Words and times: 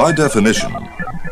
By 0.00 0.12
definition, 0.12 0.74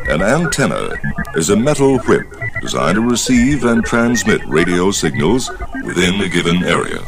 an 0.09 0.21
antenna 0.21 0.91
is 1.33 1.49
a 1.49 1.55
metal 1.55 1.97
whip 2.01 2.27
designed 2.61 2.97
to 2.97 3.01
receive 3.01 3.65
and 3.65 3.83
transmit 3.83 4.45
radio 4.45 4.91
signals 4.91 5.49
within 5.83 6.21
a 6.21 6.29
given 6.29 6.63
area. 6.63 6.99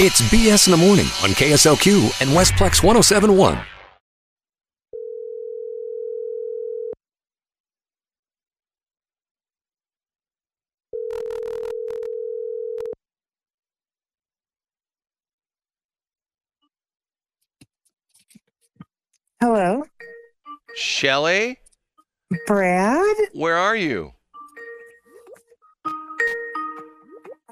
It's 0.00 0.20
BS 0.32 0.66
in 0.66 0.72
the 0.72 0.76
morning 0.76 1.06
on 1.22 1.30
KSLQ 1.30 2.20
and 2.20 2.30
Westplex 2.30 2.82
1071. 2.82 3.56
Hello, 19.40 19.84
Shelly, 20.76 21.58
Brad. 22.46 23.16
where 23.32 23.56
are 23.56 23.76
you? 23.76 24.12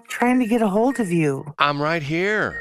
Trying 0.09 0.41
to 0.41 0.47
get 0.47 0.63
a 0.63 0.69
hold 0.69 1.01
of 1.01 1.11
you. 1.11 1.45
I'm 1.59 1.81
right 1.81 2.03
here. 2.03 2.61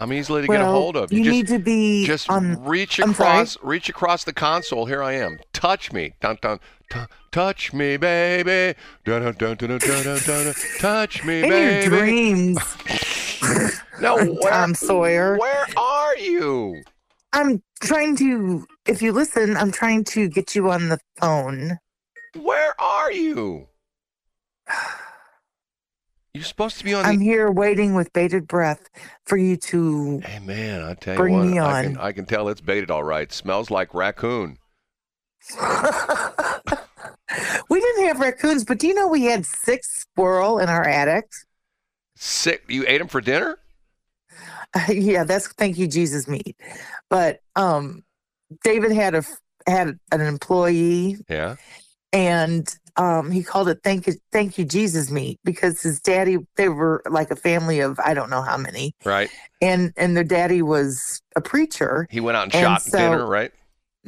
I'm 0.00 0.12
easily 0.12 0.42
to 0.42 0.46
get 0.46 0.60
a 0.60 0.66
hold 0.66 0.96
of. 0.96 1.12
You, 1.12 1.24
just, 1.24 1.30
need 1.30 1.46
to 1.48 1.58
be 1.58 2.06
just 2.06 2.30
on. 2.30 2.62
reach 2.64 3.00
across, 3.00 3.58
reach 3.62 3.88
across 3.88 4.22
the 4.24 4.32
console. 4.32 4.86
Here 4.86 5.02
I 5.02 5.14
am. 5.14 5.40
Touch 5.52 5.92
me, 5.92 6.14
dun 6.20 6.38
dun. 6.40 6.60
T- 6.90 7.00
touch 7.32 7.72
me, 7.72 7.96
baby. 7.96 8.78
Dun 9.04 9.22
dun 9.22 9.34
dun 9.34 9.56
dun 9.56 9.78
dun 9.78 10.04
dun 10.04 10.18
dun. 10.24 10.54
Touch 10.78 11.24
me, 11.24 11.42
in 11.42 11.48
baby. 11.48 11.90
your 11.90 11.98
dreams. 11.98 12.58
No, 14.00 14.16
where, 14.16 14.52
Tom 14.52 14.74
Sawyer. 14.74 15.36
Where 15.38 15.66
are 15.76 16.16
you? 16.18 16.82
I'm 17.32 17.62
trying 17.78 18.16
to. 18.16 18.66
If 18.86 19.02
you 19.02 19.12
listen, 19.12 19.56
I'm 19.56 19.72
trying 19.72 20.04
to 20.04 20.28
get 20.28 20.54
you 20.54 20.70
on 20.70 20.88
the 20.88 20.98
phone. 21.16 21.78
Where 22.36 22.80
are 22.80 23.12
you? 23.12 23.68
You're 26.34 26.44
supposed 26.44 26.78
to 26.78 26.84
be 26.84 26.94
on 26.94 27.02
The... 27.02 27.08
I'm 27.08 27.20
here 27.20 27.50
waiting 27.50 27.94
with 27.94 28.12
bated 28.12 28.46
breath 28.46 28.88
for 29.26 29.36
you 29.36 29.56
to. 29.56 30.20
Hey 30.20 30.38
man, 30.40 30.84
I 30.84 30.94
tell 30.94 31.14
you 31.14 31.18
Bring 31.18 31.34
what, 31.34 31.46
me 31.46 31.58
I 31.58 31.82
can 31.82 31.96
on. 31.96 32.04
I 32.04 32.12
can 32.12 32.26
tell 32.26 32.48
it's 32.48 32.60
baited 32.60 32.90
all 32.90 33.02
right. 33.02 33.32
Smells 33.32 33.70
like 33.70 33.94
raccoon. 33.94 34.58
we 37.70 37.80
didn't 37.80 38.06
have 38.06 38.20
raccoons, 38.20 38.64
but 38.64 38.78
do 38.78 38.86
you 38.86 38.94
know 38.94 39.08
we 39.08 39.24
had 39.24 39.46
six 39.46 39.88
squirrel 39.96 40.58
in 40.58 40.68
our 40.68 40.86
attic? 40.86 41.24
Six? 42.16 42.62
You 42.68 42.84
ate 42.86 42.98
them 42.98 43.08
for 43.08 43.20
dinner? 43.20 43.58
yeah, 44.88 45.24
that's 45.24 45.48
thank 45.48 45.78
you 45.78 45.86
Jesus 45.86 46.28
meat. 46.28 46.56
But 47.10 47.40
um, 47.56 48.04
David 48.62 48.92
had 48.92 49.14
a 49.14 49.22
had 49.66 49.98
an 50.12 50.20
employee 50.22 51.16
Yeah. 51.28 51.56
and 52.14 52.66
um, 52.96 53.30
he 53.30 53.42
called 53.42 53.68
it 53.68 53.80
thank 53.84 54.06
you 54.06 54.14
thank 54.32 54.56
you 54.56 54.64
jesus 54.64 55.10
meat 55.10 55.38
because 55.44 55.82
his 55.82 56.00
daddy 56.00 56.38
they 56.56 56.68
were 56.70 57.02
like 57.10 57.30
a 57.30 57.36
family 57.36 57.80
of 57.80 57.98
i 58.04 58.14
don't 58.14 58.30
know 58.30 58.40
how 58.42 58.56
many 58.56 58.94
Right. 59.04 59.30
and 59.60 59.92
and 59.98 60.16
their 60.16 60.24
daddy 60.24 60.62
was 60.62 61.20
a 61.36 61.40
preacher 61.42 62.06
He 62.10 62.20
went 62.20 62.36
out 62.38 62.44
and, 62.44 62.54
And 62.54 62.64
shot 62.64 62.82
so- 62.82 62.96
dinner, 62.98 63.26
right? 63.26 63.52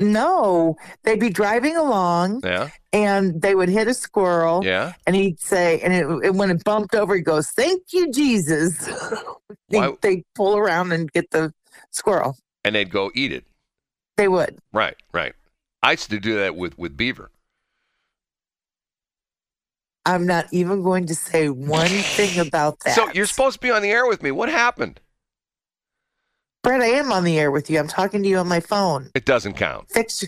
No 0.01 0.77
they'd 1.05 1.21
be 1.21 1.31
driving 1.31 1.77
along 1.77 2.41
Yeah. 2.45 2.71
and 2.93 3.41
they 3.41 3.55
would 3.55 3.69
hit 3.69 3.87
a 3.89 3.95
squirrel 3.95 4.63
Yeah. 4.65 4.95
and 5.07 5.15
he'd 5.15 5.39
say 5.41 5.81
and 5.81 5.93
it, 5.93 6.07
and 6.07 6.39
when 6.39 6.51
it 6.51 6.65
bumped 6.65 6.95
over 6.95 7.15
he 7.15 7.21
goes 7.23 7.51
thank 7.51 7.93
you 7.93 8.11
jesus 8.11 8.89
they, 9.69 9.93
they 10.03 10.25
pull 10.35 10.57
around 10.57 10.93
and 10.93 11.11
get 11.13 11.31
the 11.31 11.53
squirrel 11.91 12.37
And 12.65 12.75
they'd 12.75 12.91
go 12.91 13.11
eat 13.15 13.33
it. 13.33 13.45
they 14.17 14.29
would 14.29 14.59
Right. 14.73 14.97
Right. 15.13 15.35
I 15.83 15.93
used 15.93 16.11
to 16.11 16.21
do 16.21 16.37
that 16.39 16.57
with 16.57 16.79
with 16.79 16.97
beaver. 16.97 17.31
i'm 20.07 20.27
not 20.27 20.47
even 20.51 20.83
going 20.83 21.07
to 21.07 21.15
say 21.15 21.49
one 21.51 21.89
thing 21.89 22.39
about 22.39 22.79
that 22.85 22.95
So 22.95 23.11
you're 23.13 23.27
supposed 23.27 23.55
to 23.55 23.61
be 23.61 23.71
on 23.71 23.83
the 23.83 23.91
air 23.91 24.07
with 24.07 24.23
me. 24.23 24.31
What 24.31 24.49
happened? 24.49 25.01
Brett 26.63 26.81
i 26.81 26.87
am 26.87 27.11
on 27.13 27.25
the 27.25 27.39
air 27.39 27.51
with 27.51 27.71
you 27.71 27.79
i'm 27.79 27.89
talking 27.89 28.23
to 28.23 28.29
you 28.29 28.39
on 28.39 28.49
my 28.49 28.61
phone 28.61 29.11
It 29.15 29.25
doesn't 29.25 29.55
count. 29.55 29.91
fix 29.91 30.25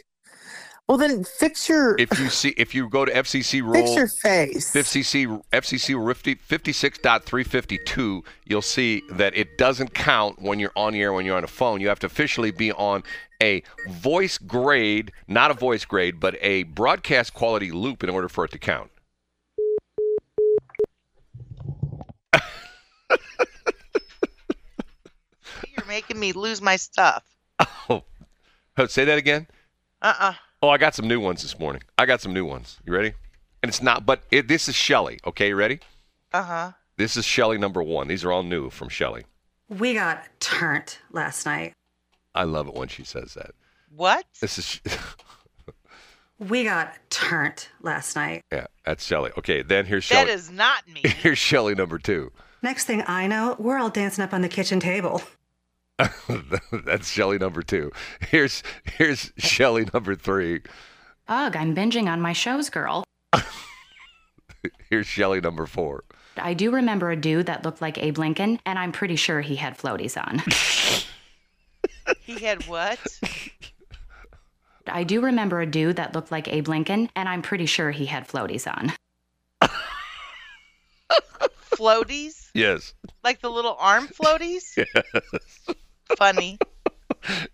well 0.88 0.98
then 0.98 1.22
fix 1.24 1.68
your 1.68 1.96
If 1.98 2.18
you 2.18 2.28
see, 2.28 2.50
if 2.56 2.74
you 2.74 2.88
go 2.88 3.04
to 3.04 3.12
FCC 3.12 3.72
fix 3.72 3.94
your 3.94 4.08
face 4.08 4.72
FCC 4.74 5.40
FCC 5.52 5.94
rule 5.94 6.12
50 6.12 6.34
56.352, 6.34 8.24
you'll 8.44 8.60
see 8.62 9.02
that 9.12 9.34
it 9.36 9.56
doesn't 9.56 9.94
count 9.94 10.42
when 10.42 10.58
you're 10.58 10.72
on 10.76 10.92
the 10.92 11.00
air 11.00 11.12
when 11.12 11.24
you're 11.24 11.36
on 11.36 11.44
a 11.44 11.48
phone. 11.48 11.80
You 11.80 11.88
have 11.88 12.00
to 12.00 12.06
officially 12.06 12.50
be 12.50 12.72
on 12.72 13.04
a 13.40 13.62
voice 13.88 14.38
grade, 14.38 15.12
not 15.28 15.50
a 15.52 15.54
voice 15.54 15.84
grade, 15.84 16.18
but 16.20 16.36
a 16.42 16.64
broadcast 16.64 17.32
quality 17.32 17.70
loop 17.70 18.02
in 18.02 18.10
order 18.10 18.28
for 18.28 18.44
it 18.44 18.50
to 18.50 18.58
count. 18.58 18.90
You're 25.92 25.98
making 25.98 26.20
me 26.20 26.32
lose 26.32 26.62
my 26.62 26.76
stuff. 26.76 27.22
Oh, 28.78 28.86
say 28.86 29.04
that 29.04 29.18
again. 29.18 29.46
Uh-uh. 30.00 30.32
Oh, 30.62 30.70
I 30.70 30.78
got 30.78 30.94
some 30.94 31.06
new 31.06 31.20
ones 31.20 31.42
this 31.42 31.58
morning. 31.58 31.82
I 31.98 32.06
got 32.06 32.22
some 32.22 32.32
new 32.32 32.46
ones. 32.46 32.78
You 32.86 32.94
ready? 32.94 33.12
And 33.62 33.68
it's 33.68 33.82
not, 33.82 34.06
but 34.06 34.22
it, 34.30 34.48
this 34.48 34.66
is 34.66 34.74
Shelly. 34.74 35.18
Okay, 35.26 35.48
you 35.48 35.56
ready? 35.56 35.80
Uh-huh. 36.32 36.72
This 36.96 37.18
is 37.18 37.26
Shelly 37.26 37.58
number 37.58 37.82
one. 37.82 38.08
These 38.08 38.24
are 38.24 38.32
all 38.32 38.42
new 38.42 38.70
from 38.70 38.88
Shelly. 38.88 39.26
We 39.68 39.92
got 39.92 40.24
turned 40.40 40.96
last 41.10 41.44
night. 41.44 41.74
I 42.34 42.44
love 42.44 42.68
it 42.68 42.74
when 42.74 42.88
she 42.88 43.04
says 43.04 43.34
that. 43.34 43.50
What? 43.94 44.24
This 44.40 44.58
is, 44.58 44.80
We 46.38 46.64
got 46.64 46.94
turned 47.10 47.68
last 47.82 48.16
night. 48.16 48.44
yeah, 48.50 48.68
that's 48.86 49.04
Shelly. 49.04 49.30
Okay, 49.36 49.60
then 49.60 49.84
here's 49.84 50.04
Shelly. 50.04 50.24
That 50.24 50.32
is 50.32 50.50
not 50.50 50.88
me. 50.88 51.02
Here's 51.04 51.36
Shelly 51.36 51.74
number 51.74 51.98
two. 51.98 52.32
Next 52.62 52.86
thing 52.86 53.04
I 53.06 53.26
know, 53.26 53.56
we're 53.58 53.76
all 53.76 53.90
dancing 53.90 54.24
up 54.24 54.32
on 54.32 54.40
the 54.40 54.48
kitchen 54.48 54.80
table. 54.80 55.20
That's 56.84 57.10
Shelly 57.10 57.38
number 57.38 57.62
two. 57.62 57.92
Here's 58.20 58.62
here's 58.84 59.32
Shelly 59.38 59.86
number 59.92 60.14
three. 60.14 60.62
Ugh, 61.28 61.56
I'm 61.56 61.74
binging 61.74 62.08
on 62.08 62.20
my 62.20 62.32
shows, 62.32 62.68
girl. 62.70 63.04
Here's 64.90 65.06
Shelly 65.06 65.40
number 65.40 65.66
four. 65.66 66.04
I 66.36 66.54
do 66.54 66.70
remember 66.70 67.10
a 67.10 67.16
dude 67.16 67.46
that 67.46 67.64
looked 67.64 67.80
like 67.80 67.98
Abe 67.98 68.18
Lincoln, 68.18 68.60
and 68.66 68.78
I'm 68.78 68.92
pretty 68.92 69.16
sure 69.16 69.40
he 69.40 69.56
had 69.56 69.78
floaties 69.78 70.16
on. 70.20 70.42
He 72.20 72.38
had 72.40 72.66
what? 72.66 72.98
I 74.86 75.04
do 75.04 75.20
remember 75.20 75.60
a 75.60 75.66
dude 75.66 75.96
that 75.96 76.14
looked 76.14 76.32
like 76.32 76.48
Abe 76.48 76.68
Lincoln, 76.68 77.10
and 77.14 77.28
I'm 77.28 77.42
pretty 77.42 77.66
sure 77.66 77.90
he 77.90 78.06
had 78.06 78.26
floaties 78.26 78.66
on. 78.66 78.92
Floaties? 81.70 82.50
Yes. 82.54 82.94
Like 83.24 83.40
the 83.40 83.50
little 83.50 83.76
arm 83.78 84.08
floaties? 84.08 84.84
Funny. 86.16 86.58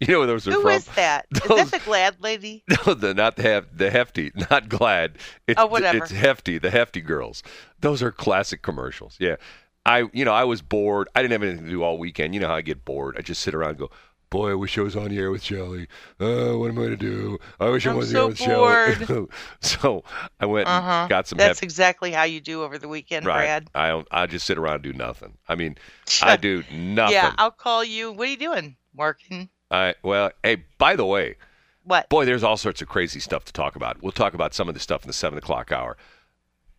You 0.00 0.06
know 0.06 0.18
where 0.20 0.26
those 0.26 0.48
are 0.48 0.52
Who 0.52 0.62
from? 0.62 0.70
is 0.70 0.86
that? 0.96 1.26
Is 1.30 1.40
Those- 1.42 1.70
that 1.70 1.80
the 1.80 1.84
glad 1.84 2.22
lady? 2.22 2.64
No, 2.86 2.94
the 2.94 3.12
not 3.12 3.36
the 3.36 3.42
hef, 3.42 3.64
the 3.70 3.90
hefty, 3.90 4.32
not 4.50 4.70
glad. 4.70 5.18
It's, 5.46 5.60
Oh, 5.60 5.66
whatever. 5.66 5.98
It's 5.98 6.10
hefty, 6.10 6.56
the 6.56 6.70
hefty 6.70 7.02
girls. 7.02 7.42
Those 7.80 8.02
are 8.02 8.10
classic 8.10 8.62
commercials. 8.62 9.16
Yeah, 9.20 9.36
I 9.84 10.04
you 10.14 10.24
know 10.24 10.32
I 10.32 10.44
was 10.44 10.62
bored. 10.62 11.08
I 11.14 11.20
didn't 11.20 11.32
have 11.32 11.42
anything 11.42 11.64
to 11.66 11.70
do 11.70 11.82
all 11.82 11.98
weekend. 11.98 12.32
You 12.32 12.40
know 12.40 12.48
how 12.48 12.54
I 12.54 12.62
get 12.62 12.86
bored. 12.86 13.16
I 13.18 13.20
just 13.20 13.42
sit 13.42 13.54
around 13.54 13.70
and 13.70 13.78
go. 13.80 13.90
Boy, 14.30 14.50
I 14.50 14.54
wish 14.54 14.76
I 14.76 14.82
was 14.82 14.94
on 14.94 15.08
the 15.08 15.18
air 15.18 15.30
with 15.30 15.42
Shelly. 15.42 15.88
Uh, 16.20 16.52
what 16.58 16.68
am 16.70 16.72
I 16.78 16.82
going 16.82 16.90
to 16.90 16.96
do? 16.96 17.38
I 17.58 17.70
wish 17.70 17.86
I 17.86 17.90
I'm 17.90 17.96
was 17.96 18.10
so 18.10 18.26
on 18.26 18.34
the 18.34 18.44
air 18.44 18.88
with 18.98 19.06
Shelly. 19.08 19.26
so 19.60 20.04
I 20.38 20.44
went 20.46 20.68
Uh-huh. 20.68 21.06
got 21.08 21.26
some 21.26 21.38
That's 21.38 21.62
exactly 21.62 22.12
how 22.12 22.24
you 22.24 22.40
do 22.40 22.62
over 22.62 22.76
the 22.76 22.88
weekend, 22.88 23.24
right. 23.24 23.44
Brad. 23.44 23.70
I 23.74 23.88
don't. 23.88 24.06
I 24.10 24.26
just 24.26 24.46
sit 24.46 24.58
around 24.58 24.74
and 24.74 24.82
do 24.82 24.92
nothing. 24.92 25.38
I 25.48 25.54
mean, 25.54 25.78
I 26.22 26.36
do 26.36 26.62
nothing. 26.70 27.14
Yeah, 27.14 27.34
I'll 27.38 27.50
call 27.50 27.82
you. 27.82 28.12
What 28.12 28.28
are 28.28 28.30
you 28.30 28.36
doing? 28.36 28.76
Working? 28.94 29.48
I 29.70 29.94
well, 30.02 30.30
hey, 30.42 30.64
by 30.76 30.94
the 30.96 31.06
way, 31.06 31.36
What? 31.84 32.08
boy, 32.10 32.24
there's 32.26 32.42
all 32.44 32.56
sorts 32.58 32.82
of 32.82 32.88
crazy 32.88 33.20
stuff 33.20 33.44
to 33.46 33.52
talk 33.52 33.76
about. 33.76 34.02
We'll 34.02 34.12
talk 34.12 34.34
about 34.34 34.52
some 34.54 34.68
of 34.68 34.74
the 34.74 34.80
stuff 34.80 35.02
in 35.04 35.06
the 35.08 35.12
seven 35.14 35.38
o'clock 35.38 35.72
hour. 35.72 35.96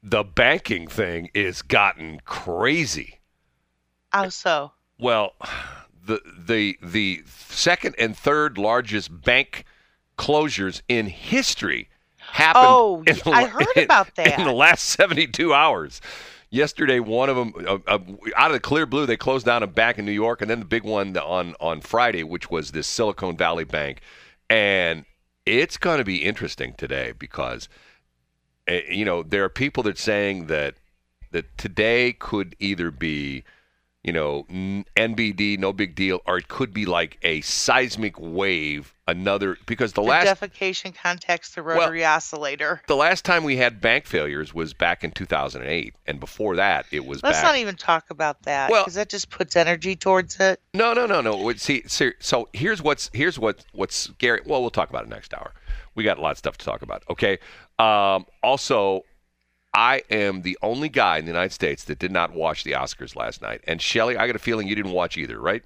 The 0.03 0.23
banking 0.23 0.87
thing 0.87 1.29
is 1.33 1.61
gotten 1.61 2.21
crazy. 2.25 3.19
How 4.11 4.29
so? 4.29 4.71
Well, 4.99 5.33
the 6.09 6.21
the 6.37 6.77
the 6.81 7.23
second 7.25 7.95
and 7.97 8.17
third 8.17 8.57
largest 8.57 9.21
bank 9.21 9.63
closures 10.17 10.81
in 10.87 11.07
history 11.07 11.89
happened. 12.17 12.65
Oh, 12.67 13.03
in 13.07 13.15
the 13.15 13.31
I 13.31 13.45
heard 13.45 13.67
in- 13.75 13.83
about 13.83 14.15
that. 14.15 14.39
in 14.39 14.45
the 14.45 14.53
last 14.53 14.83
72 14.89 15.53
hours. 15.53 16.01
Yesterday, 16.51 16.99
one 16.99 17.29
of 17.29 17.35
them 17.35 17.53
uh, 17.67 17.77
uh, 17.87 17.99
out 18.35 18.49
of 18.49 18.53
the 18.53 18.59
clear 18.59 18.87
blue, 18.87 19.05
they 19.05 19.17
closed 19.17 19.45
down 19.45 19.61
a 19.61 19.67
bank 19.67 19.99
in 19.99 20.05
New 20.05 20.11
York, 20.11 20.41
and 20.41 20.49
then 20.49 20.59
the 20.59 20.65
big 20.65 20.83
one 20.83 21.15
on 21.15 21.53
on 21.59 21.79
Friday, 21.79 22.23
which 22.23 22.49
was 22.49 22.71
this 22.71 22.87
Silicon 22.87 23.37
Valley 23.37 23.65
Bank, 23.65 24.01
and 24.49 25.05
it's 25.45 25.77
going 25.77 25.99
to 25.99 26.03
be 26.03 26.23
interesting 26.23 26.73
today 26.75 27.13
because 27.17 27.69
uh, 28.67 28.79
you 28.89 29.05
know 29.05 29.21
there 29.21 29.43
are 29.43 29.49
people 29.49 29.83
that 29.83 29.99
saying 29.99 30.47
that 30.47 30.75
that 31.31 31.55
today 31.57 32.13
could 32.13 32.55
either 32.59 32.89
be 32.89 33.43
you 34.03 34.13
know, 34.13 34.43
NBD, 34.95 35.57
no 35.59 35.73
big 35.73 35.93
deal, 35.95 36.21
or 36.25 36.37
it 36.37 36.47
could 36.47 36.73
be 36.73 36.85
like 36.85 37.17
a 37.21 37.41
seismic 37.41 38.15
wave, 38.17 38.93
another 39.07 39.57
because 39.65 39.91
the 39.93 40.01
The 40.01 40.07
last 40.07 40.39
defecation 40.41 40.95
contacts 40.95 41.53
the 41.55 41.61
rotary 41.61 42.05
oscillator. 42.05 42.81
the 42.87 42.95
last 42.95 43.25
time 43.25 43.43
we 43.43 43.57
had 43.57 43.81
bank 43.81 44.05
failures 44.05 44.53
was 44.53 44.73
back 44.73 45.03
in 45.03 45.11
2008, 45.11 45.95
and 46.07 46.19
before 46.19 46.55
that 46.55 46.85
it 46.91 47.05
was 47.05 47.21
Let's 47.23 47.39
back. 47.39 47.43
not 47.45 47.57
even 47.57 47.75
talk 47.75 48.09
about 48.09 48.43
that 48.43 48.71
Well- 48.71 48.83
because 48.83 48.93
that 48.95 49.09
just 49.09 49.29
puts 49.29 49.57
energy 49.57 49.95
towards 49.97 50.39
it. 50.39 50.61
No, 50.73 50.93
no, 50.93 51.05
no, 51.05 51.19
no. 51.19 51.51
See, 51.55 51.83
see, 51.87 52.13
so 52.19 52.47
here's 52.53 52.81
what's 52.81 53.09
here's 53.13 53.37
what 53.37 53.65
what's 53.73 53.95
scary. 53.97 54.39
Well, 54.45 54.61
we'll 54.61 54.69
talk 54.69 54.89
about 54.89 55.03
it 55.03 55.09
next 55.09 55.33
hour. 55.33 55.51
We 55.95 56.05
got 56.05 56.17
a 56.17 56.21
lot 56.21 56.31
of 56.31 56.37
stuff 56.37 56.57
to 56.59 56.65
talk 56.65 56.81
about. 56.83 57.03
Okay. 57.09 57.37
Um, 57.79 58.25
also, 58.43 59.03
I 59.79 60.03
am 60.09 60.41
the 60.41 60.57
only 60.61 60.89
guy 60.89 61.19
in 61.19 61.23
the 61.23 61.31
United 61.31 61.53
States 61.53 61.85
that 61.85 61.99
did 61.99 62.11
not 62.11 62.33
watch 62.33 62.65
the 62.65 62.73
Oscars 62.73 63.15
last 63.15 63.41
night. 63.41 63.61
And 63.65 63.81
Shelly, 63.81 64.17
I 64.17 64.27
got 64.27 64.35
a 64.35 64.39
feeling 64.39 64.67
you 64.67 64.75
didn't 64.75 64.91
watch 64.91 65.17
either, 65.17 65.39
right? 65.39 65.63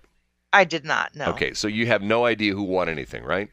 I 0.53 0.65
did 0.65 0.85
not 0.85 1.15
know. 1.15 1.31
Okay, 1.31 1.55
so 1.55 1.67
you 1.67 1.87
have 1.87 2.03
no 2.03 2.23
idea 2.23 2.53
who 2.53 2.61
won 2.61 2.89
anything, 2.89 3.23
right? 3.23 3.49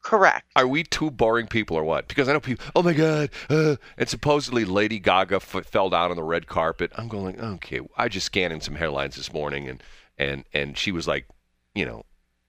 Correct. 0.00 0.46
Are 0.56 0.66
we 0.66 0.84
two 0.84 1.10
boring 1.10 1.48
people 1.48 1.76
or 1.76 1.84
what? 1.84 2.08
Because 2.08 2.30
I 2.30 2.32
know 2.32 2.40
people. 2.40 2.64
Oh 2.74 2.82
my 2.82 2.94
God! 2.94 3.28
Uh, 3.50 3.76
and 3.98 4.08
supposedly 4.08 4.64
Lady 4.64 4.98
Gaga 4.98 5.36
f- 5.36 5.66
fell 5.66 5.90
down 5.90 6.10
on 6.10 6.16
the 6.16 6.22
red 6.22 6.46
carpet. 6.46 6.90
I'm 6.96 7.08
going. 7.08 7.38
Okay, 7.38 7.80
I 7.98 8.08
just 8.08 8.24
scanned 8.24 8.54
in 8.54 8.62
some 8.62 8.76
headlines 8.76 9.16
this 9.16 9.34
morning, 9.34 9.68
and 9.68 9.82
and 10.16 10.44
and 10.54 10.78
she 10.78 10.92
was 10.92 11.06
like, 11.06 11.26
you 11.74 11.84
know, 11.84 12.04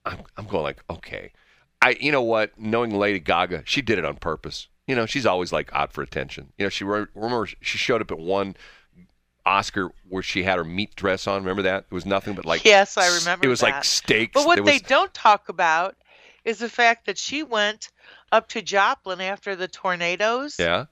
I'm 0.05 0.19
I'm 0.37 0.47
going 0.47 0.63
like, 0.63 0.83
okay, 0.89 1.33
I 1.81 1.97
you 1.99 2.13
know 2.13 2.21
what? 2.21 2.57
Knowing 2.57 2.91
Lady 2.97 3.19
Gaga, 3.19 3.63
she 3.65 3.81
did 3.81 3.99
it 3.99 4.05
on 4.05 4.15
purpose. 4.15 4.69
You 4.87 4.95
know, 4.95 5.05
she's 5.05 5.25
always 5.25 5.51
like 5.51 5.69
out 5.73 5.91
for 5.93 6.01
attention. 6.01 6.53
You 6.57 6.65
know, 6.65 6.69
she 6.69 6.83
re- 6.83 7.07
remember 7.15 7.47
she 7.61 7.77
showed 7.77 8.01
up 8.01 8.11
at 8.11 8.19
one 8.19 8.55
Oscar 9.45 9.91
where 10.09 10.23
she 10.23 10.43
had 10.43 10.57
her 10.57 10.63
meat 10.63 10.95
dress 10.95 11.27
on. 11.27 11.41
Remember 11.43 11.63
that? 11.63 11.85
It 11.89 11.93
was 11.93 12.05
nothing 12.05 12.33
but 12.33 12.45
like 12.45 12.65
Yes, 12.65 12.97
I 12.97 13.07
remember 13.17 13.45
It 13.45 13.49
was 13.49 13.61
like 13.61 13.73
that. 13.75 13.85
steaks. 13.85 14.31
But 14.33 14.45
what 14.45 14.55
There 14.55 14.65
they 14.65 14.79
don't 14.79 15.13
talk 15.13 15.49
about 15.49 15.95
is 16.43 16.59
the 16.59 16.69
fact 16.69 17.05
that 17.05 17.17
she 17.17 17.43
went 17.43 17.89
up 18.31 18.47
to 18.49 18.61
Joplin 18.61 19.21
after 19.21 19.55
the 19.55 19.67
tornadoes 19.67 20.57
yeah. 20.59 20.85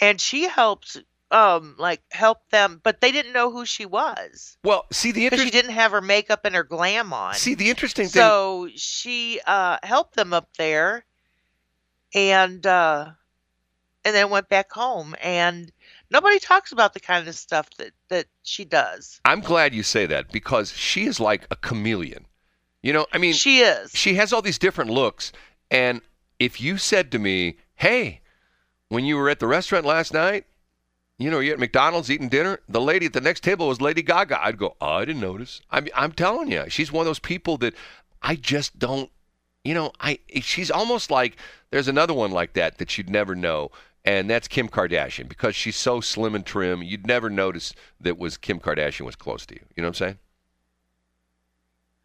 and 0.00 0.20
she 0.20 0.44
helped 0.48 0.98
um 1.32 1.74
like 1.76 2.00
help 2.12 2.38
them 2.50 2.80
but 2.84 3.00
they 3.00 3.10
didn't 3.10 3.32
know 3.32 3.50
who 3.50 3.66
she 3.66 3.84
was 3.84 4.56
Well, 4.62 4.86
see 4.92 5.10
the 5.12 5.28
because 5.28 5.44
she 5.44 5.50
didn't 5.50 5.72
have 5.72 5.90
her 5.90 6.00
makeup 6.00 6.44
and 6.44 6.54
her 6.54 6.62
glam 6.64 7.12
on. 7.12 7.34
See 7.34 7.54
the 7.54 7.68
interesting 7.68 8.04
thing. 8.04 8.20
so 8.20 8.68
she 8.76 9.40
uh 9.46 9.78
helped 9.82 10.14
them 10.14 10.32
up 10.32 10.48
there 10.56 11.04
and 12.14 12.66
uh 12.66 13.10
and 14.04 14.14
then 14.14 14.30
went 14.30 14.48
back 14.48 14.70
home 14.70 15.14
and 15.20 15.72
nobody 16.10 16.38
talks 16.38 16.72
about 16.72 16.94
the 16.94 17.00
kind 17.00 17.26
of 17.26 17.34
stuff 17.34 17.68
that 17.78 17.92
that 18.08 18.26
she 18.42 18.64
does. 18.64 19.20
I'm 19.24 19.40
glad 19.40 19.74
you 19.74 19.82
say 19.82 20.06
that 20.06 20.30
because 20.30 20.72
she 20.72 21.06
is 21.06 21.18
like 21.20 21.46
a 21.50 21.56
chameleon. 21.56 22.26
You 22.82 22.92
know, 22.92 23.06
I 23.12 23.18
mean, 23.18 23.32
she 23.32 23.60
is. 23.60 23.90
she 23.94 24.14
has 24.14 24.32
all 24.32 24.42
these 24.42 24.58
different 24.58 24.90
looks. 24.90 25.32
And 25.72 26.02
if 26.38 26.60
you 26.60 26.78
said 26.78 27.10
to 27.10 27.18
me, 27.18 27.56
hey, 27.74 28.20
when 28.90 29.04
you 29.04 29.16
were 29.16 29.28
at 29.28 29.40
the 29.40 29.48
restaurant 29.48 29.84
last 29.84 30.14
night, 30.14 30.44
you 31.18 31.30
know, 31.30 31.40
you're 31.40 31.54
at 31.54 31.58
McDonald's 31.58 32.10
eating 32.10 32.28
dinner, 32.28 32.60
the 32.68 32.80
lady 32.80 33.06
at 33.06 33.12
the 33.12 33.20
next 33.20 33.42
table 33.42 33.68
was 33.68 33.80
Lady 33.80 34.02
Gaga. 34.02 34.44
I'd 34.44 34.58
go, 34.58 34.76
oh, 34.80 34.86
I 34.86 35.04
didn't 35.04 35.22
notice. 35.22 35.60
I 35.70 35.80
mean, 35.80 35.90
I'm 35.96 36.12
telling 36.12 36.52
you, 36.52 36.64
she's 36.68 36.92
one 36.92 37.02
of 37.02 37.06
those 37.06 37.18
people 37.18 37.56
that 37.58 37.74
I 38.22 38.36
just 38.36 38.78
don't, 38.78 39.10
you 39.66 39.74
know, 39.74 39.92
I 40.00 40.18
she's 40.40 40.70
almost 40.70 41.10
like 41.10 41.36
there's 41.70 41.88
another 41.88 42.14
one 42.14 42.30
like 42.30 42.52
that 42.54 42.78
that 42.78 42.96
you'd 42.96 43.10
never 43.10 43.34
know. 43.34 43.70
And 44.04 44.30
that's 44.30 44.46
Kim 44.46 44.68
Kardashian 44.68 45.28
because 45.28 45.56
she's 45.56 45.74
so 45.74 46.00
slim 46.00 46.36
and 46.36 46.46
trim. 46.46 46.80
You'd 46.82 47.08
never 47.08 47.28
notice 47.28 47.74
that 48.00 48.16
was 48.16 48.36
Kim 48.36 48.60
Kardashian 48.60 49.04
was 49.04 49.16
close 49.16 49.44
to 49.46 49.54
you. 49.54 49.62
You 49.74 49.82
know 49.82 49.88
what 49.88 50.00
I'm 50.00 50.06
saying? 50.06 50.18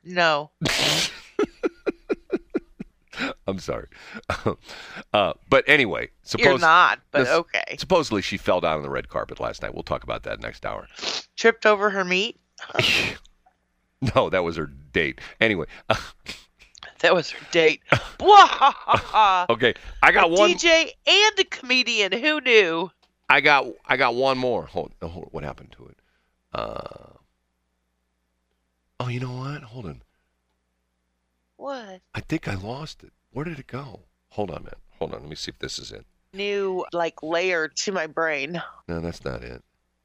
no. 0.04 0.50
I'm 3.48 3.60
sorry. 3.60 3.88
uh, 5.14 5.34
but 5.50 5.64
anyway, 5.68 6.10
suppose 6.24 6.46
You're 6.46 6.58
not, 6.58 7.00
but 7.12 7.20
this- 7.20 7.30
okay. 7.30 7.76
supposedly 7.78 8.22
she 8.22 8.38
fell 8.38 8.62
down 8.62 8.78
on 8.78 8.84
the 8.84 8.90
red 8.90 9.10
carpet 9.10 9.40
last 9.40 9.62
night. 9.62 9.74
We'll 9.74 9.84
talk 9.84 10.04
about 10.04 10.24
that 10.24 10.40
next 10.40 10.66
hour. 10.66 10.88
Tripped 11.36 11.66
over 11.66 11.92
her 11.92 12.04
meat. 12.04 12.40
no, 14.16 14.30
that 14.30 14.44
was 14.44 14.56
her 14.56 14.66
date. 14.66 15.20
Anyway, 15.40 15.68
That 17.02 17.16
was 17.16 17.30
her 17.32 17.48
date. 17.52 17.82
Okay, 19.50 19.74
I 20.04 20.12
got 20.12 20.26
a 20.26 20.28
one. 20.28 20.52
DJ 20.52 20.92
and 21.08 21.40
a 21.40 21.44
comedian. 21.44 22.12
Who 22.12 22.40
knew? 22.40 22.92
I 23.30 23.42
got 23.42 23.68
I 23.86 23.98
got 23.98 24.16
one 24.16 24.38
more. 24.38 24.66
Hold, 24.66 24.92
hold 25.02 25.30
what 25.32 25.44
happened 25.44 25.74
to 25.78 25.88
it? 25.88 25.98
Uh, 26.54 27.18
oh, 29.00 29.08
you 29.08 29.20
know 29.20 29.32
what? 29.32 29.64
Hold 29.64 29.88
on. 29.88 30.02
What? 31.58 32.02
I 32.14 32.20
think 32.22 32.48
I 32.48 32.56
lost 32.56 33.04
it. 33.04 33.12
Where 33.32 33.46
did 33.46 33.60
it 33.60 33.68
go? 33.68 34.02
Hold 34.30 34.52
on 34.52 34.58
a 34.58 34.60
minute. 34.62 34.78
Hold 35.00 35.14
on. 35.14 35.22
Let 35.22 35.30
me 35.30 35.36
see 35.36 35.50
if 35.50 35.60
this 35.60 35.80
is 35.80 35.92
it. 35.92 36.06
New 36.34 36.86
like 36.94 37.24
layer 37.24 37.68
to 37.68 37.92
my 37.92 38.08
brain. 38.08 38.62
No, 38.88 39.00
that's 39.02 39.26
not 39.26 39.44
it. 39.44 39.64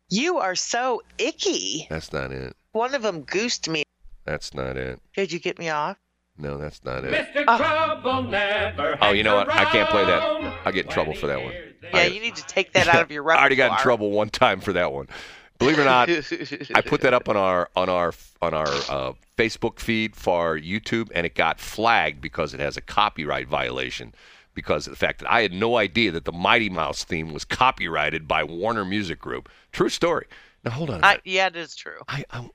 You 0.08 0.38
are 0.38 0.54
so 0.54 1.02
icky. 1.18 1.86
That's 1.90 2.12
not 2.12 2.32
it. 2.32 2.56
One 2.72 2.94
of 2.94 3.02
them 3.02 3.22
goosed 3.22 3.68
me. 3.68 3.84
That's 4.24 4.54
not 4.54 4.76
it. 4.76 5.00
Did 5.14 5.32
you 5.32 5.38
get 5.38 5.58
me 5.58 5.68
off? 5.68 5.96
No, 6.38 6.58
that's 6.58 6.84
not 6.84 7.04
it. 7.04 7.26
Oh, 7.48 8.96
Oh, 9.00 9.10
you 9.12 9.22
know 9.22 9.36
what? 9.36 9.50
I 9.50 9.64
can't 9.66 9.88
play 9.88 10.04
that. 10.04 10.58
I 10.66 10.70
get 10.72 10.86
in 10.86 10.92
trouble 10.92 11.14
for 11.14 11.26
that 11.28 11.42
one. 11.42 11.52
yeah. 11.82 11.98
I- 11.98 12.04
You 12.06 12.20
need 12.20 12.36
to 12.36 12.44
take 12.46 12.72
that 12.72 12.88
out 12.88 13.02
of 13.02 13.10
your 13.10 13.22
repertoire. 13.22 13.38
I 13.40 13.40
already 13.42 13.56
got 13.56 13.78
in 13.78 13.82
trouble 13.82 14.10
one 14.10 14.28
time 14.30 14.60
for 14.60 14.72
that 14.74 14.92
one. 14.92 15.08
Believe 15.58 15.78
it 15.78 15.82
or 15.82 15.84
not, 15.86 16.10
I 16.74 16.82
put 16.82 17.00
that 17.00 17.14
up 17.14 17.30
on 17.30 17.36
our 17.38 17.70
on 17.74 17.88
our 17.88 18.12
on 18.42 18.52
our 18.52 18.68
uh, 18.90 19.12
Facebook 19.38 19.78
feed 19.80 20.14
for 20.14 20.58
YouTube, 20.58 21.10
and 21.14 21.24
it 21.24 21.34
got 21.34 21.58
flagged 21.58 22.20
because 22.20 22.52
it 22.52 22.60
has 22.60 22.76
a 22.76 22.82
copyright 22.82 23.48
violation 23.48 24.12
because 24.52 24.86
of 24.86 24.90
the 24.92 24.98
fact 24.98 25.20
that 25.20 25.32
I 25.32 25.40
had 25.40 25.52
no 25.54 25.76
idea 25.78 26.10
that 26.12 26.26
the 26.26 26.32
Mighty 26.32 26.68
Mouse 26.68 27.04
theme 27.04 27.32
was 27.32 27.46
copyrighted 27.46 28.28
by 28.28 28.44
Warner 28.44 28.84
Music 28.84 29.18
Group. 29.18 29.48
True 29.72 29.88
story. 29.88 30.26
Now 30.62 30.72
hold 30.72 30.90
on. 30.90 31.02
a 31.02 31.06
I, 31.06 31.18
yeah, 31.24 31.46
it 31.46 31.56
is 31.56 31.74
true. 31.74 32.00
I, 32.06 32.24
I 32.30 32.50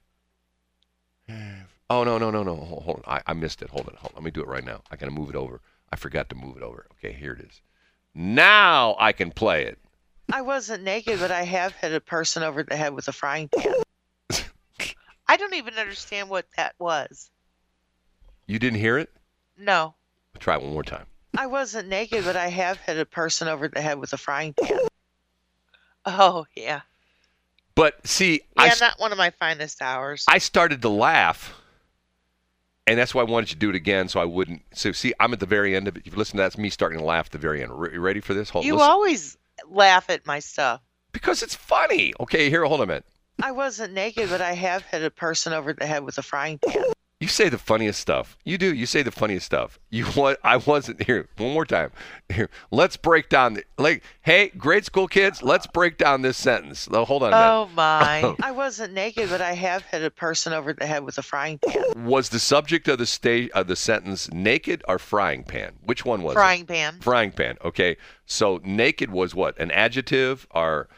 oh 1.92 2.04
no 2.04 2.18
no 2.18 2.32
no 2.32 2.44
no 2.44 2.56
hold, 2.56 2.84
hold 2.84 3.04
on. 3.06 3.18
I, 3.18 3.32
I 3.32 3.34
missed 3.34 3.62
it. 3.62 3.70
Hold 3.70 3.88
on. 3.90 3.96
Hold 3.96 4.12
on. 4.14 4.16
Let 4.16 4.24
me 4.24 4.32
do 4.32 4.42
it 4.42 4.48
right 4.48 4.64
now. 4.64 4.82
I 4.92 4.96
gotta 4.96 5.12
move 5.12 5.30
it 5.30 5.36
over. 5.36 5.62
I 5.92 5.96
forgot 5.96 6.30
to 6.30 6.36
move 6.36 6.58
it 6.58 6.64
over. 6.64 6.86
Okay, 6.94 7.14
here 7.14 7.34
it 7.34 7.46
is. 7.46 7.62
Now 8.16 8.96
I 9.00 9.12
can 9.12 9.32
play 9.32 9.66
it. 9.66 9.78
I 10.32 10.42
wasn't 10.42 10.84
naked, 10.84 11.20
but 11.20 11.32
I 11.32 11.44
have 11.44 11.74
hit 11.74 11.94
a 11.94 12.00
person 12.00 12.44
over 12.44 12.64
the 12.64 12.76
head 12.78 12.94
with 12.94 13.08
a 13.08 13.12
frying 13.12 13.50
pan. 13.50 13.74
I 15.28 15.38
don't 15.38 15.54
even 15.54 15.76
understand 15.76 16.30
what 16.30 16.46
that 16.58 16.76
was. 16.80 17.30
You 18.48 18.60
didn't 18.60 18.80
hear 18.80 18.98
it? 18.98 19.10
No, 19.58 19.96
Try 20.40 20.56
it 20.56 20.62
one 20.62 20.74
more 20.74 20.84
time. 20.84 21.06
I 21.38 21.48
wasn't 21.48 21.88
naked, 21.88 22.26
but 22.26 22.36
I 22.36 22.48
have 22.48 22.78
hit 22.78 22.98
a 22.98 23.06
person 23.06 23.48
over 23.48 23.68
the 23.68 23.80
head 23.82 24.00
with 24.00 24.12
a 24.14 24.18
frying 24.18 24.54
pan. 24.54 24.80
Oh 26.04 26.48
yeah, 26.56 26.82
But 27.76 28.06
see, 28.08 28.42
yeah, 28.58 28.74
I, 28.76 28.76
not 28.80 29.00
one 29.00 29.12
of 29.12 29.20
my 29.20 29.30
finest 29.30 29.82
hours. 29.84 30.26
I 30.28 30.40
started 30.40 30.82
to 30.82 30.90
laugh, 30.90 31.54
and 32.88 32.98
that's 33.00 33.14
why 33.14 33.22
I 33.22 33.26
wanted 33.26 33.50
you 33.50 33.56
to 33.56 33.60
do 33.60 33.70
it 33.70 33.76
again, 33.76 34.08
so 34.08 34.20
I 34.20 34.26
wouldn't. 34.26 34.62
So 34.74 34.92
see, 34.92 35.14
I'm 35.20 35.34
at 35.34 35.40
the 35.40 35.46
very 35.46 35.76
end 35.76 35.88
of 35.88 35.96
it. 35.98 36.04
If 36.06 36.14
you 36.14 36.18
listen, 36.18 36.38
to 36.38 36.44
that's 36.44 36.58
me 36.58 36.70
starting 36.70 37.00
to 37.00 37.06
laugh 37.06 37.28
at 37.28 37.32
the 37.32 37.38
very 37.38 37.62
end. 37.64 37.72
You 37.94 38.00
ready 38.00 38.20
for 38.20 38.34
this? 38.34 38.50
Hold 38.50 38.66
you 38.66 38.74
listen. 38.74 38.90
always 38.90 39.38
laugh 39.70 40.10
at 40.10 40.26
my 40.26 40.40
stuff. 40.40 40.82
because 41.12 41.44
it's 41.44 41.56
funny. 41.56 42.14
Okay, 42.20 42.50
here, 42.50 42.66
hold 42.66 42.82
on 42.82 42.86
a 42.86 42.88
minute. 42.88 43.06
I 43.42 43.52
wasn't 43.52 43.94
naked, 43.94 44.30
but 44.30 44.42
I 44.42 44.54
have 44.54 44.84
hit 44.84 45.04
a 45.04 45.10
person 45.10 45.54
over 45.54 45.74
the 45.74 45.86
head 45.86 46.04
with 46.04 46.18
a 46.18 46.22
frying 46.22 46.60
pan. 46.60 46.84
You 47.22 47.28
say 47.28 47.50
the 47.50 47.60
funniest 47.60 48.00
stuff. 48.00 48.36
You 48.46 48.58
do. 48.58 48.74
You 48.74 48.88
say 48.88 49.04
the 49.04 49.12
funniest 49.12 49.46
stuff. 49.46 49.80
You 49.92 50.08
want? 50.16 50.40
I 50.44 50.58
wasn't 50.58 51.04
here. 51.04 51.30
One 51.38 51.54
more 51.54 51.68
time. 51.68 51.92
Here. 52.30 52.50
Let's 52.72 52.98
break 52.98 53.30
down. 53.30 53.54
The, 53.54 53.64
like, 53.78 54.02
hey, 54.24 54.50
grade 54.58 54.86
school 54.86 55.08
kids. 55.08 55.44
Let's 55.44 55.68
break 55.68 56.00
down 56.00 56.24
this 56.24 56.36
sentence. 56.36 56.90
No, 56.90 57.06
hold 57.06 57.22
on 57.22 57.32
a. 57.32 57.36
Oh 57.36 57.70
my! 57.76 58.36
I 58.44 58.50
wasn't 58.50 58.94
naked, 58.94 59.30
but 59.30 59.40
I 59.40 59.54
have 59.54 59.84
hit 59.84 60.04
a 60.04 60.10
person 60.10 60.52
over 60.52 60.74
the 60.74 60.88
head 60.88 61.04
with 61.04 61.20
a 61.20 61.22
frying 61.22 61.60
pan. 61.60 62.06
Was 62.08 62.30
the 62.30 62.40
subject 62.40 62.88
of 62.88 62.98
the 62.98 63.06
sta- 63.06 63.52
of 63.52 63.68
the 63.68 63.76
sentence 63.76 64.34
naked 64.34 64.84
or 64.88 64.98
frying 64.98 65.44
pan? 65.44 65.74
Which 65.84 66.04
one 66.04 66.24
was 66.24 66.32
it? 66.32 66.40
Frying 66.40 66.66
pan. 66.66 66.98
Frying 67.02 67.32
pan. 67.32 67.58
Okay. 67.64 67.98
So 68.26 68.60
naked 68.64 69.12
was 69.12 69.36
what? 69.36 69.60
An 69.60 69.70
adjective 69.70 70.48
or 70.50 70.90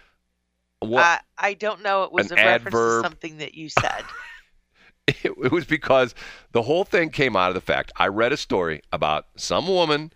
what? 0.80 1.04
I, 1.04 1.20
I 1.38 1.54
don't 1.54 1.84
know. 1.84 2.04
It 2.04 2.14
was 2.14 2.32
An 2.32 2.40
a 2.40 2.46
reference 2.46 2.76
to 2.76 3.02
something 3.02 3.40
that 3.40 3.56
you 3.56 3.68
said. 3.68 4.04
It, 5.08 5.18
it 5.26 5.52
was 5.52 5.66
because 5.66 6.16
the 6.52 6.64
whole 6.64 6.84
thing 6.84 7.10
came 7.10 7.36
out 7.36 7.50
of 7.50 7.56
the 7.56 7.62
fact 7.62 7.92
I 7.98 8.08
read 8.08 8.32
a 8.32 8.38
story 8.38 8.82
about 8.92 9.28
some 9.36 9.68
woman, 9.68 10.12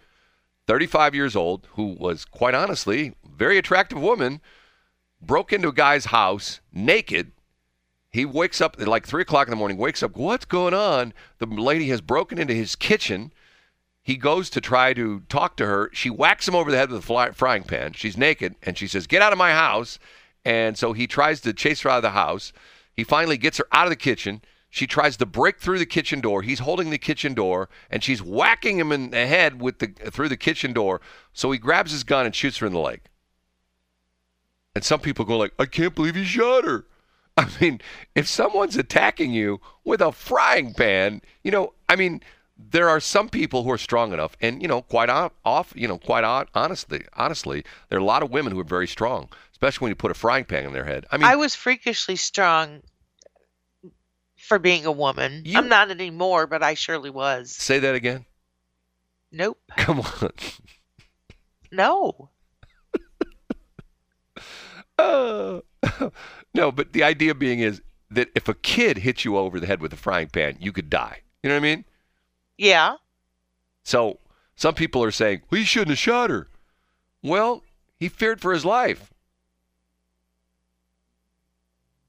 35 0.68 1.16
years 1.16 1.36
old, 1.36 1.68
who 1.74 1.96
was 2.00 2.26
quite 2.26 2.54
honestly 2.54 3.16
very 3.24 3.58
attractive 3.58 4.02
woman, 4.02 4.42
broke 5.22 5.54
into 5.54 5.70
a 5.70 5.74
guy's 5.74 6.06
house 6.06 6.60
naked. 6.74 7.32
He 8.10 8.26
wakes 8.26 8.62
up 8.62 8.78
at 8.80 8.88
like 8.88 9.06
three 9.06 9.22
o'clock 9.22 9.48
in 9.48 9.52
the 9.52 9.58
morning. 9.58 9.78
Wakes 9.78 10.02
up. 10.02 10.16
What's 10.16 10.46
going 10.46 10.74
on? 10.74 11.14
The 11.38 11.46
lady 11.46 11.90
has 11.90 12.02
broken 12.02 12.40
into 12.40 12.54
his 12.54 12.76
kitchen. 12.76 13.32
He 14.02 14.16
goes 14.16 14.50
to 14.52 14.62
try 14.62 14.94
to 14.94 15.22
talk 15.28 15.58
to 15.58 15.66
her. 15.66 15.90
She 15.94 16.10
whacks 16.10 16.48
him 16.48 16.56
over 16.56 16.72
the 16.72 16.78
head 16.78 16.90
with 16.90 17.00
a 17.00 17.06
fly, 17.06 17.32
frying 17.32 17.64
pan. 17.64 17.94
She's 17.94 18.18
naked, 18.18 18.56
and 18.64 18.78
she 18.78 18.88
says, 18.88 19.06
"Get 19.06 19.22
out 19.22 19.34
of 19.34 19.38
my 19.38 19.52
house!" 19.52 20.00
And 20.46 20.78
so 20.78 20.94
he 20.94 21.06
tries 21.08 21.42
to 21.42 21.54
chase 21.54 21.82
her 21.82 21.90
out 21.90 21.98
of 21.98 22.04
the 22.04 22.12
house. 22.12 22.54
He 22.94 23.04
finally 23.04 23.38
gets 23.38 23.58
her 23.58 23.68
out 23.72 23.86
of 23.86 23.90
the 23.90 23.98
kitchen. 23.98 24.42
She 24.70 24.86
tries 24.86 25.18
to 25.18 25.26
break 25.26 25.60
through 25.60 25.80
the 25.80 25.86
kitchen 25.86 26.20
door. 26.20 26.42
He's 26.42 26.60
holding 26.60 26.90
the 26.90 26.98
kitchen 26.98 27.34
door, 27.34 27.70
and 27.90 28.04
she's 28.04 28.22
whacking 28.22 28.80
him 28.80 28.92
in 28.92 29.12
the 29.12 29.26
head 29.26 29.62
with 29.62 29.80
the 29.80 29.88
through 30.12 30.30
the 30.30 30.38
kitchen 30.38 30.74
door. 30.74 31.02
So 31.34 31.52
he 31.52 31.58
grabs 31.58 31.92
his 31.92 32.04
gun 32.04 32.26
and 32.26 32.36
shoots 32.36 32.58
her 32.58 32.68
in 32.68 32.74
the 32.74 32.80
leg. 32.80 33.02
And 34.76 34.84
some 34.84 35.00
people 35.00 35.26
go 35.26 35.38
like, 35.38 35.54
"I 35.58 35.66
can't 35.66 35.96
believe 35.96 36.16
he 36.16 36.26
shot 36.26 36.66
her." 36.66 36.86
I 37.38 37.48
mean, 37.62 37.82
if 38.16 38.28
someone's 38.28 38.76
attacking 38.76 39.32
you 39.32 39.62
with 39.84 40.02
a 40.02 40.12
frying 40.12 40.74
pan, 40.74 41.22
you 41.44 41.52
know, 41.52 41.74
I 41.88 41.96
mean, 41.96 42.22
there 42.58 42.90
are 42.90 43.00
some 43.00 43.30
people 43.30 43.64
who 43.64 43.72
are 43.72 43.78
strong 43.78 44.12
enough, 44.12 44.36
and 44.42 44.62
you 44.62 44.68
know, 44.68 44.82
quite 44.82 45.10
off, 45.10 45.72
you 45.76 45.88
know, 45.88 45.98
quite 45.98 46.24
on, 46.24 46.48
honestly, 46.54 47.06
honestly, 47.14 47.64
there 47.90 47.98
are 48.00 48.02
a 48.02 48.06
lot 48.06 48.24
of 48.24 48.32
women 48.32 48.52
who 48.52 48.60
are 48.60 48.66
very 48.66 48.88
strong, 48.88 49.30
especially 49.52 49.86
when 49.86 49.92
you 49.92 49.96
put 49.96 50.12
a 50.12 50.16
frying 50.16 50.46
pan 50.46 50.66
in 50.66 50.74
their 50.74 50.86
head. 50.86 51.06
I 51.12 51.18
mean, 51.18 51.28
I 51.28 51.36
was 51.36 51.56
freakishly 51.56 52.16
strong 52.16 52.82
for 54.48 54.60
being 54.60 54.86
a 54.86 54.92
woman. 54.92 55.42
You- 55.46 55.58
I'm 55.58 55.68
not 55.68 55.92
anymore, 55.92 56.48
but 56.48 56.64
I 56.64 56.74
surely 56.74 57.10
was. 57.10 57.52
say 57.52 57.80
that 57.80 57.96
again. 57.96 58.26
Nope. 59.32 59.60
Come 59.78 60.00
on. 60.00 60.32
No. 61.72 62.30
Uh, 64.98 65.60
no, 66.54 66.72
but 66.72 66.94
the 66.94 67.04
idea 67.04 67.36
being 67.36 67.60
is 67.60 67.82
that 68.10 68.30
if 68.36 68.48
a 68.48 68.54
kid 68.54 69.00
hits 69.00 69.26
you 69.26 69.38
over 69.38 69.60
the 69.60 69.68
head 69.68 69.82
with 69.82 69.92
a 69.94 69.98
frying 69.98 70.28
pan, 70.30 70.58
you 70.60 70.72
could 70.72 70.90
die. 70.90 71.22
You 71.44 71.50
know 71.50 71.56
what 71.56 71.60
I 71.60 71.76
mean? 71.76 71.86
Yeah. 72.58 72.96
So 73.84 74.20
some 74.56 74.74
people 74.74 75.04
are 75.04 75.12
saying, 75.12 75.42
well, 75.52 75.60
he 75.60 75.66
shouldn't 75.66 75.90
have 75.90 75.98
shot 75.98 76.30
her. 76.30 76.48
Well, 77.22 77.64
he 78.00 78.08
feared 78.10 78.40
for 78.42 78.54
his 78.54 78.64
life. 78.66 79.14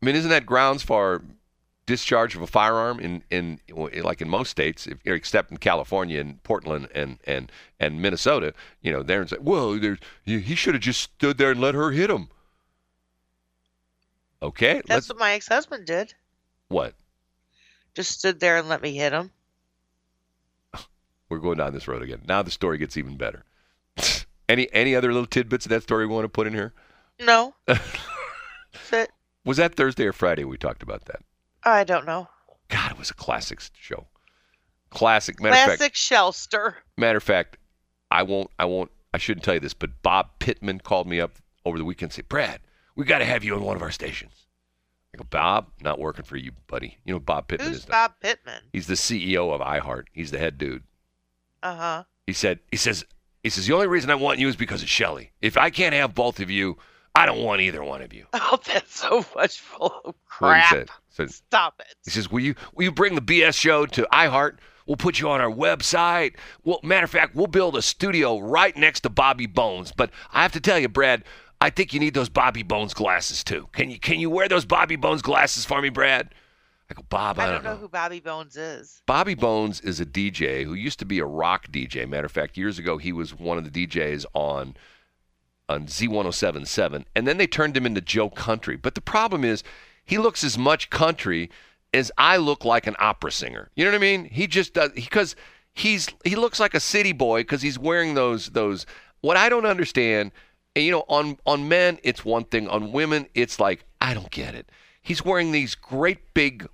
I 0.01 0.07
mean, 0.07 0.15
isn't 0.15 0.31
that 0.31 0.47
grounds 0.47 0.85
for 0.85 1.23
discharge 1.89 2.37
of 2.37 2.43
a 2.43 2.47
firearm 2.47 3.01
in, 3.01 3.25
in 3.31 3.59
like 4.05 4.21
in 4.21 4.29
most 4.29 4.51
states, 4.51 4.87
if, 4.87 4.99
except 5.05 5.51
in 5.51 5.57
California 5.57 6.21
and 6.21 6.41
Portland 6.45 6.89
and, 6.95 7.19
and, 7.25 7.51
and 7.81 8.01
Minnesota? 8.01 8.53
You 8.83 8.93
know, 8.93 9.03
they're 9.03 9.25
like, 9.25 9.41
well, 9.41 9.77
there's, 9.79 9.99
he 10.23 10.39
he 10.39 10.55
should 10.55 10.75
have 10.75 10.83
just 10.83 11.01
stood 11.01 11.39
there 11.39 11.51
and 11.51 11.61
let 11.61 11.75
her 11.75 11.91
hit 11.91 12.11
him. 12.11 12.29
Okay, 14.41 14.83
That's 14.87 15.09
what 15.09 15.19
my 15.19 15.33
ex 15.33 15.49
husband 15.49 15.87
did. 15.87 16.15
what? 16.69 16.95
Just 17.95 18.13
stood 18.21 18.39
there 18.39 18.59
and 18.59 18.69
let 18.69 18.83
me 18.83 18.95
hit 18.95 19.13
him. 19.13 19.33
We're 21.29 21.39
going 21.39 21.59
down 21.59 21.73
this 21.73 21.89
road 21.89 22.03
again. 22.03 22.21
Now 22.29 22.43
the 22.43 22.51
story 22.53 22.79
gets 22.79 22.97
even 22.97 23.17
better. 23.17 23.45
any 24.49 24.69
any 24.73 24.95
other 24.95 25.13
little 25.13 25.27
tidbits 25.27 25.67
of 25.67 25.71
that 25.71 25.83
story 25.83 26.07
we 26.07 26.15
want 26.15 26.25
to 26.25 26.29
put 26.29 26.47
in 26.47 26.55
here? 26.55 26.73
No. 27.19 27.55
Was 29.45 29.57
that 29.57 29.75
Thursday 29.75 30.05
or 30.07 30.13
Friday 30.13 30.45
we 30.45 30.59
talked 30.59 30.83
about 30.83 31.07
that? 31.07 31.23
I 31.69 31.85
don't 31.85 32.07
know. 32.07 32.29
God, 32.69 32.93
it 32.93 32.99
was 32.99 33.11
a 33.11 33.15
classic 33.15 33.61
show. 33.79 34.07
Classic. 34.91 35.41
Matter 35.41 35.55
of 35.73 35.79
Classic 35.79 35.81
fact, 35.81 35.97
Shelster. 35.97 36.75
matter 36.97 37.19
of 37.19 37.23
fact, 37.23 37.59
I 38.11 38.23
won't. 38.23 38.51
I 38.59 38.65
won't. 38.65 38.91
I 39.13 39.19
shouldn't 39.19 39.45
tell 39.45 39.55
you 39.55 39.61
this, 39.61 39.75
but 39.75 40.03
Bob 40.03 40.31
Pittman 40.39 40.81
called 40.81 41.07
me 41.07 41.21
up 41.21 41.33
over 41.65 41.79
the 41.79 41.85
weekend 41.85 42.09
and 42.09 42.15
said, 42.15 42.29
"Brad, 42.29 42.61
we 42.95 43.05
got 43.05 43.19
to 43.19 43.25
have 43.25 43.45
you 43.45 43.55
on 43.55 43.63
one 43.63 43.77
of 43.77 43.83
our 43.83 43.91
stations." 43.91 44.47
I 45.15 45.19
go, 45.19 45.25
"Bob, 45.29 45.69
not 45.81 45.99
working 45.99 46.25
for 46.25 46.37
you, 46.37 46.53
buddy. 46.67 46.99
You 47.05 47.15
know 47.15 47.21
Bob 47.21 47.49
Pittman 47.49 47.69
Who's 47.69 47.79
is. 47.79 47.87
Bob 47.87 48.13
Pittman? 48.21 48.63
He's 48.73 48.87
the 48.87 48.95
CEO 48.95 49.53
of 49.55 49.61
iHeart. 49.61 50.05
He's 50.13 50.31
the 50.31 50.39
head 50.39 50.59
dude. 50.59 50.85
Uh 51.63 51.77
huh. 51.77 52.05
He 52.27 52.33
said. 52.33 52.61
He 52.71 52.77
says. 52.77 53.05
He 53.43 53.51
says 53.51 53.67
the 53.67 53.75
only 53.75 53.87
reason 53.87 54.11
I 54.11 54.17
want 54.17 54.41
you 54.41 54.49
is 54.49 54.57
because 54.57 54.83
of 54.83 54.89
Shelly. 54.89 55.33
If 55.41 55.57
I 55.57 55.71
can't 55.71 55.95
have 55.95 56.15
both 56.15 56.41
of 56.41 56.51
you, 56.51 56.77
I 57.19 57.27
don't 57.27 57.43
want 57.43 57.61
either 57.61 57.83
one 57.83 58.01
of 58.03 58.13
you. 58.13 58.27
Oh, 58.51 58.59
that's 58.65 58.99
so 58.99 59.25
much 59.35 59.61
full 59.61 59.93
of 60.05 60.15
crap. 60.27 60.71
said. 60.71 60.89
Said, 61.11 61.31
Stop 61.31 61.75
it. 61.81 61.95
He 62.05 62.11
says, 62.13 62.31
"Will 62.31 62.41
you 62.41 62.55
will 62.75 62.85
you 62.85 62.93
bring 62.93 63.15
the 63.15 63.21
BS 63.21 63.55
show 63.55 63.85
to 63.87 64.07
iHeart? 64.13 64.59
We'll 64.87 64.97
put 64.97 65.21
you 65.21 65.29
on 65.29 65.41
our 65.41 65.51
website. 65.51 66.37
Well, 66.65 66.81
matter 66.83 67.05
of 67.05 67.11
fact, 67.11 67.35
we'll 67.35 67.47
build 67.49 67.77
a 67.77 67.83
studio 67.83 68.39
right 68.39 68.75
next 68.75 69.01
to 69.01 69.11
Bobby 69.11 69.47
Bones. 69.47 69.93
But 69.95 70.11
I 70.33 70.43
have 70.43 70.53
to 70.53 70.61
tell 70.61 70.79
you, 70.79 70.89
Brad, 70.89 71.25
I 71.61 71.69
think 71.69 71.93
you 71.93 72.01
need 72.01 72.15
those 72.15 72.31
Bobby 72.31 72.63
Bones 72.63 72.95
glasses 72.95 73.45
too. 73.45 73.69
Can 73.73 73.91
you 73.91 73.99
can 73.99 74.21
you 74.21 74.31
wear 74.31 74.49
those 74.49 74.65
Bobby 74.65 74.97
Bones 74.97 75.21
glasses 75.21 75.65
for 75.65 75.83
me, 75.83 75.89
Brad?" 75.89 76.33
I 76.91 76.95
go, 76.95 77.03
Bob, 77.11 77.39
I, 77.39 77.45
I 77.49 77.51
don't 77.51 77.65
know 77.65 77.77
who 77.77 77.89
Bobby 77.89 78.21
Bones 78.21 78.57
is. 78.57 79.03
Bobby 79.05 79.35
Bones 79.35 79.81
is 79.83 80.01
a 80.01 80.07
DJ 80.07 80.65
who 80.65 80.73
used 80.73 80.99
to 81.01 81.05
be 81.05 81.19
a 81.19 81.27
rock 81.27 81.71
DJ. 81.71 82.09
Matter 82.09 82.25
of 82.27 82.33
fact, 82.33 82.57
years 82.57 82.79
ago 82.79 82.97
he 82.97 83.13
was 83.13 83.35
one 83.39 83.59
of 83.59 83.71
the 83.71 83.87
DJs 83.87 84.25
on 84.33 84.75
on 85.69 85.87
Z1077, 85.87 87.05
and 87.15 87.27
then 87.27 87.37
they 87.37 87.47
turned 87.47 87.77
him 87.77 87.87
into 87.87 88.01
Joe 88.01 88.31
Country. 88.31 88.77
But 88.77 88.95
the 88.95 89.01
problem 89.01 89.45
is, 89.45 89.63
he 90.05 90.19
looks 90.19 90.43
as 90.43 90.57
much 90.57 90.89
country 90.89 91.51
as 91.93 92.11
I 92.17 92.37
look 92.39 92.65
like 92.65 92.87
an 92.87 92.97
opera 92.99 93.31
singer. 93.31 93.71
You 93.77 93.85
know 93.85 93.91
what 93.91 93.99
I 93.99 94.01
mean? 94.01 94.25
He 94.25 94.47
just 94.47 94.75
does 94.75 94.93
because 94.93 95.37
he's 95.75 96.09
he 96.25 96.37
looks 96.37 96.59
like 96.59 96.75
a 96.75 96.81
city 96.81 97.13
boy 97.13 97.41
because 97.41 97.63
he's 97.63 97.79
wearing 97.79 98.15
those 98.15 98.51
those. 98.51 98.87
What 99.21 99.37
I 99.37 99.49
don't 99.49 99.67
understand, 99.67 100.33
and, 100.75 100.85
you 100.85 100.91
know, 100.91 101.05
on 101.09 101.39
on 101.47 101.69
men 101.69 101.99
it's 102.03 102.25
one 102.25 102.45
thing, 102.45 102.69
on 102.69 102.93
women 102.93 103.27
it's 103.35 103.61
like 103.61 103.85
I 104.01 104.15
don't 104.15 104.31
get 104.31 104.55
it. 104.55 104.71
He's 105.03 105.25
wearing 105.25 105.53
these 105.53 105.75
great 105.75 106.35
big 106.35 106.67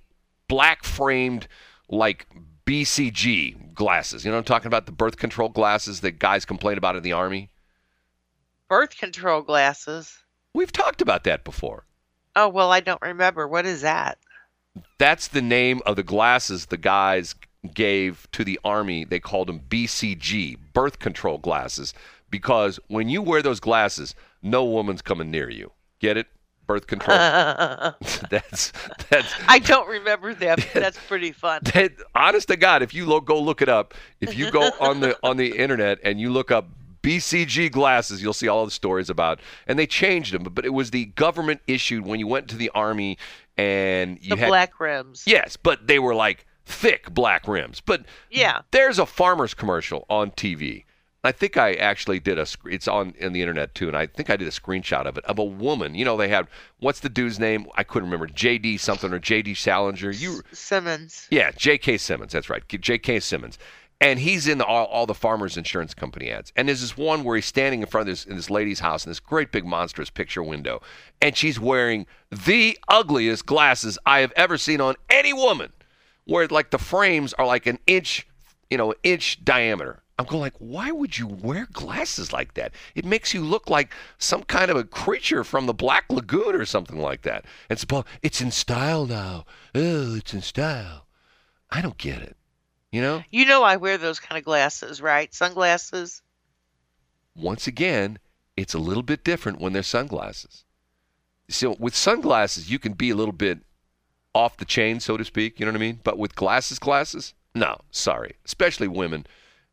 black 0.47 0.83
framed 0.83 1.47
like 1.89 2.27
BCG 2.65 3.73
glasses. 3.73 4.25
You 4.25 4.31
know 4.31 4.37
I'm 4.37 4.43
talking 4.43 4.67
about? 4.67 4.85
The 4.85 4.91
birth 4.91 5.17
control 5.17 5.49
glasses 5.49 6.01
that 6.01 6.19
guys 6.19 6.45
complain 6.45 6.77
about 6.77 6.95
in 6.95 7.03
the 7.03 7.13
army. 7.13 7.49
Birth 8.67 8.97
control 8.97 9.41
glasses. 9.41 10.17
We've 10.53 10.71
talked 10.71 11.01
about 11.01 11.23
that 11.25 11.43
before. 11.43 11.85
Oh, 12.35 12.49
well, 12.49 12.71
I 12.71 12.79
don't 12.79 13.01
remember. 13.01 13.47
What 13.47 13.65
is 13.65 13.81
that? 13.81 14.17
That's 14.97 15.27
the 15.27 15.41
name 15.41 15.81
of 15.85 15.95
the 15.95 16.03
glasses 16.03 16.65
the 16.65 16.77
guys 16.77 17.35
gave 17.73 18.27
to 18.31 18.43
the 18.43 18.59
army. 18.63 19.05
They 19.05 19.19
called 19.19 19.47
them 19.47 19.61
BCG, 19.69 20.57
birth 20.73 20.99
control 20.99 21.37
glasses, 21.37 21.93
because 22.29 22.79
when 22.87 23.07
you 23.09 23.21
wear 23.21 23.41
those 23.41 23.59
glasses, 23.59 24.15
no 24.41 24.63
woman's 24.63 25.01
coming 25.01 25.31
near 25.31 25.49
you. 25.49 25.71
Get 25.99 26.17
it? 26.17 26.27
Birth 26.67 26.87
control. 26.87 27.15
that's 28.29 28.73
that's 29.09 29.33
I 29.47 29.59
don't 29.59 29.87
remember 29.87 30.33
that, 30.33 30.57
but 30.73 30.81
that's 30.81 30.97
pretty 31.07 31.31
fun. 31.31 31.61
that, 31.73 31.93
honest 32.15 32.47
to 32.47 32.57
God, 32.57 32.81
if 32.81 32.93
you 32.93 33.05
lo- 33.05 33.21
go 33.21 33.39
look 33.39 33.61
it 33.61 33.69
up, 33.69 33.93
if 34.19 34.35
you 34.35 34.49
go 34.51 34.71
on 34.79 34.99
the 34.99 35.15
on 35.23 35.37
the 35.37 35.55
internet 35.57 35.99
and 36.03 36.19
you 36.19 36.31
look 36.31 36.49
up 36.51 36.67
BCG 37.05 37.71
glasses, 37.71 38.21
you'll 38.21 38.33
see 38.33 38.47
all 38.47 38.65
the 38.65 38.71
stories 38.71 39.09
about. 39.09 39.39
And 39.67 39.77
they 39.77 39.85
changed 39.87 40.33
them, 40.33 40.43
but 40.43 40.65
it 40.65 40.73
was 40.73 40.91
the 40.91 41.05
government 41.05 41.61
issued 41.67 42.05
when 42.05 42.19
you 42.19 42.27
went 42.27 42.47
to 42.49 42.55
the 42.57 42.71
army 42.73 43.17
and 43.57 44.17
you 44.21 44.31
The 44.35 44.41
had 44.41 44.47
black 44.49 44.79
rims. 44.79 45.23
yes, 45.25 45.55
but 45.57 45.87
they 45.87 45.99
were 45.99 46.15
like 46.15 46.45
thick 46.65 47.13
black 47.13 47.47
rims. 47.47 47.79
But 47.81 48.05
Yeah. 48.29 48.61
there's 48.71 48.99
a 48.99 49.05
farmer's 49.05 49.53
commercial 49.53 50.05
on 50.09 50.31
TV. 50.31 50.85
I 51.23 51.31
think 51.31 51.57
I 51.57 51.73
actually 51.73 52.19
did 52.19 52.37
a. 52.37 52.45
It's 52.65 52.87
on 52.87 53.15
in 53.17 53.33
the 53.33 53.41
internet 53.41 53.73
too, 53.73 53.87
and 53.87 53.97
I 53.97 54.05
think 54.05 54.29
I 54.29 54.35
did 54.35 54.47
a 54.47 54.51
screenshot 54.51 55.05
of 55.07 55.17
it 55.17 55.25
of 55.25 55.39
a 55.39 55.43
woman. 55.43 55.95
You 55.95 56.05
know, 56.05 56.17
they 56.17 56.27
had 56.27 56.45
what's 56.79 56.99
the 56.99 57.09
dude's 57.09 57.39
name? 57.39 57.65
I 57.75 57.83
couldn't 57.83 58.09
remember. 58.09 58.27
J.D. 58.31 58.77
something 58.77 59.11
or 59.11 59.17
J.D. 59.17 59.55
Salinger. 59.55 60.11
You 60.11 60.41
Simmons. 60.51 61.27
yeah, 61.31 61.49
J.K. 61.49 61.97
Simmons. 61.97 62.31
That's 62.31 62.47
right, 62.47 62.61
J.K. 62.67 63.19
Simmons. 63.21 63.57
And 64.01 64.19
he's 64.19 64.47
in 64.47 64.61
all, 64.61 64.85
all 64.87 65.05
the 65.05 65.13
farmers 65.13 65.55
insurance 65.55 65.93
company 65.93 66.29
ads. 66.29 66.51
And 66.55 66.67
there's 66.67 66.81
this 66.81 66.97
one 66.97 67.23
where 67.23 67.37
he's 67.37 67.45
standing 67.45 67.81
in 67.81 67.87
front 67.87 68.07
of 68.07 68.11
this 68.11 68.25
in 68.25 68.35
this 68.35 68.49
lady's 68.49 68.81
house 68.81 69.05
in 69.05 69.09
this 69.09 69.21
great 69.21 69.51
big 69.51 69.65
monstrous 69.65 70.09
picture 70.09 70.43
window, 70.43 70.81
and 71.21 71.35
she's 71.35 71.59
wearing 71.59 72.05
the 72.29 72.77
ugliest 72.89 73.45
glasses 73.45 73.97
I 74.05 74.19
have 74.19 74.33
ever 74.35 74.57
seen 74.57 74.81
on 74.81 74.95
any 75.09 75.31
woman, 75.31 75.71
where 76.25 76.47
like 76.47 76.71
the 76.71 76.77
frames 76.77 77.33
are 77.33 77.45
like 77.45 77.65
an 77.67 77.79
inch, 77.87 78.27
you 78.69 78.77
know, 78.77 78.93
inch 79.03 79.43
diameter. 79.45 80.01
I'm 80.17 80.25
going 80.25 80.39
like, 80.39 80.55
why 80.59 80.91
would 80.91 81.17
you 81.17 81.27
wear 81.27 81.67
glasses 81.73 82.31
like 82.31 82.53
that? 82.53 82.73
It 82.95 83.03
makes 83.03 83.33
you 83.33 83.41
look 83.41 83.69
like 83.69 83.93
some 84.17 84.43
kind 84.43 84.71
of 84.71 84.77
a 84.77 84.85
creature 84.85 85.43
from 85.43 85.65
the 85.65 85.73
Black 85.73 86.05
Lagoon 86.09 86.55
or 86.55 86.65
something 86.65 86.99
like 86.99 87.23
that. 87.23 87.45
And 87.69 87.77
it's 87.77 87.85
it's 88.21 88.41
in 88.41 88.51
style 88.51 89.05
now. 89.05 89.45
Oh, 89.73 90.15
it's 90.15 90.33
in 90.33 90.41
style. 90.41 91.05
I 91.69 91.81
don't 91.81 91.97
get 91.97 92.21
it. 92.21 92.37
You 92.95 93.01
know? 93.01 93.23
You 93.29 93.43
know 93.43 93.61
I 93.61 93.75
wear 93.75 93.97
those 93.97 94.21
kind 94.21 94.39
of 94.39 94.45
glasses, 94.45 95.01
right? 95.01 95.33
Sunglasses. 95.33 96.21
Once 97.35 97.67
again, 97.67 98.19
it's 98.55 98.73
a 98.73 98.79
little 98.79 99.03
bit 99.03 99.21
different 99.21 99.59
when 99.59 99.73
they're 99.73 99.83
sunglasses. 99.83 100.63
So 101.49 101.75
with 101.77 101.93
sunglasses, 101.93 102.71
you 102.71 102.79
can 102.79 102.93
be 102.93 103.09
a 103.09 103.15
little 103.15 103.33
bit 103.33 103.59
off 104.33 104.55
the 104.55 104.63
chain, 104.63 105.01
so 105.01 105.17
to 105.17 105.25
speak. 105.25 105.59
You 105.59 105.65
know 105.65 105.73
what 105.73 105.79
I 105.79 105.81
mean? 105.81 105.99
But 106.05 106.17
with 106.17 106.37
glasses, 106.37 106.79
glasses, 106.79 107.33
no, 107.53 107.81
sorry. 107.91 108.37
Especially 108.45 108.87
women. 108.87 109.27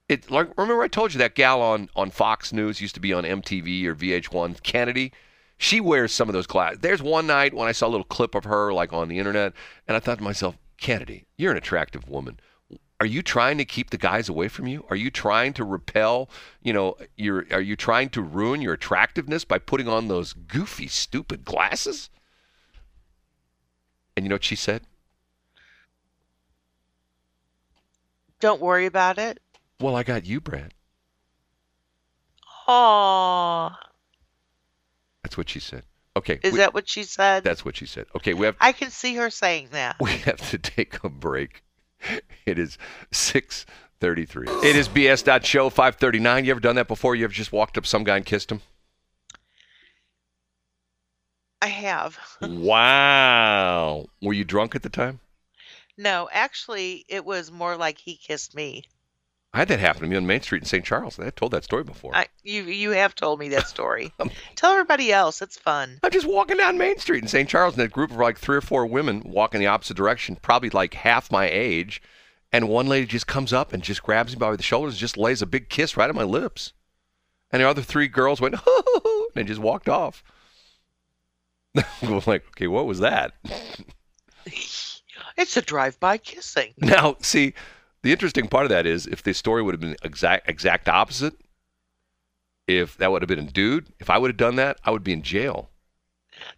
It 0.08 0.28
like 0.28 0.48
remember 0.58 0.82
I 0.82 0.88
told 0.88 1.14
you 1.14 1.18
that 1.18 1.36
gal 1.36 1.62
on 1.62 1.90
on 1.94 2.10
Fox 2.10 2.52
News 2.52 2.80
used 2.80 2.96
to 2.96 3.00
be 3.00 3.12
on 3.12 3.22
MTV 3.22 3.84
or 3.84 3.94
VH1, 3.94 4.64
Kennedy. 4.64 5.12
She 5.58 5.80
wears 5.80 6.10
some 6.12 6.28
of 6.28 6.32
those 6.32 6.48
glasses. 6.48 6.80
There's 6.80 7.00
one 7.00 7.28
night 7.28 7.54
when 7.54 7.68
I 7.68 7.72
saw 7.72 7.86
a 7.86 7.94
little 7.94 8.02
clip 8.02 8.34
of 8.34 8.42
her 8.46 8.72
like 8.72 8.92
on 8.92 9.06
the 9.06 9.20
internet, 9.20 9.52
and 9.86 9.96
I 9.96 10.00
thought 10.00 10.18
to 10.18 10.24
myself, 10.24 10.56
Kennedy, 10.76 11.26
you're 11.36 11.52
an 11.52 11.56
attractive 11.56 12.08
woman. 12.08 12.40
Are 13.02 13.06
you 13.06 13.20
trying 13.20 13.58
to 13.58 13.64
keep 13.64 13.90
the 13.90 13.98
guys 13.98 14.28
away 14.28 14.46
from 14.46 14.68
you? 14.68 14.84
Are 14.88 14.94
you 14.94 15.10
trying 15.10 15.54
to 15.54 15.64
repel, 15.64 16.30
you 16.62 16.72
know, 16.72 16.96
you're 17.16 17.42
you 17.60 17.74
trying 17.74 18.10
to 18.10 18.22
ruin 18.22 18.62
your 18.62 18.74
attractiveness 18.74 19.44
by 19.44 19.58
putting 19.58 19.88
on 19.88 20.06
those 20.06 20.32
goofy, 20.32 20.86
stupid 20.86 21.44
glasses? 21.44 22.10
And 24.16 24.24
you 24.24 24.28
know 24.28 24.36
what 24.36 24.44
she 24.44 24.54
said? 24.54 24.82
Don't 28.38 28.60
worry 28.60 28.86
about 28.86 29.18
it. 29.18 29.40
Well, 29.80 29.96
I 29.96 30.04
got 30.04 30.24
you, 30.24 30.40
Brad. 30.40 30.72
Aw. 32.68 33.80
That's 35.24 35.36
what 35.36 35.48
she 35.48 35.58
said. 35.58 35.82
Okay. 36.16 36.38
Is 36.44 36.52
we- 36.52 36.58
that 36.58 36.72
what 36.72 36.88
she 36.88 37.02
said? 37.02 37.42
That's 37.42 37.64
what 37.64 37.74
she 37.74 37.86
said. 37.86 38.06
Okay, 38.14 38.32
we 38.32 38.46
have 38.46 38.54
I 38.60 38.70
can 38.70 38.92
see 38.92 39.16
her 39.16 39.28
saying 39.28 39.70
that. 39.72 39.96
we 40.00 40.12
have 40.18 40.48
to 40.50 40.58
take 40.58 41.02
a 41.02 41.08
break. 41.08 41.64
It 42.44 42.58
is 42.58 42.76
6:33. 43.12 44.64
It 44.64 44.74
is 44.74 44.88
BS 44.88 45.44
show 45.44 45.70
539. 45.70 46.44
You 46.44 46.50
ever 46.50 46.60
done 46.60 46.74
that 46.74 46.88
before? 46.88 47.14
You 47.14 47.24
ever 47.24 47.32
just 47.32 47.52
walked 47.52 47.78
up 47.78 47.86
some 47.86 48.02
guy 48.02 48.16
and 48.16 48.26
kissed 48.26 48.50
him? 48.50 48.62
I 51.60 51.68
have. 51.68 52.18
wow. 52.40 54.06
Were 54.20 54.32
you 54.32 54.44
drunk 54.44 54.74
at 54.74 54.82
the 54.82 54.88
time? 54.88 55.20
No, 55.96 56.28
actually, 56.32 57.04
it 57.08 57.24
was 57.24 57.52
more 57.52 57.76
like 57.76 57.98
he 57.98 58.16
kissed 58.16 58.56
me. 58.56 58.84
I 59.54 59.58
had 59.58 59.68
that 59.68 59.80
happen 59.80 60.02
to 60.02 60.08
me 60.08 60.16
on 60.16 60.26
Main 60.26 60.40
Street 60.40 60.62
in 60.62 60.66
St. 60.66 60.84
Charles. 60.84 61.18
I 61.18 61.28
told 61.28 61.52
that 61.52 61.64
story 61.64 61.84
before. 61.84 62.16
I, 62.16 62.28
you 62.42 62.62
you 62.64 62.90
have 62.92 63.14
told 63.14 63.38
me 63.38 63.50
that 63.50 63.68
story. 63.68 64.10
Tell 64.56 64.72
everybody 64.72 65.12
else. 65.12 65.42
It's 65.42 65.58
fun. 65.58 65.98
I'm 66.02 66.10
just 66.10 66.26
walking 66.26 66.56
down 66.56 66.78
Main 66.78 66.98
Street 66.98 67.22
in 67.22 67.28
St. 67.28 67.48
Charles, 67.48 67.74
and 67.74 67.82
a 67.82 67.88
group 67.88 68.10
of 68.10 68.16
like 68.16 68.38
three 68.38 68.56
or 68.56 68.62
four 68.62 68.86
women 68.86 69.22
walking 69.26 69.60
the 69.60 69.66
opposite 69.66 69.96
direction, 69.96 70.36
probably 70.40 70.70
like 70.70 70.94
half 70.94 71.30
my 71.30 71.48
age. 71.50 72.00
And 72.50 72.68
one 72.68 72.86
lady 72.86 73.06
just 73.06 73.26
comes 73.26 73.52
up 73.52 73.72
and 73.72 73.82
just 73.82 74.02
grabs 74.02 74.32
me 74.34 74.38
by 74.38 74.54
the 74.56 74.62
shoulders 74.62 74.94
and 74.94 75.00
just 75.00 75.16
lays 75.16 75.42
a 75.42 75.46
big 75.46 75.68
kiss 75.68 75.96
right 75.96 76.08
on 76.08 76.16
my 76.16 76.22
lips. 76.22 76.72
And 77.50 77.62
the 77.62 77.68
other 77.68 77.82
three 77.82 78.08
girls 78.08 78.40
went, 78.40 78.54
and 79.36 79.46
just 79.46 79.60
walked 79.60 79.88
off. 79.88 80.22
I'm 82.02 82.20
like, 82.26 82.46
okay, 82.48 82.66
what 82.66 82.86
was 82.86 83.00
that? 83.00 83.32
It's 85.36 85.56
a 85.56 85.62
drive-by 85.62 86.18
kissing. 86.18 86.74
Now, 86.78 87.16
see, 87.20 87.54
the 88.02 88.12
interesting 88.12 88.48
part 88.48 88.64
of 88.64 88.70
that 88.70 88.86
is 88.86 89.06
if 89.06 89.22
the 89.22 89.32
story 89.34 89.62
would 89.62 89.74
have 89.74 89.80
been 89.80 89.96
exact 90.02 90.48
exact 90.48 90.88
opposite, 90.88 91.34
if 92.66 92.96
that 92.98 93.10
would 93.12 93.22
have 93.22 93.28
been 93.28 93.38
a 93.40 93.50
dude, 93.50 93.86
if 94.00 94.10
I 94.10 94.18
would 94.18 94.30
have 94.30 94.36
done 94.36 94.56
that, 94.56 94.78
I 94.84 94.90
would 94.90 95.04
be 95.04 95.12
in 95.12 95.22
jail. 95.22 95.70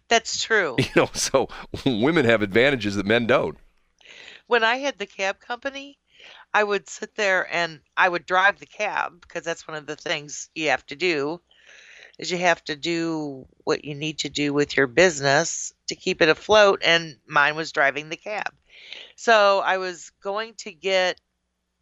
That's 0.07 0.41
true. 0.43 0.75
You 0.79 0.87
know, 0.95 1.09
so 1.13 1.49
women 1.85 2.25
have 2.25 2.41
advantages 2.41 2.95
that 2.95 3.05
men 3.05 3.27
don't. 3.27 3.57
when 4.47 4.63
I 4.63 4.77
had 4.77 4.97
the 4.97 5.05
cab 5.05 5.39
company, 5.39 5.97
I 6.53 6.63
would 6.63 6.89
sit 6.89 7.15
there 7.15 7.47
and 7.53 7.81
I 7.97 8.09
would 8.09 8.25
drive 8.25 8.59
the 8.59 8.65
cab 8.65 9.21
because 9.21 9.43
that's 9.43 9.67
one 9.67 9.77
of 9.77 9.85
the 9.85 9.95
things 9.95 10.49
you 10.55 10.69
have 10.69 10.85
to 10.87 10.95
do 10.95 11.41
is 12.19 12.31
you 12.31 12.37
have 12.37 12.63
to 12.65 12.75
do 12.75 13.47
what 13.65 13.83
you 13.85 13.93
need 13.95 14.19
to 14.19 14.29
do 14.29 14.53
with 14.53 14.77
your 14.77 14.87
business 14.87 15.73
to 15.87 15.95
keep 15.95 16.21
it 16.21 16.29
afloat 16.29 16.81
and 16.83 17.17
mine 17.27 17.55
was 17.55 17.71
driving 17.71 18.09
the 18.09 18.17
cab. 18.17 18.53
So 19.15 19.59
I 19.59 19.77
was 19.77 20.11
going 20.21 20.53
to 20.59 20.71
get 20.73 21.19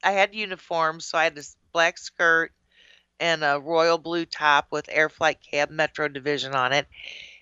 I 0.04 0.12
had 0.12 0.36
uniforms, 0.36 1.06
so 1.06 1.18
I 1.18 1.24
had 1.24 1.36
this 1.36 1.56
black 1.72 1.98
skirt 1.98 2.52
and 3.20 3.44
a 3.44 3.60
royal 3.60 3.98
blue 3.98 4.26
top 4.26 4.68
with 4.72 4.90
Air 4.90 5.10
Flight 5.10 5.40
Cab 5.42 5.70
Metro 5.70 6.08
Division 6.08 6.54
on 6.54 6.74
it. 6.74 6.88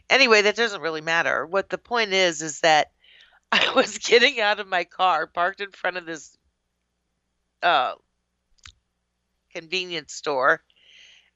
Anyway, 0.09 0.43
that 0.43 0.55
doesn't 0.55 0.81
really 0.81 1.01
matter. 1.01 1.45
What 1.45 1.69
the 1.69 1.77
point 1.77 2.13
is 2.13 2.41
is 2.41 2.59
that 2.59 2.91
I 3.51 3.73
was 3.75 3.97
getting 3.97 4.39
out 4.39 4.59
of 4.59 4.67
my 4.67 4.83
car, 4.83 5.27
parked 5.27 5.61
in 5.61 5.71
front 5.71 5.97
of 5.97 6.05
this 6.05 6.37
uh, 7.63 7.93
convenience 9.51 10.13
store, 10.13 10.63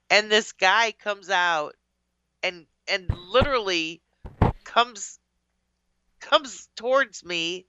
and 0.10 0.30
this 0.30 0.52
guy 0.52 0.92
comes 0.92 1.30
out 1.30 1.76
and 2.44 2.66
and 2.88 3.10
literally 3.30 4.02
comes 4.64 5.20
comes 6.20 6.70
towards 6.76 7.26
me, 7.26 7.66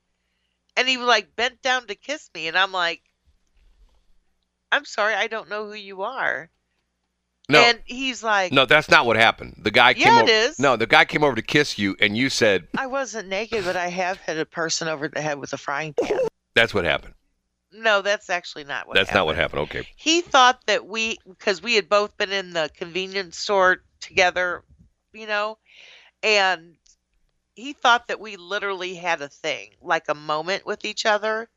and 0.76 0.88
he 0.88 0.96
like 0.98 1.34
bent 1.36 1.62
down 1.62 1.86
to 1.86 1.94
kiss 1.94 2.28
me, 2.34 2.48
and 2.48 2.56
I'm 2.56 2.72
like, 2.72 3.02
I'm 4.72 4.84
sorry, 4.84 5.14
I 5.14 5.26
don't 5.26 5.48
know 5.48 5.66
who 5.66 5.74
you 5.74 6.02
are. 6.02 6.50
No, 7.48 7.60
And 7.60 7.80
he's 7.84 8.24
like, 8.24 8.50
no, 8.52 8.66
that's 8.66 8.88
not 8.90 9.06
what 9.06 9.16
happened. 9.16 9.60
The 9.62 9.70
guy 9.70 9.94
came 9.94 10.02
Yeah, 10.08 10.18
it 10.18 10.22
over. 10.24 10.32
is. 10.32 10.58
No, 10.58 10.74
the 10.76 10.86
guy 10.86 11.04
came 11.04 11.22
over 11.22 11.36
to 11.36 11.42
kiss 11.42 11.78
you, 11.78 11.94
and 12.00 12.16
you 12.16 12.28
said 12.28 12.66
I 12.76 12.88
wasn't 12.88 13.28
naked, 13.28 13.64
but 13.64 13.76
I 13.76 13.86
have 13.88 14.18
hit 14.18 14.36
a 14.38 14.44
person 14.44 14.88
over 14.88 15.06
the 15.06 15.20
head 15.20 15.38
with 15.38 15.52
a 15.52 15.56
frying 15.56 15.94
pan. 15.94 16.18
that's 16.56 16.74
what 16.74 16.84
happened. 16.84 17.14
No, 17.72 18.02
that's 18.02 18.30
actually 18.30 18.64
not 18.64 18.88
what 18.88 18.94
that's 18.94 19.12
not 19.12 19.26
what 19.26 19.36
happened. 19.36 19.60
Okay. 19.62 19.86
He 19.94 20.22
thought 20.22 20.60
that 20.66 20.86
we, 20.86 21.18
because 21.28 21.62
we 21.62 21.74
had 21.74 21.88
both 21.88 22.16
been 22.16 22.32
in 22.32 22.52
the 22.52 22.68
convenience 22.76 23.36
store 23.38 23.82
together, 24.00 24.64
you 25.12 25.26
know, 25.28 25.58
and 26.24 26.74
he 27.54 27.74
thought 27.74 28.08
that 28.08 28.18
we 28.18 28.36
literally 28.36 28.94
had 28.94 29.22
a 29.22 29.28
thing, 29.28 29.70
like 29.80 30.08
a 30.08 30.14
moment 30.14 30.66
with 30.66 30.84
each 30.84 31.06
other. 31.06 31.48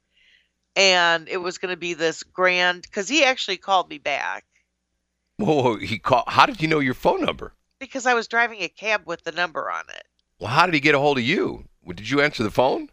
And 0.75 1.27
it 1.27 1.37
was 1.37 1.57
going 1.57 1.73
to 1.73 1.77
be 1.77 1.93
this 1.93 2.23
grand, 2.23 2.83
because 2.83 3.09
he 3.09 3.23
actually 3.23 3.57
called 3.57 3.89
me 3.89 3.97
back 3.97 4.45
Whoa, 5.37 5.63
whoa, 5.63 5.77
he 5.77 5.97
called. 5.97 6.25
How 6.27 6.45
did 6.45 6.61
you 6.61 6.67
know 6.67 6.79
your 6.79 6.93
phone 6.93 7.21
number? 7.21 7.53
because 7.79 8.05
I 8.05 8.13
was 8.13 8.27
driving 8.27 8.61
a 8.61 8.67
cab 8.67 9.03
with 9.05 9.23
the 9.23 9.31
number 9.31 9.71
on 9.71 9.85
it. 9.89 10.03
Well, 10.37 10.51
how 10.51 10.65
did 10.65 10.73
he 10.73 10.81
get 10.81 10.95
a 10.95 10.99
hold 10.99 11.17
of 11.17 11.23
you? 11.23 11.65
Did 11.87 12.09
you 12.09 12.21
answer 12.21 12.43
the 12.43 12.51
phone? 12.51 12.89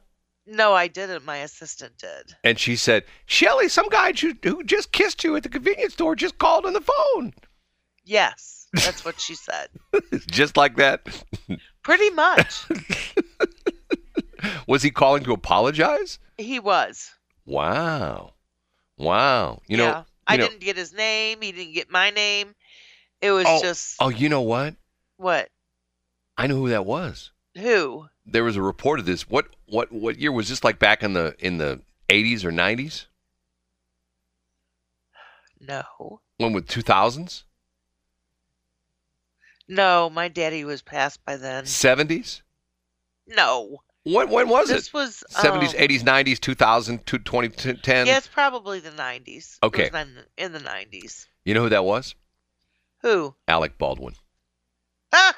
No, 0.46 0.74
I 0.74 0.86
didn't. 0.86 1.24
My 1.24 1.38
assistant 1.38 1.98
did. 1.98 2.34
And 2.44 2.58
she 2.58 2.76
said, 2.76 3.04
Shelly, 3.26 3.68
some 3.68 3.88
guy 3.88 4.12
who 4.44 4.62
just 4.62 4.92
kissed 4.92 5.24
you 5.24 5.34
at 5.34 5.42
the 5.42 5.48
convenience 5.48 5.94
store 5.94 6.14
just 6.14 6.38
called 6.38 6.64
on 6.64 6.72
the 6.72 6.80
phone. 6.80 7.34
Yes, 8.04 8.68
that's 8.72 9.04
what 9.04 9.20
she 9.20 9.34
said. 9.34 9.68
just 10.28 10.56
like 10.56 10.76
that. 10.76 11.04
Pretty 11.82 12.10
much. 12.10 12.64
Was 14.68 14.82
he 14.82 14.92
calling 14.92 15.24
to 15.24 15.32
apologize? 15.32 16.20
He 16.38 16.60
was. 16.60 17.10
Wow. 17.46 18.32
Wow. 18.98 19.62
You 19.66 19.76
know, 19.76 19.84
yeah. 19.84 20.02
I 20.26 20.36
know- 20.36 20.48
didn't 20.48 20.60
get 20.60 20.76
his 20.76 20.92
name. 20.92 21.40
He 21.40 21.52
didn't 21.52 21.74
get 21.74 21.90
my 21.90 22.10
name. 22.10 22.54
It 23.22 23.30
was 23.30 23.46
oh, 23.48 23.62
just 23.62 23.96
oh, 23.98 24.08
you 24.08 24.28
know 24.28 24.42
what? 24.42 24.74
what? 25.16 25.48
I 26.36 26.46
know 26.46 26.56
who 26.56 26.68
that 26.68 26.84
was. 26.84 27.30
Who? 27.56 28.08
There 28.26 28.44
was 28.44 28.56
a 28.56 28.62
report 28.62 29.00
of 29.00 29.06
this. 29.06 29.28
What 29.28 29.46
what 29.66 29.90
what 29.90 30.18
year 30.18 30.32
was 30.32 30.48
this 30.48 30.62
like 30.62 30.78
back 30.78 31.02
in 31.02 31.14
the 31.14 31.34
in 31.38 31.56
the 31.56 31.80
80s 32.08 32.44
or 32.44 32.52
90s? 32.52 33.06
No. 35.60 36.20
When 36.36 36.52
with 36.52 36.68
2000s? 36.68 37.44
No, 39.68 40.10
my 40.10 40.28
daddy 40.28 40.64
was 40.64 40.82
passed 40.82 41.24
by 41.24 41.36
then. 41.36 41.64
70s? 41.64 42.42
No. 43.26 43.80
When 44.14 44.30
when 44.30 44.48
was 44.48 44.68
this 44.68 44.88
it? 44.88 44.92
This 44.92 44.92
was 44.92 45.24
70s, 45.30 45.74
um, 45.74 45.80
80s, 45.88 46.02
90s, 46.02 46.40
2000, 46.40 47.06
to 47.06 47.18
2010? 47.18 48.06
Yeah, 48.06 48.16
it's 48.18 48.28
probably 48.28 48.78
the 48.80 48.90
90s. 48.90 49.58
It 49.62 49.66
Okay. 49.66 49.90
was 49.92 50.06
in- 50.36 50.52
the 50.52 50.60
90s. 50.60 51.26
You 51.44 51.54
know 51.54 51.62
who 51.62 51.68
that 51.70 51.84
was? 51.84 52.14
Who? 53.02 53.34
Alec 53.48 53.78
Baldwin. 53.78 54.14
Ah! 55.12 55.36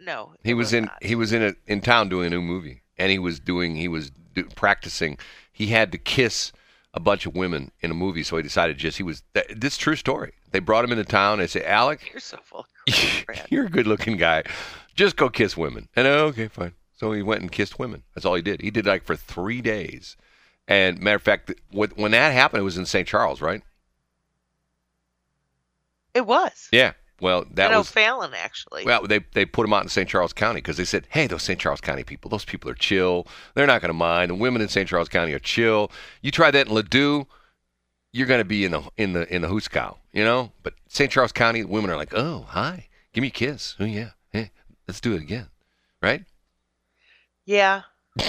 No. 0.00 0.34
He 0.42 0.50
it 0.50 0.54
was 0.54 0.72
in 0.72 0.84
not. 0.86 0.98
he 1.02 1.14
was 1.14 1.32
in 1.32 1.42
a, 1.42 1.54
in 1.66 1.80
town 1.80 2.08
doing 2.08 2.26
a 2.26 2.30
new 2.30 2.42
movie, 2.42 2.82
and 2.98 3.10
he 3.12 3.18
was 3.18 3.38
doing 3.40 3.76
he 3.76 3.88
was 3.88 4.10
do, 4.10 4.44
practicing. 4.56 5.18
He 5.52 5.68
had 5.68 5.92
to 5.92 5.98
kiss 5.98 6.52
a 6.92 7.00
bunch 7.00 7.26
of 7.26 7.34
women 7.34 7.70
in 7.80 7.90
a 7.90 7.94
movie, 7.94 8.22
so 8.22 8.36
he 8.36 8.42
decided 8.42 8.76
just 8.78 8.96
he 8.96 9.02
was. 9.04 9.22
This 9.54 9.76
true 9.76 9.96
story. 9.96 10.32
They 10.50 10.58
brought 10.60 10.84
him 10.84 10.92
into 10.92 11.04
town. 11.04 11.40
and 11.40 11.48
say, 11.50 11.64
Alec, 11.64 12.10
You're 12.12 12.20
so 12.20 12.38
full 12.42 12.60
of 12.88 12.94
crap, 13.26 13.50
you're 13.50 13.66
a 13.66 13.70
good 13.70 13.86
looking 13.86 14.16
guy. 14.16 14.42
Just 14.94 15.16
go 15.16 15.28
kiss 15.28 15.56
women. 15.56 15.88
And 15.96 16.06
okay, 16.06 16.48
fine. 16.48 16.72
So 17.04 17.12
he 17.12 17.20
went 17.20 17.42
and 17.42 17.52
kissed 17.52 17.78
women. 17.78 18.02
That's 18.14 18.24
all 18.24 18.34
he 18.34 18.40
did. 18.40 18.62
He 18.62 18.70
did 18.70 18.86
like 18.86 19.04
for 19.04 19.14
three 19.14 19.60
days. 19.60 20.16
And 20.66 20.98
matter 21.02 21.16
of 21.16 21.22
fact, 21.22 21.52
when 21.70 22.12
that 22.12 22.32
happened, 22.32 22.62
it 22.62 22.64
was 22.64 22.78
in 22.78 22.86
St. 22.86 23.06
Charles, 23.06 23.42
right? 23.42 23.60
It 26.14 26.24
was. 26.24 26.70
Yeah. 26.72 26.92
Well, 27.20 27.44
that 27.56 27.72
in 27.72 27.76
was 27.76 27.90
O'Fallon, 27.90 28.32
actually. 28.34 28.86
Well, 28.86 29.06
they 29.06 29.18
they 29.34 29.44
put 29.44 29.66
him 29.66 29.74
out 29.74 29.82
in 29.82 29.90
St. 29.90 30.08
Charles 30.08 30.32
County 30.32 30.62
because 30.62 30.78
they 30.78 30.86
said, 30.86 31.06
"Hey, 31.10 31.26
those 31.26 31.42
St. 31.42 31.60
Charles 31.60 31.82
County 31.82 32.04
people, 32.04 32.30
those 32.30 32.46
people 32.46 32.70
are 32.70 32.74
chill. 32.74 33.26
They're 33.52 33.66
not 33.66 33.82
going 33.82 33.90
to 33.90 33.92
mind. 33.92 34.30
The 34.30 34.34
women 34.34 34.62
in 34.62 34.68
St. 34.68 34.88
Charles 34.88 35.10
County 35.10 35.34
are 35.34 35.38
chill. 35.38 35.92
You 36.22 36.30
try 36.30 36.50
that 36.52 36.68
in 36.68 36.72
Ladue, 36.72 37.26
you're 38.14 38.26
going 38.26 38.40
to 38.40 38.46
be 38.46 38.64
in 38.64 38.70
the 38.70 38.82
in 38.96 39.12
the 39.12 39.32
in 39.32 39.42
the 39.42 39.48
hooskow, 39.48 39.98
you 40.10 40.24
know. 40.24 40.52
But 40.62 40.72
St. 40.88 41.10
Charles 41.10 41.32
County, 41.32 41.64
women 41.64 41.90
are 41.90 41.96
like, 41.96 42.14
"Oh, 42.14 42.46
hi, 42.48 42.88
give 43.12 43.20
me 43.20 43.28
a 43.28 43.30
kiss. 43.30 43.76
Oh 43.78 43.84
yeah, 43.84 44.12
hey, 44.32 44.52
let's 44.88 45.02
do 45.02 45.12
it 45.12 45.20
again, 45.20 45.48
right? 46.02 46.24
Yeah. 47.44 47.82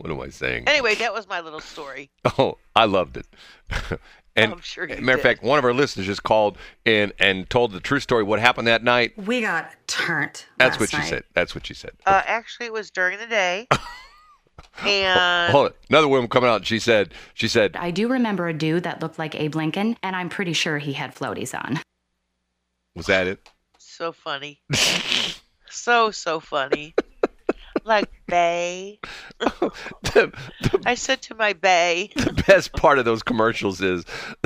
What 0.00 0.10
am 0.10 0.18
I 0.18 0.30
saying? 0.30 0.66
Anyway, 0.66 0.94
that 0.94 1.12
was 1.12 1.28
my 1.28 1.40
little 1.40 1.60
story. 1.60 2.10
Oh, 2.38 2.56
I 2.74 2.86
loved 2.86 3.18
it. 3.18 3.26
and 4.36 4.52
I'm 4.52 4.60
sure 4.62 4.88
you 4.88 4.96
matter 5.02 5.18
of 5.18 5.22
fact, 5.22 5.42
one 5.42 5.58
of 5.58 5.64
our 5.66 5.74
listeners 5.74 6.06
just 6.06 6.22
called 6.22 6.56
in 6.86 7.12
and 7.18 7.50
told 7.50 7.72
the 7.72 7.80
true 7.80 8.00
story. 8.00 8.22
What 8.22 8.40
happened 8.40 8.66
that 8.66 8.82
night? 8.82 9.12
We 9.18 9.42
got 9.42 9.70
turned. 9.86 10.46
That's 10.56 10.80
what 10.80 10.88
she 10.88 10.96
night. 10.96 11.08
said. 11.08 11.24
That's 11.34 11.54
what 11.54 11.66
she 11.66 11.74
said. 11.74 11.90
Uh, 12.06 12.22
actually, 12.24 12.66
it 12.66 12.72
was 12.72 12.90
during 12.90 13.18
the 13.18 13.26
day. 13.26 13.68
and 14.82 15.52
Hold 15.52 15.72
it. 15.72 15.76
Another 15.90 16.08
woman 16.08 16.30
coming 16.30 16.48
out. 16.48 16.64
She 16.64 16.78
said, 16.78 17.12
she 17.34 17.48
said, 17.48 17.76
I 17.76 17.90
do 17.90 18.08
remember 18.08 18.48
a 18.48 18.54
dude 18.54 18.84
that 18.84 19.02
looked 19.02 19.18
like 19.18 19.34
Abe 19.34 19.54
Lincoln, 19.54 19.98
and 20.02 20.16
I'm 20.16 20.30
pretty 20.30 20.54
sure 20.54 20.78
he 20.78 20.94
had 20.94 21.14
floaties 21.14 21.54
on. 21.54 21.80
was 22.94 23.04
that 23.06 23.26
it? 23.26 23.50
so 23.78 24.12
funny. 24.12 24.62
so, 25.68 26.10
so 26.10 26.40
funny. 26.40 26.94
Like 27.84 28.10
bay. 28.26 29.00
the, 29.38 30.32
the 30.62 30.82
I 30.86 30.94
said 30.94 31.22
to 31.22 31.34
my 31.34 31.52
bay. 31.52 32.10
the 32.16 32.42
best 32.46 32.72
part 32.72 32.98
of 32.98 33.04
those 33.04 33.22
commercials 33.22 33.80
is 33.80 34.04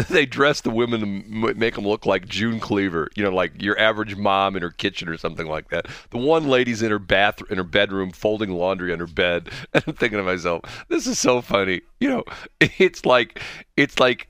they 0.08 0.26
dress 0.26 0.60
the 0.60 0.70
women 0.70 1.00
to 1.00 1.54
make 1.54 1.74
them 1.74 1.86
look 1.86 2.06
like 2.06 2.26
June 2.26 2.60
Cleaver, 2.60 3.08
you 3.14 3.22
know, 3.22 3.30
like 3.30 3.62
your 3.62 3.78
average 3.78 4.16
mom 4.16 4.56
in 4.56 4.62
her 4.62 4.70
kitchen 4.70 5.08
or 5.08 5.16
something 5.16 5.46
like 5.46 5.70
that. 5.70 5.86
The 6.10 6.18
one 6.18 6.48
lady's 6.48 6.82
in 6.82 6.90
her 6.90 6.98
bath 6.98 7.42
in 7.50 7.58
her 7.58 7.64
bedroom 7.64 8.10
folding 8.10 8.50
laundry 8.50 8.92
on 8.92 8.98
her 8.98 9.06
bed, 9.06 9.50
and 9.72 9.84
I'm 9.86 9.94
thinking 9.94 10.18
to 10.18 10.24
myself, 10.24 10.84
this 10.88 11.06
is 11.06 11.18
so 11.18 11.40
funny. 11.40 11.82
You 12.00 12.08
know, 12.08 12.24
it's 12.60 13.04
like 13.04 13.40
it's 13.76 13.98
like 13.98 14.28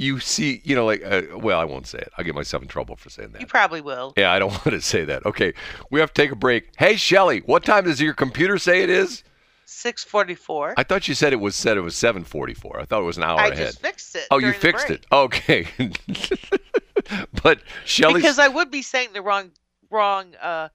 you 0.00 0.18
see, 0.18 0.62
you 0.64 0.74
know, 0.74 0.86
like 0.86 1.02
uh, 1.04 1.22
well, 1.36 1.60
I 1.60 1.64
won't 1.64 1.86
say 1.86 1.98
it. 1.98 2.10
I'll 2.16 2.24
get 2.24 2.34
myself 2.34 2.62
in 2.62 2.68
trouble 2.68 2.96
for 2.96 3.10
saying 3.10 3.32
that. 3.32 3.40
You 3.40 3.46
probably 3.46 3.80
will. 3.82 4.14
Yeah, 4.16 4.32
I 4.32 4.38
don't 4.38 4.50
want 4.64 4.64
to 4.70 4.80
say 4.80 5.04
that. 5.04 5.26
Okay, 5.26 5.52
we 5.90 6.00
have 6.00 6.12
to 6.14 6.22
take 6.22 6.30
a 6.32 6.36
break. 6.36 6.70
Hey, 6.78 6.96
Shelly, 6.96 7.40
what 7.40 7.64
time 7.64 7.84
does 7.84 8.00
your 8.00 8.14
computer 8.14 8.58
say 8.58 8.82
it 8.82 8.90
is? 8.90 9.22
Six 9.66 10.02
forty-four. 10.02 10.74
I 10.76 10.82
thought 10.82 11.06
you 11.06 11.14
said 11.14 11.32
it 11.32 11.36
was 11.36 11.54
said 11.54 11.76
it 11.76 11.82
was 11.82 11.94
7:44. 11.94 12.80
I 12.80 12.84
thought 12.86 13.00
it 13.00 13.04
was 13.04 13.18
an 13.18 13.22
hour 13.22 13.38
I 13.38 13.48
ahead. 13.48 13.66
just 13.66 13.80
fixed 13.80 14.16
it. 14.16 14.26
Oh, 14.30 14.38
you 14.38 14.52
fixed 14.52 14.88
break. 14.88 15.00
it. 15.00 15.06
Okay. 15.12 15.66
but 17.42 17.60
Shelly, 17.84 18.14
Because 18.20 18.38
I 18.38 18.48
would 18.48 18.70
be 18.70 18.82
saying 18.82 19.10
the 19.12 19.22
wrong 19.22 19.52
wrong 19.90 20.34
uh, 20.42 20.68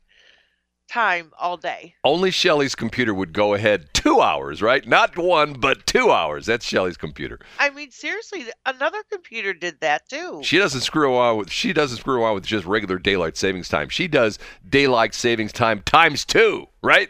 time 0.87 1.31
all 1.39 1.57
day. 1.57 1.95
only 2.03 2.31
Shelly's 2.31 2.75
computer 2.75 3.13
would 3.13 3.33
go 3.33 3.53
ahead 3.53 3.89
two 3.93 4.21
hours, 4.21 4.61
right? 4.61 4.87
Not 4.87 5.17
one, 5.17 5.53
but 5.53 5.85
two 5.87 6.11
hours. 6.11 6.45
That's 6.45 6.65
Shelly's 6.65 6.97
computer. 6.97 7.39
I 7.59 7.69
mean, 7.71 7.91
seriously, 7.91 8.45
another 8.65 8.99
computer 9.11 9.53
did 9.53 9.79
that 9.81 10.07
too. 10.09 10.41
She 10.43 10.57
doesn't 10.57 10.81
screw 10.81 11.15
around 11.17 11.37
with 11.37 11.51
she 11.51 11.73
doesn't 11.73 11.97
screw 11.97 12.21
around 12.23 12.35
with 12.35 12.45
just 12.45 12.65
regular 12.65 12.97
daylight 12.99 13.37
savings 13.37 13.67
time. 13.69 13.89
She 13.89 14.07
does 14.07 14.39
daylight 14.69 15.13
savings 15.13 15.51
time 15.51 15.81
times 15.81 16.23
two, 16.25 16.67
right? 16.81 17.09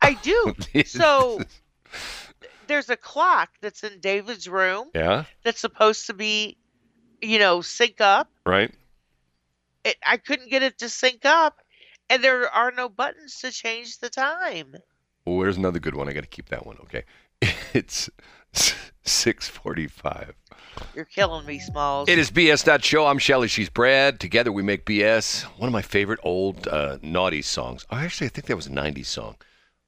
I 0.00 0.14
do. 0.14 0.54
so 0.86 1.40
there's 2.66 2.90
a 2.90 2.96
clock 2.96 3.50
that's 3.60 3.82
in 3.82 3.98
David's 4.00 4.48
room 4.48 4.90
Yeah, 4.94 5.24
that's 5.42 5.60
supposed 5.60 6.06
to 6.06 6.14
be, 6.14 6.56
you 7.20 7.38
know, 7.38 7.60
sync 7.62 8.00
up. 8.00 8.30
right. 8.46 8.72
It, 9.84 9.96
I 10.04 10.16
couldn't 10.18 10.50
get 10.50 10.62
it 10.62 10.78
to 10.78 10.88
sync 10.88 11.24
up, 11.24 11.60
and 12.10 12.22
there 12.22 12.48
are 12.48 12.70
no 12.70 12.88
buttons 12.88 13.38
to 13.40 13.50
change 13.50 13.98
the 13.98 14.10
time. 14.10 14.76
Well, 15.24 15.40
there's 15.40 15.56
another 15.56 15.78
good 15.78 15.94
one. 15.94 16.08
I 16.08 16.12
got 16.12 16.22
to 16.22 16.28
keep 16.28 16.48
that 16.48 16.66
one. 16.66 16.78
Okay, 16.82 17.04
it's 17.74 18.08
six 19.02 19.48
forty-five. 19.48 20.34
You're 20.94 21.04
killing 21.04 21.46
me, 21.46 21.58
Smalls. 21.58 22.08
It 22.08 22.18
is 22.18 22.30
BS 22.30 22.82
Show. 22.82 23.06
I'm 23.06 23.18
Shelly. 23.18 23.48
She's 23.48 23.68
Brad. 23.68 24.20
Together 24.20 24.52
we 24.52 24.62
make 24.62 24.86
BS. 24.86 25.42
One 25.58 25.68
of 25.68 25.72
my 25.72 25.82
favorite 25.82 26.20
old 26.22 26.66
uh, 26.68 26.98
naughty 27.02 27.42
songs. 27.42 27.84
Oh, 27.90 27.96
actually, 27.96 28.28
I 28.28 28.30
think 28.30 28.46
that 28.46 28.56
was 28.56 28.66
a 28.66 28.70
'90s 28.70 29.06
song. 29.06 29.36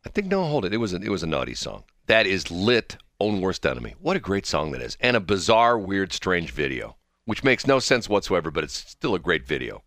I 0.04 0.08
think 0.08 0.28
no, 0.28 0.44
hold 0.44 0.64
it. 0.64 0.74
It 0.74 0.78
was 0.78 0.92
a, 0.92 0.96
it 0.96 1.10
was 1.10 1.22
a 1.22 1.26
naughty 1.26 1.54
song. 1.54 1.84
That 2.06 2.26
is 2.26 2.50
lit. 2.50 2.96
Own 3.22 3.42
worst 3.42 3.66
enemy. 3.66 3.94
What 4.00 4.16
a 4.16 4.20
great 4.20 4.46
song 4.46 4.72
that 4.72 4.80
is, 4.80 4.96
and 4.98 5.14
a 5.14 5.20
bizarre, 5.20 5.78
weird, 5.78 6.10
strange 6.12 6.52
video, 6.52 6.96
which 7.26 7.44
makes 7.44 7.66
no 7.66 7.78
sense 7.78 8.08
whatsoever, 8.08 8.50
but 8.50 8.64
it's 8.64 8.72
still 8.72 9.14
a 9.14 9.18
great 9.18 9.46
video. 9.46 9.82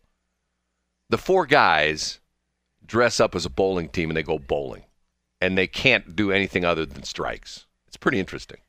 The 1.09 1.17
four 1.17 1.47
guys 1.47 2.19
dress 2.85 3.19
up 3.19 3.35
as 3.35 3.45
a 3.45 3.49
bowling 3.49 3.89
team 3.89 4.09
and 4.09 4.17
they 4.17 4.23
go 4.23 4.39
bowling, 4.39 4.83
and 5.41 5.57
they 5.57 5.67
can't 5.67 6.15
do 6.15 6.31
anything 6.31 6.65
other 6.65 6.85
than 6.85 7.03
strikes. 7.03 7.65
It's 7.87 7.97
pretty 7.97 8.19
interesting. 8.19 8.59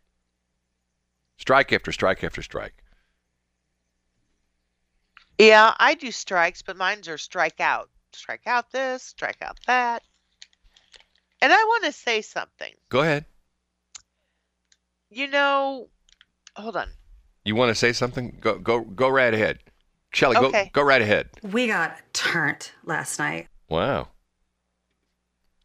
Strike 1.37 1.73
after 1.73 1.93
strike 1.93 2.23
after 2.23 2.43
strike. 2.43 2.75
Yeah, 5.39 5.75
I 5.79 5.95
do 5.95 6.11
strikes, 6.13 6.63
but 6.63 6.77
mine's 6.77 7.09
are 7.09 7.19
strike 7.19 7.61
out. 7.61 7.91
Strike 8.13 8.47
out 8.47 8.71
this, 8.71 9.03
strike 9.03 9.43
out 9.43 9.59
that. 9.67 10.03
And 11.43 11.53
I 11.53 11.57
want 11.57 11.85
to 11.85 11.93
say 11.93 12.23
something. 12.23 12.73
Go 12.89 13.01
ahead. 13.01 13.25
You 15.11 15.27
know, 15.29 15.89
hold 16.57 16.77
on. 16.77 16.89
You 17.45 17.55
want 17.57 17.71
to 17.71 17.75
say 17.75 17.93
something? 17.93 18.39
Go 18.41 18.59
go 18.59 18.81
go 18.81 19.09
right 19.09 19.35
ahead. 19.35 19.59
Shelly, 20.13 20.37
Okay. 20.37 20.71
go 20.73 20.83
go 20.83 20.87
right 20.87 21.03
ahead. 21.03 21.29
We 21.43 21.67
got 21.67 21.97
turned 22.13 22.71
last 22.85 23.19
night. 23.19 23.49
Wow. 23.69 24.09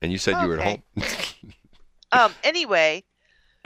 And 0.02 0.12
you 0.12 0.18
said 0.18 0.42
you 0.42 0.48
were 0.48 0.60
at 0.60 0.60
Okay. 0.62 0.84
home. 0.98 1.54
Um. 2.12 2.34
Anyway, 2.44 3.04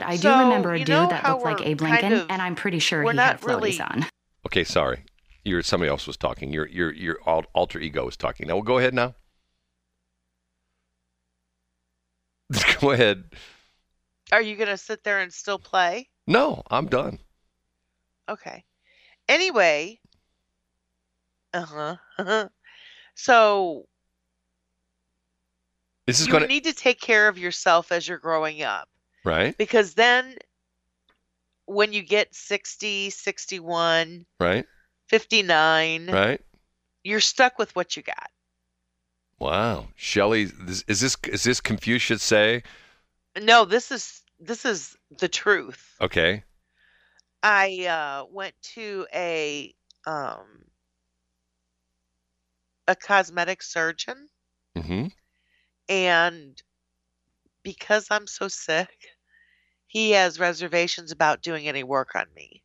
I 0.00 0.16
do 0.16 0.22
So, 0.22 0.38
remember 0.40 0.74
a 0.74 0.78
you 0.78 0.84
dude 0.84 0.94
know 0.94 1.08
that 1.08 1.22
how 1.22 1.34
looked 1.36 1.44
like 1.46 1.58
we're 1.60 1.66
Abe 1.66 1.78
kind 1.78 1.92
Lincoln, 2.02 2.12
of- 2.20 2.26
and 2.30 2.42
I'm 2.42 2.54
pretty 2.54 2.78
sure 2.78 3.02
we're 3.02 3.12
he 3.12 3.18
had 3.18 3.40
not 3.40 3.42
really- 3.46 3.72
floaties 3.72 3.90
on. 3.90 4.06
okay, 4.46 4.64
sorry. 4.64 5.04
You're 5.46 5.62
somebody 5.62 5.88
else 5.88 6.06
was 6.06 6.18
talking. 6.18 6.52
Your 6.52 6.66
your 6.68 6.92
your 6.92 7.18
al- 7.26 7.46
alter 7.54 7.78
ego 7.78 8.04
was 8.04 8.18
talking. 8.18 8.46
Now, 8.48 8.54
well, 8.56 8.62
go 8.62 8.76
ahead 8.78 8.92
now. 8.92 9.14
go 12.80 12.90
ahead. 12.90 13.24
are 14.32 14.42
you 14.42 14.56
gonna 14.56 14.76
sit 14.76 15.02
there 15.04 15.20
and 15.20 15.32
still 15.32 15.58
play? 15.58 16.08
No, 16.26 16.62
I'm 16.70 16.86
done. 16.86 17.18
Okay. 18.28 18.64
Anyway. 19.28 20.00
Uh 21.52 21.96
huh. 22.18 22.48
so 23.14 23.86
This 26.06 26.20
is 26.20 26.26
you 26.26 26.38
to 26.38 26.46
need 26.46 26.64
to 26.64 26.74
take 26.74 27.00
care 27.00 27.28
of 27.28 27.38
yourself 27.38 27.90
as 27.90 28.06
you're 28.06 28.18
growing 28.18 28.62
up. 28.62 28.88
right, 29.24 29.56
because 29.56 29.94
then 29.94 30.36
when 31.66 31.92
you 31.94 32.02
get 32.02 32.34
60 32.34 33.08
61 33.10 34.26
right, 34.38 34.66
59 35.08 36.10
right. 36.10 36.40
you're 37.02 37.20
stuck 37.20 37.58
with 37.58 37.74
what 37.74 37.96
you 37.96 38.02
got 38.02 38.30
Wow, 39.40 39.88
Shelly, 39.96 40.44
this, 40.44 40.84
is 40.86 41.00
this 41.00 41.16
is 41.26 41.42
this 41.42 41.60
Confucius 41.60 42.22
say? 42.22 42.62
no 43.40 43.64
this 43.64 43.90
is 43.90 44.22
this 44.38 44.64
is 44.64 44.96
the 45.18 45.28
truth 45.28 45.96
Okay, 46.00 46.44
i 47.42 47.86
uh 47.86 48.26
went 48.30 48.54
to 48.74 49.06
a 49.14 49.74
um 50.06 50.44
a 52.86 52.94
cosmetic 52.94 53.62
surgeon 53.62 54.28
mm-hmm. 54.76 55.06
And 55.88 56.62
because 57.64 58.06
i'm 58.12 58.28
so 58.28 58.46
sick 58.46 59.08
he 59.86 60.12
has 60.12 60.40
reservations 60.40 61.12
about 61.12 61.42
doing 61.42 61.68
any 61.68 61.82
work 61.84 62.14
on 62.16 62.26
me. 62.34 62.62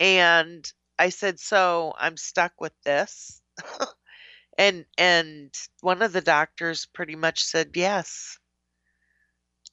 And 0.00 0.70
i 0.98 1.10
said 1.10 1.38
so 1.38 1.94
i'm 1.96 2.16
stuck 2.16 2.60
with 2.60 2.72
this. 2.82 3.40
And 4.58 4.86
and 4.98 5.54
one 5.80 6.02
of 6.02 6.12
the 6.12 6.20
doctors 6.20 6.86
pretty 6.86 7.16
much 7.16 7.42
said 7.44 7.72
yes. 7.76 8.38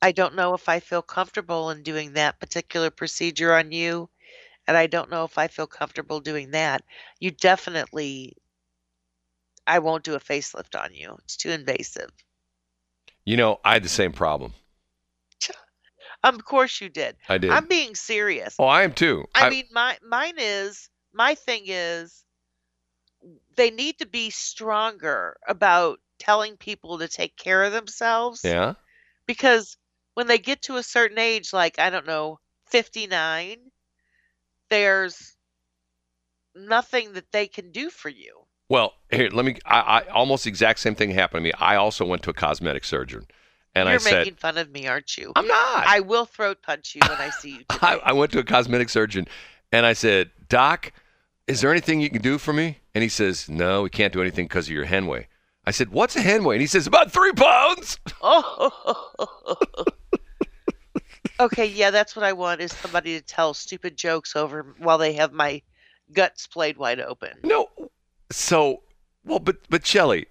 I 0.01 0.11
don't 0.11 0.33
know 0.33 0.55
if 0.55 0.67
i 0.69 0.79
feel 0.79 1.03
comfortable 1.03 1.69
in 1.69 1.83
doing 1.83 2.13
that 2.13 2.39
particular 2.39 2.89
procedure 2.89 3.53
on 3.53 3.71
you 3.71 4.09
and 4.67 4.77
i 4.77 4.87
don't 4.87 5.09
know 5.09 5.25
if 5.25 5.37
i 5.37 5.47
feel 5.47 5.67
comfortable 5.67 6.19
doing 6.21 6.51
that. 6.51 6.83
You 7.19 7.31
definitely 7.31 8.37
i 9.67 9.79
won't 9.79 10.03
do 10.03 10.15
a 10.15 10.19
facelift 10.19 10.81
on 10.81 10.93
you 10.93 11.15
it's 11.23 11.37
too 11.37 11.51
invasive 11.51 12.11
You 13.27 13.35
know, 13.35 13.59
I 13.65 13.73
had 13.73 13.83
the 13.83 13.89
same 13.89 14.13
problem. 14.13 14.53
Of 16.23 16.43
course 16.45 16.81
you 16.81 16.89
did. 16.89 17.15
I 17.29 17.37
did. 17.37 17.51
I'm 17.51 17.67
being 17.67 17.93
serious. 17.93 18.55
oh, 18.57 18.65
I 18.65 18.83
am 18.83 18.93
too. 18.93 19.25
I 19.35 19.49
mean, 19.49 19.65
my 19.71 19.97
mine 20.01 20.35
is 20.37 20.89
my 21.13 21.35
thing 21.35 21.63
is 21.67 22.23
they 23.55 23.69
need 23.69 23.99
to 23.99 24.07
be 24.07 24.29
stronger 24.29 25.37
about 25.47 25.99
telling 26.19 26.57
people 26.57 26.99
to 26.99 27.07
take 27.07 27.35
care 27.35 27.63
of 27.63 27.71
themselves 27.73 28.41
yeah. 28.43 28.73
because 29.27 29.77
when 30.15 30.27
they 30.27 30.39
get 30.39 30.63
to 30.63 30.77
a 30.77 30.83
certain 30.83 31.19
age, 31.19 31.53
like 31.53 31.77
I 31.79 31.91
don't 31.91 32.07
know, 32.07 32.39
59, 32.67 33.57
there's 34.69 35.35
nothing 36.55 37.13
that 37.13 37.31
they 37.31 37.47
can 37.47 37.71
do 37.71 37.89
for 37.89 38.09
you. 38.09 38.46
Well, 38.69 38.93
here, 39.11 39.29
let 39.31 39.45
me. 39.45 39.57
I, 39.65 39.79
I 39.79 40.11
almost 40.11 40.43
the 40.43 40.49
exact 40.49 40.79
same 40.79 40.95
thing 40.95 41.11
happened 41.11 41.39
to 41.39 41.43
me. 41.43 41.53
I 41.53 41.75
also 41.75 42.05
went 42.05 42.23
to 42.23 42.29
a 42.29 42.33
cosmetic 42.33 42.83
surgeon, 42.83 43.25
and 43.73 43.87
You're 43.87 43.95
I 43.95 43.97
said, 43.97 44.17
making 44.19 44.35
fun 44.35 44.57
of 44.57 44.69
me, 44.71 44.87
aren't 44.87 45.17
you? 45.17 45.31
"I'm 45.35 45.47
not." 45.47 45.87
I 45.87 46.01
will 46.01 46.25
throat 46.25 46.61
punch 46.61 46.95
you 46.95 47.01
when 47.07 47.17
I 47.17 47.29
see 47.29 47.51
you. 47.51 47.65
I, 47.69 47.99
I 48.03 48.13
went 48.13 48.31
to 48.33 48.39
a 48.39 48.43
cosmetic 48.43 48.89
surgeon, 48.89 49.27
and 49.71 49.85
I 49.85 49.93
said, 49.93 50.31
"Doc, 50.49 50.91
is 51.47 51.61
there 51.61 51.71
anything 51.71 52.01
you 52.01 52.09
can 52.09 52.21
do 52.21 52.37
for 52.37 52.51
me?" 52.51 52.79
And 52.93 53.01
he 53.01 53.09
says, 53.09 53.47
"No, 53.47 53.83
we 53.83 53.89
can't 53.89 54.11
do 54.11 54.21
anything 54.21 54.45
because 54.45 54.67
of 54.67 54.73
your 54.73 54.85
henway." 54.85 55.27
I 55.65 55.71
said, 55.71 55.89
"What's 55.89 56.17
a 56.17 56.21
henway?" 56.21 56.55
And 56.55 56.61
he 56.61 56.67
says, 56.67 56.87
"About 56.87 57.11
three 57.11 57.31
pounds." 57.31 57.99
Oh. 58.21 59.13
okay, 61.39 61.65
yeah, 61.65 61.91
that's 61.91 62.15
what 62.15 62.25
I 62.25 62.33
want 62.33 62.61
is 62.61 62.73
somebody 62.73 63.17
to 63.17 63.25
tell 63.25 63.53
stupid 63.53 63.95
jokes 63.95 64.35
over 64.35 64.75
while 64.77 64.97
they 64.97 65.13
have 65.13 65.31
my 65.31 65.61
guts 66.11 66.47
played 66.47 66.77
wide 66.77 66.99
open. 66.99 67.37
No. 67.43 67.69
So, 68.31 68.83
well, 69.23 69.39
but 69.39 69.57
but 69.69 69.85
Shelly, 69.85 70.25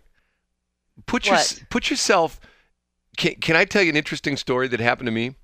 put 1.06 1.26
your 1.26 1.36
What? 1.36 1.62
put 1.70 1.90
yourself. 1.90 2.40
Can 3.16 3.34
can 3.36 3.56
I 3.56 3.64
tell 3.64 3.82
you 3.82 3.90
an 3.90 3.96
interesting 3.96 4.36
story 4.36 4.68
that 4.68 4.80
happened 4.80 5.06
to 5.06 5.12
me? 5.12 5.36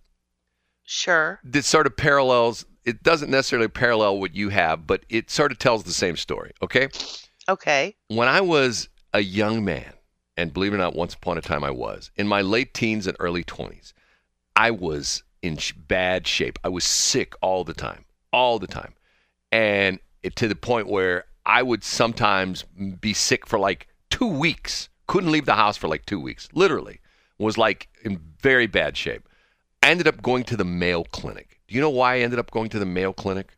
Sure. 0.85 1.41
that 1.45 1.65
sort 1.65 1.87
of 1.87 1.97
parallels 1.97 2.67
it 2.85 3.03
doesn't 3.05 3.31
necessarily 3.31 3.69
parallel 3.69 4.19
what 4.19 4.35
you 4.35 4.49
have 4.49 4.85
but 4.85 5.05
it 5.09 5.31
sort 5.31 5.53
of 5.53 5.59
tells 5.59 5.85
the 5.85 5.93
same 5.93 6.17
story 6.17 6.51
okay 6.61 6.89
Okay. 7.49 7.95
when 8.09 8.27
i 8.27 8.41
was 8.41 8.89
a 9.15 9.21
young 9.21 9.65
man 9.65 9.93
and 10.37 10.53
believe 10.53 10.73
it 10.73 10.77
or 10.77 10.79
not, 10.79 10.97
once 10.97 11.15
upon 11.15 11.39
a 11.39 11.41
time 11.41 11.63
I 11.63 11.71
was 11.71 12.11
in 12.17 12.27
my 12.27 12.41
late 12.43 12.75
teens 12.75 13.07
and 13.07 13.17
early 13.21 13.45
20s. 13.45 13.93
I 14.57 14.71
was 14.73 15.23
in 15.43 15.57
sh- 15.57 15.73
bad 15.73 16.27
shape. 16.27 16.59
I 16.65 16.69
was 16.69 16.85
sick 16.85 17.35
all 17.43 17.63
the 17.65 17.75
time, 17.75 18.05
all 18.33 18.59
the 18.59 18.67
time, 18.67 18.95
and 19.53 19.99
it, 20.23 20.35
to 20.37 20.49
the 20.49 20.57
point 20.57 20.89
where 20.89 21.27
I 21.45 21.63
would 21.63 21.85
sometimes 21.85 22.65
be 23.01 23.15
sick 23.15 23.47
for 23.47 23.59
like 23.59 23.89
two 24.11 24.27
weeks. 24.27 24.89
Couldn't 25.07 25.33
leave 25.33 25.47
the 25.47 25.55
house 25.55 25.77
for 25.77 25.89
like 25.89 26.07
two 26.07 26.21
weeks. 26.21 26.49
Literally, 26.53 27.01
was 27.39 27.59
like 27.59 27.89
in 28.05 28.21
very 28.41 28.67
bad 28.67 28.97
shape. 28.97 29.29
I 29.83 29.91
ended 29.91 30.07
up 30.07 30.23
going 30.23 30.45
to 30.45 30.57
the 30.57 30.65
Mayo 30.65 31.03
Clinic. 31.05 31.61
Do 31.67 31.75
you 31.75 31.81
know 31.81 31.91
why 31.91 32.15
I 32.15 32.19
ended 32.21 32.39
up 32.39 32.51
going 32.51 32.69
to 32.71 32.79
the 32.79 32.87
Mayo 32.87 33.13
Clinic? 33.13 33.57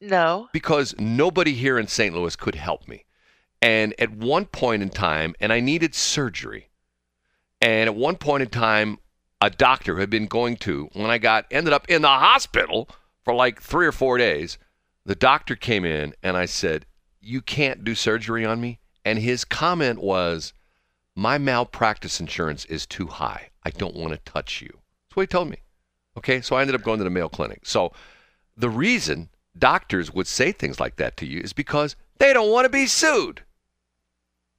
No. 0.00 0.48
because 0.52 0.94
nobody 0.98 1.54
here 1.54 1.78
in 1.78 1.86
St. 1.86 2.14
Louis 2.14 2.36
could 2.36 2.56
help 2.56 2.86
me. 2.86 3.04
And 3.62 3.94
at 3.98 4.10
one 4.10 4.44
point 4.44 4.82
in 4.82 4.90
time, 4.90 5.34
and 5.40 5.50
I 5.52 5.60
needed 5.60 5.94
surgery. 5.94 6.68
And 7.62 7.88
at 7.88 7.94
one 7.94 8.16
point 8.16 8.42
in 8.42 8.50
time, 8.50 8.98
a 9.40 9.48
doctor 9.48 9.98
had 9.98 10.10
been 10.10 10.26
going 10.26 10.56
to, 10.58 10.90
when 10.92 11.10
I 11.10 11.16
got 11.16 11.46
ended 11.50 11.72
up 11.72 11.88
in 11.88 12.02
the 12.02 12.08
hospital 12.08 12.90
for 13.24 13.34
like 13.34 13.62
three 13.62 13.86
or 13.86 13.92
four 13.92 14.18
days, 14.18 14.58
the 15.06 15.14
doctor 15.14 15.56
came 15.56 15.86
in 15.86 16.12
and 16.22 16.36
I 16.36 16.44
said, 16.44 16.84
You 17.24 17.40
can't 17.40 17.84
do 17.84 17.94
surgery 17.94 18.44
on 18.44 18.60
me. 18.60 18.78
And 19.04 19.18
his 19.18 19.44
comment 19.44 20.00
was, 20.00 20.52
My 21.14 21.38
malpractice 21.38 22.20
insurance 22.20 22.64
is 22.66 22.86
too 22.86 23.06
high. 23.06 23.50
I 23.64 23.70
don't 23.70 23.96
want 23.96 24.12
to 24.12 24.30
touch 24.30 24.60
you. 24.60 24.68
That's 24.68 25.16
what 25.16 25.22
he 25.22 25.26
told 25.26 25.50
me. 25.50 25.58
Okay, 26.16 26.40
so 26.40 26.56
I 26.56 26.60
ended 26.60 26.76
up 26.76 26.82
going 26.82 26.98
to 26.98 27.04
the 27.04 27.10
Mayo 27.10 27.28
Clinic. 27.28 27.60
So 27.64 27.92
the 28.56 28.68
reason 28.68 29.30
doctors 29.58 30.12
would 30.12 30.26
say 30.26 30.52
things 30.52 30.80
like 30.80 30.96
that 30.96 31.16
to 31.18 31.26
you 31.26 31.40
is 31.40 31.52
because 31.52 31.96
they 32.18 32.32
don't 32.32 32.50
want 32.50 32.66
to 32.66 32.70
be 32.70 32.86
sued. 32.86 33.42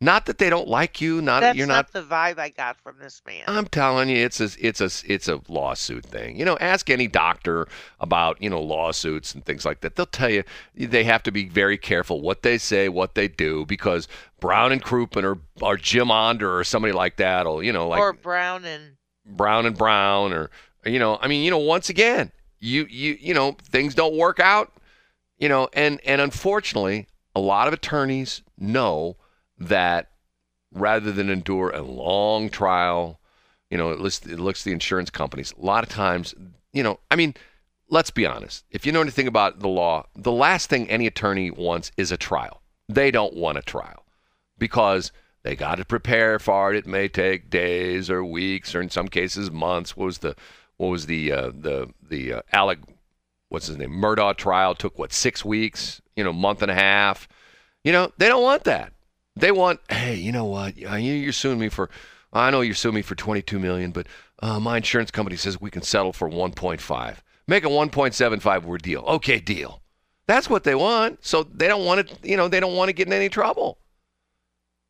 Not 0.01 0.25
that 0.25 0.39
they 0.39 0.49
don't 0.49 0.67
like 0.67 0.99
you, 0.99 1.21
not 1.21 1.39
That's 1.39 1.57
you're 1.57 1.67
not, 1.67 1.93
not. 1.93 1.93
the 1.93 2.03
vibe 2.03 2.37
I 2.37 2.49
got 2.49 2.77
from 2.81 2.97
this 2.99 3.21
man. 3.25 3.43
I'm 3.47 3.65
telling 3.65 4.09
you, 4.09 4.17
it's 4.17 4.41
a 4.41 4.49
it's 4.59 4.81
a 4.81 4.89
it's 5.05 5.29
a 5.29 5.39
lawsuit 5.47 6.05
thing. 6.05 6.37
You 6.37 6.43
know, 6.43 6.57
ask 6.59 6.89
any 6.89 7.07
doctor 7.07 7.67
about 8.01 8.41
you 8.41 8.49
know 8.49 8.61
lawsuits 8.61 9.33
and 9.33 9.45
things 9.45 9.63
like 9.63 9.79
that. 9.81 9.95
They'll 9.95 10.05
tell 10.05 10.29
you 10.29 10.43
they 10.75 11.05
have 11.05 11.23
to 11.23 11.31
be 11.31 11.47
very 11.47 11.77
careful 11.77 12.19
what 12.21 12.43
they 12.43 12.57
say, 12.57 12.89
what 12.89 13.15
they 13.15 13.29
do, 13.29 13.65
because 13.65 14.09
Brown 14.41 14.73
and 14.73 14.83
Crouppen 14.83 15.23
or 15.23 15.39
or 15.61 15.77
Jim 15.77 16.11
Onder 16.11 16.57
or 16.57 16.65
somebody 16.65 16.93
like 16.93 17.15
that, 17.15 17.47
or 17.47 17.63
you 17.63 17.71
know, 17.71 17.87
like 17.87 18.01
or 18.01 18.11
Brown 18.11 18.65
and 18.65 18.97
Brown 19.25 19.65
and 19.65 19.77
Brown 19.77 20.33
or 20.33 20.49
you 20.85 20.99
know 20.99 21.17
I 21.21 21.27
mean 21.27 21.43
you 21.43 21.51
know 21.51 21.57
once 21.57 21.89
again 21.89 22.31
you 22.59 22.85
you 22.89 23.17
you 23.19 23.33
know 23.33 23.55
things 23.63 23.95
don't 23.95 24.15
work 24.15 24.39
out 24.39 24.73
you 25.37 25.49
know 25.49 25.67
and 25.73 25.99
and 26.05 26.21
unfortunately 26.21 27.07
a 27.35 27.39
lot 27.39 27.67
of 27.67 27.73
attorneys 27.73 28.41
know 28.57 29.17
that 29.57 30.09
rather 30.71 31.11
than 31.11 31.29
endure 31.29 31.69
a 31.71 31.81
long 31.81 32.49
trial 32.49 33.19
you 33.69 33.77
know 33.77 33.91
it 33.91 33.99
looks 33.99 34.25
it 34.25 34.39
looks 34.39 34.63
the 34.63 34.71
insurance 34.71 35.09
companies 35.09 35.53
a 35.59 35.65
lot 35.65 35.83
of 35.83 35.89
times 35.89 36.33
you 36.73 36.83
know 36.83 36.99
I 37.09 37.15
mean 37.15 37.33
let's 37.89 38.11
be 38.11 38.25
honest 38.25 38.65
if 38.71 38.85
you 38.85 38.91
know 38.91 39.01
anything 39.01 39.27
about 39.27 39.59
the 39.59 39.67
law 39.67 40.05
the 40.15 40.31
last 40.31 40.69
thing 40.69 40.89
any 40.89 41.07
attorney 41.07 41.49
wants 41.51 41.91
is 41.97 42.11
a 42.11 42.17
trial 42.17 42.61
they 42.89 43.11
don't 43.11 43.33
want 43.33 43.57
a 43.57 43.61
trial 43.61 44.05
because 44.57 45.11
they 45.45 45.55
got 45.55 45.75
to 45.75 45.85
prepare 45.85 46.39
for 46.39 46.73
it. 46.73 46.77
It 46.77 46.87
may 46.87 47.07
take 47.07 47.51
days 47.51 48.09
or 48.09 48.25
weeks, 48.25 48.73
or 48.73 48.81
in 48.81 48.89
some 48.89 49.07
cases 49.07 49.51
months. 49.51 49.95
What 49.95 50.05
was 50.05 50.17
the 50.17 50.35
what 50.77 50.87
was 50.87 51.05
the 51.05 51.31
uh, 51.31 51.51
the 51.53 51.93
the 52.01 52.33
uh, 52.33 52.41
Alec 52.51 52.79
what's 53.49 53.67
his 53.67 53.77
name 53.77 53.91
Murdaugh 53.91 54.35
trial 54.35 54.73
took 54.73 54.97
what 54.97 55.13
six 55.13 55.45
weeks? 55.45 56.01
You 56.15 56.23
know, 56.23 56.33
month 56.33 56.63
and 56.63 56.71
a 56.71 56.75
half. 56.75 57.27
You 57.83 57.91
know, 57.91 58.11
they 58.17 58.27
don't 58.27 58.41
want 58.41 58.63
that. 58.63 58.91
They 59.35 59.51
want, 59.51 59.79
hey, 59.89 60.15
you 60.15 60.31
know 60.31 60.45
what? 60.45 60.77
You- 60.77 60.89
You're 60.97 61.33
suing 61.33 61.59
me 61.59 61.69
for. 61.69 61.89
I 62.31 62.51
know 62.51 62.61
you're 62.61 62.75
suing 62.75 62.95
me 62.95 63.01
for 63.01 63.15
22 63.15 63.59
million, 63.59 63.91
but 63.91 64.07
uh, 64.41 64.59
my 64.59 64.77
insurance 64.77 65.11
company 65.11 65.37
says 65.37 65.59
we 65.59 65.71
can 65.71 65.81
settle 65.81 66.11
for 66.13 66.29
1.5. 66.29 67.15
Make 67.47 67.63
a 67.63 67.67
1.75 67.69 68.63
word 68.63 68.81
deal. 68.81 69.01
Okay, 69.01 69.39
deal. 69.39 69.81
That's 70.27 70.49
what 70.49 70.63
they 70.63 70.75
want. 70.75 71.23
So 71.25 71.43
they 71.43 71.67
don't 71.67 71.85
want 71.85 72.07
to, 72.07 72.15
you 72.27 72.35
know, 72.35 72.47
they 72.47 72.59
don't 72.59 72.75
want 72.75 72.89
to 72.89 72.93
get 72.93 73.07
in 73.07 73.13
any 73.13 73.29
trouble. 73.29 73.77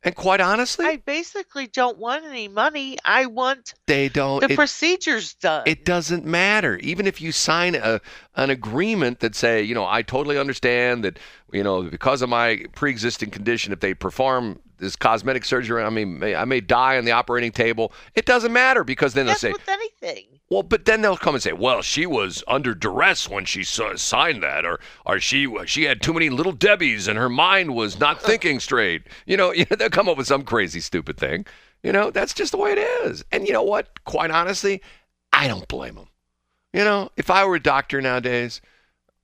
And 0.02 0.14
quite 0.14 0.40
honestly, 0.40 0.86
I 0.86 0.96
basically 0.96 1.66
don't 1.66 1.98
want 1.98 2.24
any 2.24 2.46
money. 2.46 2.96
I 3.04 3.26
want 3.26 3.74
they 3.86 4.08
don't. 4.08 4.40
the 4.40 4.52
it- 4.52 4.56
procedures 4.56 5.34
done. 5.34 5.64
it 5.66 5.84
doesn't 5.84 6.24
matter. 6.24 6.76
Even 6.78 7.06
if 7.06 7.20
you 7.20 7.32
sign 7.32 7.74
a 7.74 8.00
an 8.36 8.50
agreement 8.50 9.20
that 9.20 9.34
say, 9.34 9.62
you 9.62 9.74
know, 9.74 9.86
I 9.86 10.02
totally 10.02 10.38
understand 10.38 11.02
that, 11.04 11.18
you 11.52 11.64
know, 11.64 11.82
because 11.82 12.22
of 12.22 12.28
my 12.28 12.64
pre-existing 12.74 13.30
condition, 13.30 13.72
if 13.72 13.80
they 13.80 13.94
perform 13.94 14.60
this 14.78 14.96
cosmetic 14.96 15.44
surgery, 15.44 15.82
I 15.82 15.90
mean, 15.90 16.18
may, 16.18 16.34
I 16.34 16.44
may 16.44 16.60
die 16.60 16.98
on 16.98 17.04
the 17.04 17.12
operating 17.12 17.52
table. 17.52 17.92
It 18.14 18.26
doesn't 18.26 18.52
matter 18.52 18.84
because 18.84 19.14
then 19.14 19.26
they'll 19.26 19.34
say, 19.34 19.52
with 19.52 19.68
anything. 19.68 20.24
well, 20.50 20.62
but 20.62 20.84
then 20.84 21.02
they'll 21.02 21.16
come 21.16 21.34
and 21.34 21.42
say, 21.42 21.52
well, 21.52 21.82
she 21.82 22.06
was 22.06 22.42
under 22.46 22.74
duress 22.74 23.28
when 23.28 23.44
she 23.44 23.64
signed 23.64 24.42
that, 24.42 24.64
or 24.64 24.80
or 25.04 25.18
she 25.20 25.48
she 25.66 25.84
had 25.84 26.02
too 26.02 26.12
many 26.12 26.30
little 26.30 26.54
debbies 26.54 27.08
and 27.08 27.18
her 27.18 27.28
mind 27.28 27.74
was 27.74 27.98
not 27.98 28.20
thinking 28.22 28.60
straight. 28.60 29.02
You 29.26 29.36
know, 29.36 29.52
they'll 29.54 29.90
come 29.90 30.08
up 30.08 30.16
with 30.16 30.26
some 30.28 30.42
crazy 30.44 30.80
stupid 30.80 31.16
thing. 31.16 31.46
You 31.82 31.92
know, 31.92 32.10
that's 32.10 32.32
just 32.32 32.52
the 32.52 32.58
way 32.58 32.72
it 32.72 32.78
is. 32.78 33.24
And 33.32 33.46
you 33.46 33.52
know 33.52 33.62
what? 33.62 34.04
Quite 34.04 34.30
honestly, 34.30 34.82
I 35.32 35.48
don't 35.48 35.66
blame 35.68 35.96
them. 35.96 36.08
You 36.72 36.84
know, 36.84 37.10
if 37.16 37.30
I 37.30 37.44
were 37.44 37.56
a 37.56 37.62
doctor 37.62 38.00
nowadays, 38.00 38.60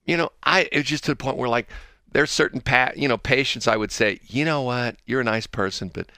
you 0.04 0.16
know, 0.16 0.30
I 0.42 0.68
it's 0.72 0.88
just 0.88 1.04
to 1.04 1.12
the 1.12 1.16
point 1.16 1.36
where 1.36 1.48
like 1.48 1.68
there's 2.12 2.30
certain 2.30 2.60
pa- 2.60 2.92
you 2.96 3.08
know 3.08 3.18
patients 3.18 3.66
I 3.66 3.76
would 3.76 3.92
say, 3.92 4.20
you 4.26 4.44
know 4.44 4.62
what, 4.62 4.96
you're 5.06 5.20
a 5.20 5.24
nice 5.24 5.46
person, 5.46 5.90
but 5.92 6.10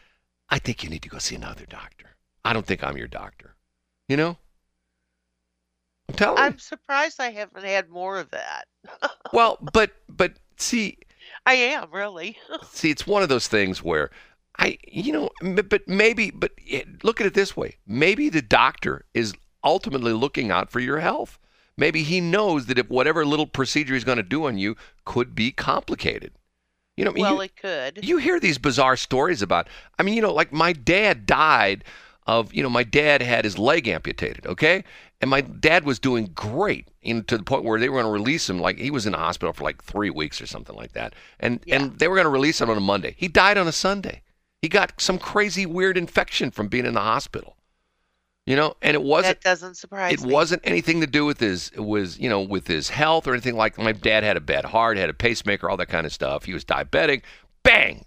I 0.50 0.58
think 0.58 0.82
you 0.82 0.90
need 0.90 1.02
to 1.02 1.08
go 1.08 1.18
see 1.18 1.36
another 1.36 1.66
doctor. 1.66 2.16
I 2.44 2.52
don't 2.52 2.66
think 2.66 2.84
I'm 2.84 2.96
your 2.96 3.08
doctor. 3.08 3.54
You 4.08 4.16
know. 4.16 4.36
I'm 6.08 6.14
telling 6.16 6.38
I'm 6.38 6.52
you. 6.54 6.58
surprised 6.58 7.20
I 7.20 7.30
haven't 7.30 7.64
had 7.64 7.88
more 7.88 8.18
of 8.18 8.30
that. 8.30 8.64
Well, 9.32 9.58
but 9.72 9.90
but 10.08 10.34
see, 10.58 10.98
I 11.46 11.54
am 11.54 11.88
really. 11.90 12.36
see, 12.70 12.90
it's 12.90 13.06
one 13.06 13.22
of 13.22 13.28
those 13.28 13.48
things 13.48 13.82
where 13.82 14.10
I, 14.58 14.78
you 14.86 15.12
know, 15.12 15.30
but 15.64 15.88
maybe, 15.88 16.30
but 16.30 16.52
look 17.02 17.20
at 17.20 17.26
it 17.26 17.34
this 17.34 17.56
way: 17.56 17.76
maybe 17.86 18.28
the 18.28 18.42
doctor 18.42 19.04
is 19.14 19.34
ultimately 19.64 20.12
looking 20.12 20.50
out 20.50 20.70
for 20.70 20.78
your 20.78 21.00
health. 21.00 21.38
Maybe 21.76 22.02
he 22.04 22.20
knows 22.20 22.66
that 22.66 22.78
if 22.78 22.88
whatever 22.88 23.24
little 23.26 23.46
procedure 23.46 23.94
he's 23.94 24.04
going 24.04 24.16
to 24.16 24.22
do 24.22 24.46
on 24.46 24.58
you 24.58 24.76
could 25.04 25.34
be 25.34 25.50
complicated. 25.50 26.32
You 26.96 27.04
know, 27.04 27.10
I 27.10 27.14
mean, 27.14 27.22
well, 27.22 27.34
you- 27.34 27.40
it 27.42 27.56
could. 27.56 28.04
you 28.04 28.18
hear 28.18 28.38
these 28.38 28.58
bizarre 28.58 28.96
stories 28.96 29.42
about 29.42 29.68
i 29.98 30.02
mean 30.04 30.14
you 30.14 30.22
know 30.22 30.32
like 30.32 30.52
my 30.52 30.72
dad 30.72 31.26
died 31.26 31.82
of 32.26 32.54
you 32.54 32.62
know 32.62 32.68
my 32.70 32.84
dad 32.84 33.20
had 33.20 33.44
his 33.44 33.58
leg 33.58 33.88
amputated 33.88 34.46
okay 34.46 34.84
and 35.20 35.28
my 35.28 35.40
dad 35.40 35.84
was 35.84 35.98
doing 35.98 36.30
great 36.34 36.86
you 37.02 37.14
know, 37.14 37.22
to 37.22 37.36
the 37.36 37.42
point 37.42 37.64
where 37.64 37.80
they 37.80 37.88
were 37.88 38.00
going 38.00 38.06
to 38.06 38.10
release 38.12 38.48
him 38.48 38.60
like 38.60 38.78
he 38.78 38.90
was 38.92 39.06
in 39.06 39.12
the 39.12 39.18
hospital 39.18 39.52
for 39.52 39.64
like 39.64 39.82
three 39.82 40.08
weeks 40.10 40.40
or 40.40 40.46
something 40.46 40.76
like 40.76 40.92
that 40.92 41.14
and 41.40 41.58
Yeah. 41.66 41.76
and 41.82 41.98
they 41.98 42.06
were 42.06 42.14
going 42.14 42.26
to 42.26 42.30
release 42.30 42.60
him 42.60 42.70
on 42.70 42.76
a 42.76 42.80
monday 42.80 43.14
he 43.18 43.26
died 43.26 43.58
on 43.58 43.66
a 43.66 43.72
sunday 43.72 44.22
he 44.62 44.68
got 44.68 44.92
some 45.00 45.18
crazy 45.18 45.66
weird 45.66 45.98
infection 45.98 46.52
from 46.52 46.68
being 46.68 46.86
in 46.86 46.94
the 46.94 47.00
hospital 47.00 47.56
you 48.46 48.56
know 48.56 48.74
and 48.82 48.94
it 48.94 49.02
wasn't 49.02 49.40
that 49.40 49.42
doesn't 49.42 49.74
surprise 49.76 50.12
it 50.12 50.26
me. 50.26 50.32
wasn't 50.32 50.60
anything 50.64 51.00
to 51.00 51.06
do 51.06 51.24
with 51.24 51.40
his 51.40 51.70
was 51.76 52.18
you 52.18 52.28
know 52.28 52.40
with 52.40 52.66
his 52.66 52.90
health 52.90 53.26
or 53.26 53.32
anything 53.32 53.56
like 53.56 53.76
that. 53.76 53.82
my 53.82 53.92
dad 53.92 54.22
had 54.22 54.36
a 54.36 54.40
bad 54.40 54.64
heart 54.64 54.96
had 54.96 55.10
a 55.10 55.14
pacemaker 55.14 55.68
all 55.68 55.76
that 55.76 55.88
kind 55.88 56.06
of 56.06 56.12
stuff. 56.12 56.44
He 56.44 56.52
was 56.52 56.64
diabetic. 56.64 57.22
Bang! 57.62 58.04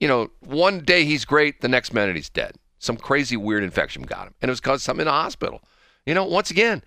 You 0.00 0.08
know 0.08 0.30
one 0.40 0.80
day 0.80 1.04
he's 1.04 1.24
great 1.24 1.60
the 1.60 1.68
next 1.68 1.92
minute 1.92 2.16
he's 2.16 2.30
dead. 2.30 2.56
Some 2.78 2.96
crazy 2.96 3.36
weird 3.36 3.62
infection 3.62 4.02
got 4.02 4.26
him. 4.26 4.34
And 4.42 4.48
it 4.48 4.52
was 4.52 4.60
caused 4.60 4.82
something 4.82 5.02
in 5.02 5.06
the 5.06 5.12
hospital. 5.12 5.62
You 6.06 6.14
know 6.14 6.24
once 6.24 6.50
again 6.50 6.82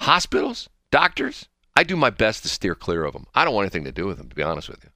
hospitals 0.00 0.68
doctors 0.90 1.48
i 1.74 1.82
do 1.82 1.96
my 1.96 2.10
best 2.10 2.42
to 2.42 2.48
steer 2.50 2.74
clear 2.74 3.04
of 3.04 3.14
them 3.14 3.26
i 3.34 3.44
don't 3.44 3.54
want 3.54 3.64
anything 3.64 3.84
to 3.84 3.92
do 3.92 4.06
with 4.06 4.18
them 4.18 4.28
to 4.28 4.36
be 4.36 4.42
honest 4.42 4.68
with 4.68 4.84
you. 4.84 4.90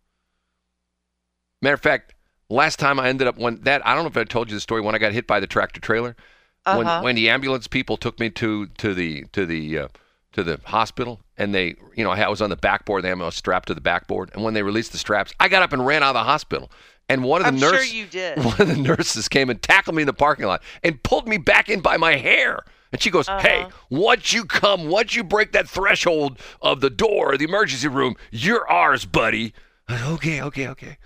Matter 1.62 1.74
of 1.74 1.80
fact 1.80 2.14
last 2.48 2.78
time 2.78 3.00
i 3.00 3.08
ended 3.08 3.26
up 3.26 3.38
when 3.38 3.62
that 3.62 3.84
i 3.86 3.94
don't 3.94 4.04
know 4.04 4.10
if 4.10 4.16
i 4.16 4.24
told 4.24 4.50
you 4.50 4.56
the 4.56 4.60
story 4.60 4.82
when 4.82 4.94
i 4.94 4.98
got 4.98 5.12
hit 5.12 5.26
by 5.26 5.40
the 5.40 5.46
tractor 5.46 5.80
trailer 5.80 6.16
Uh-huh. 6.66 7.00
when 7.02 7.14
the 7.16 7.30
ambulance 7.30 7.66
people 7.66 7.96
took 7.96 8.20
me 8.20 8.30
to 8.30 8.66
to 8.78 8.92
the 8.94 9.24
to 9.32 9.46
the 9.46 9.78
uh, 9.78 9.88
to 10.32 10.42
the 10.44 10.60
hospital 10.64 11.20
and 11.38 11.54
they 11.54 11.74
you 11.96 12.04
know 12.04 12.10
I 12.10 12.28
was 12.28 12.40
on 12.42 12.50
the 12.50 12.56
backboard 12.56 13.02
they 13.02 13.08
had 13.08 13.18
me 13.18 13.30
strapped 13.30 13.68
to 13.68 13.74
the 13.74 13.80
backboard 13.80 14.30
and 14.34 14.44
when 14.44 14.54
they 14.54 14.62
released 14.62 14.92
the 14.92 14.98
straps 14.98 15.32
I 15.40 15.48
got 15.48 15.62
up 15.62 15.72
and 15.72 15.84
ran 15.86 16.02
out 16.02 16.10
of 16.10 16.14
the 16.20 16.24
hospital 16.24 16.70
and 17.08 17.24
one 17.24 17.40
of 17.40 17.46
the 17.46 17.48
I'm 17.48 17.58
sure 17.58 17.72
nurses 17.72 17.92
one 18.44 18.60
of 18.60 18.68
the 18.68 18.76
nurses 18.76 19.28
came 19.28 19.48
and 19.50 19.60
tackled 19.62 19.96
me 19.96 20.02
in 20.02 20.06
the 20.06 20.12
parking 20.12 20.46
lot 20.46 20.62
and 20.84 21.02
pulled 21.02 21.26
me 21.26 21.38
back 21.38 21.68
in 21.68 21.80
by 21.80 21.96
my 21.96 22.16
hair 22.16 22.60
and 22.92 23.02
she 23.02 23.10
goes 23.10 23.26
hey 23.26 23.62
Uh-huh. 23.62 23.70
once 23.90 24.32
you 24.32 24.44
come 24.44 24.88
once 24.88 25.14
you 25.16 25.24
break 25.24 25.52
that 25.52 25.68
threshold 25.68 26.38
of 26.60 26.80
the 26.80 26.90
door 26.90 27.32
of 27.32 27.38
the 27.38 27.46
emergency 27.46 27.88
room 27.88 28.14
you're 28.30 28.70
ours 28.70 29.04
buddy 29.06 29.52
said, 29.88 30.02
okay 30.02 30.42
okay 30.42 30.68
okay 30.68 30.98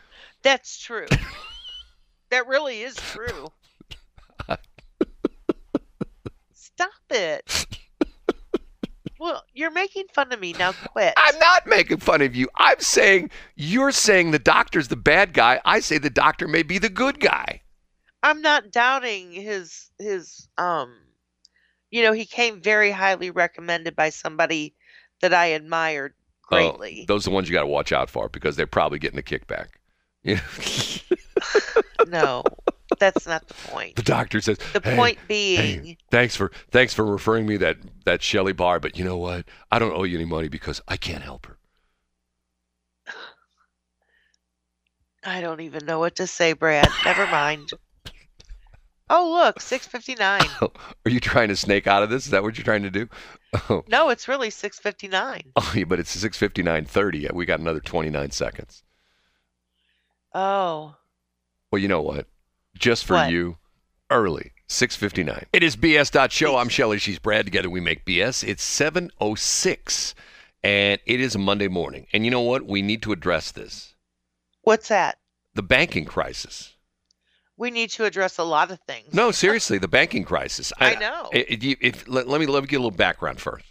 That's 0.43 0.79
true. 0.79 1.07
that 2.31 2.47
really 2.47 2.83
is 2.83 2.97
true. 2.97 3.51
Stop 6.77 6.91
it. 7.11 7.67
Well, 9.21 9.43
you're 9.55 9.71
making 9.71 10.05
fun 10.13 10.33
of 10.33 10.41
me 10.41 10.53
now. 10.59 10.73
Quit. 10.73 11.15
I'm 11.17 11.39
not 11.39 11.67
making 11.67 11.97
fun 11.99 12.21
of 12.21 12.35
you. 12.37 12.49
I'm 12.57 12.81
saying 12.81 13.31
you're 13.55 13.93
saying 13.93 14.33
the 14.33 14.39
doctor's 14.39 14.89
the 14.89 14.97
bad 14.97 15.33
guy. 15.33 15.63
I 15.65 15.81
say 15.81 15.97
the 15.97 16.11
doctor 16.11 16.47
may 16.47 16.63
be 16.63 16.77
the 16.77 16.91
good 16.91 17.21
guy. 17.21 17.63
I'm 18.23 18.43
not 18.43 18.71
doubting 18.71 19.33
his 19.33 19.89
his 19.99 20.47
um 20.59 20.95
you 21.91 22.03
know, 22.03 22.13
he 22.13 22.27
came 22.27 22.61
very 22.61 22.91
highly 22.91 23.31
recommended 23.31 23.97
by 23.97 24.11
somebody 24.11 24.75
that 25.23 25.33
I 25.33 25.47
admired 25.47 26.13
Oh, 26.51 26.73
greatly. 26.73 27.07
those 27.09 27.27
are 27.27 27.31
the 27.31 27.35
ones 27.35 27.49
you 27.49 27.55
got 27.55 27.63
to 27.63 27.67
watch 27.67 27.93
out 27.93 28.11
for 28.11 28.29
because 28.29 28.57
they're 28.57 28.67
probably 28.67 28.99
getting 28.99 29.19
a 29.19 29.23
kickback. 29.23 29.69
Yeah. 30.23 30.41
no. 32.09 32.43
That's 33.13 33.27
not 33.27 33.47
the 33.49 33.55
point. 33.55 33.97
the 33.97 34.03
doctor 34.03 34.41
says 34.41 34.57
The 34.73 34.81
"Hey, 34.83 34.97
point 34.97 35.19
hey, 35.19 35.25
being 35.29 35.97
thanks 36.11 36.35
for 36.37 36.51
thanks 36.71 36.95
for 36.95 37.05
referring 37.05 37.45
me 37.47 37.57
that 37.59 37.77
that 38.07 38.23
Shelly 38.23 38.53
Barr, 38.55 38.81
but 38.81 38.97
you 38.99 39.05
know 39.05 39.19
what? 39.19 39.45
I 39.71 39.79
don't 39.79 39.93
owe 39.93 40.05
you 40.05 40.17
any 40.17 40.25
money 40.25 40.49
because 40.49 40.81
I 40.89 40.97
can't 40.97 41.23
help 41.23 41.45
her. 41.47 41.59
I 45.25 45.41
don't 45.41 45.61
even 45.61 45.87
know 45.87 45.99
what 45.99 46.17
to 46.17 46.27
say, 46.27 46.53
Brad. 46.53 46.89
Never 47.05 47.27
mind. 47.27 47.71
Oh, 49.11 49.31
look, 49.33 49.61
659. 49.61 50.43
Are 51.07 51.11
you 51.11 51.21
trying 51.21 51.49
to 51.49 51.57
snake 51.57 51.87
out 51.87 52.03
of 52.03 52.09
this? 52.11 52.25
Is 52.25 52.31
that 52.31 52.43
what 52.43 52.57
you're 52.57 52.65
trying 52.65 52.83
to 52.85 52.91
do? 52.91 53.09
Oh, 53.71 53.85
No, 53.89 54.09
it's 54.09 54.29
really 54.29 54.51
659. 54.51 55.53
oh 55.57 55.73
yeah, 55.77 55.85
but 55.85 56.01
it's 56.01 56.15
6:59:30. 56.17 57.33
We 57.33 57.45
got 57.47 57.61
another 57.61 57.81
29 57.81 58.31
seconds. 58.33 58.83
Oh. 60.35 60.97
Well, 61.71 61.81
you 61.81 61.89
know 61.89 62.03
what? 62.03 62.27
Just 62.79 63.05
for 63.05 63.15
What? 63.15 63.31
you, 63.31 63.57
early, 64.11 64.53
6.59. 64.69 65.45
It 65.53 65.63
is 65.63 65.77
BS.show. 65.77 66.57
I'm 66.57 66.69
Shelly. 66.69 66.99
She's 66.99 67.19
Brad. 67.19 67.45
Together 67.45 67.71
we 67.71 67.81
make 67.81 68.05
BS. 68.05 68.47
It's 68.47 68.65
7.06, 68.81 70.15
and 70.63 71.01
it 71.07 71.21
is 71.21 71.35
a 71.35 71.39
Monday 71.39 71.69
morning. 71.69 72.07
And 72.13 72.25
you 72.25 72.31
know 72.31 72.41
what? 72.41 72.67
We 72.67 72.83
need 72.83 73.03
to 73.03 73.13
address 73.13 73.53
this. 73.53 73.95
What's 74.63 74.89
that? 74.89 75.19
The 75.55 75.63
banking 75.63 76.05
crisis. 76.05 76.73
We 77.57 77.71
need 77.71 77.91
to 77.91 78.05
address 78.05 78.39
a 78.39 78.43
lot 78.43 78.73
of 78.73 78.81
things. 78.81 79.15
No, 79.15 79.31
seriously, 79.31 79.79
the 79.79 79.87
banking 79.87 80.25
crisis. 80.25 80.73
I 80.81 80.97
know. 80.97 81.31
i- 81.33 81.47
If 81.49 81.63
if- 81.81 82.09
let, 82.09 82.27
let 82.27 82.41
me 82.41 82.47
let 82.47 82.63
me 82.63 82.67
get 82.67 82.77
a 82.77 82.81
little 82.81 82.91
background 82.91 83.41
first. 83.41 83.65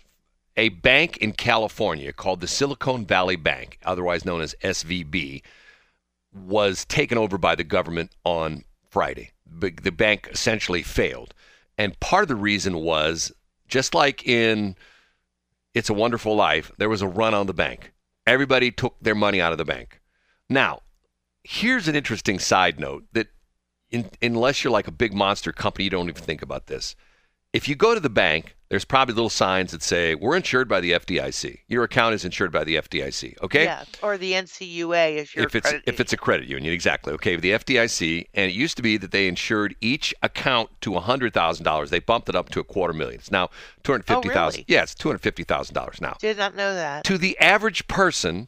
A 0.55 0.69
bank 0.69 1.17
in 1.17 1.33
California 1.33 2.13
called 2.13 2.39
the 2.39 2.47
Silicon 2.47 3.05
Valley 3.05 3.35
Bank, 3.35 3.79
otherwise 3.83 4.23
known 4.23 4.39
as 4.39 4.55
SVB, 4.63 5.41
was 6.31 6.85
taken 6.85 7.17
over 7.17 7.37
by 7.39 7.55
the 7.55 7.63
government 7.63 8.11
on 8.23 8.63
Friday. 8.93 9.31
The 9.45 9.91
bank 9.91 10.29
essentially 10.31 10.83
failed, 10.83 11.33
and 11.77 11.99
part 11.99 12.23
of 12.23 12.27
the 12.27 12.35
reason 12.35 12.77
was 12.77 13.31
just 13.67 13.95
like 13.95 14.27
in 14.27 14.75
It's 15.73 15.89
a 15.89 15.93
Wonderful 15.93 16.35
Life, 16.35 16.71
there 16.77 16.89
was 16.89 17.01
a 17.01 17.07
run 17.07 17.33
on 17.33 17.47
the 17.47 17.53
bank. 17.53 17.91
Everybody 18.27 18.71
took 18.71 18.95
their 19.01 19.15
money 19.15 19.41
out 19.41 19.51
of 19.51 19.57
the 19.57 19.65
bank. 19.65 19.99
Now, 20.47 20.81
here's 21.43 21.87
an 21.87 21.95
interesting 21.95 22.37
side 22.39 22.79
note 22.79 23.05
that 23.13 23.27
in, 23.89 24.09
unless 24.21 24.63
you're 24.63 24.71
like 24.71 24.87
a 24.87 24.91
big 24.91 25.13
monster 25.13 25.51
company, 25.51 25.85
you 25.85 25.89
don't 25.89 26.09
even 26.09 26.21
think 26.21 26.41
about 26.41 26.67
this. 26.67 26.95
If 27.53 27.67
you 27.67 27.75
go 27.75 27.93
to 27.93 27.99
the 27.99 28.09
bank, 28.09 28.55
there's 28.69 28.83
probably 28.83 29.13
little 29.13 29.29
signs 29.29 29.71
that 29.71 29.83
say, 29.83 30.15
We're 30.15 30.35
insured 30.35 30.67
by 30.67 30.81
the 30.81 30.93
FDIC. 30.93 31.59
Your 31.67 31.83
account 31.83 32.15
is 32.15 32.25
insured 32.25 32.51
by 32.51 32.63
the 32.63 32.77
FDIC. 32.77 33.39
Okay? 33.43 33.65
Yeah, 33.65 33.83
or 34.01 34.17
the 34.17 34.31
NCUA 34.31 35.17
if 35.17 35.35
you're 35.35 35.45
if 35.45 35.53
it's 35.53 35.71
if 35.85 35.99
it's 35.99 36.11
a 36.11 36.17
credit 36.17 36.47
union, 36.47 36.73
exactly. 36.73 37.13
Okay, 37.13 37.35
the 37.35 37.51
FDIC, 37.51 38.29
and 38.33 38.49
it 38.49 38.55
used 38.55 38.75
to 38.77 38.81
be 38.81 38.97
that 38.97 39.11
they 39.11 39.27
insured 39.27 39.75
each 39.79 40.15
account 40.23 40.71
to 40.81 40.95
hundred 40.95 41.35
thousand 41.35 41.63
dollars. 41.63 41.91
They 41.91 41.99
bumped 41.99 42.29
it 42.29 42.35
up 42.35 42.49
to 42.49 42.59
a 42.59 42.63
quarter 42.63 42.93
million. 42.93 43.19
It's 43.19 43.29
now 43.31 43.51
two 43.83 43.91
hundred 43.91 44.07
fifty 44.07 44.29
thousand. 44.29 44.61
Oh, 44.61 44.63
really? 44.63 44.65
Yeah, 44.67 44.81
it's 44.81 44.95
two 44.95 45.09
hundred 45.09 45.19
fifty 45.21 45.43
thousand 45.43 45.75
dollars 45.75 46.01
now. 46.01 46.17
did 46.19 46.37
not 46.37 46.55
know 46.55 46.73
that. 46.73 47.03
To 47.03 47.19
the 47.19 47.37
average 47.37 47.87
person 47.87 48.47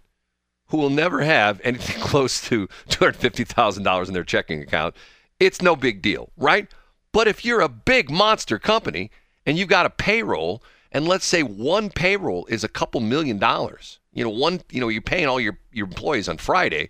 who 0.69 0.77
will 0.77 0.89
never 0.89 1.21
have 1.21 1.61
anything 1.63 2.01
close 2.01 2.41
to 2.47 2.67
two 2.89 2.99
hundred 3.05 3.17
fifty 3.17 3.43
thousand 3.43 3.83
dollars 3.83 4.07
in 4.07 4.15
their 4.15 4.23
checking 4.23 4.63
account, 4.63 4.95
it's 5.39 5.61
no 5.61 5.75
big 5.75 6.01
deal, 6.01 6.31
right? 6.35 6.67
But 7.15 7.29
if 7.29 7.45
you're 7.45 7.61
a 7.61 7.69
big 7.69 8.11
monster 8.11 8.59
company 8.59 9.09
and 9.45 9.57
you've 9.57 9.69
got 9.69 9.85
a 9.85 9.89
payroll, 9.89 10.61
and 10.91 11.07
let's 11.07 11.25
say 11.25 11.43
one 11.43 11.89
payroll 11.89 12.45
is 12.47 12.65
a 12.65 12.67
couple 12.67 12.99
million 12.99 13.39
dollars, 13.39 13.99
you 14.11 14.21
know, 14.21 14.29
one, 14.29 14.59
you 14.69 14.81
know, 14.81 14.89
you're 14.89 15.01
paying 15.01 15.25
all 15.25 15.39
your, 15.39 15.57
your 15.71 15.87
employees 15.87 16.27
on 16.27 16.37
Friday, 16.37 16.89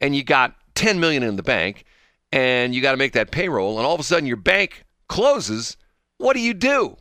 and 0.00 0.16
you 0.16 0.24
got 0.24 0.54
10 0.76 0.98
million 0.98 1.22
in 1.22 1.36
the 1.36 1.42
bank, 1.42 1.84
and 2.32 2.74
you 2.74 2.80
got 2.80 2.92
to 2.92 2.96
make 2.96 3.12
that 3.12 3.30
payroll, 3.30 3.76
and 3.76 3.86
all 3.86 3.92
of 3.92 4.00
a 4.00 4.02
sudden 4.02 4.24
your 4.24 4.38
bank 4.38 4.86
closes, 5.10 5.76
what 6.16 6.32
do 6.32 6.40
you 6.40 6.54
do? 6.54 6.96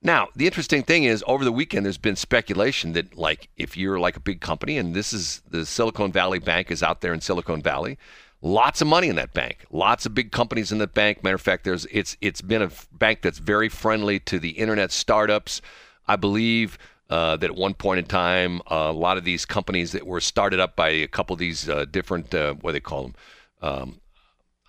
Now, 0.00 0.28
the 0.34 0.46
interesting 0.46 0.84
thing 0.84 1.04
is, 1.04 1.22
over 1.26 1.44
the 1.44 1.52
weekend, 1.52 1.84
there's 1.84 1.98
been 1.98 2.16
speculation 2.16 2.94
that, 2.94 3.18
like, 3.18 3.50
if 3.58 3.76
you're 3.76 3.98
like 3.98 4.16
a 4.16 4.20
big 4.20 4.40
company, 4.40 4.78
and 4.78 4.94
this 4.94 5.12
is 5.12 5.42
the 5.50 5.66
Silicon 5.66 6.12
Valley 6.12 6.38
Bank 6.38 6.70
is 6.70 6.82
out 6.82 7.02
there 7.02 7.12
in 7.12 7.20
Silicon 7.20 7.60
Valley, 7.60 7.98
lots 8.42 8.80
of 8.80 8.88
money 8.88 9.08
in 9.08 9.16
that 9.16 9.32
bank, 9.32 9.64
lots 9.70 10.06
of 10.06 10.14
big 10.14 10.32
companies 10.32 10.72
in 10.72 10.78
that 10.78 10.94
bank. 10.94 11.22
Matter 11.22 11.36
of 11.36 11.40
fact, 11.40 11.64
there's 11.64 11.86
it's 11.86 12.16
it's 12.20 12.40
been 12.40 12.62
a 12.62 12.70
bank 12.92 13.22
that's 13.22 13.38
very 13.38 13.68
friendly 13.68 14.18
to 14.20 14.38
the 14.38 14.50
internet 14.50 14.92
startups. 14.92 15.60
I 16.06 16.16
believe 16.16 16.78
uh, 17.10 17.36
that 17.36 17.50
at 17.50 17.56
one 17.56 17.74
point 17.74 17.98
in 17.98 18.04
time, 18.04 18.60
uh, 18.70 18.88
a 18.88 18.92
lot 18.92 19.16
of 19.16 19.24
these 19.24 19.44
companies 19.44 19.92
that 19.92 20.06
were 20.06 20.20
started 20.20 20.60
up 20.60 20.76
by 20.76 20.90
a 20.90 21.08
couple 21.08 21.34
of 21.34 21.40
these 21.40 21.68
uh, 21.68 21.84
different 21.86 22.34
uh, 22.34 22.54
what 22.54 22.70
do 22.70 22.72
they 22.74 22.80
call 22.80 23.02
them. 23.02 23.14
Um, 23.60 24.00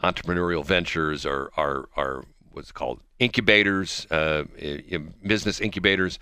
entrepreneurial 0.01 0.65
ventures 0.65 1.25
or 1.25 1.51
are 1.57 1.89
are 1.95 2.25
what's 2.51 2.71
called 2.71 3.01
incubators, 3.19 4.07
uh, 4.11 4.45
business 5.25 5.59
incubators. 5.59 6.19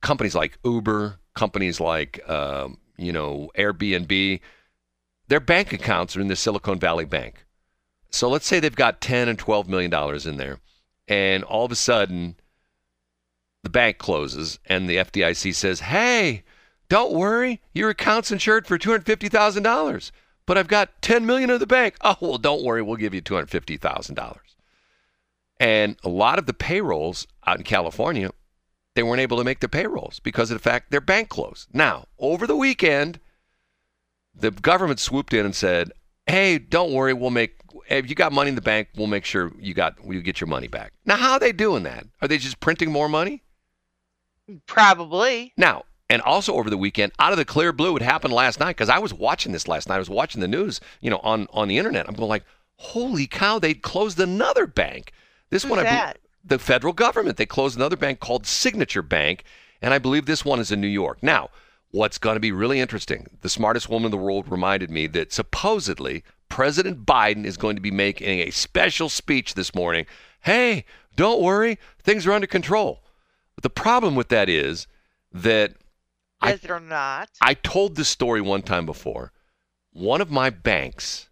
Companies 0.00 0.34
like 0.34 0.58
Uber, 0.64 1.18
companies 1.34 1.80
like 1.80 2.28
um, 2.28 2.78
you 2.96 3.12
know 3.12 3.50
Airbnb, 3.56 4.40
their 5.28 5.40
bank 5.40 5.72
accounts 5.72 6.16
are 6.16 6.20
in 6.20 6.28
the 6.28 6.36
Silicon 6.36 6.78
Valley 6.78 7.04
Bank. 7.04 7.46
So 8.10 8.28
let's 8.28 8.46
say 8.46 8.60
they've 8.60 8.74
got 8.74 9.00
ten 9.00 9.28
and 9.28 9.38
twelve 9.38 9.68
million 9.68 9.90
dollars 9.90 10.26
in 10.26 10.36
there, 10.36 10.58
and 11.08 11.42
all 11.44 11.64
of 11.64 11.72
a 11.72 11.76
sudden 11.76 12.36
the 13.62 13.70
bank 13.70 13.98
closes 13.98 14.58
and 14.66 14.88
the 14.88 14.96
FDIC 14.96 15.54
says, 15.54 15.80
"Hey, 15.80 16.44
don't 16.88 17.12
worry, 17.12 17.60
your 17.72 17.90
account's 17.90 18.30
insured 18.30 18.66
for 18.66 18.78
two 18.78 18.90
hundred 18.90 19.06
fifty 19.06 19.28
thousand 19.28 19.62
dollars." 19.62 20.12
But 20.46 20.58
I've 20.58 20.68
got 20.68 21.00
ten 21.02 21.24
million 21.26 21.50
in 21.50 21.58
the 21.58 21.66
bank. 21.66 21.96
Oh 22.02 22.16
well, 22.20 22.38
don't 22.38 22.62
worry, 22.62 22.82
we'll 22.82 22.96
give 22.96 23.14
you 23.14 23.20
two 23.20 23.34
hundred 23.34 23.50
fifty 23.50 23.76
thousand 23.76 24.14
dollars. 24.14 24.56
And 25.58 25.96
a 26.04 26.08
lot 26.08 26.38
of 26.38 26.46
the 26.46 26.52
payrolls 26.52 27.26
out 27.46 27.58
in 27.58 27.64
California, 27.64 28.30
they 28.94 29.02
weren't 29.02 29.20
able 29.20 29.38
to 29.38 29.44
make 29.44 29.60
their 29.60 29.68
payrolls 29.68 30.20
because 30.20 30.50
of 30.50 30.58
the 30.58 30.62
fact 30.62 30.90
their 30.90 31.00
bank 31.00 31.30
closed. 31.30 31.68
Now, 31.72 32.06
over 32.18 32.46
the 32.46 32.56
weekend, 32.56 33.18
the 34.34 34.50
government 34.50 35.00
swooped 35.00 35.32
in 35.32 35.44
and 35.44 35.54
said, 35.54 35.92
"Hey, 36.26 36.58
don't 36.58 36.92
worry, 36.92 37.12
we'll 37.12 37.30
make 37.30 37.56
if 37.88 38.08
you 38.08 38.14
got 38.14 38.32
money 38.32 38.48
in 38.48 38.54
the 38.54 38.62
bank, 38.62 38.88
we'll 38.96 39.06
make 39.06 39.24
sure 39.24 39.52
you 39.58 39.74
got 39.74 39.96
you 40.04 40.22
get 40.22 40.40
your 40.40 40.48
money 40.48 40.68
back." 40.68 40.92
Now, 41.04 41.16
how 41.16 41.32
are 41.32 41.40
they 41.40 41.52
doing 41.52 41.82
that? 41.84 42.06
Are 42.22 42.28
they 42.28 42.38
just 42.38 42.60
printing 42.60 42.90
more 42.92 43.08
money? 43.08 43.42
Probably. 44.66 45.52
Now, 45.56 45.84
and 46.10 46.20
also 46.22 46.54
over 46.54 46.68
the 46.68 46.76
weekend, 46.76 47.12
out 47.18 47.32
of 47.32 47.38
the 47.38 47.44
clear 47.44 47.72
blue, 47.72 47.96
it 47.96 48.02
happened 48.02 48.34
last 48.34 48.60
night 48.60 48.76
because 48.76 48.90
I 48.90 48.98
was 48.98 49.14
watching 49.14 49.52
this 49.52 49.68
last 49.68 49.88
night. 49.88 49.96
I 49.96 49.98
was 49.98 50.10
watching 50.10 50.40
the 50.40 50.48
news, 50.48 50.80
you 51.00 51.10
know, 51.10 51.20
on 51.22 51.46
on 51.52 51.68
the 51.68 51.78
internet. 51.78 52.08
I'm 52.08 52.14
going 52.14 52.28
like, 52.28 52.44
holy 52.76 53.26
cow! 53.26 53.58
They 53.58 53.74
closed 53.74 54.20
another 54.20 54.66
bank. 54.66 55.12
This 55.50 55.62
Who's 55.62 55.70
one, 55.70 55.80
I 55.80 55.84
that? 55.84 56.18
the 56.44 56.58
federal 56.58 56.92
government. 56.92 57.36
They 57.36 57.46
closed 57.46 57.76
another 57.76 57.96
bank 57.96 58.20
called 58.20 58.46
Signature 58.46 59.02
Bank, 59.02 59.44
and 59.80 59.94
I 59.94 59.98
believe 59.98 60.26
this 60.26 60.44
one 60.44 60.60
is 60.60 60.70
in 60.70 60.80
New 60.80 60.88
York. 60.88 61.22
Now, 61.22 61.50
what's 61.94 62.18
going 62.18 62.34
to 62.34 62.40
be 62.40 62.50
really 62.50 62.80
interesting? 62.80 63.28
The 63.42 63.48
smartest 63.48 63.88
woman 63.88 64.06
in 64.06 64.10
the 64.10 64.16
world 64.16 64.50
reminded 64.50 64.90
me 64.90 65.06
that 65.08 65.32
supposedly 65.32 66.24
President 66.48 67.06
Biden 67.06 67.44
is 67.44 67.56
going 67.56 67.76
to 67.76 67.82
be 67.82 67.92
making 67.92 68.40
a 68.40 68.50
special 68.50 69.08
speech 69.08 69.54
this 69.54 69.76
morning. 69.76 70.04
Hey, 70.40 70.86
don't 71.14 71.40
worry, 71.40 71.78
things 72.02 72.26
are 72.26 72.32
under 72.32 72.48
control. 72.48 73.04
But 73.54 73.62
the 73.62 73.70
problem 73.70 74.16
with 74.16 74.28
that 74.30 74.48
is 74.48 74.88
that 75.32 75.74
I- 76.40 76.54
Is 76.54 76.64
it 76.64 76.70
or 76.70 76.80
not? 76.80 77.30
I 77.40 77.54
told 77.54 77.94
this 77.94 78.08
story 78.08 78.40
one 78.40 78.62
time 78.62 78.86
before. 78.86 79.32
One 79.92 80.20
of 80.20 80.32
my 80.32 80.50
banks, 80.50 81.28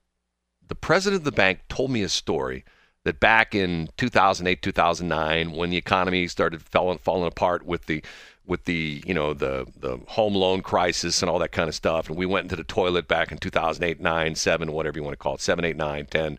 the 0.66 0.76
president 0.76 1.20
of 1.20 1.24
the 1.24 1.32
bank 1.32 1.62
told 1.68 1.90
me 1.90 2.02
a 2.02 2.08
story 2.08 2.64
that 3.04 3.18
back 3.18 3.52
in 3.52 3.88
2008, 3.96 4.62
2009, 4.62 5.50
when 5.50 5.70
the 5.70 5.76
economy 5.76 6.28
started 6.28 6.62
falling, 6.62 6.98
falling 6.98 7.26
apart 7.26 7.66
with 7.66 7.86
the 7.86 8.02
with 8.52 8.66
the 8.66 9.02
you 9.06 9.14
know 9.14 9.32
the 9.32 9.66
the 9.76 9.98
home 10.08 10.34
loan 10.34 10.60
crisis 10.60 11.22
and 11.22 11.30
all 11.30 11.38
that 11.38 11.52
kind 11.52 11.68
of 11.70 11.74
stuff, 11.74 12.08
and 12.08 12.18
we 12.18 12.26
went 12.26 12.44
into 12.44 12.56
the 12.56 12.64
toilet 12.64 13.08
back 13.08 13.32
in 13.32 13.38
2008, 13.38 13.98
9, 13.98 14.34
7, 14.34 14.72
whatever 14.72 14.98
you 14.98 15.02
want 15.02 15.14
to 15.14 15.16
call 15.16 15.36
it, 15.36 15.40
7, 15.40 15.64
8, 15.64 15.74
9, 15.74 16.06
10, 16.06 16.38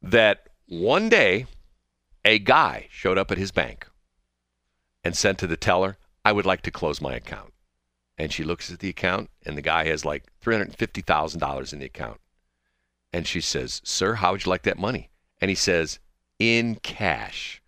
that 0.00 0.48
one 0.68 1.08
day 1.08 1.46
a 2.24 2.38
guy 2.38 2.86
showed 2.90 3.18
up 3.18 3.32
at 3.32 3.38
his 3.38 3.50
bank 3.50 3.88
and 5.02 5.16
said 5.16 5.38
to 5.38 5.48
the 5.48 5.56
teller, 5.56 5.98
"I 6.24 6.30
would 6.30 6.46
like 6.46 6.62
to 6.62 6.70
close 6.70 7.00
my 7.00 7.14
account." 7.14 7.52
and 8.20 8.34
she 8.34 8.44
looks 8.44 8.70
at 8.70 8.80
the 8.80 8.90
account 8.90 9.30
and 9.46 9.56
the 9.56 9.62
guy 9.62 9.86
has 9.86 10.04
like 10.04 10.24
$350,000 10.44 11.72
in 11.72 11.78
the 11.78 11.86
account. 11.86 12.20
And 13.14 13.26
she 13.26 13.40
says, 13.40 13.80
"Sir, 13.82 14.16
how 14.16 14.32
would 14.32 14.44
you 14.44 14.50
like 14.50 14.64
that 14.64 14.78
money?" 14.78 15.08
And 15.40 15.48
he 15.48 15.54
says, 15.54 15.98
"In 16.38 16.74
cash." 16.76 17.59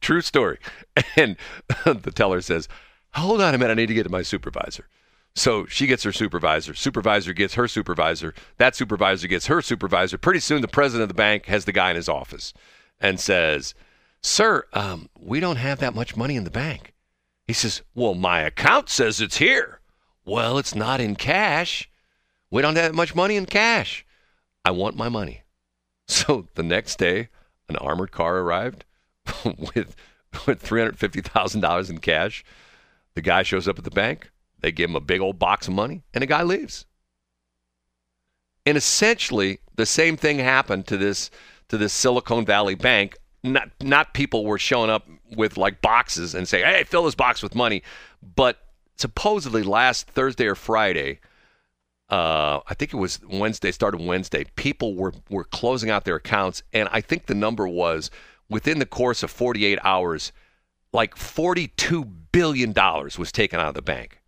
True 0.00 0.20
story. 0.20 0.58
And 1.16 1.36
the 1.84 2.12
teller 2.14 2.40
says, 2.40 2.68
"Hold 3.14 3.40
on 3.40 3.54
a 3.54 3.58
minute, 3.58 3.72
I 3.72 3.74
need 3.74 3.86
to 3.86 3.94
get 3.94 4.02
to 4.04 4.10
my 4.10 4.22
supervisor." 4.22 4.86
So 5.34 5.64
she 5.66 5.86
gets 5.86 6.02
her 6.02 6.12
supervisor. 6.12 6.74
Supervisor 6.74 7.32
gets 7.32 7.54
her 7.54 7.68
supervisor. 7.68 8.34
That 8.58 8.74
supervisor 8.74 9.28
gets 9.28 9.46
her 9.46 9.62
supervisor. 9.62 10.18
Pretty 10.18 10.40
soon, 10.40 10.60
the 10.60 10.68
president 10.68 11.04
of 11.04 11.08
the 11.08 11.14
bank 11.14 11.46
has 11.46 11.64
the 11.64 11.72
guy 11.72 11.90
in 11.90 11.96
his 11.96 12.08
office 12.08 12.52
and 13.00 13.20
says, 13.20 13.74
Sir, 14.22 14.66
um, 14.72 15.08
we 15.18 15.40
don't 15.40 15.56
have 15.56 15.78
that 15.78 15.94
much 15.94 16.16
money 16.16 16.36
in 16.36 16.44
the 16.44 16.50
bank. 16.50 16.94
He 17.46 17.52
says, 17.52 17.82
Well, 17.94 18.14
my 18.14 18.40
account 18.40 18.88
says 18.88 19.20
it's 19.20 19.38
here. 19.38 19.80
Well, 20.24 20.58
it's 20.58 20.74
not 20.74 21.00
in 21.00 21.16
cash. 21.16 21.88
We 22.50 22.62
don't 22.62 22.76
have 22.76 22.92
that 22.92 22.94
much 22.94 23.14
money 23.14 23.36
in 23.36 23.46
cash. 23.46 24.04
I 24.64 24.72
want 24.72 24.96
my 24.96 25.08
money. 25.08 25.42
So 26.08 26.48
the 26.56 26.64
next 26.64 26.98
day, 26.98 27.28
an 27.68 27.76
armored 27.76 28.10
car 28.10 28.38
arrived 28.38 28.84
with, 29.44 29.96
with 30.46 30.62
$350,000 30.62 31.90
in 31.90 31.98
cash. 31.98 32.44
The 33.14 33.22
guy 33.22 33.42
shows 33.42 33.68
up 33.68 33.78
at 33.78 33.84
the 33.84 33.90
bank. 33.90 34.30
They 34.60 34.72
give 34.72 34.90
him 34.90 34.96
a 34.96 35.00
big 35.00 35.20
old 35.20 35.38
box 35.38 35.68
of 35.68 35.74
money, 35.74 36.02
and 36.12 36.22
the 36.22 36.26
guy 36.26 36.42
leaves. 36.42 36.86
And 38.66 38.76
essentially, 38.76 39.60
the 39.76 39.86
same 39.86 40.16
thing 40.16 40.38
happened 40.38 40.86
to 40.88 40.96
this 40.96 41.30
to 41.68 41.78
this 41.78 41.92
Silicon 41.92 42.44
Valley 42.44 42.74
bank. 42.74 43.16
Not 43.42 43.70
not 43.80 44.12
people 44.12 44.44
were 44.44 44.58
showing 44.58 44.90
up 44.90 45.08
with 45.34 45.56
like 45.56 45.80
boxes 45.80 46.34
and 46.34 46.46
say, 46.46 46.62
"Hey, 46.62 46.84
fill 46.84 47.04
this 47.04 47.14
box 47.14 47.42
with 47.42 47.54
money," 47.54 47.82
but 48.36 48.58
supposedly 48.96 49.62
last 49.62 50.08
Thursday 50.08 50.46
or 50.46 50.54
Friday, 50.54 51.20
uh, 52.10 52.60
I 52.66 52.74
think 52.74 52.92
it 52.92 52.98
was 52.98 53.20
Wednesday, 53.24 53.72
started 53.72 54.02
Wednesday. 54.02 54.44
People 54.56 54.94
were 54.94 55.14
were 55.30 55.44
closing 55.44 55.88
out 55.88 56.04
their 56.04 56.16
accounts, 56.16 56.62
and 56.72 56.88
I 56.92 57.00
think 57.00 57.26
the 57.26 57.34
number 57.34 57.66
was 57.66 58.10
within 58.50 58.78
the 58.80 58.86
course 58.86 59.22
of 59.22 59.30
48 59.30 59.78
hours, 59.82 60.32
like 60.92 61.16
42 61.16 62.04
billion 62.04 62.72
dollars 62.72 63.18
was 63.18 63.32
taken 63.32 63.60
out 63.60 63.68
of 63.68 63.74
the 63.74 63.82
bank. 63.82 64.20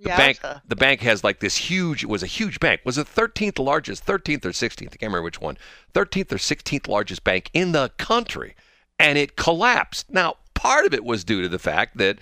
The 0.00 0.10
bank, 0.10 0.38
Yowza. 0.38 0.62
the 0.66 0.76
bank 0.76 1.00
has 1.00 1.24
like 1.24 1.40
this 1.40 1.56
huge. 1.56 2.04
It 2.04 2.08
was 2.08 2.22
a 2.22 2.26
huge 2.26 2.60
bank. 2.60 2.82
Was 2.84 2.98
it 2.98 3.08
13th 3.08 3.58
largest, 3.58 4.06
13th 4.06 4.44
or 4.44 4.50
16th? 4.50 4.82
I 4.82 4.96
can't 4.96 5.02
remember 5.02 5.22
which 5.22 5.40
one. 5.40 5.58
13th 5.92 6.32
or 6.32 6.36
16th 6.36 6.86
largest 6.86 7.24
bank 7.24 7.50
in 7.52 7.72
the 7.72 7.90
country, 7.98 8.54
and 8.98 9.18
it 9.18 9.36
collapsed. 9.36 10.08
Now, 10.10 10.36
part 10.54 10.86
of 10.86 10.94
it 10.94 11.04
was 11.04 11.24
due 11.24 11.42
to 11.42 11.48
the 11.48 11.58
fact 11.58 11.96
that, 11.96 12.18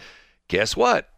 guess 0.48 0.74
what, 0.74 1.10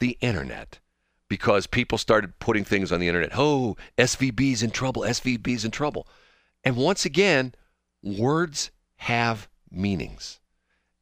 the 0.00 0.18
internet, 0.20 0.80
because 1.28 1.68
people 1.68 1.96
started 1.96 2.40
putting 2.40 2.64
things 2.64 2.90
on 2.90 2.98
the 2.98 3.06
internet. 3.06 3.30
Oh, 3.36 3.76
SVB's 3.96 4.64
in 4.64 4.72
trouble. 4.72 5.02
SVB's 5.02 5.64
in 5.64 5.70
trouble, 5.70 6.08
and 6.64 6.74
once 6.74 7.04
again, 7.04 7.54
words 8.02 8.72
have 8.96 9.48
meanings, 9.70 10.40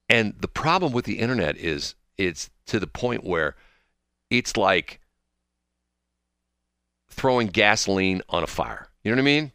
and 0.08 0.34
the 0.40 0.48
problem 0.48 0.92
with 0.92 1.04
the 1.04 1.18
internet 1.18 1.56
is 1.56 1.94
it's 2.16 2.50
to 2.66 2.80
the 2.80 2.86
point 2.86 3.24
where 3.24 3.56
it's 4.30 4.56
like 4.56 5.00
throwing 7.08 7.48
gasoline 7.48 8.22
on 8.28 8.42
a 8.42 8.46
fire. 8.46 8.88
You 9.02 9.10
know 9.10 9.16
what 9.16 9.22
I 9.22 9.24
mean? 9.24 9.52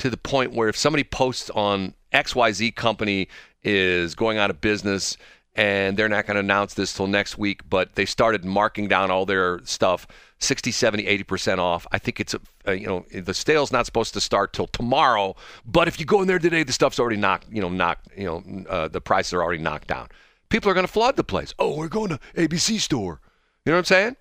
To 0.00 0.10
the 0.10 0.16
point 0.16 0.52
where 0.52 0.68
if 0.68 0.76
somebody 0.76 1.04
posts 1.04 1.50
on 1.50 1.94
XYZ 2.12 2.74
company 2.74 3.28
is 3.62 4.14
going 4.14 4.38
out 4.38 4.50
of 4.50 4.60
business 4.60 5.16
and 5.58 5.96
they're 5.96 6.08
not 6.08 6.24
going 6.24 6.36
to 6.36 6.40
announce 6.40 6.74
this 6.74 6.94
till 6.94 7.08
next 7.08 7.36
week, 7.36 7.68
but 7.68 7.96
they 7.96 8.04
started 8.04 8.44
marking 8.44 8.86
down 8.86 9.10
all 9.10 9.26
their 9.26 9.60
stuff 9.64 10.06
60, 10.38 10.70
70, 10.70 11.02
80% 11.24 11.58
off. 11.58 11.84
I 11.90 11.98
think 11.98 12.20
it's, 12.20 12.32
uh, 12.66 12.70
you 12.70 12.86
know, 12.86 13.04
the 13.12 13.34
sale's 13.34 13.72
not 13.72 13.84
supposed 13.84 14.14
to 14.14 14.20
start 14.20 14.52
till 14.52 14.68
tomorrow, 14.68 15.34
but 15.66 15.88
if 15.88 15.98
you 15.98 16.06
go 16.06 16.22
in 16.22 16.28
there 16.28 16.38
today, 16.38 16.62
the 16.62 16.72
stuff's 16.72 17.00
already 17.00 17.16
knocked, 17.16 17.48
you 17.50 17.60
know, 17.60 17.68
knocked, 17.68 18.08
you 18.16 18.24
know, 18.24 18.64
uh, 18.70 18.86
the 18.86 19.00
prices 19.00 19.34
are 19.34 19.42
already 19.42 19.60
knocked 19.60 19.88
down. 19.88 20.06
People 20.48 20.70
are 20.70 20.74
going 20.74 20.86
to 20.86 20.92
flood 20.92 21.16
the 21.16 21.24
place. 21.24 21.52
Oh, 21.58 21.76
we're 21.76 21.88
going 21.88 22.10
to 22.10 22.20
ABC 22.36 22.78
store. 22.78 23.20
You 23.66 23.72
know 23.72 23.78
what 23.78 23.78
I'm 23.78 23.84
saying? 23.84 24.16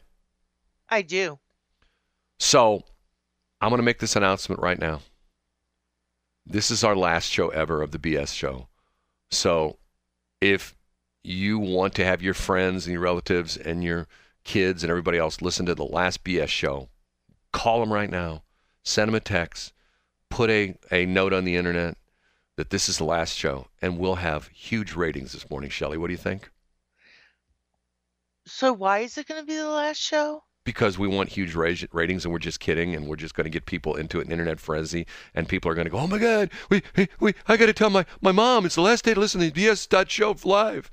I 0.90 1.04
do. 1.04 1.38
So 2.40 2.84
I'm 3.62 3.70
going 3.70 3.78
to 3.78 3.84
make 3.84 4.00
this 4.00 4.16
announcement 4.16 4.60
right 4.60 4.80
now. 4.80 5.02
This 6.48 6.72
is 6.72 6.84
our 6.84 6.96
last 6.96 7.30
show 7.30 7.50
ever 7.50 7.84
of 7.84 7.92
the 7.92 8.00
BS 8.00 8.34
show. 8.34 8.70
So 9.30 9.78
if 10.42 10.74
you 11.24 11.60
want 11.60 11.94
to 11.96 12.06
have 12.06 12.22
your 12.22 12.34
friends 12.34 12.86
and 12.86 12.94
your 12.94 13.02
relatives 13.02 13.58
and 13.58 13.84
your 13.84 14.08
kids 14.44 14.84
and 14.84 14.90
everybody 14.90 15.18
else 15.18 15.42
listen 15.42 15.66
to 15.66 15.76
the 15.76 15.86
last 15.86 16.24
BS 16.24 16.48
show, 16.48 16.90
call 17.52 17.80
them 17.80 17.92
right 17.92 18.10
now, 18.10 18.44
send 18.84 19.10
them 19.10 19.16
a 19.16 19.20
text, 19.20 19.74
put 20.30 20.50
a, 20.50 20.76
a 20.92 21.06
note 21.06 21.34
on 21.34 21.44
the 21.44 21.56
internet 21.56 21.98
that 22.56 22.70
this 22.70 22.90
is 22.90 22.98
the 22.98 23.04
last 23.04 23.36
show, 23.36 23.68
and 23.82 24.00
we'll 24.00 24.16
have 24.16 24.48
huge 24.48 24.94
ratings 24.94 25.34
this 25.34 25.50
morning, 25.50 25.70
Shelly. 25.70 25.98
What 25.98 26.08
do 26.08 26.14
you 26.14 26.18
think? 26.18 26.50
So 28.46 28.72
why 28.72 29.00
is 29.00 29.18
it 29.18 29.28
going 29.28 29.42
to 29.42 29.46
be 29.46 29.58
the 29.58 29.70
last 29.70 30.00
show? 30.00 30.44
because 30.68 31.00
we 31.00 31.08
want 31.08 31.30
huge 31.30 31.56
ra- 31.56 31.72
ratings 31.94 32.26
and 32.26 32.34
we're 32.34 32.40
just 32.40 32.60
kidding 32.60 32.94
and 32.94 33.08
we're 33.08 33.16
just 33.16 33.34
going 33.34 33.46
to 33.46 33.50
get 33.50 33.66
people 33.66 33.96
into 33.96 34.20
an 34.20 34.30
internet 34.30 34.60
frenzy 34.60 35.08
and 35.34 35.48
people 35.48 35.72
are 35.72 35.74
going 35.74 35.86
to 35.86 35.92
go 35.92 35.98
oh 35.98 36.08
my 36.08 36.18
god 36.18 36.52
we 36.70 36.84
we, 37.22 37.34
i 37.48 37.56
got 37.56 37.68
to 37.68 37.74
tell 37.74 37.90
my, 37.90 38.06
my 38.20 38.34
mom 38.34 38.66
it's 38.66 38.76
the 38.76 38.82
last 38.82 39.06
day 39.06 39.14
to 39.14 39.20
listen 39.20 39.40
to 39.40 39.50
BS 39.50 39.88
dot 39.88 40.12
show 40.12 40.36
live 40.44 40.92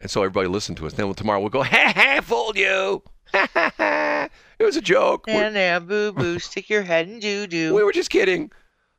and 0.00 0.10
so 0.10 0.22
everybody 0.22 0.48
listened 0.48 0.76
to 0.78 0.86
us 0.86 0.92
then 0.94 1.12
tomorrow 1.14 1.40
we'll 1.40 1.48
go 1.50 1.62
ha 1.62 1.92
ha 1.94 2.20
fooled 2.22 2.56
you 2.56 3.02
ha 3.32 3.48
ha 3.54 3.72
ha 3.76 4.28
it 4.58 4.64
was 4.64 4.76
a 4.76 4.80
joke 4.82 5.24
And 5.28 5.54
now, 5.54 5.78
boo 5.78 6.12
boo, 6.12 6.38
stick 6.50 6.68
your 6.68 6.82
head 6.82 7.08
in 7.08 7.18
doo 7.18 7.46
doo. 7.46 7.74
we 7.74 7.82
were 7.82 7.92
just 7.92 8.10
kidding. 8.10 8.50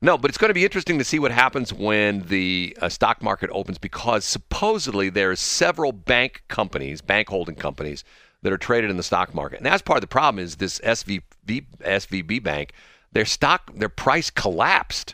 No, 0.04 0.18
but 0.18 0.30
it's 0.30 0.38
going 0.39 0.49
to 0.49 0.56
be 0.56 0.64
interesting 0.64 0.97
to 0.97 1.04
see 1.04 1.20
what 1.20 1.30
happens 1.32 1.72
when 1.72 2.22
the 2.28 2.76
uh, 2.82 2.89
stock 2.89 3.22
market 3.22 3.52
opens 3.54 3.78
because 3.78 4.26
supposedly 4.26 5.12
there's 5.12 5.39
several 5.39 5.91
bank 5.91 6.41
companies, 6.47 7.02
bank 7.02 7.30
holding 7.30 7.54
companies 7.54 8.04
that 8.41 8.52
are 8.52 8.58
traded 8.58 8.89
in 8.89 8.97
the 8.97 9.04
stock 9.04 9.36
market. 9.36 9.58
And 9.58 9.66
that's 9.68 9.84
part 9.84 9.97
of 9.97 10.02
the 10.02 10.08
problem 10.08 10.43
is 10.43 10.56
this 10.56 10.80
SVB 10.80 11.22
SVB 11.45 12.41
bank, 12.41 12.74
their 13.12 13.26
stock 13.26 13.72
their 13.76 13.89
price 13.89 14.32
collapsed. 14.32 15.14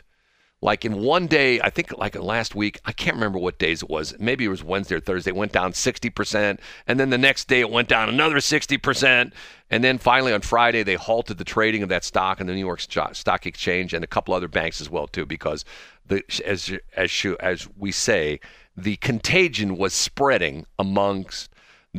Like 0.60 0.84
in 0.84 1.00
one 1.02 1.28
day, 1.28 1.60
I 1.60 1.70
think 1.70 1.96
like 1.96 2.16
last 2.16 2.56
week, 2.56 2.80
I 2.84 2.90
can't 2.92 3.14
remember 3.14 3.38
what 3.38 3.58
days 3.58 3.82
it 3.82 3.88
was. 3.88 4.14
Maybe 4.18 4.44
it 4.44 4.48
was 4.48 4.64
Wednesday 4.64 4.96
or 4.96 5.00
Thursday. 5.00 5.30
It 5.30 5.36
went 5.36 5.52
down 5.52 5.72
60%. 5.72 6.58
And 6.88 6.98
then 6.98 7.10
the 7.10 7.18
next 7.18 7.46
day, 7.46 7.60
it 7.60 7.70
went 7.70 7.88
down 7.88 8.08
another 8.08 8.36
60%. 8.36 9.32
And 9.70 9.84
then 9.84 9.98
finally 9.98 10.32
on 10.32 10.40
Friday, 10.40 10.82
they 10.82 10.94
halted 10.94 11.38
the 11.38 11.44
trading 11.44 11.84
of 11.84 11.88
that 11.90 12.02
stock 12.02 12.40
in 12.40 12.48
the 12.48 12.54
New 12.54 12.60
York 12.60 12.80
Stock 12.80 13.46
Exchange 13.46 13.94
and 13.94 14.02
a 14.02 14.08
couple 14.08 14.34
other 14.34 14.48
banks 14.48 14.80
as 14.80 14.90
well, 14.90 15.06
too, 15.06 15.26
because 15.26 15.64
the, 16.06 16.24
as, 16.44 16.72
as, 16.96 17.26
as 17.38 17.68
we 17.76 17.92
say, 17.92 18.40
the 18.76 18.96
contagion 18.96 19.76
was 19.76 19.94
spreading 19.94 20.66
amongst 20.78 21.50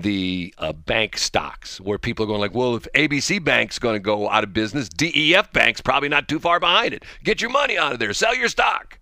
the 0.02 0.54
uh, 0.58 0.74
bank 0.74 1.18
stocks 1.18 1.80
where 1.80 1.98
people 1.98 2.24
are 2.24 2.28
going 2.28 2.40
like, 2.40 2.54
well, 2.54 2.76
if 2.76 2.88
ABC 2.96 3.44
Bank's 3.44 3.80
going 3.80 3.96
to 3.96 4.00
go 4.00 4.30
out 4.30 4.44
of 4.44 4.54
business, 4.54 4.90
DEF 4.90 5.52
Bank's 5.52 5.82
probably 5.82 6.10
not 6.10 6.28
too 6.28 6.40
far 6.40 6.60
behind 6.60 6.94
it. 6.94 7.04
Get 7.24 7.42
your 7.42 7.52
money 7.52 7.78
out 7.78 7.94
of 7.94 8.00
there. 8.00 8.14
Sell 8.14 8.36
your 8.36 8.50
stock. 8.50 9.00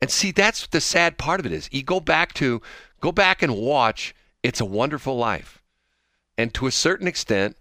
And 0.00 0.10
see, 0.10 0.32
that's 0.32 0.66
the 0.66 0.80
sad 0.80 1.18
part 1.18 1.40
of 1.40 1.46
it 1.46 1.52
is 1.52 1.68
you 1.72 1.82
go 1.82 2.00
back 2.00 2.34
to 2.34 2.60
go 3.00 3.12
back 3.12 3.42
and 3.42 3.56
watch 3.56 4.14
It's 4.42 4.60
a 4.60 4.64
Wonderful 4.64 5.16
Life. 5.16 5.62
And 6.36 6.52
to 6.54 6.66
a 6.66 6.72
certain 6.72 7.06
extent, 7.06 7.56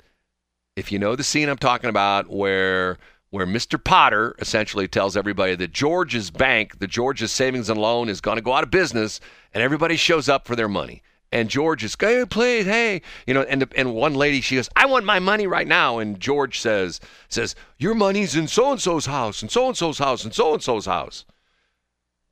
if 0.75 0.91
you 0.91 0.99
know 0.99 1.15
the 1.15 1.23
scene 1.23 1.49
I'm 1.49 1.57
talking 1.57 1.89
about 1.89 2.29
where 2.29 2.97
where 3.29 3.47
Mr. 3.47 3.83
Potter 3.83 4.35
essentially 4.37 4.87
tells 4.87 5.17
everybody 5.17 5.55
that 5.55 5.71
George's 5.71 6.29
bank, 6.29 6.77
the 6.77 6.85
George's 6.85 7.31
savings 7.31 7.67
and 7.67 7.81
loan 7.81 8.07
is 8.07 8.21
going 8.21 8.35
to 8.35 8.43
go 8.43 8.53
out 8.53 8.63
of 8.63 8.69
business 8.69 9.19
and 9.55 9.63
everybody 9.63 9.95
shows 9.95 10.29
up 10.29 10.45
for 10.45 10.55
their 10.55 10.67
money. 10.67 11.01
And 11.33 11.49
George 11.49 11.83
is, 11.83 11.97
hey, 11.99 12.23
please, 12.29 12.67
hey, 12.67 13.01
you 13.25 13.33
know, 13.33 13.41
and 13.41 13.67
and 13.75 13.95
one 13.95 14.13
lady, 14.13 14.39
she 14.39 14.53
goes, 14.55 14.69
I 14.75 14.85
want 14.85 15.03
my 15.03 15.17
money 15.17 15.47
right 15.47 15.67
now. 15.67 15.97
And 15.97 16.19
George 16.19 16.59
says, 16.59 16.99
says, 17.27 17.55
your 17.79 17.95
money's 17.95 18.35
in 18.35 18.47
so 18.47 18.71
and 18.71 18.79
so's 18.79 19.07
house, 19.07 19.41
and 19.41 19.49
so 19.49 19.67
and 19.67 19.75
so's 19.75 19.97
house, 19.97 20.23
and 20.23 20.31
so 20.31 20.53
and 20.53 20.61
so's 20.61 20.85
house. 20.85 21.25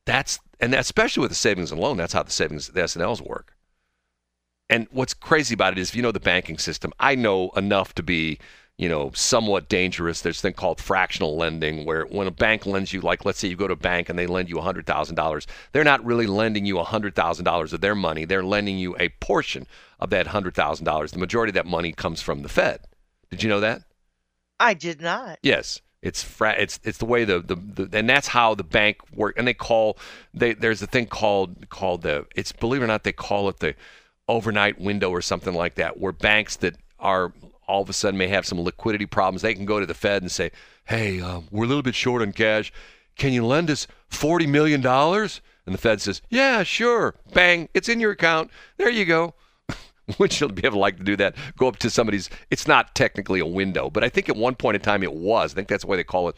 That's 0.06 0.38
and 0.60 0.72
especially 0.72 1.22
with 1.22 1.32
the 1.32 1.34
savings 1.34 1.72
and 1.72 1.80
loan, 1.80 1.96
that's 1.96 2.12
how 2.12 2.22
the 2.22 2.30
savings 2.30 2.68
the 2.68 2.80
SNLs 2.80 3.20
work. 3.20 3.56
And 4.70 4.86
what's 4.92 5.14
crazy 5.14 5.54
about 5.54 5.72
it 5.72 5.80
is, 5.80 5.88
if 5.88 5.96
you 5.96 6.02
know 6.02 6.12
the 6.12 6.20
banking 6.20 6.58
system, 6.58 6.92
I 7.00 7.16
know 7.16 7.50
enough 7.56 7.96
to 7.96 8.04
be, 8.04 8.38
you 8.82 8.88
know, 8.88 9.12
somewhat 9.14 9.68
dangerous. 9.68 10.22
There's 10.22 10.40
a 10.40 10.42
thing 10.42 10.54
called 10.54 10.80
fractional 10.80 11.36
lending, 11.36 11.86
where 11.86 12.04
when 12.04 12.26
a 12.26 12.32
bank 12.32 12.66
lends 12.66 12.92
you, 12.92 13.00
like 13.00 13.24
let's 13.24 13.38
say 13.38 13.46
you 13.46 13.54
go 13.54 13.68
to 13.68 13.74
a 13.74 13.76
bank 13.76 14.08
and 14.08 14.18
they 14.18 14.26
lend 14.26 14.48
you 14.48 14.60
hundred 14.60 14.86
thousand 14.86 15.14
dollars, 15.14 15.46
they're 15.70 15.84
not 15.84 16.04
really 16.04 16.26
lending 16.26 16.66
you 16.66 16.78
hundred 16.78 17.14
thousand 17.14 17.44
dollars 17.44 17.72
of 17.72 17.80
their 17.80 17.94
money. 17.94 18.24
They're 18.24 18.42
lending 18.42 18.78
you 18.78 18.96
a 18.98 19.10
portion 19.20 19.68
of 20.00 20.10
that 20.10 20.26
hundred 20.26 20.56
thousand 20.56 20.84
dollars. 20.84 21.12
The 21.12 21.20
majority 21.20 21.50
of 21.50 21.54
that 21.54 21.66
money 21.66 21.92
comes 21.92 22.20
from 22.20 22.42
the 22.42 22.48
Fed. 22.48 22.80
Did 23.30 23.44
you 23.44 23.48
know 23.48 23.60
that? 23.60 23.82
I 24.58 24.74
did 24.74 25.00
not. 25.00 25.38
Yes, 25.44 25.80
it's 26.02 26.24
fra- 26.24 26.56
it's 26.58 26.80
it's 26.82 26.98
the 26.98 27.06
way 27.06 27.24
the, 27.24 27.38
the 27.38 27.54
the 27.54 27.96
and 27.96 28.10
that's 28.10 28.26
how 28.26 28.56
the 28.56 28.64
bank 28.64 28.96
work. 29.14 29.38
And 29.38 29.46
they 29.46 29.54
call 29.54 29.96
they 30.34 30.54
there's 30.54 30.82
a 30.82 30.88
thing 30.88 31.06
called 31.06 31.70
called 31.70 32.02
the 32.02 32.26
it's 32.34 32.50
believe 32.50 32.82
it 32.82 32.84
or 32.84 32.88
not 32.88 33.04
they 33.04 33.12
call 33.12 33.48
it 33.48 33.60
the 33.60 33.76
overnight 34.26 34.80
window 34.80 35.10
or 35.10 35.22
something 35.22 35.54
like 35.54 35.76
that, 35.76 36.00
where 36.00 36.10
banks 36.10 36.56
that 36.56 36.74
are 36.98 37.32
all 37.72 37.82
of 37.82 37.88
a 37.88 37.94
sudden 37.94 38.18
may 38.18 38.28
have 38.28 38.46
some 38.46 38.60
liquidity 38.60 39.06
problems, 39.06 39.40
they 39.40 39.54
can 39.54 39.64
go 39.64 39.80
to 39.80 39.86
the 39.86 39.94
Fed 39.94 40.20
and 40.22 40.30
say, 40.30 40.50
"Hey, 40.84 41.22
uh, 41.22 41.40
we're 41.50 41.64
a 41.64 41.66
little 41.66 41.82
bit 41.82 41.94
short 41.94 42.20
on 42.20 42.32
cash. 42.32 42.70
Can 43.16 43.32
you 43.32 43.46
lend 43.46 43.70
us 43.70 43.86
forty 44.08 44.46
million 44.46 44.82
dollars?" 44.82 45.40
And 45.64 45.74
the 45.74 45.78
Fed 45.78 46.02
says, 46.02 46.20
"Yeah, 46.28 46.64
sure." 46.64 47.14
Bang, 47.32 47.70
it's 47.72 47.88
in 47.88 47.98
your 47.98 48.10
account. 48.10 48.50
There 48.76 48.90
you 48.90 49.06
go. 49.06 49.34
Wouldn't 50.18 50.38
you 50.38 50.48
be 50.48 50.66
able 50.66 50.76
to 50.76 50.80
like 50.80 50.98
to 50.98 51.04
do 51.04 51.16
that? 51.16 51.34
Go 51.56 51.66
up 51.66 51.78
to 51.78 51.88
somebody's. 51.88 52.28
It's 52.50 52.68
not 52.68 52.94
technically 52.94 53.40
a 53.40 53.46
window, 53.46 53.88
but 53.88 54.04
I 54.04 54.10
think 54.10 54.28
at 54.28 54.36
one 54.36 54.54
point 54.54 54.74
in 54.74 54.82
time 54.82 55.02
it 55.02 55.14
was. 55.14 55.52
I 55.52 55.54
think 55.54 55.68
that's 55.68 55.84
why 55.84 55.96
they 55.96 56.04
call 56.04 56.28
it. 56.28 56.36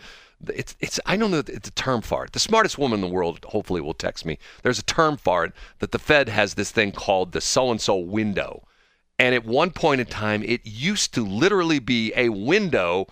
It's 0.54 0.76
it's. 0.78 1.00
I 1.04 1.16
don't 1.16 1.32
know. 1.32 1.42
It's 1.44 1.68
a 1.68 1.72
term 1.72 2.00
for 2.00 2.24
it. 2.24 2.32
The 2.32 2.38
smartest 2.38 2.78
woman 2.78 3.02
in 3.02 3.08
the 3.08 3.12
world, 3.12 3.44
hopefully, 3.48 3.80
will 3.80 3.94
text 3.94 4.24
me. 4.24 4.38
There's 4.62 4.78
a 4.78 4.84
term 4.84 5.16
for 5.16 5.44
it 5.44 5.52
that 5.80 5.90
the 5.90 5.98
Fed 5.98 6.28
has 6.28 6.54
this 6.54 6.70
thing 6.70 6.92
called 6.92 7.32
the 7.32 7.40
so 7.40 7.72
and 7.72 7.80
so 7.80 7.96
window, 7.96 8.62
and 9.18 9.34
at 9.34 9.44
one 9.44 9.70
point 9.70 10.00
in 10.00 10.06
time, 10.06 10.42
it 10.42 10.60
used 10.64 11.14
to 11.14 11.24
literally 11.24 11.78
be 11.78 12.12
a 12.16 12.28
window 12.30 13.06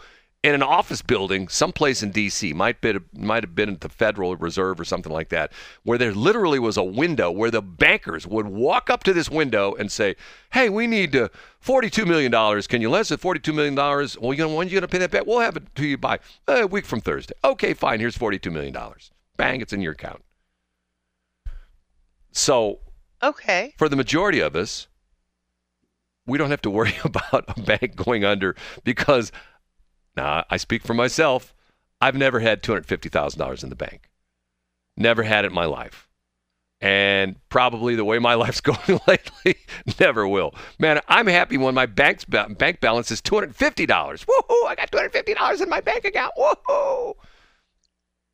in 0.44 0.54
an 0.56 0.62
office 0.62 1.02
building 1.02 1.46
someplace 1.46 2.02
in 2.02 2.10
D.C. 2.10 2.52
might 2.52 2.80
be 2.80 2.98
might 3.16 3.44
have 3.44 3.54
been 3.54 3.68
at 3.68 3.80
the 3.80 3.88
Federal 3.88 4.34
Reserve 4.34 4.80
or 4.80 4.84
something 4.84 5.12
like 5.12 5.28
that, 5.28 5.52
where 5.84 5.96
there 5.98 6.12
literally 6.12 6.58
was 6.58 6.76
a 6.76 6.82
window 6.82 7.30
where 7.30 7.50
the 7.52 7.62
bankers 7.62 8.26
would 8.26 8.48
walk 8.48 8.90
up 8.90 9.04
to 9.04 9.12
this 9.12 9.30
window 9.30 9.74
and 9.74 9.92
say, 9.92 10.16
"Hey, 10.52 10.68
we 10.68 10.88
need 10.88 11.14
uh, 11.14 11.28
forty-two 11.60 12.06
million 12.06 12.32
dollars. 12.32 12.66
Can 12.66 12.82
you 12.82 12.90
lend 12.90 13.12
us 13.12 13.20
forty-two 13.20 13.52
million 13.52 13.76
dollars? 13.76 14.18
Well, 14.18 14.32
you 14.34 14.40
know 14.42 14.52
when 14.52 14.66
are 14.66 14.70
you 14.70 14.74
going 14.80 14.82
to 14.82 14.88
pay 14.88 14.98
that 14.98 15.12
back? 15.12 15.26
We'll 15.26 15.38
have 15.38 15.56
it 15.56 15.72
to 15.76 15.86
you 15.86 15.96
by 15.96 16.18
uh, 16.48 16.62
a 16.62 16.66
week 16.66 16.86
from 16.86 17.00
Thursday. 17.00 17.34
Okay, 17.44 17.72
fine. 17.72 18.00
Here's 18.00 18.16
forty-two 18.16 18.50
million 18.50 18.72
dollars. 18.72 19.12
Bang, 19.36 19.60
it's 19.60 19.72
in 19.72 19.80
your 19.80 19.92
account. 19.92 20.24
So, 22.32 22.80
Okay. 23.22 23.74
for 23.78 23.88
the 23.88 23.96
majority 23.96 24.40
of 24.40 24.56
us, 24.56 24.88
we 26.26 26.38
don't 26.38 26.50
have 26.50 26.62
to 26.62 26.70
worry 26.70 26.94
about 27.04 27.44
a 27.48 27.60
bank 27.60 27.96
going 27.96 28.24
under 28.24 28.56
because 28.84 29.32
now 30.16 30.44
I 30.50 30.56
speak 30.56 30.82
for 30.82 30.94
myself. 30.94 31.54
I've 32.00 32.16
never 32.16 32.40
had 32.40 32.62
$250,000 32.62 33.62
in 33.62 33.68
the 33.68 33.76
bank. 33.76 34.10
Never 34.96 35.22
had 35.22 35.44
it 35.44 35.48
in 35.48 35.54
my 35.54 35.66
life. 35.66 36.08
And 36.80 37.36
probably 37.48 37.94
the 37.94 38.04
way 38.04 38.18
my 38.18 38.34
life's 38.44 38.60
going 38.60 39.00
lately, 39.06 39.56
never 40.00 40.26
will. 40.26 40.54
Man, 40.78 41.00
I'm 41.08 41.28
happy 41.28 41.56
when 41.56 41.74
my 41.74 41.86
bank's 41.86 42.24
ba- 42.24 42.48
bank 42.58 42.80
balance 42.80 43.10
is 43.10 43.22
$250. 43.22 43.86
Woohoo! 43.86 44.66
I 44.66 44.74
got 44.74 44.90
$250 44.90 45.62
in 45.62 45.68
my 45.68 45.80
bank 45.80 46.04
account. 46.04 46.34
Woohoo! 46.36 47.14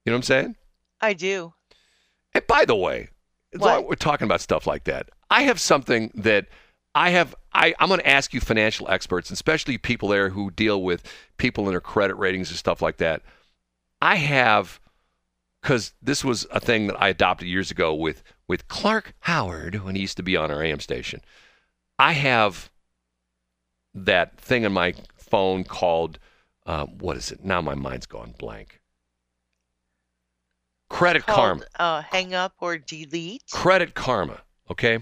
You 0.04 0.12
know 0.12 0.12
what 0.12 0.14
I'm 0.14 0.22
saying? 0.22 0.56
I 1.00 1.12
do. 1.12 1.52
And 2.32 2.46
by 2.46 2.64
the 2.64 2.74
way, 2.74 3.10
we're 3.52 3.94
talking 3.94 4.24
about 4.24 4.40
stuff 4.40 4.66
like 4.66 4.84
that, 4.84 5.10
I 5.30 5.42
have 5.42 5.60
something 5.60 6.10
that 6.14 6.46
I 6.98 7.10
have. 7.10 7.36
I, 7.54 7.74
I'm 7.78 7.88
going 7.88 8.00
to 8.00 8.08
ask 8.08 8.34
you, 8.34 8.40
financial 8.40 8.90
experts, 8.90 9.30
especially 9.30 9.78
people 9.78 10.08
there 10.08 10.30
who 10.30 10.50
deal 10.50 10.82
with 10.82 11.04
people 11.36 11.64
and 11.64 11.72
their 11.72 11.80
credit 11.80 12.16
ratings 12.16 12.50
and 12.50 12.58
stuff 12.58 12.82
like 12.82 12.96
that. 12.96 13.22
I 14.02 14.16
have, 14.16 14.80
because 15.62 15.92
this 16.02 16.24
was 16.24 16.44
a 16.50 16.58
thing 16.58 16.88
that 16.88 17.00
I 17.00 17.08
adopted 17.08 17.46
years 17.46 17.70
ago 17.70 17.94
with 17.94 18.24
with 18.48 18.66
Clark 18.66 19.14
Howard 19.20 19.76
when 19.84 19.94
he 19.94 20.00
used 20.00 20.16
to 20.16 20.24
be 20.24 20.36
on 20.36 20.50
our 20.50 20.60
AM 20.60 20.80
station. 20.80 21.20
I 22.00 22.14
have 22.14 22.68
that 23.94 24.36
thing 24.40 24.66
on 24.66 24.72
my 24.72 24.94
phone 25.16 25.62
called 25.62 26.18
uh, 26.66 26.86
what 26.86 27.16
is 27.16 27.30
it? 27.30 27.44
Now 27.44 27.60
my 27.60 27.76
mind's 27.76 28.06
gone 28.06 28.34
blank. 28.38 28.80
Credit 30.90 31.24
Karma. 31.24 31.64
Uh, 31.78 32.02
hang 32.02 32.34
up 32.34 32.54
or 32.60 32.76
delete. 32.76 33.44
Credit 33.52 33.94
Karma. 33.94 34.40
Okay. 34.68 34.98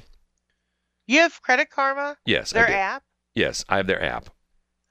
You 1.07 1.21
have 1.21 1.41
Credit 1.43 1.71
Karma, 1.71 2.17
Yes. 2.27 2.51
Their 2.53 2.69
app. 2.69 3.03
Yes, 3.35 3.65
I 3.69 3.77
have 3.77 3.87
their 3.87 4.03
app. 4.03 4.31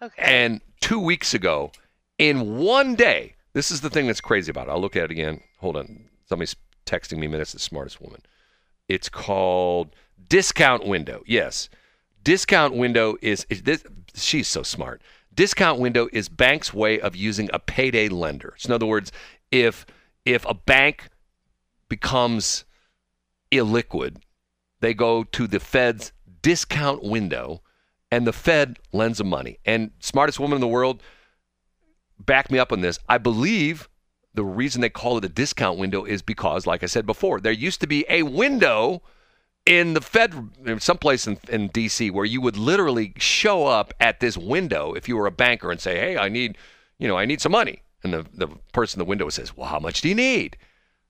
Okay. 0.02 0.22
And 0.24 0.62
two 0.82 1.00
weeks 1.00 1.34
ago, 1.34 1.72
in 2.18 2.58
one 2.58 2.96
day, 2.96 3.36
this 3.54 3.72
is 3.72 3.82
the 3.82 3.90
thing 3.90 4.08
that's 4.08 4.22
crazy 4.22 4.50
about 4.50 4.68
it. 4.68 4.72
I'll 4.72 4.82
look 4.82 4.96
at 4.96 5.06
it 5.06 5.12
again. 5.12 5.42
Hold 5.60 5.78
on. 5.78 6.06
Somebody's 6.28 6.56
texting 6.86 7.18
me 7.18 7.28
minutes, 7.28 7.54
the 7.54 7.60
smartest 7.60 8.02
woman. 8.02 8.22
It's 8.88 9.10
called 9.10 9.96
Discount 10.30 10.86
Window. 10.86 11.24
Yes. 11.26 11.70
Discount 12.24 12.76
Window 12.76 13.16
is, 13.22 13.46
is 13.50 13.64
this, 13.64 13.84
she's 14.14 14.48
so 14.48 14.64
smart. 14.64 15.02
Discount 15.34 15.80
Window 15.80 16.08
is 16.14 16.30
bank's 16.30 16.74
way 16.74 17.00
of 17.00 17.16
using 17.16 17.50
a 17.52 17.60
payday 17.60 18.08
lender. 18.08 18.54
So 18.58 18.68
in 18.68 18.74
other 18.74 18.86
words, 18.86 19.12
if 19.52 19.86
if 20.24 20.46
a 20.46 20.54
bank 20.54 21.10
becomes 21.90 22.66
illiquid, 23.52 24.18
they 24.80 24.94
go 24.94 25.24
to 25.24 25.48
the 25.48 25.60
Fed's 25.60 26.12
discount 26.42 27.04
window 27.04 27.62
and 28.12 28.28
the 28.28 28.34
Fed 28.34 28.80
lends 28.94 29.18
them 29.18 29.28
money. 29.28 29.58
And 29.66 29.92
smartest 30.00 30.40
woman 30.40 30.56
in 30.56 30.62
the 30.62 30.68
world, 30.68 31.02
back 32.20 32.52
me 32.52 32.60
up 32.60 32.72
on 32.72 32.82
this. 32.82 33.00
I 33.10 33.18
believe 33.18 33.90
the 34.34 34.44
reason 34.44 34.82
they 34.82 34.90
call 34.90 35.18
it 35.18 35.26
a 35.26 35.30
discount 35.30 35.80
window 35.80 36.04
is 36.04 36.22
because, 36.22 36.68
like 36.68 36.84
I 36.84 36.88
said 36.88 37.06
before, 37.06 37.40
there 37.40 37.52
used 37.52 37.82
to 37.82 37.88
be 37.88 38.06
a 38.10 38.24
window 38.24 39.02
in 39.66 39.94
the 39.94 40.02
Fed, 40.02 40.34
someplace 40.80 41.26
in, 41.26 41.40
in 41.50 41.70
D.C., 41.70 42.12
where 42.12 42.26
you 42.26 42.42
would 42.42 42.58
literally 42.58 43.14
show 43.18 43.66
up 43.66 43.94
at 44.00 44.20
this 44.20 44.38
window 44.38 44.94
if 44.94 45.10
you 45.10 45.18
were 45.18 45.26
a 45.26 45.32
banker 45.32 45.72
and 45.72 45.80
say, 45.80 45.98
"Hey, 45.98 46.18
I 46.18 46.30
need, 46.30 46.58
you 47.00 47.08
know, 47.08 47.18
I 47.18 47.26
need 47.26 47.42
some 47.42 47.52
money," 47.52 47.82
and 48.04 48.14
the 48.14 48.26
the 48.34 48.48
person 48.74 49.00
in 49.00 49.06
the 49.06 49.10
window 49.10 49.30
says, 49.30 49.58
"Well, 49.58 49.70
how 49.70 49.80
much 49.80 50.02
do 50.02 50.10
you 50.10 50.16
need?" 50.16 50.58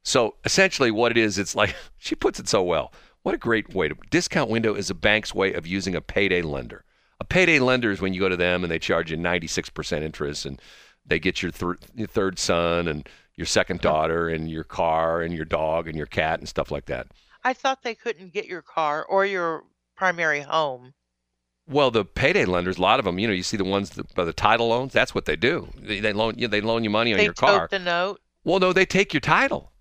So 0.03 0.35
essentially, 0.45 0.91
what 0.91 1.11
it 1.11 1.17
is, 1.17 1.37
it's 1.37 1.55
like 1.55 1.75
she 1.97 2.15
puts 2.15 2.39
it 2.39 2.47
so 2.47 2.63
well. 2.63 2.93
What 3.25 3.33
a 3.33 3.39
great 3.39 3.73
way 3.73 3.87
to 3.87 3.95
discount 4.11 4.51
window 4.51 4.75
is 4.75 4.91
a 4.91 4.93
bank's 4.93 5.33
way 5.33 5.53
of 5.53 5.65
using 5.65 5.95
a 5.95 6.01
payday 6.01 6.43
lender. 6.43 6.85
A 7.19 7.23
payday 7.23 7.57
lender 7.57 7.89
is 7.89 7.99
when 7.99 8.13
you 8.13 8.19
go 8.19 8.29
to 8.29 8.37
them 8.37 8.63
and 8.63 8.69
they 8.69 8.77
charge 8.77 9.09
you 9.09 9.17
96% 9.17 10.03
interest 10.03 10.45
and 10.45 10.61
they 11.03 11.17
get 11.17 11.41
your, 11.41 11.51
thir- 11.51 11.79
your 11.95 12.05
third 12.05 12.37
son 12.37 12.87
and 12.87 13.09
your 13.35 13.47
second 13.47 13.81
daughter 13.81 14.29
and 14.29 14.51
your 14.51 14.63
car 14.63 15.23
and 15.23 15.33
your 15.33 15.43
dog 15.43 15.87
and 15.87 15.97
your 15.97 16.05
cat 16.05 16.37
and 16.37 16.47
stuff 16.47 16.69
like 16.69 16.85
that. 16.85 17.07
I 17.43 17.53
thought 17.53 17.81
they 17.81 17.95
couldn't 17.95 18.31
get 18.31 18.45
your 18.45 18.61
car 18.61 19.03
or 19.03 19.25
your 19.25 19.63
primary 19.95 20.41
home. 20.41 20.93
Well, 21.67 21.89
the 21.89 22.05
payday 22.05 22.45
lenders, 22.45 22.77
a 22.77 22.81
lot 22.83 22.99
of 22.99 23.05
them, 23.05 23.17
you 23.17 23.25
know, 23.25 23.33
you 23.33 23.41
see 23.41 23.57
the 23.57 23.63
ones 23.63 23.89
that, 23.91 24.13
by 24.13 24.25
the 24.25 24.33
title 24.33 24.67
loans. 24.67 24.93
That's 24.93 25.15
what 25.15 25.25
they 25.25 25.35
do. 25.35 25.69
They, 25.75 25.99
they 25.99 26.13
loan 26.13 26.35
you. 26.37 26.47
They 26.47 26.61
loan 26.61 26.83
you 26.83 26.91
money 26.91 27.11
on 27.11 27.17
they 27.17 27.23
your 27.23 27.33
car. 27.33 27.61
tote 27.61 27.71
the 27.71 27.79
note. 27.79 28.21
Well, 28.43 28.59
no, 28.59 28.71
they 28.71 28.85
take 28.85 29.15
your 29.15 29.21
title. 29.21 29.71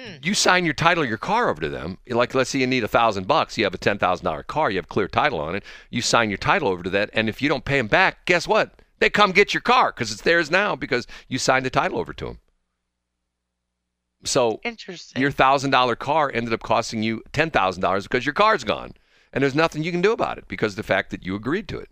Hmm. 0.00 0.16
You 0.22 0.34
sign 0.34 0.64
your 0.64 0.72
title, 0.72 1.02
of 1.02 1.08
your 1.08 1.18
car 1.18 1.50
over 1.50 1.60
to 1.60 1.68
them. 1.68 1.98
Like, 2.08 2.34
let's 2.34 2.50
say 2.50 2.58
you 2.60 2.66
need 2.66 2.84
a 2.84 2.88
thousand 2.88 3.26
bucks. 3.26 3.58
You 3.58 3.64
have 3.64 3.74
a 3.74 3.78
ten 3.78 3.98
thousand 3.98 4.24
dollar 4.24 4.42
car. 4.42 4.70
You 4.70 4.78
have 4.78 4.88
clear 4.88 5.08
title 5.08 5.40
on 5.40 5.54
it. 5.54 5.64
You 5.90 6.00
sign 6.00 6.30
your 6.30 6.38
title 6.38 6.68
over 6.68 6.82
to 6.82 6.90
that, 6.90 7.10
and 7.12 7.28
if 7.28 7.42
you 7.42 7.48
don't 7.48 7.64
pay 7.64 7.76
them 7.76 7.88
back, 7.88 8.24
guess 8.24 8.48
what? 8.48 8.72
They 8.98 9.10
come 9.10 9.32
get 9.32 9.52
your 9.52 9.60
car 9.60 9.92
because 9.92 10.12
it's 10.12 10.22
theirs 10.22 10.50
now 10.50 10.76
because 10.76 11.06
you 11.28 11.38
signed 11.38 11.66
the 11.66 11.70
title 11.70 11.98
over 11.98 12.12
to 12.14 12.24
them. 12.26 12.38
So 14.24 14.60
your 15.16 15.30
thousand 15.30 15.70
dollar 15.70 15.96
car 15.96 16.30
ended 16.32 16.52
up 16.52 16.62
costing 16.62 17.02
you 17.02 17.22
ten 17.32 17.50
thousand 17.50 17.82
dollars 17.82 18.04
because 18.04 18.24
your 18.24 18.34
car's 18.34 18.64
gone, 18.64 18.92
and 19.32 19.42
there's 19.42 19.54
nothing 19.54 19.82
you 19.82 19.92
can 19.92 20.02
do 20.02 20.12
about 20.12 20.38
it 20.38 20.48
because 20.48 20.72
of 20.72 20.76
the 20.76 20.82
fact 20.82 21.10
that 21.10 21.24
you 21.24 21.34
agreed 21.34 21.68
to 21.68 21.78
it. 21.78 21.90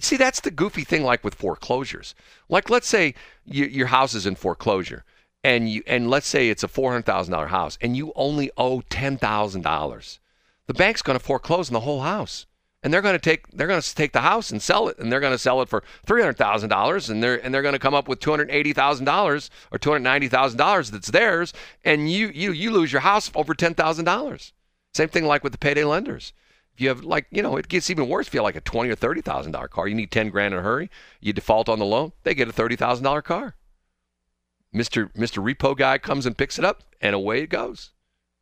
See, 0.00 0.16
that's 0.16 0.40
the 0.40 0.50
goofy 0.50 0.84
thing, 0.84 1.02
like 1.02 1.22
with 1.22 1.34
foreclosures. 1.34 2.14
Like, 2.48 2.70
let's 2.70 2.88
say 2.88 3.14
you, 3.44 3.66
your 3.66 3.88
house 3.88 4.14
is 4.14 4.24
in 4.24 4.36
foreclosure, 4.36 5.04
and 5.44 5.70
you 5.70 5.82
and 5.86 6.08
let's 6.10 6.26
say 6.26 6.48
it's 6.48 6.62
a 6.62 6.68
four 6.68 6.92
hundred 6.92 7.06
thousand 7.06 7.32
dollar 7.32 7.48
house, 7.48 7.78
and 7.80 7.96
you 7.96 8.12
only 8.14 8.50
owe 8.56 8.80
ten 8.82 9.16
thousand 9.16 9.62
dollars. 9.62 10.20
The 10.66 10.74
bank's 10.74 11.02
going 11.02 11.18
to 11.18 11.24
foreclose 11.24 11.68
on 11.68 11.74
the 11.74 11.80
whole 11.80 12.02
house, 12.02 12.46
and 12.82 12.92
they're 12.92 13.02
going 13.02 13.14
to 13.14 13.18
take 13.18 13.48
they're 13.50 13.66
going 13.66 13.80
to 13.80 13.94
take 13.94 14.12
the 14.12 14.20
house 14.20 14.50
and 14.50 14.62
sell 14.62 14.88
it, 14.88 14.98
and 14.98 15.10
they're 15.10 15.20
going 15.20 15.32
to 15.32 15.38
sell 15.38 15.60
it 15.62 15.68
for 15.68 15.82
three 16.06 16.20
hundred 16.20 16.38
thousand 16.38 16.70
dollars, 16.70 17.10
and 17.10 17.22
they're 17.22 17.44
and 17.44 17.52
they're 17.52 17.62
going 17.62 17.72
to 17.74 17.78
come 17.78 17.94
up 17.94 18.08
with 18.08 18.20
two 18.20 18.30
hundred 18.30 18.50
eighty 18.50 18.72
thousand 18.72 19.04
dollars 19.04 19.50
or 19.70 19.78
two 19.78 19.90
hundred 19.90 20.04
ninety 20.04 20.28
thousand 20.28 20.58
dollars 20.58 20.90
that's 20.90 21.10
theirs, 21.10 21.52
and 21.84 22.10
you 22.10 22.28
you 22.28 22.52
you 22.52 22.70
lose 22.70 22.92
your 22.92 23.02
house 23.02 23.30
over 23.34 23.54
ten 23.54 23.74
thousand 23.74 24.04
dollars. 24.04 24.52
Same 24.94 25.08
thing 25.08 25.24
like 25.24 25.42
with 25.42 25.52
the 25.52 25.58
payday 25.58 25.84
lenders. 25.84 26.32
If 26.74 26.80
you 26.80 26.88
have 26.88 27.04
like, 27.04 27.26
you 27.30 27.42
know, 27.42 27.56
it 27.56 27.68
gets 27.68 27.90
even 27.90 28.08
worse 28.08 28.28
if 28.28 28.34
you 28.34 28.38
have 28.40 28.44
like 28.44 28.56
a 28.56 28.60
twenty 28.60 28.90
or 28.90 28.94
thirty 28.94 29.20
thousand 29.20 29.52
dollar 29.52 29.68
car. 29.68 29.88
You 29.88 29.94
need 29.94 30.10
ten 30.10 30.30
grand 30.30 30.54
in 30.54 30.60
a 30.60 30.62
hurry. 30.62 30.90
You 31.20 31.32
default 31.32 31.68
on 31.68 31.78
the 31.78 31.84
loan, 31.84 32.12
they 32.22 32.34
get 32.34 32.48
a 32.48 32.52
thirty 32.52 32.76
thousand 32.76 33.04
dollar 33.04 33.22
car. 33.22 33.56
Mister 34.72 35.10
Mister 35.14 35.40
Repo 35.40 35.76
guy 35.76 35.98
comes 35.98 36.26
and 36.26 36.36
picks 36.36 36.58
it 36.58 36.64
up, 36.64 36.82
and 37.00 37.14
away 37.14 37.42
it 37.42 37.50
goes. 37.50 37.90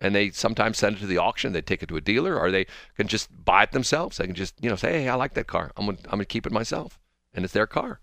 And 0.03 0.15
they 0.15 0.31
sometimes 0.31 0.79
send 0.79 0.97
it 0.97 1.01
to 1.01 1.07
the 1.07 1.19
auction. 1.19 1.53
They 1.53 1.61
take 1.61 1.83
it 1.83 1.89
to 1.91 1.97
a 1.97 2.01
dealer, 2.01 2.39
or 2.39 2.51
they 2.51 2.67
can 2.97 3.07
just 3.07 3.29
buy 3.45 3.65
it 3.65 3.73
themselves. 3.73 4.17
They 4.17 4.27
can 4.27 4.35
just, 4.35 4.55
you 4.63 4.71
know, 4.71 4.77
say, 4.77 5.03
"Hey, 5.03 5.09
I 5.09 5.15
like 5.15 5.35
that 5.35 5.47
car. 5.47 5.73
I'm 5.77 5.87
gonna, 5.87 5.99
I'm 6.05 6.13
gonna 6.13 6.25
keep 6.25 6.47
it 6.47 6.53
myself," 6.53 6.99
and 7.35 7.45
it's 7.45 7.53
their 7.53 7.67
car. 7.67 8.01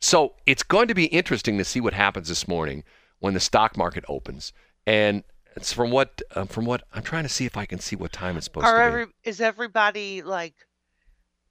So 0.00 0.34
it's 0.44 0.62
going 0.62 0.86
to 0.88 0.94
be 0.94 1.06
interesting 1.06 1.56
to 1.58 1.64
see 1.64 1.80
what 1.80 1.94
happens 1.94 2.28
this 2.28 2.46
morning 2.46 2.84
when 3.20 3.32
the 3.32 3.40
stock 3.40 3.76
market 3.76 4.04
opens. 4.06 4.52
And 4.86 5.24
it's 5.56 5.72
from 5.72 5.90
what 5.90 6.20
um, 6.36 6.46
from 6.46 6.66
what 6.66 6.82
I'm 6.92 7.02
trying 7.02 7.22
to 7.22 7.28
see 7.28 7.46
if 7.46 7.56
I 7.56 7.64
can 7.64 7.78
see 7.78 7.96
what 7.96 8.12
time 8.12 8.36
it's 8.36 8.44
supposed 8.44 8.66
Are 8.66 8.72
to 8.72 8.78
be. 8.78 8.86
every 8.86 9.06
is 9.24 9.40
everybody 9.40 10.20
like 10.20 10.54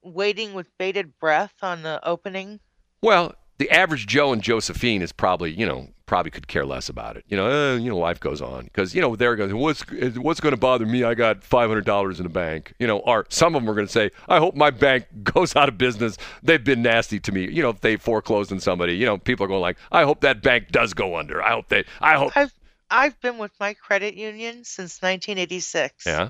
waiting 0.03 0.53
with 0.53 0.69
bated 0.77 1.17
breath 1.19 1.55
on 1.61 1.81
the 1.81 1.99
opening? 2.07 2.59
Well, 3.01 3.35
the 3.63 3.71
average 3.71 4.07
Joe 4.07 4.33
and 4.33 4.41
Josephine 4.41 5.01
is 5.01 5.13
probably, 5.13 5.53
you 5.53 5.65
know, 5.65 5.87
probably 6.05 6.31
could 6.31 6.49
care 6.49 6.65
less 6.65 6.89
about 6.89 7.15
it. 7.15 7.23
You 7.29 7.37
know, 7.37 7.45
uh, 7.45 7.77
you 7.77 7.89
know, 7.89 7.97
life 7.97 8.19
goes 8.19 8.41
on 8.41 8.65
because 8.65 8.93
you 8.93 8.99
know 8.99 9.15
they're 9.15 9.37
going, 9.37 9.55
what's 9.55 9.85
what's 10.17 10.41
going 10.41 10.51
to 10.51 10.59
bother 10.59 10.85
me? 10.85 11.05
I 11.05 11.13
got 11.13 11.45
five 11.45 11.69
hundred 11.69 11.85
dollars 11.85 12.19
in 12.19 12.23
the 12.23 12.29
bank. 12.29 12.73
You 12.77 12.87
know, 12.87 12.99
or 12.99 13.25
some 13.29 13.55
of 13.55 13.61
them 13.61 13.69
are 13.69 13.73
going 13.73 13.87
to 13.87 13.91
say, 13.91 14.11
I 14.27 14.39
hope 14.39 14.53
my 14.53 14.69
bank 14.69 15.05
goes 15.23 15.55
out 15.55 15.69
of 15.69 15.77
business. 15.77 16.17
They've 16.41 16.61
been 16.61 16.81
nasty 16.81 17.21
to 17.21 17.31
me. 17.31 17.49
You 17.49 17.63
know, 17.63 17.69
if 17.69 17.79
they 17.79 17.95
foreclosed 17.95 18.51
on 18.51 18.59
somebody, 18.59 18.97
you 18.97 19.05
know, 19.05 19.17
people 19.17 19.45
are 19.45 19.47
going 19.47 19.61
like, 19.61 19.77
I 19.93 20.03
hope 20.03 20.19
that 20.21 20.41
bank 20.41 20.71
does 20.71 20.93
go 20.93 21.15
under. 21.15 21.41
I 21.41 21.51
hope 21.51 21.69
they. 21.69 21.85
I 22.01 22.17
hope. 22.17 22.33
I've 22.35 22.53
I've 22.91 23.17
been 23.21 23.37
with 23.37 23.53
my 23.61 23.75
credit 23.75 24.15
union 24.15 24.65
since 24.65 25.01
1986. 25.01 26.05
Yeah. 26.05 26.29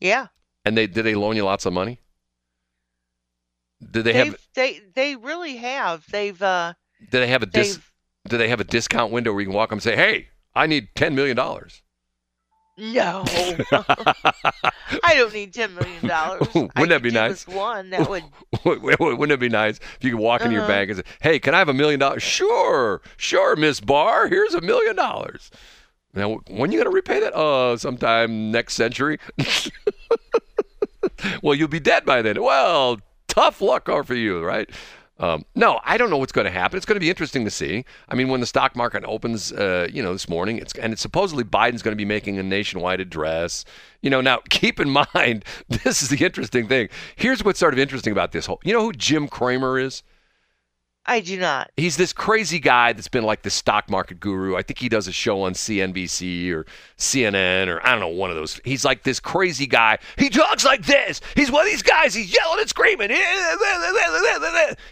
Yeah. 0.00 0.28
And 0.64 0.76
they 0.76 0.86
did 0.86 1.02
they 1.02 1.16
loan 1.16 1.34
you 1.34 1.44
lots 1.44 1.66
of 1.66 1.72
money? 1.72 1.98
Did 3.90 4.04
they 4.04 4.12
They've, 4.12 4.24
have 4.26 4.38
they 4.54 4.80
they 4.94 5.16
really 5.16 5.56
have. 5.56 6.04
They've 6.10 6.40
uh 6.40 6.74
did 7.10 7.20
they 7.20 7.26
have 7.28 7.42
a 7.42 7.46
dis 7.46 7.78
do 8.28 8.38
they 8.38 8.48
have 8.48 8.60
a 8.60 8.64
discount 8.64 9.12
window 9.12 9.32
where 9.32 9.40
you 9.40 9.46
can 9.48 9.54
walk 9.54 9.68
up 9.68 9.72
and 9.72 9.82
say, 9.82 9.96
"Hey, 9.96 10.28
I 10.54 10.66
need 10.66 10.88
ten 10.94 11.14
million 11.14 11.36
dollars"? 11.36 11.82
no. 12.78 13.24
I 15.02 15.14
don't 15.14 15.32
need 15.32 15.54
ten 15.54 15.74
million 15.74 16.06
dollars. 16.06 16.46
Wouldn't 16.54 16.88
that 16.88 17.02
be 17.02 17.10
nice? 17.10 17.46
One 17.46 17.90
that 17.90 18.08
would. 18.08 18.24
Wouldn't 18.64 19.32
it 19.32 19.40
be 19.40 19.48
nice 19.48 19.78
if 19.78 20.04
you 20.04 20.10
could 20.10 20.20
walk 20.20 20.42
into 20.42 20.54
your 20.54 20.62
Uh-huh. 20.64 20.72
bank 20.72 20.90
and 20.90 20.98
say, 20.98 21.04
"Hey, 21.20 21.38
can 21.38 21.54
I 21.54 21.58
have 21.58 21.68
a 21.68 21.74
million 21.74 22.00
dollars?" 22.00 22.22
Sure, 22.22 23.00
sure, 23.16 23.56
Miss 23.56 23.80
Barr. 23.80 24.28
Here's 24.28 24.54
a 24.54 24.60
million 24.60 24.96
dollars. 24.96 25.50
Now, 26.14 26.40
when 26.48 26.72
you 26.72 26.78
going 26.78 26.90
to 26.90 26.94
repay 26.94 27.20
that? 27.20 27.34
Uh, 27.36 27.76
sometime 27.76 28.50
next 28.50 28.74
century. 28.74 29.18
well, 31.42 31.54
you'll 31.54 31.68
be 31.68 31.80
dead 31.80 32.06
by 32.06 32.22
then. 32.22 32.42
Well, 32.42 32.98
tough 33.36 33.60
luck 33.60 33.86
for 34.04 34.14
you, 34.14 34.42
right? 34.42 34.68
Um, 35.18 35.44
no, 35.54 35.80
I 35.82 35.96
don't 35.96 36.10
know 36.10 36.18
what's 36.18 36.32
going 36.32 36.44
to 36.44 36.50
happen. 36.50 36.76
It's 36.76 36.84
going 36.84 36.96
to 36.96 37.00
be 37.00 37.08
interesting 37.08 37.44
to 37.44 37.50
see. 37.50 37.84
I 38.08 38.14
mean, 38.14 38.28
when 38.28 38.40
the 38.40 38.46
stock 38.46 38.76
market 38.76 39.02
opens, 39.06 39.50
uh, 39.50 39.88
you 39.90 40.02
know, 40.02 40.12
this 40.12 40.28
morning, 40.28 40.58
it's 40.58 40.74
and 40.74 40.92
it's 40.92 41.00
supposedly 41.00 41.42
Biden's 41.42 41.82
going 41.82 41.92
to 41.92 41.96
be 41.96 42.04
making 42.04 42.38
a 42.38 42.42
nationwide 42.42 43.00
address. 43.00 43.64
You 44.02 44.10
know, 44.10 44.20
now 44.20 44.40
keep 44.50 44.78
in 44.78 44.90
mind, 44.90 45.44
this 45.68 46.02
is 46.02 46.10
the 46.10 46.22
interesting 46.24 46.68
thing. 46.68 46.88
Here's 47.16 47.42
what's 47.42 47.58
sort 47.58 47.72
of 47.72 47.78
interesting 47.78 48.12
about 48.12 48.32
this 48.32 48.44
whole. 48.46 48.60
You 48.62 48.74
know 48.74 48.82
who 48.82 48.92
Jim 48.92 49.26
Cramer 49.26 49.78
is? 49.78 50.02
I 51.08 51.20
do 51.20 51.38
not. 51.38 51.70
He's 51.76 51.96
this 51.96 52.12
crazy 52.12 52.58
guy 52.58 52.92
that's 52.92 53.08
been 53.08 53.24
like 53.24 53.42
the 53.42 53.50
stock 53.50 53.88
market 53.88 54.18
guru. 54.18 54.56
I 54.56 54.62
think 54.62 54.78
he 54.78 54.88
does 54.88 55.06
a 55.06 55.12
show 55.12 55.42
on 55.42 55.52
CNBC 55.54 56.52
or 56.52 56.66
CNN 56.98 57.68
or 57.68 57.84
I 57.86 57.92
don't 57.92 58.00
know, 58.00 58.08
one 58.08 58.30
of 58.30 58.36
those. 58.36 58.60
He's 58.64 58.84
like 58.84 59.04
this 59.04 59.20
crazy 59.20 59.68
guy. 59.68 59.98
He 60.18 60.28
talks 60.28 60.64
like 60.64 60.84
this. 60.84 61.20
He's 61.36 61.50
one 61.50 61.64
of 61.64 61.70
these 61.70 61.82
guys. 61.82 62.12
He's 62.12 62.34
yelling 62.34 62.60
and 62.60 62.68
screaming. 62.68 63.10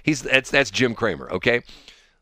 He's 0.04 0.22
that's 0.22 0.50
that's 0.50 0.70
Jim 0.70 0.94
Cramer, 0.94 1.30
okay? 1.30 1.62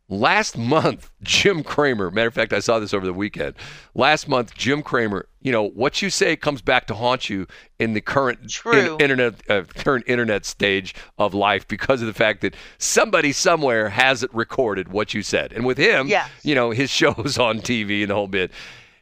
Last 0.09 0.57
month, 0.57 1.11
Jim 1.23 1.63
Cramer, 1.63 2.11
matter 2.11 2.29
of 2.29 2.35
fact, 2.35 2.53
I 2.53 2.61
saw 2.61 2.79
this 2.79 2.95
over 2.95 3.07
the 3.07 3.13
weekend. 3.13 3.55
Last 3.95 4.27
month, 4.29 4.55
Jim 4.55 4.83
Cramer, 4.83 5.27
you 5.43 5.51
know, 5.53 5.69
what 5.71 6.01
you 6.01 6.09
say 6.09 6.37
comes 6.37 6.63
back 6.63 6.87
to 6.87 6.95
haunt 6.95 7.29
you 7.29 7.47
in 7.79 7.95
the 7.95 8.01
current 8.01 8.49
True. 8.49 8.97
internet 9.01 9.35
uh, 9.51 9.63
current 9.75 10.05
internet 10.07 10.45
stage 10.45 10.95
of 11.19 11.35
life 11.35 11.67
because 11.67 12.01
of 12.01 12.07
the 12.07 12.15
fact 12.15 12.41
that 12.43 12.55
somebody 12.79 13.33
somewhere 13.33 13.89
has 13.89 14.23
it 14.23 14.33
recorded 14.35 14.89
what 14.89 15.15
you 15.15 15.23
said. 15.23 15.53
And 15.53 15.65
with 15.67 15.79
him, 15.79 16.07
Yes. 16.09 16.31
you 16.43 16.55
know, 16.55 16.71
his 16.71 16.91
shows 17.01 17.39
on 17.39 17.59
TV 17.61 18.03
and 18.03 18.11
the 18.11 18.15
whole 18.15 18.29
bit. 18.29 18.53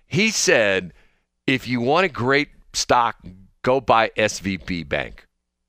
He 0.06 0.30
said, 0.30 0.92
if 1.46 1.68
you 1.68 1.80
want 1.80 2.06
a 2.06 2.08
great 2.08 2.48
stock, 2.72 3.16
go 3.62 3.80
buy 3.80 4.10
SVB 4.16 4.88
Bank, 4.88 5.26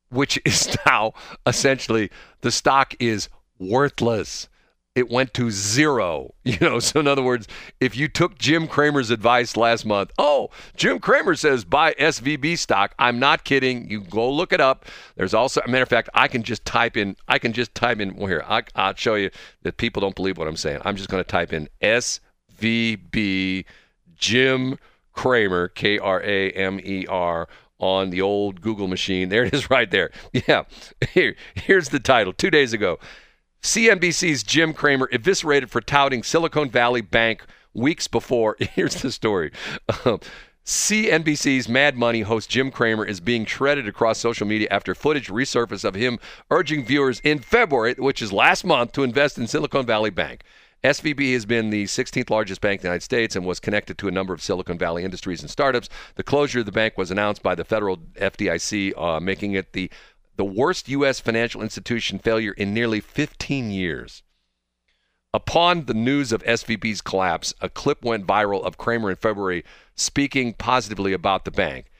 which 0.10 0.40
is 0.46 0.76
now 0.86 1.14
essentially 1.46 2.10
the 2.42 2.52
stock 2.52 2.96
is 3.00 3.28
worthless. 3.60 4.48
It 4.94 5.10
went 5.10 5.34
to 5.36 5.52
zero. 5.52 6.34
You 6.44 6.58
know, 6.60 6.80
so 6.80 7.00
in 7.00 7.08
other 7.08 7.22
words, 7.22 7.48
if 7.80 7.96
you 7.96 8.08
took 8.10 8.38
Jim 8.38 8.68
Cramer's 8.68 9.10
advice 9.10 9.56
last 9.56 9.86
month, 9.86 10.12
oh, 10.18 10.50
Jim 10.76 11.00
Cramer 11.00 11.36
says 11.36 11.64
buy 11.64 11.94
SVB 11.94 12.58
stock. 12.58 12.94
I'm 13.00 13.20
not 13.20 13.46
kidding. 13.46 13.90
You 13.90 14.02
go 14.02 14.30
look 14.30 14.52
it 14.52 14.60
up. 14.60 14.86
There's 15.16 15.34
also, 15.34 15.62
a 15.62 15.70
matter 15.70 15.84
of 15.84 15.90
fact, 15.90 16.10
I 16.14 16.28
can 16.28 16.44
just 16.44 16.66
type 16.66 16.98
in, 16.98 17.16
I 17.28 17.40
can 17.40 17.54
just 17.54 17.74
type 17.74 18.02
in, 18.02 18.16
well, 18.18 18.28
here, 18.28 18.44
I, 18.46 18.64
I'll 18.76 18.96
show 18.96 19.16
you 19.16 19.30
that 19.62 19.78
people 19.78 20.02
don't 20.02 20.16
believe 20.16 20.38
what 20.38 20.48
I'm 20.48 20.58
saying. 20.58 20.82
I'm 20.84 20.98
just 20.98 21.10
going 21.10 21.24
to 21.24 21.30
type 21.30 21.54
in 21.54 21.70
SVB 21.82 23.66
Jim 24.16 24.78
Kramer, 25.14 25.68
K 25.70 26.00
R 26.00 26.22
A 26.22 26.52
M 26.52 26.80
E 26.84 27.06
R, 27.08 27.48
on 27.80 28.10
the 28.10 28.22
old 28.22 28.62
Google 28.62 28.88
machine. 28.88 29.30
There 29.30 29.46
it 29.46 29.54
is 29.54 29.70
right 29.70 29.90
there. 29.90 30.12
Yeah. 30.48 30.64
Here, 31.14 31.36
here's 31.56 31.90
the 31.90 32.00
title. 32.00 32.34
Two 32.34 32.52
days 32.52 32.74
ago 32.74 33.00
CNBC's 33.62 34.42
Jim 34.42 34.74
Cramer 34.74 35.08
eviscerated 35.12 35.70
for 35.70 35.82
touting 35.82 36.24
Silicon 36.24 36.70
Valley 36.70 37.02
Bank 37.02 37.46
weeks 37.76 38.08
before. 38.08 38.58
Here's 38.60 38.96
the 38.96 39.12
story. 39.12 39.52
Um, 40.04 40.20
CNBC's 40.66 41.70
Mad 41.70 41.96
Money 41.96 42.22
host 42.22 42.50
Jim 42.50 42.72
Cramer 42.72 43.06
is 43.06 43.20
being 43.20 43.46
shredded 43.46 43.88
across 43.88 44.18
social 44.18 44.48
media 44.48 44.68
after 44.72 44.96
footage 44.96 45.28
resurfaced 45.28 45.86
of 45.86 45.94
him 45.94 46.18
urging 46.50 46.84
viewers 46.84 47.20
in 47.20 47.38
February, 47.38 47.94
which 48.00 48.22
is 48.22 48.34
last 48.34 48.64
month, 48.64 48.94
to 48.94 49.04
invest 49.04 49.38
in 49.38 49.46
Silicon 49.46 49.86
Valley 49.86 50.10
Bank. 50.10 50.44
SVB 50.84 51.34
has 51.34 51.46
been 51.46 51.70
the 51.70 51.84
16th 51.84 52.32
largest 52.32 52.60
bank 52.60 52.80
in 52.80 52.82
the 52.84 52.88
United 52.88 53.04
States 53.04 53.36
and 53.36 53.46
was 53.46 53.60
connected 53.60 54.00
to 54.00 54.08
a 54.08 54.12
number 54.12 54.34
of 54.34 54.42
Silicon 54.42 54.80
Valley 54.80 55.04
industries 55.04 55.42
and 55.42 55.50
startups. 55.50 55.90
The 56.16 56.24
closure 56.24 56.62
of 56.62 56.66
the 56.66 56.72
bank 56.72 56.98
was 56.98 57.12
announced 57.12 57.44
by 57.44 57.54
the 57.54 57.64
federal 57.64 57.98
FDIC, 58.16 58.98
uh, 58.98 59.20
making 59.20 59.54
it 59.54 59.74
the 59.74 59.92
the 60.42 60.46
worst 60.46 60.90
U.S. 60.90 61.20
financial 61.20 61.62
institution 61.62 62.18
failure 62.18 62.54
in 62.54 62.74
nearly 62.74 63.00
15 63.00 63.70
years. 63.70 64.24
Upon 65.36 65.86
the 65.86 65.94
news 65.94 66.32
of 66.32 66.44
SVB's 66.46 67.02
collapse, 67.02 67.54
a 67.62 67.70
clip 67.70 68.04
went 68.04 68.26
viral 68.26 68.64
of 68.64 68.76
Cramer 68.76 69.12
in 69.12 69.18
February 69.18 69.64
speaking 69.94 70.54
positively 70.54 71.14
about 71.14 71.46
the 71.46 71.52
bank 71.52 71.92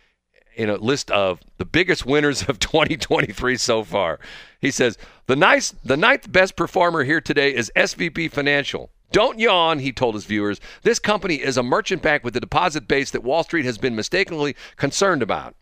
in 0.56 0.72
a 0.72 0.78
list 0.78 1.12
of 1.12 1.40
the 1.60 1.66
biggest 1.66 2.04
winners 2.04 2.50
of 2.50 2.58
2023 2.60 3.58
so 3.58 3.84
far. 3.84 4.20
He 4.60 4.72
says, 4.72 4.98
"The 5.28 5.36
nice 5.36 5.76
the 5.84 5.96
ninth 5.96 6.32
best 6.32 6.56
performer 6.56 7.04
here 7.04 7.22
today 7.22 7.54
is 7.54 7.72
SVB 7.76 8.32
Financial. 8.32 8.90
Don't 9.12 9.38
yawn, 9.38 9.78
he 9.78 9.92
told 9.92 10.16
his 10.16 10.26
viewers. 10.26 10.60
This 10.82 10.98
company 10.98 11.36
is 11.36 11.58
a 11.58 11.64
merchant 11.64 12.02
bank 12.02 12.24
with 12.24 12.36
a 12.36 12.40
deposit 12.40 12.88
base 12.88 13.12
that 13.12 13.24
Wall 13.24 13.44
Street 13.44 13.66
has 13.66 13.78
been 13.78 13.96
mistakenly 13.96 14.56
concerned 14.78 15.22
about. 15.22 15.54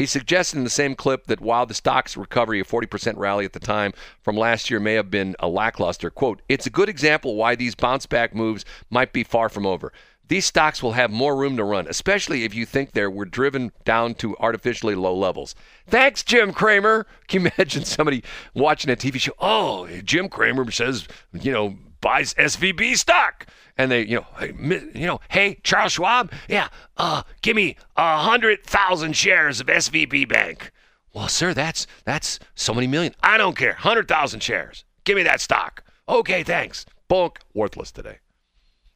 He 0.00 0.06
suggested 0.06 0.56
in 0.56 0.64
the 0.64 0.70
same 0.70 0.94
clip 0.94 1.26
that 1.26 1.42
while 1.42 1.66
the 1.66 1.74
stock's 1.74 2.16
recovery, 2.16 2.58
a 2.58 2.64
40% 2.64 3.18
rally 3.18 3.44
at 3.44 3.52
the 3.52 3.60
time 3.60 3.92
from 4.22 4.34
last 4.34 4.70
year, 4.70 4.80
may 4.80 4.94
have 4.94 5.10
been 5.10 5.36
a 5.40 5.46
lackluster, 5.46 6.08
quote, 6.08 6.40
it's 6.48 6.64
a 6.64 6.70
good 6.70 6.88
example 6.88 7.36
why 7.36 7.54
these 7.54 7.74
bounce 7.74 8.06
back 8.06 8.34
moves 8.34 8.64
might 8.88 9.12
be 9.12 9.22
far 9.22 9.50
from 9.50 9.66
over. 9.66 9.92
These 10.28 10.46
stocks 10.46 10.82
will 10.82 10.92
have 10.92 11.10
more 11.10 11.36
room 11.36 11.58
to 11.58 11.64
run, 11.64 11.86
especially 11.86 12.44
if 12.44 12.54
you 12.54 12.64
think 12.64 12.92
they 12.92 13.06
were 13.08 13.26
driven 13.26 13.72
down 13.84 14.14
to 14.14 14.38
artificially 14.38 14.94
low 14.94 15.14
levels. 15.14 15.54
Thanks, 15.86 16.22
Jim 16.22 16.54
Cramer. 16.54 17.06
Can 17.28 17.42
you 17.42 17.50
imagine 17.58 17.84
somebody 17.84 18.24
watching 18.54 18.90
a 18.90 18.96
TV 18.96 19.20
show? 19.20 19.34
Oh, 19.38 19.86
Jim 20.02 20.30
Cramer 20.30 20.70
says, 20.70 21.08
you 21.34 21.52
know, 21.52 21.76
buys 22.00 22.34
SVB 22.34 22.96
stock. 22.96 23.46
And 23.76 23.90
they, 23.90 24.04
you 24.04 24.16
know, 24.16 24.26
hey, 24.38 24.52
you 24.94 25.06
know, 25.06 25.20
hey, 25.30 25.58
Charles 25.62 25.92
Schwab, 25.92 26.32
yeah, 26.48 26.68
uh, 26.96 27.22
give 27.40 27.56
me 27.56 27.76
a 27.96 28.18
hundred 28.18 28.64
thousand 28.64 29.16
shares 29.16 29.60
of 29.60 29.68
SVB 29.68 30.28
Bank. 30.28 30.70
Well, 31.14 31.28
sir, 31.28 31.54
that's 31.54 31.86
that's 32.04 32.38
so 32.54 32.74
many 32.74 32.86
million. 32.86 33.14
I 33.22 33.38
don't 33.38 33.56
care. 33.56 33.74
Hundred 33.74 34.06
thousand 34.06 34.42
shares. 34.42 34.84
Give 35.04 35.16
me 35.16 35.22
that 35.22 35.40
stock. 35.40 35.82
Okay, 36.08 36.42
thanks. 36.42 36.84
Bonk. 37.08 37.36
Worthless 37.54 37.90
today. 37.90 38.18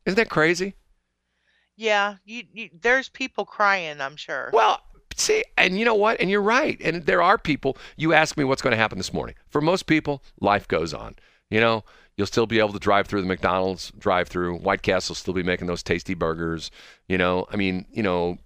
Isn't 0.07 0.17
that 0.17 0.29
crazy? 0.29 0.75
Yeah, 1.77 2.17
you, 2.25 2.45
you 2.53 2.71
there's 2.81 3.09
people 3.09 3.45
crying, 3.45 4.01
I'm 4.01 4.17
sure. 4.17 4.51
Well, 4.53 4.81
see, 5.17 5.45
and 5.57 5.79
you 5.79 5.85
know 5.85 5.95
what? 5.95 6.21
And 6.21 6.31
you're 6.31 6.43
right. 6.43 6.81
And 6.81 7.05
there 7.07 7.23
are 7.23 7.39
people. 7.39 7.77
You 7.97 8.13
ask 8.13 8.37
me 8.37 8.45
what's 8.45 8.63
going 8.63 8.73
to 8.73 8.77
happen 8.77 8.99
this 8.99 9.13
morning. 9.13 9.35
For 9.49 9.61
most 9.61 9.87
people, 9.87 10.23
life 10.41 10.69
goes 10.69 10.95
on. 10.95 11.17
You 11.51 11.61
know, 11.61 11.85
you'll 12.17 12.27
still 12.27 12.47
be 12.47 12.59
able 12.59 12.73
to 12.73 12.79
drive 12.79 13.07
through 13.07 13.21
the 13.21 13.27
McDonald's 13.27 13.93
drive-through. 13.99 14.59
White 14.59 14.83
Castle 14.83 15.13
will 15.13 15.17
still 15.17 15.35
be 15.35 15.43
making 15.43 15.67
those 15.67 15.83
tasty 15.83 16.15
burgers. 16.15 16.71
You 17.09 17.19
know, 17.19 17.47
I 17.51 17.57
mean, 17.57 17.87
you 17.91 18.03
know, 18.03 18.39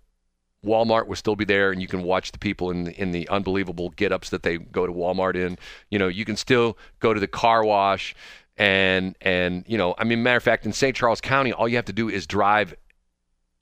Walmart 0.64 1.07
will 1.07 1.16
still 1.16 1.37
be 1.37 1.45
there, 1.45 1.71
and 1.71 1.81
you 1.81 1.87
can 1.87 2.03
watch 2.03 2.33
the 2.33 2.39
people 2.39 2.71
in 2.71 2.85
the, 2.85 3.01
in 3.01 3.12
the 3.12 3.29
unbelievable 3.29 3.91
get-ups 3.91 4.31
that 4.31 4.43
they 4.43 4.59
go 4.59 4.87
to 4.87 4.93
Walmart 4.93 5.37
in. 5.37 5.59
You 5.91 5.99
know, 5.99 6.09
you 6.09 6.25
can 6.25 6.37
still 6.37 6.77
go 7.01 7.14
to 7.14 7.21
the 7.21 7.29
car 7.29 7.64
wash, 7.64 8.14
and 8.57 9.14
and 9.21 9.64
you 9.69 9.79
know, 9.79 9.95
I 9.99 10.05
mean, 10.05 10.23
matter 10.23 10.39
of 10.39 10.43
fact, 10.43 10.66
in 10.66 10.73
St. 10.73 10.97
Charles 10.97 11.21
County, 11.21 11.53
all 11.53 11.69
you 11.69 11.77
have 11.77 11.85
to 11.85 11.93
do 11.93 12.09
is 12.09 12.27
drive 12.27 12.75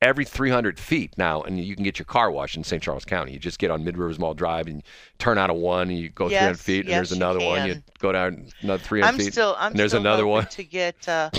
every 0.02 0.24
300 0.24 0.78
feet 0.78 1.16
now, 1.16 1.42
and 1.42 1.58
you 1.62 1.74
can 1.74 1.84
get 1.84 1.98
your 1.98 2.04
car 2.06 2.30
washed 2.30 2.56
in 2.56 2.64
St. 2.64 2.82
Charles 2.82 3.04
County. 3.04 3.32
You 3.32 3.38
just 3.38 3.58
get 3.58 3.70
on 3.70 3.84
Mid 3.84 3.96
Rivers 3.96 4.18
Mall 4.18 4.34
Drive 4.34 4.66
and 4.66 4.82
turn 5.18 5.38
out 5.38 5.50
of 5.50 5.56
one, 5.56 5.88
and 5.90 5.98
you 5.98 6.08
go 6.10 6.28
300 6.28 6.58
feet, 6.60 6.80
and 6.80 6.88
yes, 6.88 6.96
there's 6.96 7.10
you 7.12 7.16
another 7.16 7.44
one. 7.44 7.66
You 7.68 7.82
go 7.98 8.12
down 8.12 8.48
another 8.62 8.82
300 8.82 9.08
I'm 9.08 9.18
feet, 9.18 9.32
still 9.32 9.56
I'm 9.58 9.72
and 9.72 9.78
there's 9.80 9.92
still 9.92 10.00
another 10.00 10.26
one. 10.26 10.46
to 10.46 10.64
get 10.64 11.08
uh, 11.08 11.30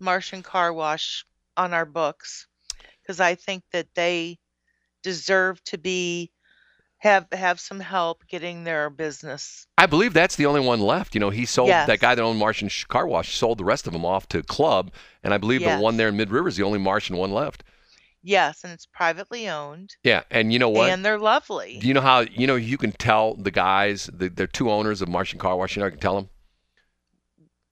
Martian 0.00 0.42
Car 0.42 0.72
Wash 0.72 1.24
on 1.56 1.72
our 1.72 1.86
books 1.86 2.46
because 3.02 3.20
I 3.20 3.34
think 3.36 3.62
that 3.72 3.86
they 3.94 4.38
deserve 5.02 5.62
to 5.64 5.78
be 5.78 6.30
have 6.98 7.26
have 7.32 7.60
some 7.60 7.80
help 7.80 8.26
getting 8.28 8.64
their 8.64 8.88
business. 8.88 9.66
I 9.76 9.84
believe 9.86 10.14
that's 10.14 10.36
the 10.36 10.46
only 10.46 10.60
one 10.60 10.80
left. 10.80 11.14
You 11.14 11.20
know, 11.20 11.28
he 11.30 11.44
sold 11.44 11.68
Yes. 11.68 11.86
that 11.86 12.00
guy 12.00 12.14
that 12.14 12.22
owned 12.22 12.38
Martian 12.38 12.70
Car 12.88 13.06
Wash 13.06 13.34
sold 13.36 13.58
the 13.58 13.64
rest 13.64 13.86
of 13.86 13.92
them 13.92 14.04
off 14.06 14.26
to 14.28 14.42
Club, 14.42 14.90
and 15.22 15.34
I 15.34 15.38
believe 15.38 15.60
Yes. 15.60 15.78
the 15.78 15.82
one 15.82 15.96
there 15.98 16.08
in 16.08 16.16
Mid 16.16 16.30
River 16.30 16.48
is 16.48 16.56
the 16.56 16.62
only 16.62 16.78
Martian 16.78 17.16
one 17.16 17.32
left. 17.32 17.62
Yes, 18.26 18.64
and 18.64 18.72
it's 18.72 18.86
privately 18.86 19.50
owned 19.50 19.96
Yeah, 20.02 20.22
and 20.30 20.50
you 20.50 20.58
know 20.58 20.70
what? 20.70 20.90
and 20.90 21.04
they're 21.04 21.18
lovely. 21.18 21.78
Do 21.78 21.86
you 21.86 21.92
know 21.92 22.00
how 22.00 22.20
you 22.20 22.46
know 22.46 22.56
you 22.56 22.78
can 22.78 22.90
tell 22.92 23.34
the 23.34 23.50
guys, 23.50 24.08
the, 24.12 24.30
they're 24.30 24.46
two 24.46 24.70
owners 24.70 25.02
of 25.02 25.08
Martian 25.10 25.38
Car 25.38 25.54
Wash. 25.56 25.76
You 25.76 25.80
know, 25.80 25.86
I 25.88 25.90
can 25.90 26.00
tell 26.00 26.14
them 26.16 26.30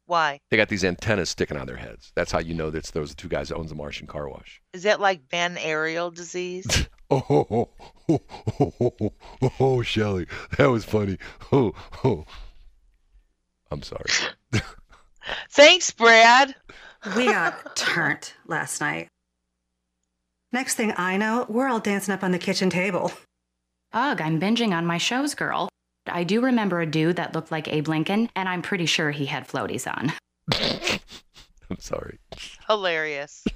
Why? 0.05 0.41
they 0.51 0.59
got 0.59 0.69
these 0.69 0.85
antennas 0.85 1.31
sticking 1.31 1.57
out 1.57 1.63
of 1.63 1.69
their 1.69 1.79
heads. 1.79 2.13
That's 2.15 2.31
how 2.31 2.39
you 2.41 2.53
know 2.53 2.69
that's 2.69 2.91
those 2.91 3.15
two 3.15 3.29
guys 3.29 3.49
that 3.49 3.57
owns 3.57 3.71
the 3.71 3.77
Martian 3.77 4.07
Car 4.07 4.29
Wash. 4.29 4.61
Is 4.75 4.83
that 4.83 5.01
like 5.01 5.29
Van 5.31 5.57
Aerial 5.57 6.11
disease? 6.11 6.87
Oh, 7.15 7.23
oh, 7.29 7.69
oh, 8.09 8.21
oh, 8.59 8.73
oh, 8.81 9.13
oh, 9.43 9.53
oh, 9.61 9.83
Shelly, 9.83 10.27
that 10.57 10.71
was 10.71 10.83
funny. 10.83 11.19
Oh, 11.53 11.75
oh. 12.05 12.25
I'm 13.71 13.83
sorry. 13.83 14.07
Thanks, 15.51 15.91
Brad. 15.91 16.55
We 17.15 17.27
got 17.27 17.77
turned 17.77 18.33
last 18.47 18.81
night. 18.81 19.11
Next 20.53 20.75
thing 20.75 20.93
I 20.99 21.17
know, 21.17 21.47
we're 21.49 21.69
all 21.69 21.81
dancing 21.81 22.13
up 22.13 22.23
on 22.23 22.33
the 22.33 22.39
kitchen 22.39 22.69
table. 22.69 23.11
Ugh, 23.95 24.21
I'm 24.21 24.39
binging 24.39 24.73
on 24.73 24.85
my 24.85 24.99
shows, 24.99 25.35
girl. 25.35 25.69
I 26.07 26.25
do 26.25 26.43
remember 26.43 26.81
a 26.81 26.87
dude 26.87 27.17
that 27.17 27.35
looked 27.35 27.51
like 27.51 27.69
Abe 27.69 27.89
Lincoln, 27.89 28.29
and 28.37 28.49
I'm 28.49 28.61
pretty 28.61 28.87
sure 28.87 29.11
he 29.13 29.27
had 29.27 29.49
floaties 29.49 29.87
on. 29.87 30.13
I'm 31.71 31.79
sorry. 31.79 32.19
Hilarious. 32.69 33.45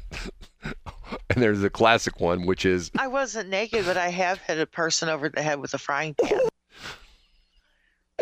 And 1.31 1.41
there's 1.43 1.63
a 1.63 1.71
classic 1.71 2.19
one, 2.19 2.47
which 2.47 2.65
is 2.65 2.91
I 2.99 3.07
wasn't 3.07 3.49
naked, 3.49 3.85
but 3.85 3.97
I 3.97 4.09
have 4.09 4.39
hit 4.39 4.59
a 4.59 4.67
person 4.67 5.09
over 5.09 5.29
the 5.29 5.43
head 5.43 5.61
with 5.61 5.75
a 5.75 5.79
frying 5.79 6.15
pan. 6.15 6.41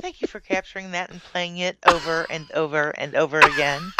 Thank 0.00 0.20
you 0.20 0.28
for 0.28 0.40
capturing 0.40 0.90
that 0.90 1.10
and 1.10 1.22
playing 1.22 1.58
it 1.58 1.78
over 1.86 2.26
and 2.28 2.50
over 2.52 2.90
and 2.90 3.14
over 3.14 3.38
again. 3.38 3.92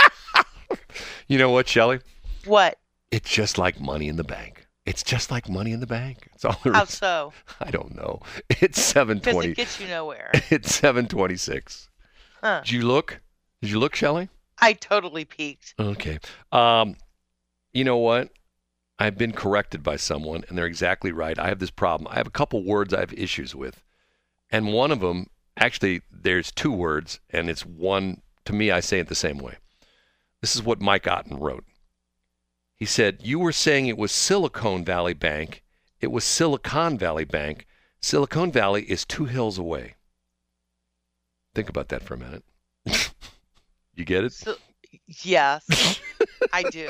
you 1.28 1.38
know 1.38 1.50
what, 1.50 1.68
Shelly? 1.68 2.00
What? 2.44 2.78
It's 3.10 3.30
just 3.30 3.56
like 3.56 3.80
money 3.80 4.08
in 4.08 4.16
the 4.16 4.24
bank. 4.24 4.63
It's 4.86 5.02
just 5.02 5.30
like 5.30 5.48
money 5.48 5.72
in 5.72 5.80
the 5.80 5.86
bank. 5.86 6.28
It's 6.34 6.44
all 6.44 6.58
there 6.62 6.74
How 6.74 6.82
is. 6.82 6.90
so? 6.90 7.32
I 7.60 7.70
don't 7.70 7.94
know. 7.94 8.20
It's 8.60 8.80
seven 8.80 9.20
twenty. 9.20 9.48
Because 9.48 9.52
it 9.52 9.56
gets 9.56 9.80
you 9.80 9.88
nowhere. 9.88 10.30
It's 10.50 10.74
seven 10.74 11.06
twenty 11.08 11.36
six. 11.36 11.88
Huh. 12.42 12.60
Did 12.64 12.72
you 12.72 12.82
look? 12.82 13.20
Did 13.62 13.70
you 13.70 13.78
look, 13.78 13.94
Shelly? 13.94 14.28
I 14.60 14.74
totally 14.74 15.24
peeked. 15.24 15.74
Okay. 15.80 16.18
Um, 16.52 16.96
you 17.72 17.82
know 17.84 17.96
what? 17.96 18.30
I've 18.98 19.16
been 19.18 19.32
corrected 19.32 19.82
by 19.82 19.96
someone, 19.96 20.44
and 20.48 20.56
they're 20.56 20.66
exactly 20.66 21.10
right. 21.12 21.38
I 21.38 21.48
have 21.48 21.58
this 21.58 21.70
problem. 21.70 22.06
I 22.10 22.16
have 22.16 22.26
a 22.26 22.30
couple 22.30 22.62
words 22.64 22.94
I 22.94 23.00
have 23.00 23.12
issues 23.14 23.54
with, 23.54 23.82
and 24.50 24.72
one 24.72 24.92
of 24.92 25.00
them, 25.00 25.26
actually, 25.56 26.02
there's 26.12 26.52
two 26.52 26.70
words, 26.70 27.18
and 27.30 27.48
it's 27.50 27.64
one. 27.66 28.20
To 28.44 28.52
me, 28.52 28.70
I 28.70 28.80
say 28.80 28.98
it 29.00 29.08
the 29.08 29.14
same 29.14 29.38
way. 29.38 29.56
This 30.42 30.54
is 30.54 30.62
what 30.62 30.80
Mike 30.82 31.08
Otten 31.08 31.38
wrote. 31.38 31.64
He 32.76 32.86
said, 32.86 33.20
"You 33.22 33.38
were 33.38 33.52
saying 33.52 33.86
it 33.86 33.98
was 33.98 34.12
Silicon 34.12 34.84
Valley 34.84 35.14
Bank. 35.14 35.62
It 36.00 36.08
was 36.08 36.24
Silicon 36.24 36.98
Valley 36.98 37.24
Bank. 37.24 37.66
Silicon 38.00 38.52
Valley 38.52 38.82
is 38.84 39.04
two 39.04 39.26
hills 39.26 39.58
away." 39.58 39.94
Think 41.54 41.68
about 41.68 41.88
that 41.88 42.02
for 42.02 42.14
a 42.14 42.18
minute. 42.18 42.44
you 43.94 44.04
get 44.04 44.24
it? 44.24 44.32
So, 44.32 44.56
yes, 45.22 46.00
I 46.52 46.64
do. 46.64 46.88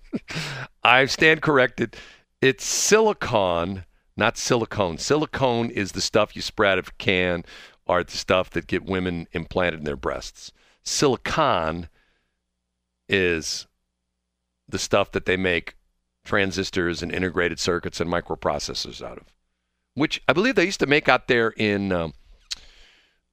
I 0.82 1.06
stand 1.06 1.42
corrected. 1.42 1.96
It's 2.40 2.64
silicon, 2.64 3.84
not 4.16 4.36
silicone. 4.36 4.98
Silicone 4.98 5.70
is 5.70 5.92
the 5.92 6.00
stuff 6.00 6.36
you 6.36 6.42
spread 6.42 6.72
out 6.72 6.78
of 6.78 6.88
a 6.88 6.92
can 6.98 7.44
or 7.86 8.04
the 8.04 8.16
stuff 8.16 8.50
that 8.50 8.66
get 8.66 8.84
women 8.84 9.26
implanted 9.32 9.80
in 9.80 9.84
their 9.84 9.96
breasts. 9.96 10.52
Silicon 10.82 11.88
is 13.08 13.66
the 14.70 14.78
stuff 14.78 15.12
that 15.12 15.26
they 15.26 15.36
make 15.36 15.76
transistors 16.24 17.02
and 17.02 17.12
integrated 17.12 17.58
circuits 17.58 18.00
and 18.00 18.10
microprocessors 18.10 19.04
out 19.04 19.18
of, 19.18 19.24
which 19.94 20.22
I 20.28 20.32
believe 20.32 20.54
they 20.54 20.64
used 20.64 20.80
to 20.80 20.86
make 20.86 21.08
out 21.08 21.28
there 21.28 21.50
in 21.50 21.92
um, 21.92 22.14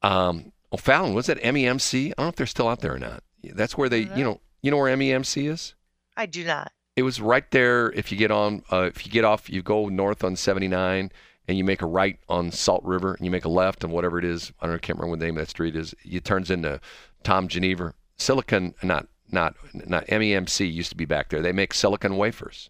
um, 0.02 0.52
O'Fallon. 0.72 1.14
Was 1.14 1.28
that 1.28 1.42
MEMC? 1.42 2.08
I 2.08 2.14
don't 2.18 2.26
know 2.26 2.30
if 2.30 2.36
they're 2.36 2.46
still 2.46 2.68
out 2.68 2.82
there 2.82 2.96
or 2.96 3.00
not. 3.00 3.24
That's 3.44 3.78
where 3.78 3.90
they, 3.90 4.02
you 4.16 4.24
know, 4.24 4.42
you 4.62 4.72
know 4.72 4.78
where 4.78 4.96
MEMC 4.96 5.50
is. 5.50 5.76
I 6.16 6.26
do 6.26 6.44
not. 6.44 6.72
It 6.96 7.04
was 7.04 7.22
right 7.22 7.50
there. 7.52 7.92
If 7.92 8.12
you 8.12 8.18
get 8.18 8.32
on, 8.32 8.64
uh, 8.72 8.90
if 8.94 9.06
you 9.06 9.12
get 9.12 9.24
off, 9.24 9.50
you 9.50 9.62
go 9.62 9.88
north 9.88 10.24
on 10.24 10.36
79, 10.36 11.12
and 11.48 11.58
you 11.58 11.64
make 11.64 11.82
a 11.84 11.86
right 11.86 12.20
on 12.28 12.52
Salt 12.52 12.84
River, 12.84 13.14
and 13.14 13.24
you 13.24 13.30
make 13.30 13.46
a 13.46 13.50
left 13.50 13.84
on 13.84 13.92
whatever 13.92 14.18
it 14.18 14.26
is. 14.26 14.52
I 14.60 14.66
don't 14.66 14.74
know, 14.74 14.78
I 14.78 14.80
can't 14.80 14.98
remember 14.98 15.12
what 15.12 15.20
the 15.20 15.26
name 15.26 15.38
of 15.38 15.44
that 15.44 15.50
street 15.50 15.76
is. 15.76 15.94
It 16.04 16.26
turns 16.26 16.50
into 16.50 16.82
Tom 17.24 17.48
Ginnever. 17.48 17.94
Silicon, 18.18 18.74
not 18.82 19.08
not 19.32 19.56
not 19.74 20.06
MEMC 20.08 20.72
used 20.72 20.90
to 20.92 20.96
be 20.98 21.06
back 21.06 21.30
there. 21.30 21.42
They 21.42 21.52
make 21.52 21.74
silicon 21.74 22.18
wafers 22.18 22.70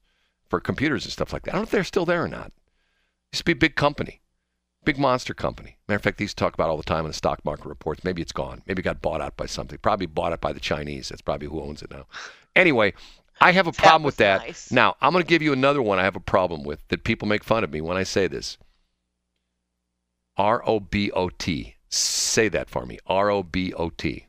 for 0.49 0.59
computers 0.59 1.05
and 1.05 1.11
stuff 1.13 1.33
like 1.33 1.43
that. 1.43 1.51
I 1.51 1.53
don't 1.53 1.61
know 1.61 1.65
if 1.65 1.71
they're 1.71 1.83
still 1.83 2.05
there 2.05 2.23
or 2.23 2.27
not. 2.27 2.51
Used 3.31 3.41
to 3.41 3.45
be 3.45 3.51
a 3.51 3.55
big 3.55 3.75
company, 3.75 4.21
big 4.85 4.97
monster 4.97 5.33
company. 5.33 5.77
Matter 5.87 5.97
of 5.97 6.03
fact, 6.03 6.17
these 6.17 6.33
talk 6.33 6.53
about 6.53 6.69
all 6.69 6.77
the 6.77 6.83
time 6.83 7.05
in 7.05 7.11
the 7.11 7.13
stock 7.13 7.43
market 7.43 7.65
reports. 7.65 8.03
Maybe 8.03 8.21
it's 8.21 8.31
gone. 8.31 8.61
Maybe 8.65 8.79
it 8.81 8.83
got 8.83 9.01
bought 9.01 9.21
out 9.21 9.35
by 9.37 9.45
something. 9.45 9.77
Probably 9.81 10.05
bought 10.05 10.33
it 10.33 10.41
by 10.41 10.53
the 10.53 10.59
Chinese. 10.59 11.09
That's 11.09 11.21
probably 11.21 11.47
who 11.47 11.61
owns 11.61 11.81
it 11.81 11.91
now. 11.91 12.05
Anyway, 12.55 12.93
I 13.41 13.51
have 13.51 13.67
a 13.67 13.71
That 13.71 13.77
problem 13.77 14.03
with 14.03 14.17
that. 14.17 14.41
nice. 14.41 14.71
Now, 14.71 14.95
I'm 15.01 15.11
going 15.11 15.23
to 15.23 15.27
give 15.29 15.41
you 15.41 15.53
another 15.53 15.81
one 15.81 15.99
I 15.99 16.03
have 16.03 16.15
a 16.15 16.21
problem 16.21 16.63
with 16.63 16.79
that 16.87 17.03
people 17.03 17.27
make 17.27 17.43
fun 17.43 17.63
of 17.63 17.71
me 17.71 17.81
when 17.81 17.97
I 17.97 18.03
say 18.03 18.27
this. 18.27 18.57
R 20.37 20.61
O 20.67 20.79
B 20.79 21.11
O 21.11 21.29
T. 21.29 21.75
Say 21.89 22.47
that 22.49 22.69
for 22.69 22.85
me. 22.85 22.99
R 23.07 23.29
O 23.29 23.43
B 23.43 23.73
O 23.73 23.89
T. 23.89 24.27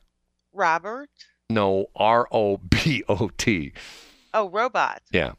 Robert? 0.51 1.09
No, 1.49 1.87
R 1.95 2.27
O 2.31 2.57
B 2.57 3.03
O 3.09 3.29
T. 3.37 3.73
Oh, 4.33 4.49
robot. 4.49 5.01
Yeah. 5.11 5.33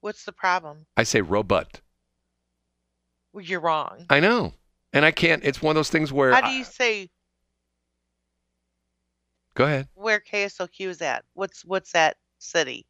What's 0.00 0.24
the 0.24 0.32
problem? 0.32 0.86
I 0.96 1.02
say 1.02 1.20
robot. 1.20 1.80
Well, 3.32 3.44
you're 3.44 3.60
wrong. 3.60 4.06
I 4.08 4.20
know. 4.20 4.54
And 4.92 5.04
I 5.04 5.10
can't. 5.10 5.44
It's 5.44 5.60
one 5.62 5.72
of 5.72 5.76
those 5.76 5.90
things 5.90 6.12
where. 6.12 6.32
How 6.32 6.40
do 6.40 6.46
I- 6.48 6.52
you 6.52 6.64
say 6.64 7.10
go 9.54 9.64
ahead. 9.64 9.88
where 9.94 10.20
KSLQ 10.20 10.88
is 10.88 11.02
at? 11.02 11.24
What's 11.34 11.64
what's 11.64 11.92
that 11.92 12.16
city? 12.38 12.86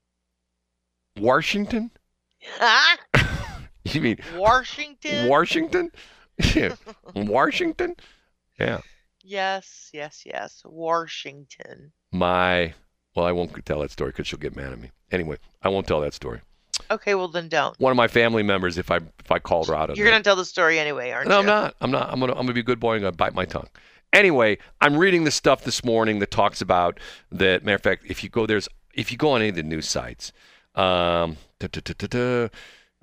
Washington? 1.19 1.91
Huh? 2.59 2.97
You 3.85 4.03
mean 4.03 4.19
Washington? 4.37 5.29
Washington? 5.29 5.91
Yeah. 6.55 6.75
Washington? 7.15 7.97
Yeah. 8.59 8.81
Yes, 9.23 9.91
yes, 9.93 10.23
yes. 10.25 10.63
Washington. 10.65 11.93
My. 12.13 12.75
Well, 13.15 13.27
I 13.27 13.33
won't 13.33 13.65
tell 13.67 13.81
that 13.81 13.91
story 13.91 14.11
because 14.11 14.27
she'll 14.27 14.39
get 14.39 14.55
mad 14.57 14.73
at 14.73 14.81
me. 14.81 14.91
Anyway, 15.11 15.37
I 15.63 15.69
won't 15.69 15.87
tell 15.87 16.01
that 16.03 16.15
story. 16.15 16.41
Okay, 16.91 17.15
well 17.15 17.29
then 17.29 17.49
don't. 17.49 17.79
One 17.79 17.91
of 17.91 17.97
my 17.97 18.09
family 18.09 18.43
members, 18.43 18.79
if 18.79 18.91
I 18.91 18.97
if 18.97 19.31
I 19.31 19.39
called 19.39 19.69
her 19.69 19.75
out 19.75 19.91
on 19.91 19.97
You're 19.97 20.07
that- 20.07 20.13
gonna 20.13 20.25
tell 20.25 20.37
the 20.37 20.45
story 20.45 20.79
anyway, 20.79 21.11
aren't 21.11 21.29
No, 21.29 21.41
you? 21.41 21.47
No, 21.47 21.53
I'm 21.53 21.63
not. 21.63 21.77
I'm 21.81 21.91
not. 21.91 22.11
I'm 22.13 22.21
gonna. 22.21 22.33
I'm 22.33 22.39
gonna 22.43 22.53
be 22.55 22.61
a 22.61 22.65
good 22.65 22.81
boy. 22.81 22.95
I'm 22.95 23.01
gonna 23.03 23.13
bite 23.13 23.35
my 23.35 23.45
tongue. 23.45 23.69
Anyway, 24.13 24.59
I'm 24.81 24.97
reading 24.97 25.25
the 25.25 25.31
stuff 25.31 25.65
this 25.65 25.85
morning 25.85 26.19
that 26.21 26.31
talks 26.31 26.61
about 26.61 26.99
that. 27.31 27.65
Matter 27.65 27.77
of 27.77 27.83
fact, 27.83 28.05
if 28.07 28.23
you 28.25 28.31
go 28.31 28.47
there's 28.47 28.69
if 28.95 29.13
you 29.13 29.19
go 29.19 29.31
on 29.33 29.41
any 29.41 29.51
of 29.51 29.57
the 29.57 29.63
news 29.63 29.89
sites, 29.89 30.33
um, 30.75 31.37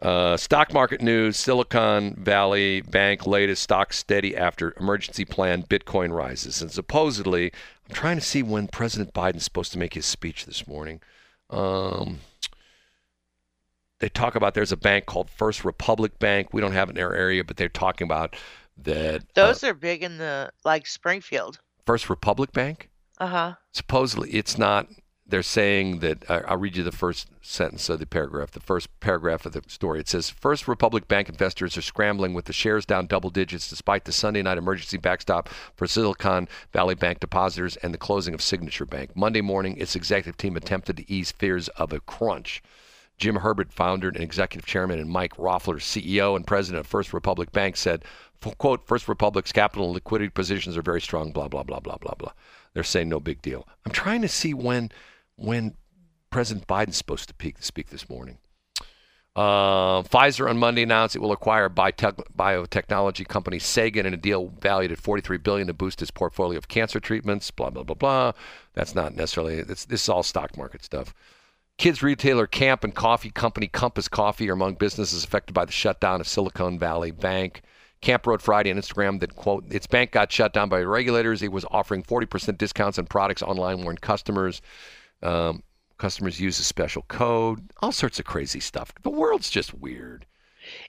uh, 0.01 0.37
stock 0.37 0.73
market 0.73 1.01
news, 1.01 1.37
Silicon 1.37 2.13
Valley 2.15 2.81
Bank 2.81 3.25
latest 3.25 3.63
stock 3.63 3.93
steady 3.93 4.35
after 4.35 4.73
emergency 4.79 5.25
plan, 5.25 5.63
Bitcoin 5.63 6.11
rises, 6.13 6.61
and 6.61 6.71
supposedly, 6.71 7.51
I'm 7.89 7.95
trying 7.95 8.17
to 8.17 8.23
see 8.23 8.43
when 8.43 8.67
President 8.67 9.13
Biden's 9.13 9.43
supposed 9.43 9.71
to 9.73 9.79
make 9.79 9.93
his 9.95 10.05
speech 10.05 10.45
this 10.45 10.67
morning. 10.67 11.01
Um, 11.49 12.19
they 13.99 14.09
talk 14.09 14.35
about 14.35 14.53
there's 14.53 14.71
a 14.71 14.77
bank 14.77 15.05
called 15.07 15.29
First 15.29 15.65
Republic 15.65 16.19
Bank. 16.19 16.53
We 16.53 16.61
don't 16.61 16.73
have 16.73 16.89
it 16.89 16.97
in 16.97 17.03
our 17.03 17.13
area, 17.15 17.43
but 17.43 17.57
they're 17.57 17.69
talking 17.69 18.05
about 18.05 18.35
that. 18.77 19.21
uh, 19.21 19.23
Those 19.33 19.63
are 19.63 19.73
big 19.73 20.03
in 20.03 20.19
the 20.19 20.51
like 20.63 20.85
Springfield. 20.85 21.59
First 21.85 22.09
Republic 22.09 22.51
Bank. 22.51 22.89
Uh 23.19 23.27
huh. 23.27 23.53
Supposedly, 23.71 24.29
it's 24.31 24.57
not. 24.57 24.87
They're 25.29 25.43
saying 25.43 25.99
that. 25.99 26.29
Uh, 26.29 26.41
I'll 26.47 26.57
read 26.57 26.77
you 26.77 26.83
the 26.83 26.91
first 26.91 27.27
sentence 27.41 27.89
of 27.89 27.99
the 27.99 28.05
paragraph. 28.05 28.51
The 28.51 28.59
first 28.61 28.87
paragraph 28.99 29.45
of 29.45 29.51
the 29.51 29.61
story. 29.67 29.99
It 29.99 30.07
says, 30.07 30.29
First 30.29 30.67
Republic 30.67 31.07
Bank 31.07 31.27
investors 31.27 31.77
are 31.77 31.81
scrambling 31.81 32.33
with 32.33 32.45
the 32.45 32.53
shares 32.53 32.85
down 32.85 33.07
double 33.07 33.29
digits 33.29 33.69
despite 33.69 34.05
the 34.05 34.11
Sunday 34.13 34.41
night 34.41 34.57
emergency 34.57 34.97
backstop 34.97 35.49
for 35.75 35.85
Silicon 35.85 36.47
Valley 36.71 36.95
Bank 36.95 37.19
depositors 37.19 37.75
and 37.77 37.93
the 37.93 37.97
closing 37.97 38.33
of 38.33 38.41
Signature 38.41 38.85
Bank. 38.85 39.15
Monday 39.15 39.41
morning, 39.41 39.75
its 39.77 39.95
executive 39.95 40.37
team 40.37 40.55
attempted 40.55 40.97
to 40.97 41.11
ease 41.11 41.31
fears 41.31 41.67
of 41.69 41.91
a 41.91 41.99
crunch. 41.99 42.63
Jim 43.17 43.37
Herbert, 43.37 43.73
founder 43.73 44.09
and 44.09 44.17
executive 44.17 44.67
chairman, 44.67 44.99
and 44.99 45.09
Mike 45.09 45.35
Roffler, 45.37 45.79
CEO 45.79 46.35
and 46.35 46.45
president 46.45 46.79
of 46.79 46.87
First 46.87 47.13
Republic 47.13 47.51
Bank, 47.51 47.75
said, 47.75 48.05
quote, 48.59 48.87
First 48.87 49.07
Republic's 49.07 49.51
capital 49.51 49.87
and 49.87 49.95
liquidity 49.95 50.29
positions 50.29 50.77
are 50.77 50.83
very 50.83 51.01
strong, 51.01 51.31
blah, 51.31 51.47
blah, 51.47 51.63
blah, 51.63 51.79
blah, 51.79 51.97
blah, 51.97 52.13
blah. 52.13 52.31
They're 52.73 52.83
saying 52.83 53.09
no 53.09 53.19
big 53.19 53.41
deal. 53.41 53.67
I'm 53.85 53.91
trying 53.91 54.21
to 54.21 54.27
see 54.27 54.53
when 54.53 54.91
when 55.37 55.75
President 56.29 56.67
Biden's 56.67 56.97
supposed 56.97 57.29
to 57.29 57.33
peak, 57.33 57.55
speak 57.61 57.89
this 57.89 58.09
morning. 58.09 58.37
Uh, 59.35 60.01
Pfizer 60.01 60.49
on 60.49 60.57
Monday 60.57 60.81
announced 60.81 61.15
it 61.15 61.19
will 61.19 61.31
acquire 61.31 61.69
biotech, 61.69 62.19
biotechnology 62.35 63.27
company 63.27 63.59
Seagen 63.59 64.05
in 64.05 64.13
a 64.13 64.17
deal 64.17 64.47
valued 64.59 64.91
at 64.91 64.97
43 64.97 65.37
billion 65.37 65.67
to 65.67 65.73
boost 65.73 66.01
its 66.01 66.09
portfolio 66.09 66.57
of 66.57 66.67
cancer 66.67 66.99
treatments. 66.99 67.51
Blah 67.51 67.69
blah 67.69 67.83
blah 67.83 67.95
blah. 67.95 68.31
That's 68.73 68.95
not 68.95 69.13
necessarily. 69.13 69.61
This 69.61 69.85
is 69.87 70.09
all 70.09 70.23
stock 70.23 70.57
market 70.57 70.83
stuff. 70.83 71.13
Kids 71.77 72.01
retailer 72.01 72.47
Camp 72.47 72.83
and 72.83 72.95
coffee 72.95 73.29
company 73.29 73.67
Compass 73.67 74.07
Coffee 74.07 74.49
are 74.49 74.53
among 74.53 74.73
businesses 74.73 75.23
affected 75.23 75.53
by 75.53 75.65
the 75.65 75.71
shutdown 75.71 76.19
of 76.19 76.27
Silicon 76.27 76.79
Valley 76.79 77.11
Bank. 77.11 77.61
Camp 78.01 78.25
wrote 78.25 78.41
Friday 78.41 78.71
on 78.71 78.77
Instagram 78.77 79.19
that, 79.19 79.35
quote, 79.35 79.65
its 79.71 79.87
bank 79.87 80.11
got 80.11 80.31
shut 80.31 80.53
down 80.53 80.69
by 80.69 80.81
regulators. 80.81 81.41
It 81.41 81.51
was 81.51 81.65
offering 81.69 82.03
40% 82.03 82.57
discounts 82.57 82.97
on 82.97 83.05
products 83.05 83.41
online, 83.43 83.83
warned 83.83 84.01
customers. 84.01 84.61
Um, 85.23 85.63
Customers 85.97 86.39
use 86.39 86.59
a 86.59 86.63
special 86.63 87.01
code, 87.07 87.71
all 87.81 87.91
sorts 87.91 88.19
of 88.19 88.25
crazy 88.25 88.59
stuff. 88.59 88.93
The 89.01 89.09
world's 89.09 89.49
just 89.49 89.73
weird. 89.73 90.27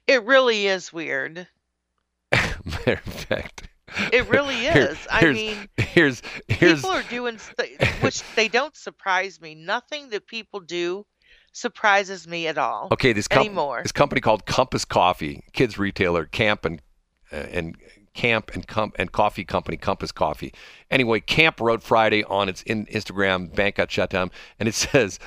It 0.06 0.22
really 0.24 0.66
is 0.66 0.92
weird. 0.92 1.48
Matter 2.32 3.00
of 3.06 3.12
fact, 3.14 3.68
It 4.12 4.28
really 4.28 4.54
here- 4.56 4.88
is. 4.90 4.98
I 5.10 5.20
here's, 5.20 5.34
mean, 5.36 5.68
here's 5.78 6.22
here's 6.48 6.74
people 6.82 6.90
are 6.90 7.02
doing 7.04 7.38
st- 7.38 7.82
which 8.02 8.22
they 8.34 8.48
don't 8.48 8.76
surprise 8.76 9.40
me. 9.40 9.54
Nothing 9.54 10.10
that 10.10 10.26
people 10.26 10.60
do 10.60 11.06
surprises 11.52 12.28
me 12.28 12.46
at 12.46 12.58
all 12.58 12.88
okay. 12.92 13.12
This 13.14 13.26
com- 13.28 13.46
anymore. 13.46 13.80
this 13.82 13.92
company 13.92 14.20
called 14.20 14.44
Compass 14.44 14.84
Coffee, 14.84 15.42
kids 15.54 15.78
retailer, 15.78 16.26
Camp 16.26 16.66
and 16.66 16.82
uh, 17.32 17.36
and 17.36 17.76
Camp 18.14 18.50
and 18.54 18.66
Com- 18.66 18.92
and 18.96 19.12
coffee 19.12 19.44
company 19.44 19.76
Compass 19.76 20.12
Coffee. 20.12 20.52
Anyway, 20.90 21.20
Camp 21.20 21.60
wrote 21.60 21.82
Friday 21.82 22.24
on 22.24 22.48
its 22.48 22.62
in- 22.62 22.86
Instagram 22.86 23.54
bank 23.54 23.76
got 23.76 23.90
shut 23.90 24.10
down, 24.10 24.30
and 24.58 24.68
it 24.68 24.74
says. 24.74 25.18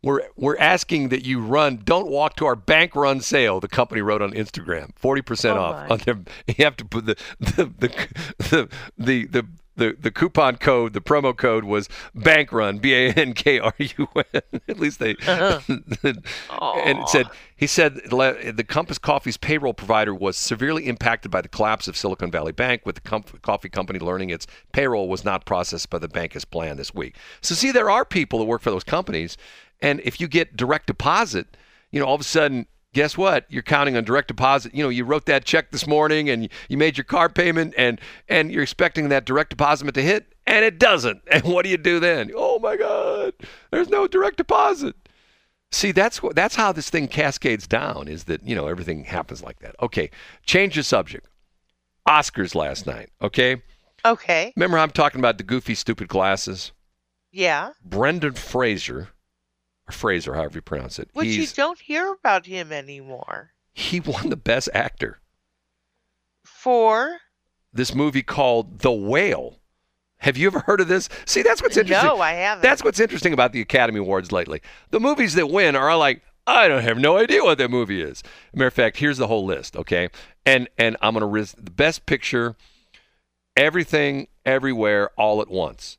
We're, 0.00 0.22
we're 0.36 0.56
asking 0.58 1.08
that 1.08 1.24
you 1.26 1.40
run. 1.40 1.80
Don't 1.84 2.08
walk 2.08 2.36
to 2.36 2.46
our 2.46 2.54
bank 2.54 2.94
run 2.94 3.20
sale. 3.20 3.58
The 3.58 3.66
company 3.66 4.00
wrote 4.00 4.22
on 4.22 4.30
Instagram, 4.32 4.90
forty 4.94 5.22
percent 5.22 5.58
Oh, 5.58 5.62
off 5.62 5.88
my. 5.88 5.94
on 5.94 5.98
their. 6.04 6.20
You 6.56 6.64
have 6.64 6.76
to 6.76 6.84
put 6.84 7.06
the 7.06 7.16
the 7.40 7.64
the 7.64 8.08
the 8.38 8.68
the, 8.96 9.24
the 9.26 9.46
the, 9.78 9.96
the 9.98 10.10
coupon 10.10 10.56
code, 10.56 10.92
the 10.92 11.00
promo 11.00 11.34
code 11.36 11.64
was 11.64 11.88
bank 12.14 12.52
run, 12.52 12.78
B 12.78 12.92
A 12.94 13.12
N 13.12 13.32
K 13.32 13.58
R 13.58 13.74
U 13.78 14.08
N. 14.34 14.42
At 14.68 14.78
least 14.78 14.98
they, 14.98 15.16
uh-huh. 15.26 15.60
and 15.70 16.98
it 16.98 17.08
said 17.08 17.26
he 17.56 17.66
said 17.66 17.94
the 17.94 18.64
Compass 18.68 18.98
Coffee's 18.98 19.36
payroll 19.36 19.74
provider 19.74 20.14
was 20.14 20.36
severely 20.36 20.86
impacted 20.86 21.30
by 21.30 21.40
the 21.40 21.48
collapse 21.48 21.88
of 21.88 21.96
Silicon 21.96 22.30
Valley 22.30 22.52
Bank, 22.52 22.84
with 22.84 22.96
the 22.96 23.00
com- 23.00 23.24
coffee 23.42 23.68
company 23.68 23.98
learning 23.98 24.30
its 24.30 24.46
payroll 24.72 25.08
was 25.08 25.24
not 25.24 25.44
processed 25.44 25.90
by 25.90 25.98
the 25.98 26.08
bank 26.08 26.36
as 26.36 26.44
planned 26.44 26.78
this 26.78 26.94
week. 26.94 27.16
So 27.40 27.54
see, 27.54 27.72
there 27.72 27.90
are 27.90 28.04
people 28.04 28.38
that 28.40 28.44
work 28.44 28.62
for 28.62 28.70
those 28.70 28.84
companies, 28.84 29.36
and 29.80 30.00
if 30.00 30.20
you 30.20 30.28
get 30.28 30.56
direct 30.56 30.86
deposit, 30.86 31.56
you 31.90 32.00
know, 32.00 32.06
all 32.06 32.14
of 32.14 32.20
a 32.20 32.24
sudden. 32.24 32.66
Guess 32.94 33.18
what? 33.18 33.44
You're 33.50 33.62
counting 33.62 33.96
on 33.96 34.04
direct 34.04 34.28
deposit. 34.28 34.74
You 34.74 34.82
know, 34.82 34.88
you 34.88 35.04
wrote 35.04 35.26
that 35.26 35.44
check 35.44 35.70
this 35.70 35.86
morning 35.86 36.30
and 36.30 36.48
you 36.68 36.76
made 36.78 36.96
your 36.96 37.04
car 37.04 37.28
payment 37.28 37.74
and 37.76 38.00
and 38.28 38.50
you're 38.50 38.62
expecting 38.62 39.08
that 39.10 39.24
direct 39.26 39.50
deposit 39.50 39.92
to 39.92 40.02
hit 40.02 40.34
and 40.46 40.64
it 40.64 40.78
doesn't. 40.78 41.20
And 41.30 41.44
what 41.44 41.64
do 41.64 41.70
you 41.70 41.76
do 41.76 42.00
then? 42.00 42.30
Oh 42.34 42.58
my 42.58 42.76
god. 42.76 43.34
There's 43.70 43.90
no 43.90 44.06
direct 44.08 44.38
deposit. 44.38 44.96
See, 45.70 45.92
that's 45.92 46.22
what 46.22 46.34
that's 46.34 46.54
how 46.56 46.72
this 46.72 46.88
thing 46.88 47.08
cascades 47.08 47.66
down. 47.66 48.08
Is 48.08 48.24
that 48.24 48.42
you 48.42 48.54
know 48.54 48.68
everything 48.68 49.04
happens 49.04 49.42
like 49.42 49.58
that? 49.60 49.76
Okay, 49.82 50.10
change 50.46 50.74
the 50.76 50.82
subject. 50.82 51.28
Oscars 52.08 52.54
last 52.54 52.86
night. 52.86 53.10
Okay, 53.20 53.60
Okay. 54.06 54.54
remember 54.56 54.78
I'm 54.78 54.90
talking 54.90 55.18
about 55.20 55.36
the 55.36 55.44
goofy, 55.44 55.74
stupid 55.74 56.08
glasses? 56.08 56.72
Yeah. 57.30 57.72
Brendan 57.84 58.32
Fraser, 58.32 59.08
or 59.88 59.92
Fraser, 59.92 60.34
however 60.34 60.56
you 60.58 60.62
pronounce 60.62 60.98
it. 60.98 61.08
Which 61.12 61.28
you 61.28 61.46
don't 61.46 61.80
hear 61.80 62.12
about 62.12 62.46
him 62.46 62.72
anymore. 62.72 63.52
he 63.72 64.00
won 64.00 64.28
the 64.30 64.36
Best 64.36 64.68
Actor. 64.74 65.20
For 66.44 67.18
This 67.72 67.94
movie 67.94 68.22
called 68.22 68.80
The 68.80 68.92
Whale. 68.92 69.58
Have 70.18 70.36
you 70.36 70.48
ever 70.48 70.60
heard 70.60 70.80
of 70.80 70.88
this? 70.88 71.08
See, 71.26 71.42
that's 71.42 71.62
what's 71.62 71.76
interesting. 71.76 72.08
no, 72.08 72.20
I 72.20 72.32
haven't. 72.32 72.62
That's 72.62 72.82
what's 72.82 72.98
interesting 72.98 73.32
about 73.32 73.52
the 73.52 73.60
Academy 73.60 74.00
Awards 74.00 74.32
lately. 74.32 74.60
The 74.90 74.98
movies 74.98 75.34
that 75.34 75.48
win 75.48 75.76
are 75.76 75.88
all 75.90 75.98
like, 76.00 76.22
I 76.46 76.66
don't 76.66 76.82
have 76.82 76.98
no 76.98 77.18
idea 77.18 77.44
what 77.44 77.58
that 77.58 77.70
movie 77.70 78.02
is. 78.02 78.22
Matter 78.52 78.66
of 78.66 78.74
fact, 78.74 78.96
here's 78.96 79.18
the 79.18 79.28
whole 79.28 79.44
list, 79.44 79.76
okay? 79.76 80.08
And 80.44 80.68
and 80.78 80.96
I'm 81.02 81.12
gonna 81.12 81.26
risk 81.26 81.54
the 81.56 81.70
best 81.70 82.04
picture, 82.06 82.56
everything, 83.56 84.28
everywhere, 84.44 85.10
all 85.16 85.40
at 85.40 85.48
once. 85.48 85.98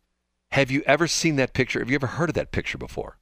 Have 0.52 0.72
you 0.72 0.82
ever 0.88 1.08
seen 1.08 1.36
that 1.36 1.54
picture? 1.54 1.80
Have 1.80 1.90
you 1.90 1.96
ever 1.96 2.08
heard 2.08 2.30
of 2.30 2.36
that 2.36 2.52
picture 2.52 2.78
before? 2.80 3.20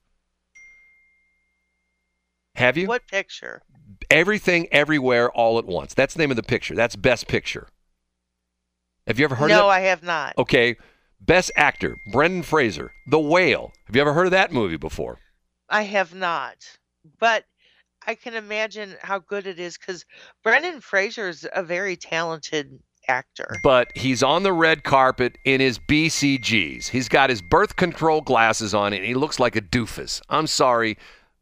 Have 2.57 2.75
you? 2.75 2.87
what 2.87 3.07
picture? 3.07 3.61
Everything, 4.09 4.67
everywhere, 4.71 5.29
all 5.31 5.59
at 5.59 5.65
once. 5.65 5.93
That's 5.93 6.13
the 6.13 6.19
name 6.19 6.31
of 6.31 6.37
the 6.37 6.43
picture. 6.43 6.75
That's 6.75 6.95
best 6.95 7.27
picture. 7.27 7.67
Have 9.05 9.19
you 9.19 9.25
ever 9.25 9.35
heard 9.35 9.51
of 9.51 9.57
it? 9.57 9.59
no. 9.59 9.67
I 9.67 9.81
have 9.81 10.03
not. 10.03 10.33
Okay. 10.37 10.75
Best 11.19 11.51
actor, 11.55 11.97
Brendan 12.11 12.43
Fraser, 12.43 12.91
The 13.07 13.19
Whale. 13.19 13.71
Have 13.85 13.95
you 13.95 14.01
ever 14.01 14.13
heard 14.13 14.27
of 14.27 14.31
that 14.31 14.51
movie 14.51 14.77
before? 14.77 15.19
I 15.69 15.83
have 15.83 16.13
not. 16.13 16.57
But 17.19 17.45
I 18.05 18.15
can 18.15 18.33
imagine 18.35 18.95
how 19.01 19.19
good 19.19 19.47
it 19.47 19.59
is 19.59 19.77
because 19.77 20.05
Brendan 20.43 20.81
Fraser 20.81 21.27
is 21.27 21.47
a 21.53 21.63
very 21.63 21.95
talented 21.95 22.79
actor. 23.07 23.55
But 23.63 23.91
he's 23.95 24.21
on 24.21 24.43
the 24.43 24.53
red 24.53 24.83
carpet 24.83 25.37
in 25.45 25.59
his 25.61 25.79
BCGs. 25.79 26.87
He's 26.89 27.09
got 27.09 27.29
his 27.29 27.41
birth 27.41 27.75
control 27.75 28.21
glasses 28.21 28.73
on 28.73 28.93
and 28.93 29.05
he 29.05 29.13
looks 29.13 29.39
like 29.39 29.55
a 29.55 29.61
doofus. 29.61 30.21
I'm 30.29 30.47
sorry. 30.47 30.97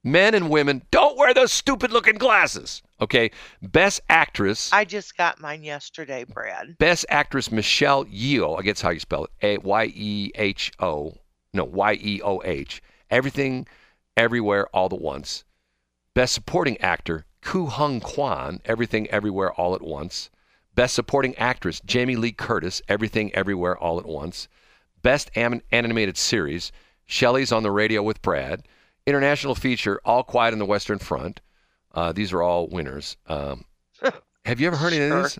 Men 0.06 0.36
and 0.36 0.52
women, 0.52 0.84
don't 0.92 1.18
wear 1.18 1.34
those 1.34 1.52
stupid 1.52 1.92
looking 1.92 2.14
glasses. 2.14 2.84
Okay. 3.02 3.32
Best 3.64 4.02
actress. 4.08 4.72
I 4.72 4.86
just 4.86 5.18
got 5.18 5.42
mine 5.42 5.64
yesterday, 5.64 6.26
Brad. 6.26 6.78
Best 6.78 7.08
actress 7.10 7.52
Michelle 7.52 8.06
Yeoh. 8.06 8.60
I 8.60 8.62
guess 8.62 8.82
how 8.82 8.92
you 8.92 9.00
spell 9.00 9.24
it. 9.26 9.32
A 9.42 9.58
Y 9.58 9.86
E 9.96 10.32
H 10.36 10.72
O. 10.80 11.16
No, 11.54 11.64
Y 11.64 11.94
E 12.00 12.22
O 12.24 12.40
H. 12.46 12.84
Everything, 13.10 13.66
everywhere, 14.16 14.68
all 14.68 14.86
at 14.86 15.02
once. 15.02 15.44
Best 16.14 16.36
supporting 16.36 16.80
actor 16.82 17.26
Ku 17.42 17.66
Hung 17.66 18.00
Kwan. 18.00 18.62
Everything, 18.64 19.08
everywhere, 19.08 19.54
all 19.54 19.74
at 19.74 19.82
once. 19.82 20.30
Best 20.76 20.94
supporting 20.94 21.36
actress 21.38 21.82
Jamie 21.84 22.16
Lee 22.16 22.32
Curtis. 22.32 22.80
Everything, 22.88 23.34
everywhere, 23.34 23.76
all 23.76 23.98
at 23.98 24.06
once. 24.06 24.48
Best 25.02 25.32
am- 25.36 25.64
animated 25.72 26.16
series 26.16 26.72
Shelly's 27.08 27.52
on 27.52 27.64
the 27.64 27.72
Radio 27.72 28.04
with 28.04 28.22
Brad. 28.22 28.68
International 29.08 29.56
feature 29.56 30.00
All 30.04 30.24
Quiet 30.24 30.54
on 30.54 30.60
the 30.60 30.66
Western 30.66 31.00
Front. 31.00 31.42
Uh, 31.94 32.12
these 32.12 32.34
are 32.34 32.42
all 32.42 32.68
winners. 32.68 33.18
Um, 33.28 33.66
have 34.46 34.60
you 34.60 34.68
ever 34.68 34.76
heard 34.76 34.94
of 34.94 35.00
any 35.00 35.06
of 35.06 35.12
Sure. 35.12 35.24
these? 35.24 35.40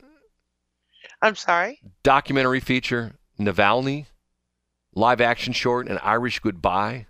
I'm 1.22 1.36
sorry. 1.36 1.80
documentary 2.04 2.60
feature 2.60 3.14
Navalny, 3.40 4.06
live 4.94 5.20
action 5.22 5.54
short 5.54 5.88
An 5.88 5.98
Irish 6.00 6.40
Goodbye, 6.40 7.08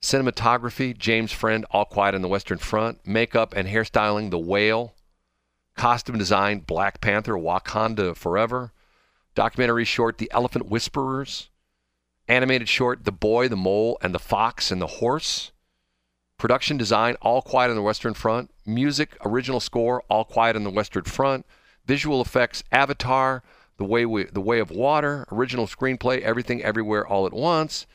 cinematography 0.00 0.96
James 0.96 1.32
Friend, 1.32 1.64
All 1.70 1.84
Quiet 1.84 2.14
on 2.14 2.22
the 2.22 2.28
Western 2.28 2.58
Front, 2.58 3.06
makeup 3.06 3.52
and 3.54 3.68
hairstyling 3.68 4.30
The 4.30 4.38
Whale, 4.38 4.94
costume 5.76 6.18
design 6.18 6.60
Black 6.60 7.00
Panther, 7.00 7.34
Wakanda 7.34 8.16
Forever, 8.16 8.72
documentary 9.34 9.84
short 9.84 10.18
The 10.18 10.30
Elephant 10.32 10.66
Whisperers, 10.66 11.50
animated 12.26 12.68
short 12.68 13.04
The 13.04 13.12
Boy, 13.12 13.48
the 13.48 13.56
Mole, 13.56 13.98
and 14.00 14.14
the 14.14 14.18
Fox 14.18 14.70
and 14.70 14.80
the 14.80 14.86
Horse. 14.86 15.52
Production 16.38 16.76
design, 16.76 17.16
All 17.20 17.42
Quiet 17.42 17.70
on 17.70 17.76
the 17.76 17.82
Western 17.82 18.14
Front. 18.14 18.50
Music, 18.64 19.16
original 19.24 19.60
score, 19.60 20.02
All 20.08 20.24
Quiet 20.24 20.56
on 20.56 20.64
the 20.64 20.70
Western 20.70 21.04
Front. 21.04 21.44
Visual 21.84 22.20
effects, 22.20 22.62
Avatar, 22.70 23.42
The 23.76 23.84
Way, 23.84 24.06
we, 24.06 24.24
the 24.24 24.40
Way 24.40 24.60
of 24.60 24.70
Water. 24.70 25.26
Original 25.32 25.66
screenplay, 25.66 26.20
Everything 26.20 26.62
Everywhere 26.62 27.06
All 27.06 27.26
at 27.26 27.32
Once. 27.32 27.86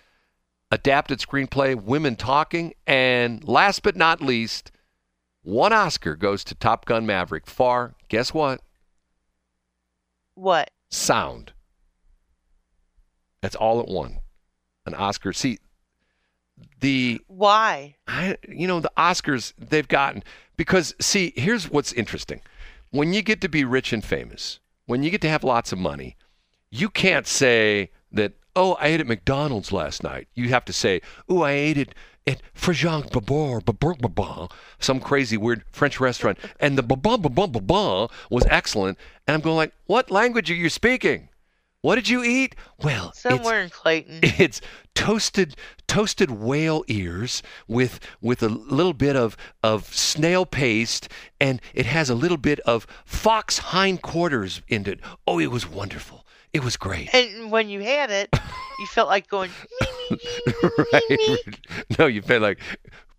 Adapted 0.71 1.19
screenplay, 1.19 1.81
Women 1.81 2.17
Talking. 2.17 2.73
And 2.85 3.47
last 3.47 3.81
but 3.81 3.95
not 3.95 4.21
least, 4.21 4.71
one 5.41 5.71
Oscar 5.71 6.15
goes 6.15 6.43
to 6.45 6.55
Top 6.55 6.85
Gun 6.85 7.05
Maverick 7.05 7.47
Far, 7.47 7.95
guess 8.09 8.33
what? 8.33 8.61
What? 10.35 10.69
Sound. 10.89 11.53
That's 13.41 13.55
all 13.55 13.79
at 13.79 13.87
one. 13.87 14.19
An 14.85 14.93
Oscar. 14.95 15.31
See, 15.33 15.59
the 16.83 17.21
Why? 17.27 17.95
I, 18.07 18.37
you 18.47 18.67
know, 18.67 18.81
the 18.81 18.91
Oscars 18.97 19.53
they've 19.57 19.87
gotten 19.87 20.21
because 20.57 20.93
see, 20.99 21.33
here's 21.35 21.71
what's 21.71 21.93
interesting. 21.93 22.41
When 22.91 23.13
you 23.13 23.21
get 23.21 23.39
to 23.41 23.49
be 23.49 23.63
rich 23.63 23.93
and 23.93 24.03
famous, 24.03 24.59
when 24.85 25.01
you 25.01 25.09
get 25.09 25.21
to 25.21 25.29
have 25.29 25.45
lots 25.45 25.71
of 25.71 25.79
money, 25.79 26.17
you 26.69 26.89
can't 26.89 27.25
say 27.25 27.89
that, 28.11 28.33
oh, 28.55 28.73
I 28.73 28.87
ate 28.87 28.99
at 28.99 29.07
McDonald's 29.07 29.71
last 29.71 30.03
night. 30.03 30.27
You 30.35 30.49
have 30.49 30.65
to 30.65 30.73
say, 30.73 31.01
oh, 31.29 31.41
I 31.41 31.51
ate 31.51 31.77
it 31.77 31.95
at 32.27 32.41
Frajang 32.53 33.09
Babor, 33.09 33.63
Babor, 33.63 33.97
Babor, 33.97 34.51
some 34.77 34.99
crazy 34.99 35.37
weird 35.37 35.63
French 35.71 35.99
restaurant, 35.99 36.37
and 36.59 36.77
the 36.77 36.83
Babon, 36.83 37.21
Babon, 37.21 37.51
Babon 37.51 38.09
was 38.29 38.45
excellent. 38.49 38.97
And 39.25 39.35
I'm 39.35 39.41
going 39.41 39.55
like, 39.55 39.73
what 39.85 40.11
language 40.11 40.51
are 40.51 40.55
you 40.55 40.69
speaking? 40.69 41.29
What 41.83 41.95
did 41.95 42.07
you 42.07 42.23
eat? 42.23 42.55
Well, 42.81 43.09
it's- 43.09 43.21
Somewhere 43.21 43.61
in 43.61 43.69
Clayton. 43.69 44.19
it's 44.23 44.61
toasted 44.95 45.55
toasted 45.85 46.31
whale 46.31 46.85
ears 46.87 47.43
with 47.67 47.99
with 48.21 48.41
a 48.41 48.47
little 48.47 48.93
bit 48.93 49.17
of 49.17 49.35
of 49.61 49.93
snail 49.93 50.45
paste 50.45 51.09
and 51.41 51.61
it 51.73 51.85
has 51.85 52.09
a 52.09 52.15
little 52.15 52.37
bit 52.37 52.59
of 52.61 52.87
fox 53.05 53.59
hindquarters 53.59 54.61
in 54.69 54.87
it. 54.87 55.01
Oh, 55.27 55.39
it 55.39 55.51
was 55.51 55.67
wonderful. 55.69 56.25
It 56.53 56.63
was 56.63 56.77
great. 56.77 57.13
And 57.13 57.51
when 57.51 57.67
you 57.67 57.81
had 57.81 58.09
it, 58.11 58.29
you 58.79 58.85
felt 58.87 59.09
like 59.09 59.27
going, 59.27 59.51
right. 60.93 61.59
No, 61.99 62.05
you 62.05 62.21
felt 62.21 62.41
like, 62.43 62.59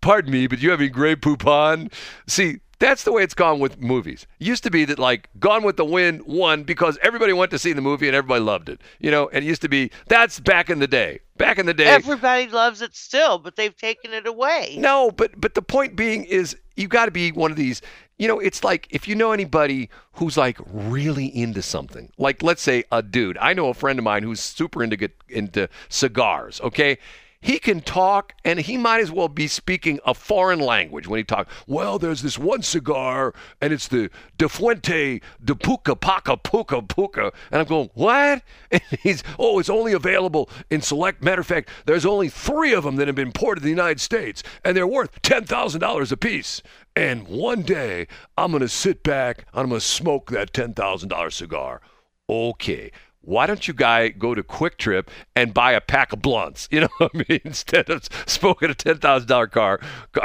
pardon 0.01 0.31
me, 0.31 0.47
but 0.47 0.59
you 0.61 0.71
have 0.71 0.79
any 0.79 0.89
Grey 0.89 1.15
Poupon? 1.15 1.91
See, 2.27 2.59
That's 2.79 3.03
the 3.03 3.11
way 3.11 3.23
it's 3.23 3.33
gone 3.33 3.59
with 3.59 3.79
movies. 3.79 4.27
It 4.39 4.47
used 4.47 4.63
to 4.63 4.71
be 4.71 4.85
that 4.85 4.99
like 4.99 5.29
Gone 5.39 5.63
with 5.63 5.77
the 5.77 5.85
Wind 5.85 6.23
won 6.25 6.63
because 6.63 6.97
everybody 7.01 7.31
went 7.33 7.51
to 7.51 7.59
see 7.59 7.73
the 7.73 7.81
movie 7.81 8.07
and 8.07 8.15
everybody 8.15 8.41
loved 8.41 8.69
it. 8.69 8.81
You 8.99 9.11
know, 9.11 9.29
and 9.29 9.45
it 9.45 9.47
used 9.47 9.61
to 9.61 9.69
be 9.69 9.91
that's 10.07 10.39
back 10.39 10.69
in 10.69 10.79
the 10.79 10.87
day. 10.87 11.19
Back 11.37 11.57
in 11.57 11.65
the 11.65 11.73
day. 11.73 11.87
Everybody 11.87 12.47
loves 12.47 12.81
it 12.81 12.95
still, 12.95 13.39
but 13.39 13.55
they've 13.55 13.75
taken 13.75 14.13
it 14.13 14.27
away. 14.27 14.75
No, 14.77 15.11
but 15.11 15.39
but 15.39 15.53
the 15.53 15.61
point 15.61 15.95
being 15.95 16.25
is 16.25 16.55
you 16.75 16.87
got 16.87 17.05
to 17.05 17.11
be 17.11 17.31
one 17.31 17.51
of 17.51 17.57
these. 17.57 17.81
You 18.17 18.27
know, 18.27 18.39
it's 18.39 18.63
like 18.63 18.87
if 18.89 19.07
you 19.07 19.15
know 19.15 19.31
anybody 19.31 19.89
who's 20.13 20.37
like 20.37 20.57
really 20.65 21.25
into 21.25 21.61
something, 21.61 22.11
like 22.17 22.43
let's 22.43 22.61
say 22.61 22.83
a 22.91 23.01
dude. 23.01 23.37
I 23.37 23.53
know 23.53 23.67
a 23.67 23.73
friend 23.73 23.99
of 23.99 24.03
mine 24.05 24.23
who's 24.23 24.39
super 24.39 24.83
into 24.83 24.97
get 24.97 25.15
into 25.29 25.69
cigars. 25.89 26.61
Okay, 26.61 26.97
he 27.45 27.59
can 27.59 27.79
talk 27.79 28.33
and 28.43 28.59
he 28.59 28.75
might 28.75 29.01
as 29.01 29.11
well 29.11 29.27
be 29.27 29.47
speaking 29.47 29.99
a 30.03 30.15
foreign 30.15 30.59
language 30.59 31.07
when 31.07 31.19
he 31.19 31.23
talks. 31.23 31.53
Well, 31.67 31.99
there's 31.99 32.23
this 32.23 32.39
one 32.39 32.63
cigar 32.63 33.35
and 33.61 33.71
it's 33.71 33.87
the 33.87 34.09
De 34.39 34.49
Fuente 34.49 35.21
de 35.43 35.53
Puca 35.53 35.95
Paca 35.95 36.37
Puca 36.37 36.81
Puca. 36.81 37.31
And 37.51 37.61
I'm 37.61 37.67
going, 37.67 37.91
what? 37.93 38.41
And 38.71 38.81
he's, 39.03 39.23
oh, 39.37 39.59
it's 39.59 39.69
only 39.69 39.93
available 39.93 40.49
in 40.71 40.81
select. 40.81 41.23
Matter 41.23 41.41
of 41.41 41.45
fact, 41.45 41.69
there's 41.85 42.05
only 42.05 42.29
three 42.29 42.73
of 42.73 42.83
them 42.83 42.95
that 42.95 43.05
have 43.05 43.15
been 43.15 43.27
imported 43.27 43.59
to 43.59 43.65
the 43.65 43.69
United 43.69 44.01
States 44.01 44.41
and 44.63 44.75
they're 44.75 44.87
worth 44.87 45.21
$10,000 45.21 46.11
a 46.11 46.17
piece. 46.17 46.63
And 46.95 47.27
one 47.27 47.61
day 47.61 48.07
I'm 48.35 48.49
going 48.49 48.61
to 48.61 48.67
sit 48.67 49.03
back, 49.03 49.45
I'm 49.53 49.69
going 49.69 49.79
to 49.79 49.85
smoke 49.85 50.31
that 50.31 50.51
$10,000 50.51 51.31
cigar. 51.31 51.81
Okay 52.27 52.91
why 53.25 53.45
don't 53.47 53.67
you 53.67 53.73
guy 53.73 54.09
go 54.09 54.35
to 54.35 54.43
QuikTrip 54.43 55.07
and 55.35 55.53
buy 55.53 55.71
a 55.73 55.81
pack 55.81 56.13
of 56.13 56.21
blunts? 56.21 56.67
You 56.75 56.81
know 56.81 56.89
what 56.97 57.11
I 57.15 57.25
mean? 57.29 57.39
Instead 57.45 57.89
of 57.89 58.07
smoking 58.25 58.69
a 58.69 58.73
ten 58.75 58.97
thousand 58.97 59.27
dollar 59.27 59.47
car 59.47 59.79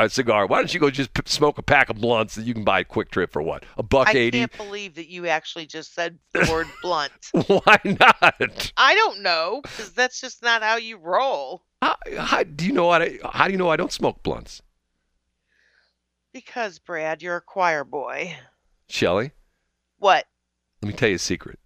cigar, 0.09 0.47
why 0.47 0.59
don't 0.59 0.73
you 0.75 0.81
go 0.81 0.91
just 0.91 1.13
p- 1.15 1.23
smoke 1.27 1.59
a 1.59 1.63
pack 1.63 1.89
of 1.91 1.97
blunts 1.97 2.35
that 2.35 2.43
you 2.45 2.55
can 2.55 2.65
buy 2.65 2.81
at 2.81 2.89
QuikTrip 2.89 3.31
for 3.31 3.41
what? 3.43 3.65
A 3.79 3.83
buck 3.83 4.09
I 4.09 4.13
eighty? 4.13 4.39
can't 4.39 4.57
believe 4.57 4.95
that 4.97 5.09
you 5.09 5.27
actually 5.29 5.67
just 5.67 5.95
said 5.95 6.19
the 6.33 6.47
word 6.51 6.67
blunt. 6.83 7.13
Why 7.33 7.79
not? 7.85 8.73
I 8.77 8.95
don't 8.95 9.21
know, 9.23 9.61
because 9.63 9.93
that's 9.93 10.21
just 10.21 10.43
not 10.43 10.63
how 10.63 10.77
you 10.77 10.97
roll. 10.97 11.63
How, 11.83 11.97
how, 12.19 12.43
do 12.43 12.67
you 12.67 12.73
know 12.73 12.87
what? 12.87 13.01
I, 13.03 13.19
how 13.33 13.47
do 13.47 13.53
you 13.53 13.59
know 13.59 13.71
I 13.71 13.77
don't 13.77 13.93
smoke 13.93 14.23
blunts, 14.23 14.61
Because, 16.33 16.79
Brad, 16.79 17.23
you're 17.23 17.37
a 17.37 17.41
choir 17.41 17.85
boy. 17.85 18.37
Shelly? 18.89 19.31
What? 19.99 20.27
Let 20.83 20.89
me 20.89 20.95
tell 20.95 21.09
you 21.09 21.15
a 21.17 21.19
secret. 21.19 21.59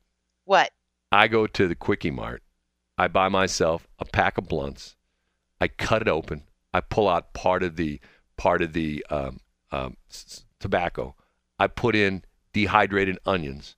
What? 0.45 0.71
I 1.15 1.29
go 1.29 1.47
to 1.47 1.69
the 1.69 1.77
Quickie 1.77 2.11
Mart. 2.11 2.43
I 2.99 3.07
buy 3.07 3.29
myself 3.29 3.87
a 4.01 4.05
pack 4.05 4.37
of 4.37 4.49
blunts. 4.49 4.97
I 5.61 5.69
cut 5.69 6.03
it 6.03 6.09
open. 6.09 6.43
I 6.73 6.81
pull 6.81 7.09
out 7.09 7.33
part 7.35 7.63
of 7.63 7.77
the 7.77 8.01
part 8.37 8.63
of 8.63 8.73
the 8.73 9.07
um, 9.11 9.39
um, 9.71 9.97
s- 10.11 10.45
tobacco. 10.59 11.15
I 11.57 11.69
put 11.69 11.95
in 11.95 12.25
dehydrated 12.53 13.21
onions, 13.25 13.77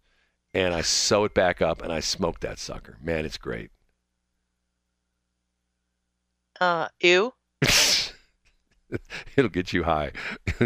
and 0.55 0.73
I 0.73 0.81
sew 0.81 1.25
it 1.25 1.35
back 1.35 1.61
up, 1.61 1.83
and 1.83 1.93
I 1.93 2.01
smoke 2.01 2.41
that 2.41 2.59
sucker. 2.59 2.97
Man, 3.03 3.27
it's 3.27 3.37
great. 3.37 3.71
Uh, 6.59 6.89
ew. 7.01 7.35
It'll 9.37 9.51
get 9.51 9.75
you 9.75 9.83
high. 9.83 10.13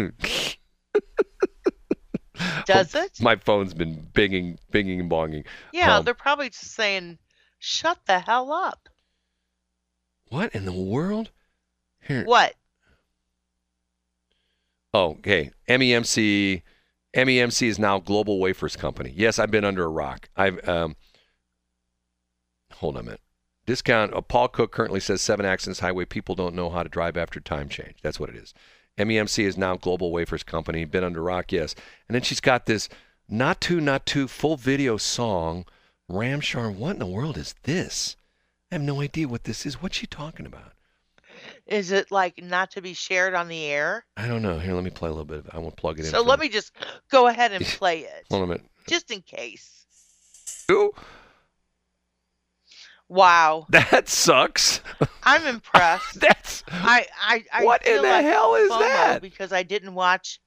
Does 2.65 2.95
it? 2.95 3.21
My 3.21 3.35
phone's 3.35 3.73
been 3.73 4.07
binging, 4.13 4.57
binging, 4.71 4.99
and 4.99 5.09
bonging. 5.11 5.45
Yeah, 5.73 5.97
Um, 5.97 6.05
they're 6.05 6.13
probably 6.13 6.49
just 6.49 6.71
saying, 6.73 7.17
shut 7.59 7.99
the 8.05 8.19
hell 8.19 8.51
up. 8.51 8.89
What 10.29 10.53
in 10.55 10.65
the 10.65 10.71
world? 10.73 11.29
Here. 12.01 12.23
What? 12.23 12.55
Oh, 14.93 15.11
okay. 15.11 15.51
MEMC, 15.69 16.61
MEMC 17.15 17.67
is 17.67 17.79
now 17.79 17.99
Global 17.99 18.39
Wafers 18.39 18.75
Company. 18.75 19.13
Yes, 19.15 19.39
I've 19.39 19.51
been 19.51 19.65
under 19.65 19.83
a 19.83 19.89
rock. 19.89 20.29
I've 20.35 20.67
um. 20.67 20.95
Hold 22.75 22.95
on 22.95 23.01
a 23.01 23.03
minute. 23.03 23.21
Discount. 23.65 24.13
Uh, 24.13 24.21
Paul 24.21 24.47
Cook 24.47 24.71
currently 24.71 24.99
says 24.99 25.21
seven 25.21 25.45
accidents 25.45 25.79
highway. 25.81 26.05
People 26.05 26.35
don't 26.35 26.55
know 26.55 26.69
how 26.69 26.81
to 26.83 26.89
drive 26.89 27.15
after 27.15 27.39
time 27.39 27.69
change. 27.69 27.95
That's 28.01 28.19
what 28.19 28.29
it 28.29 28.35
is. 28.35 28.53
MEMC 28.97 29.43
is 29.45 29.57
now 29.57 29.75
Global 29.75 30.11
Wafers 30.11 30.43
Company. 30.43 30.85
Been 30.85 31.03
under 31.03 31.21
rock, 31.21 31.51
yes. 31.51 31.75
And 32.07 32.15
then 32.15 32.21
she's 32.21 32.39
got 32.41 32.65
this 32.65 32.89
not 33.29 33.61
too, 33.61 33.79
not 33.81 34.05
too 34.05 34.27
full 34.27 34.57
video 34.57 34.97
song. 34.97 35.65
Ramshar. 36.09 36.73
What 36.75 36.91
in 36.91 36.99
the 36.99 37.05
world 37.05 37.37
is 37.37 37.55
this? 37.63 38.15
I 38.71 38.75
have 38.75 38.81
no 38.81 39.01
idea 39.01 39.27
what 39.27 39.45
this 39.45 39.65
is. 39.65 39.81
What's 39.81 39.97
she 39.97 40.07
talking 40.07 40.45
about? 40.45 40.73
Is 41.65 41.91
it 41.91 42.11
like 42.11 42.43
not 42.43 42.71
to 42.71 42.81
be 42.81 42.93
shared 42.93 43.33
on 43.33 43.47
the 43.47 43.63
air? 43.65 44.05
I 44.17 44.27
don't 44.27 44.41
know. 44.41 44.59
Here, 44.59 44.73
let 44.73 44.83
me 44.83 44.89
play 44.89 45.07
a 45.07 45.11
little 45.11 45.25
bit 45.25 45.39
of 45.39 45.45
it. 45.47 45.51
I 45.55 45.59
won't 45.59 45.75
plug 45.77 45.99
it 45.99 46.05
in. 46.05 46.11
So 46.11 46.21
let 46.21 46.39
me 46.39 46.49
just 46.49 46.71
go 47.09 47.27
ahead 47.27 47.51
and 47.53 47.65
play 47.77 47.99
it, 48.01 48.25
Hold 48.29 48.43
on 48.43 48.49
a 48.49 48.51
minute. 48.53 48.65
just 48.87 49.09
in 49.11 49.21
case. 49.21 49.85
Ooh, 50.69 50.91
Wow, 53.11 53.65
that 53.69 54.07
sucks. 54.07 54.79
I'm 55.23 55.45
impressed. 55.45 56.19
That's 56.21 56.63
I, 56.71 57.05
I, 57.21 57.43
I 57.51 57.65
What 57.65 57.85
in 57.85 57.97
the 57.97 58.03
like 58.03 58.23
hell 58.23 58.55
is 58.55 58.69
that? 58.69 59.19
Because 59.21 59.51
I 59.51 59.63
didn't 59.63 59.95
watch 59.95 60.39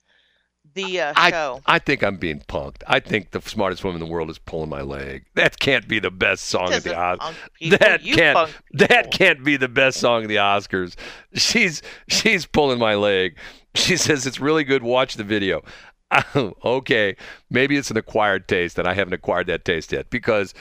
the 0.72 0.98
uh, 0.98 1.12
I, 1.14 1.30
show. 1.30 1.60
I 1.66 1.78
think 1.78 2.02
I'm 2.02 2.16
being 2.16 2.40
punked. 2.40 2.82
I 2.86 3.00
think 3.00 3.32
the 3.32 3.42
smartest 3.42 3.84
woman 3.84 4.00
in 4.00 4.08
the 4.08 4.10
world 4.10 4.30
is 4.30 4.38
pulling 4.38 4.70
my 4.70 4.80
leg. 4.80 5.26
That 5.34 5.58
can't 5.58 5.86
be 5.86 5.98
the 5.98 6.10
best 6.10 6.46
song 6.46 6.72
of 6.72 6.84
the 6.84 6.94
Oscars. 6.94 7.34
That 7.78 8.02
you 8.02 8.14
can't 8.14 8.50
that 8.72 9.10
can't 9.10 9.44
be 9.44 9.58
the 9.58 9.68
best 9.68 10.00
song 10.00 10.22
of 10.22 10.30
the 10.30 10.36
Oscars. 10.36 10.96
She's 11.34 11.82
she's 12.08 12.46
pulling 12.46 12.78
my 12.78 12.94
leg. 12.94 13.36
She 13.74 13.98
says 13.98 14.26
it's 14.26 14.40
really 14.40 14.64
good. 14.64 14.82
Watch 14.82 15.16
the 15.16 15.24
video. 15.24 15.62
okay, 16.64 17.14
maybe 17.50 17.76
it's 17.76 17.90
an 17.90 17.98
acquired 17.98 18.48
taste, 18.48 18.78
and 18.78 18.88
I 18.88 18.94
haven't 18.94 19.12
acquired 19.12 19.48
that 19.48 19.66
taste 19.66 19.92
yet 19.92 20.08
because 20.08 20.54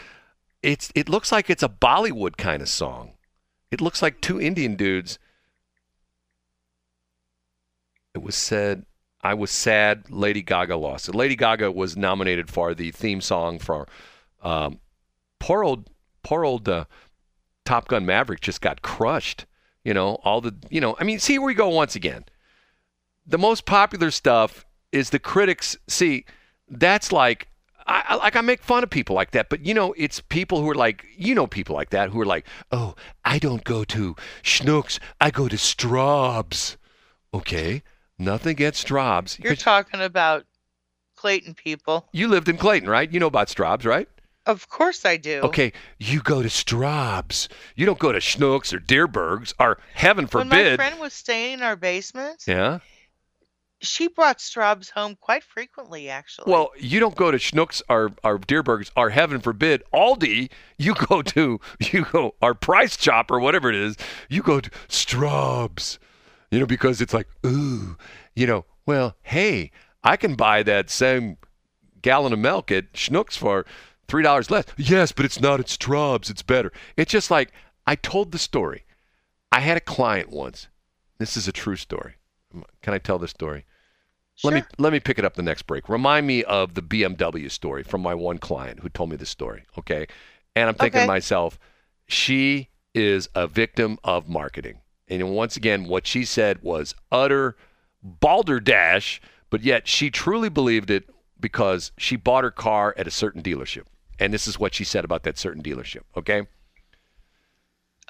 it's 0.63 0.91
it 0.95 1.09
looks 1.09 1.31
like 1.31 1.49
it's 1.49 1.61
a 1.61 1.69
Bollywood 1.69 2.37
kind 2.37 2.61
of 2.61 2.69
song. 2.69 3.11
It 3.69 3.81
looks 3.81 4.01
like 4.01 4.21
two 4.21 4.39
Indian 4.39 4.75
dudes. 4.75 5.19
It 8.15 8.23
was 8.23 8.35
said 8.35 8.85
I 9.21 9.33
was 9.33 9.51
sad 9.51 10.09
Lady 10.09 10.41
Gaga 10.41 10.77
lost. 10.77 11.13
Lady 11.13 11.35
Gaga 11.35 11.71
was 11.71 11.97
nominated 11.97 12.49
for 12.49 12.73
the 12.73 12.91
theme 12.91 13.21
song 13.21 13.59
for 13.59 13.87
um, 14.41 14.79
poor 15.39 15.63
old 15.63 15.89
poor 16.23 16.45
old 16.45 16.67
uh, 16.69 16.85
Top 17.65 17.87
Gun 17.87 18.05
Maverick 18.05 18.41
just 18.41 18.61
got 18.61 18.81
crushed. 18.81 19.45
You 19.83 19.93
know, 19.93 20.15
all 20.23 20.39
the 20.39 20.55
you 20.69 20.79
know, 20.79 20.95
I 20.99 21.03
mean, 21.03 21.19
see 21.19 21.33
here 21.33 21.41
we 21.41 21.53
go 21.53 21.67
once 21.69 21.95
again. 21.95 22.23
The 23.25 23.37
most 23.37 23.65
popular 23.65 24.11
stuff 24.11 24.65
is 24.91 25.09
the 25.09 25.19
critics 25.19 25.75
see 25.87 26.25
that's 26.69 27.11
like 27.11 27.49
I, 27.87 28.03
I 28.09 28.15
like 28.15 28.35
I 28.35 28.41
make 28.41 28.61
fun 28.61 28.83
of 28.83 28.89
people 28.89 29.15
like 29.15 29.31
that, 29.31 29.49
but 29.49 29.65
you 29.65 29.73
know, 29.73 29.93
it's 29.97 30.21
people 30.21 30.61
who 30.61 30.69
are 30.69 30.75
like, 30.75 31.05
you 31.17 31.35
know, 31.35 31.47
people 31.47 31.75
like 31.75 31.89
that 31.91 32.09
who 32.09 32.21
are 32.21 32.25
like, 32.25 32.45
oh, 32.71 32.95
I 33.25 33.39
don't 33.39 33.63
go 33.63 33.83
to 33.85 34.15
Schnuck's, 34.43 34.99
I 35.19 35.31
go 35.31 35.47
to 35.47 35.57
Straub's. 35.57 36.77
Okay, 37.33 37.83
nothing 38.19 38.51
against 38.51 38.81
Straub's. 38.81 39.39
You're 39.39 39.55
talking 39.55 40.01
about 40.01 40.45
Clayton 41.15 41.55
people. 41.55 42.07
you 42.11 42.27
lived 42.27 42.49
in 42.49 42.57
Clayton, 42.57 42.89
right? 42.89 43.11
You 43.11 43.19
know 43.19 43.27
about 43.27 43.49
Straub's, 43.49 43.85
right? 43.85 44.07
Of 44.45 44.67
course 44.67 45.05
I 45.05 45.15
do. 45.17 45.39
Okay, 45.41 45.71
you 45.99 46.21
go 46.21 46.43
to 46.43 46.49
Straub's. 46.49 47.47
You 47.75 47.85
don't 47.85 47.99
go 47.99 48.11
to 48.11 48.19
Schnuck's 48.19 48.73
or 48.73 48.79
Dierberg's 48.79 49.53
or 49.57 49.79
heaven 49.93 50.27
When 50.27 50.49
my 50.49 50.75
friend 50.75 50.99
was 50.99 51.13
staying 51.13 51.53
in 51.59 51.63
our 51.63 51.77
basement, 51.77 52.43
yeah. 52.45 52.79
She 53.83 54.07
brought 54.07 54.39
Straub's 54.39 54.89
home 54.89 55.17
quite 55.19 55.43
frequently, 55.43 56.09
actually. 56.09 56.51
Well, 56.51 56.71
you 56.79 56.99
don't 56.99 57.15
go 57.15 57.31
to 57.31 57.37
Schnucks 57.37 57.81
or, 57.89 58.11
or 58.23 58.39
Dierberg's 58.39 58.91
or 58.95 59.09
heaven 59.09 59.41
forbid 59.41 59.83
Aldi. 59.93 60.49
You 60.77 60.95
go 60.95 61.21
to 61.33 61.59
you 61.91 62.05
go 62.11 62.35
our 62.41 62.53
Price 62.53 62.97
Chop 62.97 63.29
or 63.29 63.39
whatever 63.39 63.69
it 63.69 63.75
is. 63.75 63.97
You 64.29 64.41
go 64.41 64.61
to 64.61 64.69
Straub's, 64.87 65.99
you 66.49 66.59
know, 66.59 66.65
because 66.65 67.01
it's 67.01 67.13
like 67.13 67.27
ooh, 67.45 67.97
you 68.35 68.47
know. 68.47 68.65
Well, 68.85 69.15
hey, 69.23 69.71
I 70.03 70.17
can 70.17 70.35
buy 70.35 70.63
that 70.63 70.89
same 70.89 71.37
gallon 72.01 72.33
of 72.33 72.39
milk 72.39 72.71
at 72.71 72.93
Schnucks 72.93 73.37
for 73.37 73.65
three 74.07 74.23
dollars 74.23 74.49
less. 74.49 74.65
Yes, 74.77 75.11
but 75.11 75.25
it's 75.25 75.41
not 75.41 75.59
at 75.59 75.67
Straub's. 75.69 76.29
It's 76.29 76.41
better. 76.41 76.71
It's 76.95 77.11
just 77.11 77.29
like 77.29 77.51
I 77.85 77.95
told 77.95 78.31
the 78.31 78.39
story. 78.39 78.85
I 79.51 79.59
had 79.59 79.77
a 79.77 79.81
client 79.81 80.29
once. 80.29 80.67
This 81.19 81.37
is 81.37 81.47
a 81.47 81.51
true 81.51 81.75
story. 81.75 82.15
Can 82.81 82.93
I 82.93 82.97
tell 82.97 83.19
this 83.19 83.31
story? 83.31 83.65
Let 84.43 84.53
me 84.53 84.63
let 84.77 84.91
me 84.93 84.99
pick 84.99 85.17
it 85.19 85.25
up 85.25 85.35
the 85.35 85.43
next 85.43 85.63
break. 85.63 85.87
Remind 85.87 86.27
me 86.27 86.43
of 86.43 86.73
the 86.73 86.81
BMW 86.81 87.49
story 87.49 87.83
from 87.83 88.01
my 88.01 88.13
one 88.13 88.37
client 88.37 88.79
who 88.81 88.89
told 88.89 89.09
me 89.09 89.15
this 89.15 89.29
story. 89.29 89.63
Okay, 89.77 90.07
and 90.55 90.67
I'm 90.69 90.75
thinking 90.75 90.99
Okay. 90.99 91.05
to 91.05 91.11
myself, 91.11 91.57
she 92.07 92.69
is 92.93 93.29
a 93.35 93.47
victim 93.47 93.97
of 94.03 94.27
marketing. 94.27 94.79
And 95.07 95.31
once 95.31 95.55
again, 95.57 95.85
what 95.85 96.05
she 96.07 96.25
said 96.25 96.61
was 96.61 96.93
utter 97.11 97.55
balderdash, 98.01 99.21
but 99.49 99.61
yet 99.61 99.87
she 99.87 100.09
truly 100.09 100.49
believed 100.49 100.89
it 100.89 101.09
because 101.39 101.91
she 101.97 102.15
bought 102.15 102.43
her 102.43 102.51
car 102.51 102.93
at 102.97 103.07
a 103.07 103.11
certain 103.11 103.41
dealership. 103.41 103.83
And 104.19 104.33
this 104.33 104.47
is 104.47 104.59
what 104.59 104.73
she 104.73 104.83
said 104.83 105.05
about 105.05 105.23
that 105.23 105.37
certain 105.37 105.63
dealership. 105.63 106.01
Okay. 106.15 106.47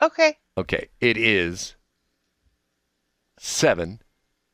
okay. 0.01 0.37
Okay. 0.57 0.89
It 0.99 1.17
is 1.17 1.75
seven 3.39 4.01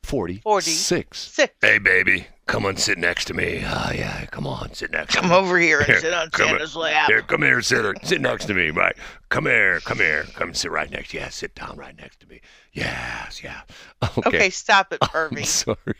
forty 0.02 0.38
Forty 0.38 0.70
six. 0.70 1.18
six. 1.18 1.54
Hey, 1.60 1.78
baby, 1.78 2.26
come 2.46 2.64
on, 2.66 2.76
sit 2.76 2.98
next 2.98 3.26
to 3.26 3.34
me. 3.34 3.62
Ah, 3.64 3.92
yeah, 3.92 4.24
come 4.26 4.46
on, 4.46 4.72
sit 4.74 4.90
next. 4.90 5.14
Come 5.14 5.24
to 5.24 5.30
me. 5.30 5.34
over 5.36 5.58
here 5.58 5.78
and 5.78 5.86
Here, 5.86 6.00
sit 6.00 6.12
on 6.12 6.30
come 6.30 6.48
Santa's 6.48 6.74
lap. 6.76 7.06
Here, 7.08 7.22
come 7.22 7.42
here, 7.42 7.60
sit, 7.62 7.84
sit 8.02 8.20
next 8.20 8.46
to 8.46 8.54
me. 8.54 8.70
Right, 8.70 8.96
come 9.28 9.46
here, 9.46 9.80
come 9.80 9.98
here, 9.98 10.24
come 10.34 10.54
sit 10.54 10.70
right 10.70 10.90
next. 10.90 11.14
Yeah, 11.14 11.28
sit 11.28 11.54
down 11.54 11.76
right 11.76 11.96
next 11.96 12.20
to 12.20 12.26
me. 12.28 12.40
Yes, 12.72 13.42
yeah. 13.42 13.60
Okay, 14.18 14.28
Okay, 14.28 14.50
stop 14.50 14.92
it, 14.92 14.98
I'm 15.14 15.44
sorry. 15.44 15.76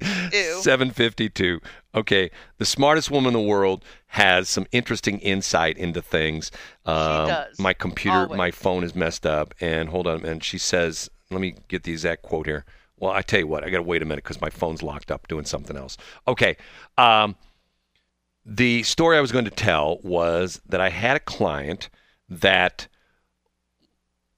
Ew. 0.00 0.60
752. 0.62 1.60
Okay. 1.94 2.30
The 2.58 2.64
smartest 2.64 3.10
woman 3.10 3.34
in 3.34 3.42
the 3.42 3.48
world 3.48 3.84
has 4.06 4.48
some 4.48 4.64
interesting 4.70 5.18
insight 5.18 5.76
into 5.76 6.00
things. 6.00 6.52
Um, 6.86 7.26
does. 7.26 7.58
My 7.58 7.72
computer, 7.72 8.18
Always. 8.18 8.38
my 8.38 8.50
phone 8.52 8.84
is 8.84 8.94
messed 8.94 9.26
up. 9.26 9.54
And 9.60 9.88
hold 9.88 10.06
on. 10.06 10.24
And 10.24 10.42
she 10.44 10.56
says, 10.56 11.10
let 11.30 11.40
me 11.40 11.56
get 11.66 11.82
the 11.82 11.90
exact 11.92 12.22
quote 12.22 12.46
here. 12.46 12.64
Well, 13.00 13.12
I 13.12 13.22
tell 13.22 13.40
you 13.40 13.46
what, 13.46 13.64
I 13.64 13.70
got 13.70 13.78
to 13.78 13.82
wait 13.82 14.02
a 14.02 14.04
minute 14.04 14.24
because 14.24 14.40
my 14.40 14.50
phone's 14.50 14.82
locked 14.82 15.10
up 15.10 15.28
doing 15.28 15.44
something 15.44 15.76
else. 15.76 15.96
Okay. 16.26 16.56
Um, 16.96 17.36
the 18.44 18.82
story 18.82 19.16
I 19.16 19.20
was 19.20 19.32
going 19.32 19.44
to 19.44 19.50
tell 19.50 19.98
was 20.02 20.60
that 20.66 20.80
I 20.80 20.88
had 20.88 21.16
a 21.16 21.20
client 21.20 21.90
that, 22.28 22.88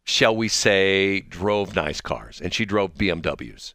shall 0.05 0.35
we 0.35 0.49
say, 0.49 1.21
drove 1.21 1.77
nice 1.77 2.01
cars, 2.01 2.41
and 2.41 2.53
she 2.53 2.65
drove 2.65 2.95
BMWs. 2.95 3.75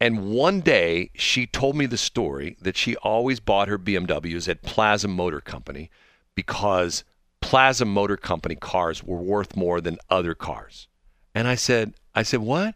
And 0.00 0.30
one 0.30 0.60
day 0.60 1.10
she 1.14 1.46
told 1.46 1.76
me 1.76 1.86
the 1.86 1.98
story 1.98 2.56
that 2.60 2.76
she 2.76 2.96
always 2.96 3.38
bought 3.38 3.68
her 3.68 3.78
BMWs 3.78 4.48
at 4.48 4.62
Plaza 4.62 5.08
Motor 5.08 5.40
Company 5.40 5.90
because 6.34 7.04
Plaza 7.40 7.84
Motor 7.84 8.16
Company 8.16 8.54
cars 8.54 9.02
were 9.04 9.20
worth 9.20 9.56
more 9.56 9.80
than 9.80 9.98
other 10.08 10.34
cars. 10.34 10.88
And 11.34 11.46
I 11.46 11.54
said, 11.54 11.94
I 12.14 12.22
said, 12.22 12.40
what? 12.40 12.74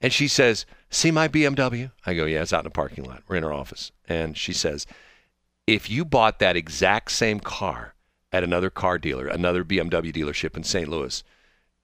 And 0.00 0.12
she 0.12 0.28
says, 0.28 0.66
see 0.90 1.10
my 1.10 1.28
BMW? 1.28 1.90
I 2.04 2.14
go, 2.14 2.24
yeah, 2.24 2.42
it's 2.42 2.52
out 2.52 2.60
in 2.60 2.64
the 2.64 2.70
parking 2.70 3.04
lot. 3.04 3.22
We're 3.28 3.36
in 3.36 3.42
her 3.42 3.52
office. 3.52 3.92
And 4.08 4.36
she 4.36 4.52
says, 4.52 4.86
if 5.66 5.90
you 5.90 6.04
bought 6.04 6.38
that 6.38 6.56
exact 6.56 7.10
same 7.10 7.40
car 7.40 7.94
at 8.32 8.44
another 8.44 8.70
car 8.70 8.98
dealer, 8.98 9.26
another 9.26 9.64
BMW 9.64 10.12
dealership 10.12 10.56
in 10.56 10.62
St. 10.62 10.88
Louis, 10.88 11.22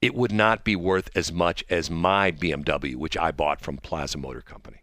it 0.00 0.14
would 0.14 0.32
not 0.32 0.64
be 0.64 0.76
worth 0.76 1.10
as 1.14 1.32
much 1.32 1.64
as 1.70 1.90
my 1.90 2.32
BMW, 2.32 2.96
which 2.96 3.16
I 3.16 3.30
bought 3.30 3.60
from 3.60 3.76
Plaza 3.78 4.18
Motor 4.18 4.42
Company. 4.42 4.82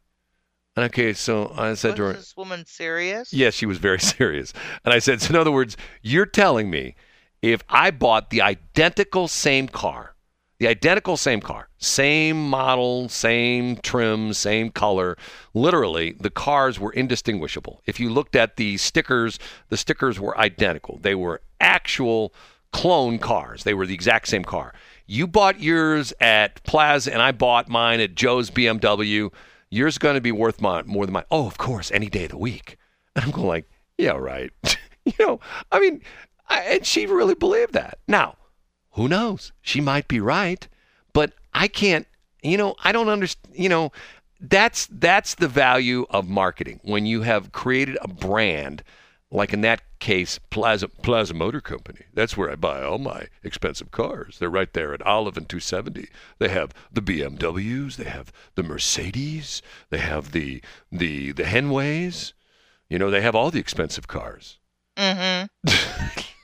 And 0.75 0.85
okay, 0.85 1.13
so 1.13 1.53
I 1.57 1.73
said 1.73 1.97
to 1.97 2.03
Was 2.03 2.11
her, 2.11 2.17
this 2.19 2.37
woman 2.37 2.65
serious? 2.65 3.33
Yes, 3.33 3.53
she 3.53 3.65
was 3.65 3.77
very 3.77 3.99
serious. 3.99 4.53
And 4.85 4.93
I 4.93 4.99
said, 4.99 5.21
so 5.21 5.31
in 5.31 5.35
other 5.35 5.51
words, 5.51 5.75
you're 6.01 6.25
telling 6.25 6.69
me 6.69 6.95
if 7.41 7.61
I 7.69 7.91
bought 7.91 8.29
the 8.29 8.41
identical 8.41 9.27
same 9.27 9.67
car, 9.67 10.15
the 10.59 10.67
identical 10.67 11.15
same 11.15 11.39
car, 11.39 11.69
same 11.77 12.49
model, 12.49 13.07
same 13.07 13.77
trim, 13.77 14.33
same 14.33 14.69
color, 14.69 15.17
literally 15.53 16.15
the 16.19 16.29
cars 16.29 16.79
were 16.79 16.91
indistinguishable. 16.91 17.81
If 17.85 17.99
you 17.99 18.09
looked 18.09 18.35
at 18.35 18.57
the 18.57 18.77
stickers, 18.77 19.39
the 19.69 19.77
stickers 19.77 20.19
were 20.19 20.37
identical. 20.37 20.99
They 21.01 21.15
were 21.15 21.41
actual 21.61 22.33
clone 22.71 23.19
cars. 23.19 23.63
They 23.63 23.73
were 23.73 23.85
the 23.85 23.93
exact 23.93 24.27
same 24.27 24.43
car. 24.43 24.73
You 25.07 25.27
bought 25.27 25.61
yours 25.61 26.13
at 26.19 26.61
Plaza 26.63 27.13
and 27.13 27.21
I 27.21 27.31
bought 27.31 27.69
mine 27.69 28.01
at 28.01 28.13
Joe's 28.13 28.51
BMW. 28.51 29.33
Yours 29.71 29.97
going 29.97 30.15
to 30.15 30.21
be 30.21 30.31
worth 30.31 30.61
more 30.61 30.83
than 30.83 31.13
mine. 31.13 31.23
Oh, 31.31 31.47
of 31.47 31.57
course, 31.57 31.89
any 31.91 32.09
day 32.09 32.25
of 32.25 32.31
the 32.31 32.37
week. 32.37 32.77
And 33.15 33.25
I'm 33.25 33.31
going 33.31 33.47
like, 33.47 33.69
yeah, 33.97 34.11
right. 34.11 34.51
you 35.05 35.13
know, 35.19 35.39
I 35.71 35.79
mean, 35.79 36.01
I, 36.49 36.61
and 36.63 36.85
she 36.85 37.05
really 37.05 37.35
believed 37.35 37.73
that. 37.73 37.99
Now, 38.07 38.35
who 38.91 39.07
knows? 39.07 39.51
She 39.61 39.81
might 39.81 40.07
be 40.07 40.19
right, 40.19 40.67
but 41.13 41.33
I 41.53 41.67
can't. 41.67 42.07
You 42.41 42.57
know, 42.57 42.75
I 42.83 42.91
don't 42.91 43.09
understand. 43.09 43.55
You 43.55 43.69
know, 43.69 43.91
that's 44.39 44.87
that's 44.91 45.35
the 45.35 45.47
value 45.47 46.05
of 46.09 46.27
marketing 46.27 46.79
when 46.83 47.05
you 47.05 47.21
have 47.23 47.51
created 47.51 47.97
a 48.01 48.07
brand. 48.07 48.83
Like 49.31 49.53
in 49.53 49.61
that 49.61 49.81
case, 49.99 50.39
Plaza 50.49 50.87
Plaza 50.87 51.33
Motor 51.33 51.61
Company. 51.61 52.01
That's 52.13 52.35
where 52.35 52.49
I 52.49 52.55
buy 52.55 52.81
all 52.81 52.97
my 52.97 53.27
expensive 53.43 53.91
cars. 53.91 54.39
They're 54.39 54.49
right 54.49 54.73
there 54.73 54.93
at 54.93 55.01
Olive 55.03 55.37
and 55.37 55.47
270. 55.47 56.07
They 56.39 56.49
have 56.49 56.73
the 56.91 57.01
BMWs. 57.01 57.97
They 57.97 58.05
have 58.05 58.31
the 58.55 58.63
Mercedes. 58.63 59.61
They 59.89 59.99
have 59.99 60.31
the 60.31 60.61
the 60.91 61.31
the 61.33 61.43
Henways. 61.43 62.33
You 62.89 62.97
know, 62.97 63.11
they 63.11 63.21
have 63.21 63.35
all 63.35 63.51
the 63.51 63.59
expensive 63.59 64.07
cars. 64.07 64.57
Mm-hmm. 64.97 65.45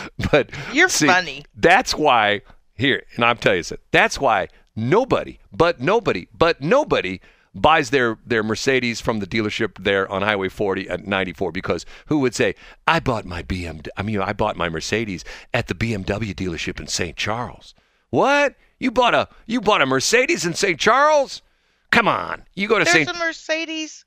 But 0.30 0.50
You're 0.72 0.88
see, 0.88 1.06
funny. 1.06 1.44
That's 1.54 1.94
why 1.94 2.42
here, 2.74 3.04
and 3.16 3.24
I'm 3.24 3.36
telling 3.36 3.58
you 3.58 3.62
something. 3.62 3.84
That's 3.90 4.18
why 4.18 4.48
nobody, 4.74 5.38
but 5.52 5.80
nobody, 5.80 6.28
but 6.36 6.60
nobody 6.60 7.20
buys 7.54 7.90
their 7.90 8.18
their 8.26 8.42
Mercedes 8.42 9.00
from 9.00 9.18
the 9.20 9.26
dealership 9.26 9.82
there 9.82 10.10
on 10.10 10.22
Highway 10.22 10.48
40 10.48 10.88
at 10.88 11.06
94 11.06 11.52
because 11.52 11.84
who 12.06 12.18
would 12.20 12.34
say 12.34 12.54
I 12.86 13.00
bought 13.00 13.24
my 13.24 13.42
BMW? 13.42 13.88
I 13.96 14.02
mean 14.02 14.20
I 14.20 14.32
bought 14.32 14.56
my 14.56 14.68
Mercedes 14.68 15.24
at 15.52 15.66
the 15.66 15.74
BMW 15.74 16.34
dealership 16.34 16.80
in 16.80 16.86
St. 16.86 17.16
Charles. 17.16 17.74
What? 18.10 18.54
You 18.78 18.90
bought 18.90 19.14
a 19.14 19.28
you 19.46 19.60
bought 19.60 19.82
a 19.82 19.86
Mercedes 19.86 20.46
in 20.46 20.54
St. 20.54 20.78
Charles? 20.78 21.42
Come 21.90 22.08
on. 22.08 22.44
You 22.54 22.68
go 22.68 22.78
to 22.78 22.84
There's 22.84 23.06
St. 23.06 23.16
a 23.16 23.18
Mercedes 23.18 24.04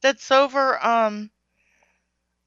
that's 0.00 0.30
over 0.30 0.84
um 0.84 1.30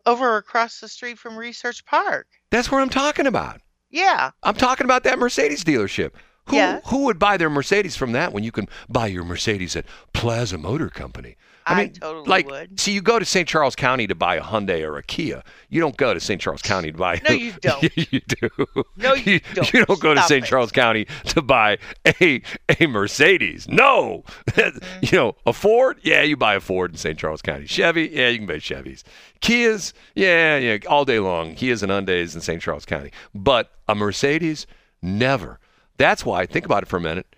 over 0.05 0.37
across 0.37 0.79
the 0.79 0.87
street 0.87 1.19
from 1.19 1.37
Research 1.37 1.85
Park. 1.85 2.27
That's 2.51 2.69
what 2.71 2.81
I'm 2.81 2.89
talking 2.89 3.25
about. 3.25 3.61
Yeah. 3.89 4.31
I'm 4.43 4.55
talking 4.55 4.85
about 4.85 5.03
that 5.03 5.17
Mercedes 5.19 5.63
dealership. 5.63 6.11
Who 6.47 6.55
Yes. 6.55 6.81
who 6.87 7.03
would 7.05 7.19
buy 7.19 7.37
their 7.37 7.49
Mercedes 7.49 7.95
from 7.95 8.11
that 8.13 8.33
when 8.33 8.43
you 8.43 8.51
can 8.51 8.67
buy 8.89 9.07
your 9.07 9.23
Mercedes 9.23 9.75
at 9.75 9.85
Plaza 10.13 10.57
Motor 10.57 10.89
Company? 10.89 11.35
I 11.77 11.87
totally 11.87 12.27
like, 12.27 12.45
would. 12.47 12.79
See, 12.79 12.91
you 12.93 13.01
go 13.01 13.19
to 13.19 13.25
St. 13.25 13.47
Charles 13.47 13.75
County 13.75 14.07
to 14.07 14.15
buy 14.15 14.35
a 14.35 14.41
Hyundai 14.41 14.81
or 14.85 14.97
a 14.97 15.03
Kia. 15.03 15.43
You 15.69 15.81
don't 15.81 15.97
go 15.97 16.13
to 16.13 16.19
St. 16.19 16.39
Charles 16.41 16.61
County 16.61 16.91
to 16.91 16.97
buy. 16.97 17.21
No, 17.27 17.33
you 17.33 17.53
don't. 17.61 17.83
you 18.11 18.19
do. 18.21 18.49
No, 18.97 19.13
you 19.13 19.39
don't. 19.53 19.73
You 19.73 19.85
don't 19.85 19.99
go 19.99 20.13
to 20.13 20.21
St. 20.23 20.45
Charles 20.45 20.71
County 20.71 21.05
to 21.25 21.41
buy 21.41 21.77
a 22.05 22.41
a 22.79 22.87
Mercedes. 22.87 23.67
No. 23.67 24.23
Mm-hmm. 24.51 25.05
you 25.05 25.17
know, 25.17 25.35
a 25.45 25.53
Ford. 25.53 25.97
Yeah, 26.03 26.21
you 26.23 26.35
buy 26.35 26.55
a 26.55 26.59
Ford 26.59 26.91
in 26.91 26.97
St. 26.97 27.17
Charles 27.17 27.41
County. 27.41 27.65
Chevy. 27.65 28.09
Yeah, 28.11 28.27
you 28.29 28.39
can 28.39 28.47
buy 28.47 28.55
Chevys. 28.55 29.03
Kias. 29.41 29.93
Yeah, 30.13 30.57
yeah, 30.57 30.77
all 30.87 31.05
day 31.05 31.19
long. 31.19 31.55
Kias 31.55 31.81
and 31.83 31.91
Hyundais 31.91 32.35
in 32.35 32.41
St. 32.41 32.61
Charles 32.61 32.85
County. 32.85 33.11
But 33.33 33.71
a 33.87 33.95
Mercedes, 33.95 34.67
never. 35.01 35.59
That's 35.97 36.25
why. 36.25 36.45
Think 36.45 36.65
about 36.65 36.83
it 36.83 36.89
for 36.89 36.97
a 36.97 37.01
minute. 37.01 37.35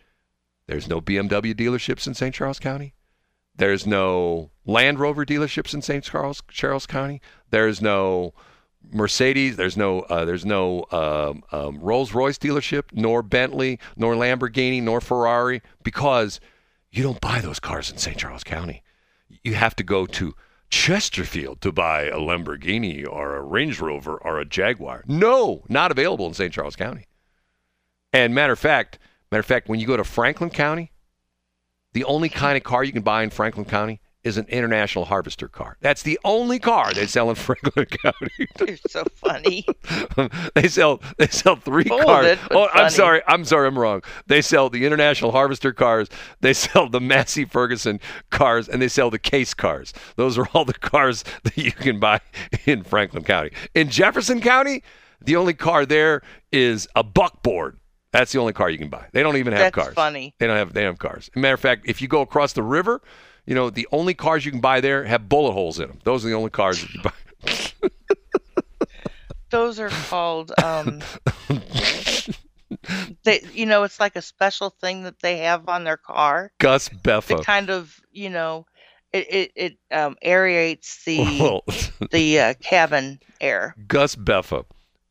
There's 0.68 0.88
no 0.88 1.02
BMW 1.02 1.54
dealerships 1.54 2.08
in 2.08 2.14
St. 2.14 2.34
Charles 2.34 2.60
County. 2.60 2.94
There's 3.56 3.86
no 3.86 4.52
Land 4.66 5.00
Rover 5.00 5.26
dealerships 5.26 5.74
in 5.74 5.82
St. 5.82 6.04
Charles 6.04 6.42
Charles 6.50 6.86
County. 6.86 7.22
There's 7.52 7.82
no 7.82 8.34
Mercedes. 8.92 9.56
There's 9.56 9.78
no 9.78 10.02
uh, 10.02 10.26
there's 10.26 10.46
no 10.46 10.86
um, 10.92 11.44
um, 11.52 11.80
Rolls 11.80 12.14
Royce 12.14 12.38
dealership, 12.38 12.86
nor 12.92 13.22
Bentley, 13.22 13.80
nor 13.96 14.16
Lamborghini, 14.16 14.82
nor 14.82 15.02
Ferrari, 15.02 15.62
because 15.84 16.40
you 16.92 17.04
don't 17.04 17.22
buy 17.22 17.42
those 17.42 17.60
cars 17.60 17.92
in 17.92 17.98
St. 17.98 18.18
Charles 18.18 18.44
County. 18.44 18.84
You 19.44 19.56
have 19.56 19.76
to 19.78 19.84
go 19.84 20.06
to 20.06 20.36
Chesterfield 20.70 21.62
to 21.62 21.72
buy 21.72 22.04
a 22.06 22.18
Lamborghini 22.18 23.08
or 23.08 23.36
a 23.36 23.42
Range 23.42 23.80
Rover 23.80 24.16
or 24.18 24.40
a 24.40 24.46
Jaguar. 24.46 25.04
No, 25.08 25.64
not 25.70 25.92
available 25.92 26.28
in 26.28 26.34
St. 26.34 26.54
Charles 26.54 26.76
County. 26.76 27.08
And 28.12 28.34
matter 28.34 28.54
of 28.54 28.60
fact, 28.60 29.00
matter 29.32 29.40
of 29.40 29.46
fact, 29.46 29.70
when 29.70 29.80
you 29.80 29.88
go 29.88 29.98
to 29.98 30.04
Franklin 30.04 30.50
County, 30.50 30.92
the 31.94 32.04
only 32.06 32.30
kind 32.30 32.58
of 32.58 32.64
car 32.64 32.84
you 32.84 32.92
can 32.92 33.02
buy 33.02 33.24
in 33.24 33.30
Franklin 33.30 33.66
County 33.66 34.02
is 34.24 34.38
an 34.38 34.46
International 34.48 35.06
Harvester 35.06 35.48
car. 35.48 35.78
That's 35.82 36.02
the 36.04 36.18
only 36.24 36.58
car 36.58 36.94
they 36.94 37.08
sell 37.08 37.30
in 37.30 37.36
Franklin 37.36 37.86
County. 37.86 38.48
You're 38.60 38.78
so 38.88 39.04
funny. 39.16 39.66
they 40.56 40.68
sell 40.68 41.02
they 41.18 41.28
sell 41.28 41.56
three 41.56 41.84
cars. 41.84 42.38
Oh, 42.52 42.70
I'm 42.74 42.90
sorry. 42.90 43.22
I'm 43.28 43.46
sorry. 43.46 43.68
I'm 43.68 43.78
wrong. 43.78 44.02
They 44.28 44.42
sell 44.42 44.70
the 44.70 44.86
International 44.86 45.32
Harvester 45.32 45.74
cars. 45.74 46.08
They 46.42 46.54
sell 46.54 46.90
the 46.90 47.02
Massey 47.02 47.46
Ferguson 47.46 48.00
cars, 48.30 48.70
and 48.70 48.82
they 48.82 48.88
sell 48.88 49.10
the 49.10 49.20
Case 49.20 49.54
cars. 49.54 49.94
Those 50.16 50.38
are 50.38 50.48
all 50.54 50.66
the 50.66 50.74
cars 50.74 51.24
that 51.44 51.58
you 51.58 51.72
can 51.72 52.00
buy 52.00 52.22
in 52.66 52.84
Franklin 52.84 53.24
County. 53.24 53.52
In 53.76 53.90
Jefferson 53.90 54.42
County, 54.42 54.84
the 55.22 55.36
only 55.36 55.54
car 55.54 55.86
there 55.86 56.22
is 56.52 56.88
a 56.96 57.04
buckboard. 57.04 57.78
That's 58.14 58.32
the 58.32 58.40
only 58.40 58.54
car 58.54 58.70
you 58.70 58.78
can 58.78 58.90
buy. 58.90 59.08
They 59.12 59.24
don't 59.24 59.38
even 59.38 59.54
have 59.54 59.74
That's 59.74 59.76
cars. 59.76 59.96
funny. 59.96 60.36
They 60.38 60.46
don't 60.46 60.56
have. 60.56 60.72
They 60.74 60.82
don't 60.82 60.92
have 60.92 61.00
cars. 61.00 61.32
Matter 61.36 61.56
of 61.56 61.60
fact, 61.60 61.82
if 61.86 62.00
you 62.02 62.08
go 62.08 62.22
across 62.22 62.54
the 62.54 62.62
river, 62.62 63.02
you 63.46 63.56
know 63.56 63.72
the 63.72 63.88
only 63.92 64.14
cars 64.14 64.46
you 64.46 64.52
can 64.52 64.62
buy 64.62 64.80
there 64.82 65.04
have 65.04 65.28
bullet 65.28 65.54
holes 65.54 65.80
in 65.80 65.88
them. 65.88 66.00
Those 66.04 66.24
are 66.24 66.30
the 66.30 66.36
only 66.36 66.52
cars 66.52 66.82
that 66.82 66.94
you 66.94 67.02
buy. 67.02 67.90
Those 69.50 69.80
are 69.80 69.90
called 69.90 70.52
um 70.64 71.02
they 73.24 73.42
you 73.54 73.66
know, 73.66 73.84
it's 73.84 74.00
like 74.00 74.16
a 74.16 74.22
special 74.22 74.70
thing 74.70 75.04
that 75.04 75.20
they 75.22 75.40
have 75.40 75.68
on 75.68 75.84
their 75.84 75.98
car. 75.98 76.52
Gus 76.60 76.90
Beffa. 76.90 77.44
kind 77.44 77.70
of, 77.70 78.00
you 78.12 78.30
know, 78.30 78.66
it 79.12 79.28
it, 79.30 79.52
it 79.56 79.78
um 79.92 80.16
aerates 80.24 81.04
the 81.04 82.08
the 82.12 82.40
uh, 82.40 82.54
cabin 82.62 83.20
air. 83.42 83.76
Gus 83.88 84.16
Beffa. 84.16 84.66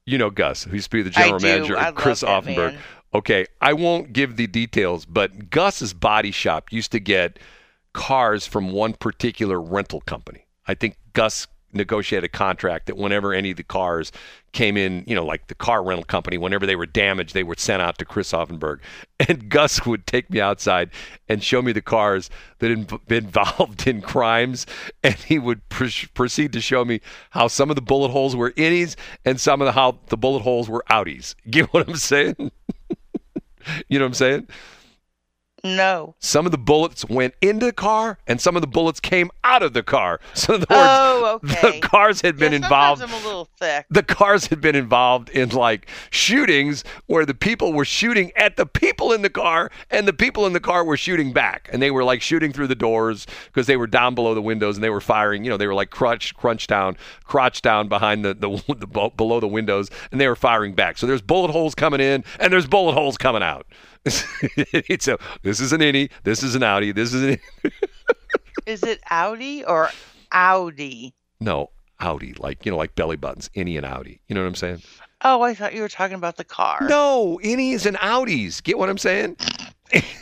You 0.06 0.18
know 0.18 0.30
Gus, 0.30 0.64
who 0.64 0.74
used 0.74 0.90
to 0.90 0.96
be 0.96 1.02
the 1.02 1.10
general 1.10 1.38
do. 1.38 1.46
manager 1.46 1.78
I 1.78 1.92
Chris 1.92 2.22
Offenberg. 2.22 2.72
man. 2.72 2.78
Okay, 3.14 3.46
I 3.60 3.74
won't 3.74 4.12
give 4.12 4.36
the 4.36 4.46
details, 4.46 5.04
but 5.04 5.50
Gus's 5.50 5.92
body 5.92 6.30
shop 6.30 6.72
used 6.72 6.92
to 6.92 7.00
get 7.00 7.38
cars 7.92 8.46
from 8.46 8.72
one 8.72 8.94
particular 8.94 9.60
rental 9.60 10.00
company. 10.00 10.46
I 10.66 10.74
think 10.74 10.96
Gus 11.12 11.46
negotiated 11.72 12.24
a 12.24 12.28
contract 12.28 12.86
that 12.86 12.96
whenever 12.96 13.32
any 13.32 13.50
of 13.50 13.56
the 13.56 13.62
cars 13.62 14.12
came 14.52 14.76
in, 14.76 15.04
you 15.06 15.14
know, 15.14 15.24
like 15.24 15.46
the 15.46 15.54
car 15.54 15.82
rental 15.82 16.04
company, 16.04 16.36
whenever 16.38 16.66
they 16.66 16.76
were 16.76 16.86
damaged, 16.86 17.34
they 17.34 17.42
were 17.42 17.54
sent 17.56 17.82
out 17.82 17.98
to 17.98 18.04
Chris 18.04 18.32
Offenberg. 18.32 18.80
And 19.28 19.48
Gus 19.48 19.86
would 19.86 20.04
take 20.08 20.30
me 20.30 20.40
outside 20.40 20.90
and 21.28 21.44
show 21.44 21.62
me 21.62 21.70
the 21.70 21.80
cars 21.80 22.28
that 22.58 22.70
had 22.70 23.06
been 23.06 23.26
involved 23.26 23.86
in 23.86 24.02
crimes. 24.02 24.66
And 25.04 25.14
he 25.14 25.38
would 25.38 25.68
pr- 25.68 26.08
proceed 26.12 26.52
to 26.54 26.60
show 26.60 26.84
me 26.84 27.00
how 27.30 27.46
some 27.46 27.70
of 27.70 27.76
the 27.76 27.82
bullet 27.82 28.08
holes 28.08 28.34
were 28.34 28.50
innies 28.52 28.96
and 29.24 29.40
some 29.40 29.62
of 29.62 29.66
the 29.66 29.72
how 29.72 30.00
the 30.08 30.16
bullet 30.16 30.40
holes 30.40 30.68
were 30.68 30.84
outies. 30.90 31.36
Get 31.48 31.72
what 31.72 31.88
I'm 31.88 31.94
saying? 31.94 32.50
you 33.88 34.00
know 34.00 34.06
what 34.06 34.08
I'm 34.08 34.14
saying? 34.14 34.48
No. 35.64 36.16
Some 36.18 36.44
of 36.44 36.50
the 36.52 36.58
bullets 36.58 37.04
went 37.04 37.34
into 37.40 37.66
the 37.66 37.72
car, 37.72 38.18
and 38.26 38.40
some 38.40 38.56
of 38.56 38.62
the 38.62 38.66
bullets 38.68 38.98
came 38.98 39.30
out 39.44 39.62
of 39.62 39.72
the 39.74 39.82
car. 39.82 40.18
So, 40.34 40.54
in 40.54 40.62
other 40.62 40.66
Oh, 40.70 41.38
words, 41.42 41.54
okay. 41.54 41.80
the 41.80 41.86
cars 41.86 42.20
had 42.20 42.36
been 42.36 42.50
yeah, 42.52 42.56
involved. 42.56 43.00
I'm 43.00 43.12
a 43.12 43.16
little 43.24 43.48
thick. 43.58 43.86
The 43.90 44.02
cars 44.02 44.46
had 44.46 44.60
been 44.60 44.74
involved 44.74 45.28
in 45.30 45.50
like 45.50 45.86
shootings 46.10 46.82
where 47.06 47.24
the 47.24 47.34
people 47.34 47.72
were 47.72 47.84
shooting 47.84 48.32
at 48.34 48.56
the 48.56 48.66
people 48.66 49.12
in 49.12 49.22
the 49.22 49.30
car, 49.30 49.70
and 49.90 50.08
the 50.08 50.12
people 50.12 50.46
in 50.46 50.52
the 50.52 50.58
car 50.60 50.84
were 50.84 50.96
shooting 50.96 51.32
back, 51.32 51.68
and 51.72 51.80
they 51.80 51.92
were 51.92 52.02
like 52.02 52.22
shooting 52.22 52.52
through 52.52 52.66
the 52.66 52.74
doors 52.74 53.26
because 53.46 53.66
they 53.68 53.76
were 53.76 53.86
down 53.86 54.16
below 54.16 54.34
the 54.34 54.42
windows, 54.42 54.76
and 54.76 54.82
they 54.82 54.90
were 54.90 55.00
firing. 55.00 55.44
You 55.44 55.50
know, 55.50 55.56
they 55.56 55.68
were 55.68 55.74
like 55.74 55.90
crunch, 55.90 56.34
crunch 56.34 56.66
down, 56.66 56.96
crotch 57.24 57.62
down 57.62 57.88
behind 57.88 58.24
the, 58.24 58.34
the, 58.34 58.74
the 58.74 59.10
below 59.16 59.38
the 59.38 59.46
windows, 59.46 59.90
and 60.10 60.20
they 60.20 60.26
were 60.26 60.34
firing 60.36 60.74
back. 60.74 60.98
So 60.98 61.06
there's 61.06 61.22
bullet 61.22 61.52
holes 61.52 61.76
coming 61.76 62.00
in, 62.00 62.24
and 62.40 62.52
there's 62.52 62.66
bullet 62.66 62.94
holes 62.94 63.16
coming 63.16 63.42
out. 63.44 63.66
it's 64.04 65.06
a 65.08 65.16
this 65.42 65.60
is 65.60 65.72
an 65.72 65.80
innie, 65.80 66.10
this 66.24 66.42
is 66.42 66.54
an 66.54 66.62
outie, 66.62 66.94
this 66.94 67.14
is 67.14 67.22
an 67.22 67.38
Is 68.66 68.82
it 68.82 69.00
Audi 69.10 69.64
or 69.64 69.90
Audi? 70.32 71.14
no 71.40 71.70
outie, 72.00 72.38
like 72.40 72.64
you 72.66 72.72
know, 72.72 72.78
like 72.78 72.94
belly 72.94 73.16
buttons, 73.16 73.48
innie 73.56 73.76
and 73.76 73.86
outie. 73.86 74.18
You 74.28 74.34
know 74.34 74.42
what 74.42 74.48
I'm 74.48 74.54
saying? 74.54 74.82
Oh, 75.24 75.42
I 75.42 75.54
thought 75.54 75.72
you 75.72 75.82
were 75.82 75.88
talking 75.88 76.16
about 76.16 76.36
the 76.36 76.44
car. 76.44 76.78
No, 76.88 77.38
innies 77.44 77.86
and 77.86 77.96
outies. 77.98 78.60
Get 78.62 78.76
what 78.78 78.88
I'm 78.88 78.98
saying? 78.98 79.36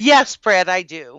Yes, 0.01 0.35
Brad, 0.35 0.69
I 0.69 0.83
do. 0.83 1.17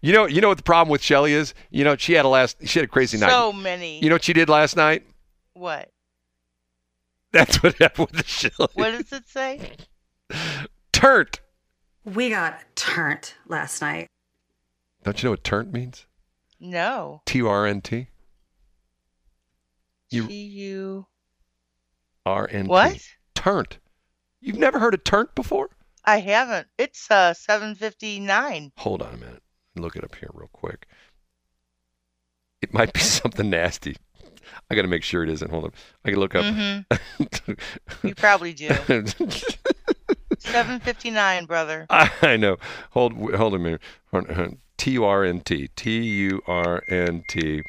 You 0.00 0.12
know, 0.12 0.26
you 0.26 0.40
know 0.40 0.48
what 0.48 0.56
the 0.56 0.62
problem 0.62 0.90
with 0.90 1.02
Shelly 1.02 1.32
is? 1.32 1.52
You 1.70 1.84
know, 1.84 1.96
she 1.96 2.12
had 2.14 2.24
a 2.24 2.28
last, 2.28 2.56
she 2.66 2.78
had 2.78 2.84
a 2.84 2.88
crazy 2.88 3.18
night. 3.18 3.30
so 3.30 3.52
many. 3.52 3.98
You 4.00 4.08
know 4.08 4.14
what 4.14 4.24
she 4.24 4.32
did 4.32 4.48
last 4.48 4.76
night? 4.76 5.02
what? 5.54 5.90
That's 7.38 7.62
what 7.62 7.76
happened 7.78 8.08
with 8.12 8.20
the 8.20 8.28
Shelly. 8.28 8.68
What 8.74 8.90
does 8.90 9.12
it 9.12 9.28
say? 9.28 9.76
Turnt. 10.92 11.40
We 12.04 12.30
got 12.30 12.58
turnt 12.74 13.36
last 13.46 13.80
night. 13.80 14.08
Don't 15.04 15.22
you 15.22 15.28
know 15.28 15.30
what 15.32 15.44
turnt 15.44 15.72
means? 15.72 16.06
No. 16.58 17.22
T 17.26 17.38
U 17.38 17.48
R 17.48 17.66
N 17.66 17.80
T. 17.80 18.08
You- 20.10 20.26
T 20.26 20.34
U. 20.34 21.06
R 22.26 22.48
N 22.50 22.64
T. 22.64 22.68
What? 22.68 22.98
Turnt. 23.34 23.78
You've 24.40 24.58
never 24.58 24.78
heard 24.80 24.94
of 24.94 25.04
turnt 25.04 25.34
before? 25.34 25.70
I 26.04 26.18
haven't. 26.18 26.66
It's 26.76 27.08
uh 27.10 27.34
7:59. 27.34 28.72
Hold 28.78 29.02
on 29.02 29.14
a 29.14 29.16
minute. 29.16 29.42
Look 29.76 29.94
it 29.94 30.02
up 30.02 30.16
here 30.16 30.30
real 30.32 30.48
quick. 30.52 30.86
It 32.62 32.74
might 32.74 32.92
be 32.92 33.00
something 33.20 33.48
nasty. 33.50 33.96
I 34.70 34.74
got 34.74 34.82
to 34.82 34.88
make 34.88 35.02
sure 35.02 35.22
it 35.22 35.30
isn't. 35.30 35.50
Hold 35.50 35.64
on. 35.64 35.72
I 36.04 36.10
can 36.10 36.20
look 36.20 36.34
up. 36.34 36.44
Mm-hmm. 36.44 37.52
You 38.06 38.14
probably 38.14 38.52
do. 38.52 38.68
7:59, 40.38 41.46
brother. 41.46 41.86
I 41.90 42.36
know. 42.36 42.58
Hold 42.90 43.14
hold 43.34 43.54
a 43.54 43.58
minute. 43.58 43.80
T 44.76 44.90
U 44.92 45.04
R 45.04 45.24
N 45.24 45.40
T. 45.40 45.68
T 45.74 46.02
U 46.02 46.42
R 46.46 46.82
N 46.88 47.24
T. 47.28 47.62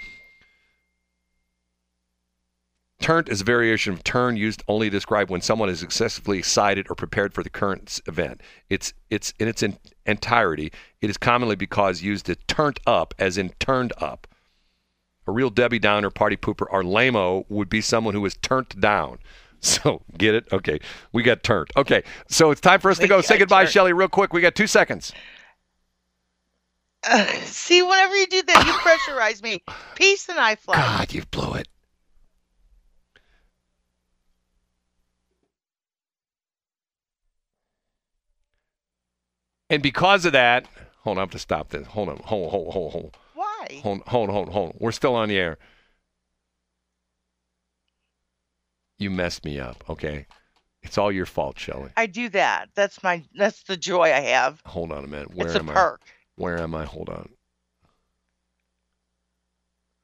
Turnt 3.02 3.30
is 3.30 3.42
a 3.42 3.46
variation 3.46 3.94
of 3.94 4.04
turn 4.04 4.36
used 4.36 4.62
only 4.68 4.90
to 4.90 4.98
describe 4.98 5.30
when 5.30 5.40
someone 5.42 5.70
is 5.70 5.82
excessively 5.82 6.38
excited 6.38 6.86
or 6.90 6.96
prepared 6.96 7.34
for 7.34 7.44
the 7.44 7.50
current 7.50 8.02
event. 8.08 8.42
It's 8.70 8.94
it's 9.10 9.34
in 9.40 9.48
its 9.48 9.64
en- 9.64 9.78
entirety. 10.06 10.72
It 11.02 11.10
is 11.10 11.18
commonly 11.18 11.56
because 11.56 12.02
used 12.02 12.26
to 12.26 12.36
turned 12.36 12.80
up, 12.86 13.14
as 13.18 13.38
in 13.38 13.50
turned 13.60 13.94
up. 14.00 14.28
A 15.30 15.32
real 15.32 15.52
Debbie 15.52 15.78
Downer, 15.78 16.10
party 16.10 16.36
pooper, 16.36 16.66
or 16.72 16.84
lamo 16.84 17.46
would 17.50 17.70
be 17.70 17.82
someone 17.82 18.16
who 18.16 18.26
is 18.26 18.36
turned 18.38 18.70
down. 18.82 19.20
So 19.62 20.02
get 20.18 20.36
it? 20.36 20.48
Okay, 20.54 20.80
we 21.12 21.22
got 21.22 21.44
turned. 21.44 21.68
Okay, 21.76 22.04
so 22.30 22.50
it's 22.50 22.62
time 22.62 22.80
for 22.80 22.90
us 22.90 22.98
to 23.00 23.10
go. 23.10 23.20
Say 23.20 23.38
goodbye, 23.38 23.64
turned. 23.64 23.74
Shelly, 23.74 23.92
real 23.92 24.08
quick. 24.08 24.32
We 24.32 24.40
got 24.40 24.56
two 24.56 24.68
seconds. 24.68 25.12
Uh, 27.06 27.26
see, 27.44 27.82
whenever 27.82 28.16
you 28.16 28.26
do 28.28 28.42
that, 28.42 28.66
you 28.66 28.72
pressurize 29.18 29.44
me. 29.44 29.62
Peace 29.96 30.30
and 30.30 30.40
I 30.40 30.56
fly. 30.56 30.78
God, 30.78 31.14
you 31.14 31.24
blew 31.30 31.56
it. 31.56 31.68
And 39.70 39.84
because 39.84 40.24
of 40.24 40.32
that, 40.32 40.68
hold 41.02 41.18
on, 41.18 41.20
I 41.20 41.24
have 41.24 41.32
to 41.32 41.40
stop 41.40 41.68
this. 41.68 41.86
Hold 41.88 42.08
on, 42.08 42.22
hold, 42.24 42.52
hold, 42.52 42.72
hold, 42.72 42.94
hold, 42.94 43.18
Hold, 43.78 44.02
hold, 44.08 44.30
hold, 44.30 44.50
hold. 44.50 44.76
We're 44.80 44.92
still 44.92 45.16
on 45.16 45.30
the 45.30 45.38
air. 45.38 45.58
You 48.98 49.10
messed 49.10 49.46
me 49.46 49.60
up, 49.60 49.84
okay? 49.90 50.26
It's 50.82 50.98
all 50.98 51.12
your 51.12 51.26
fault, 51.26 51.58
Shelly. 51.60 51.92
I 51.98 52.06
do 52.06 52.30
that. 52.30 52.70
That's 52.76 53.02
my. 53.04 53.24
That's 53.36 53.64
the 53.64 53.78
joy 53.78 54.04
I 54.06 54.20
have. 54.22 54.62
Hold 54.66 54.92
on 54.92 55.04
a 55.04 55.08
minute. 55.08 55.34
Where 55.34 55.48
it's 55.48 55.56
a 55.56 55.60
am 55.60 55.70
I? 55.70 55.74
perk. 55.74 56.02
Where 56.36 56.58
am 56.58 56.74
I? 56.74 56.86
Hold 56.86 57.10
on. 57.10 57.30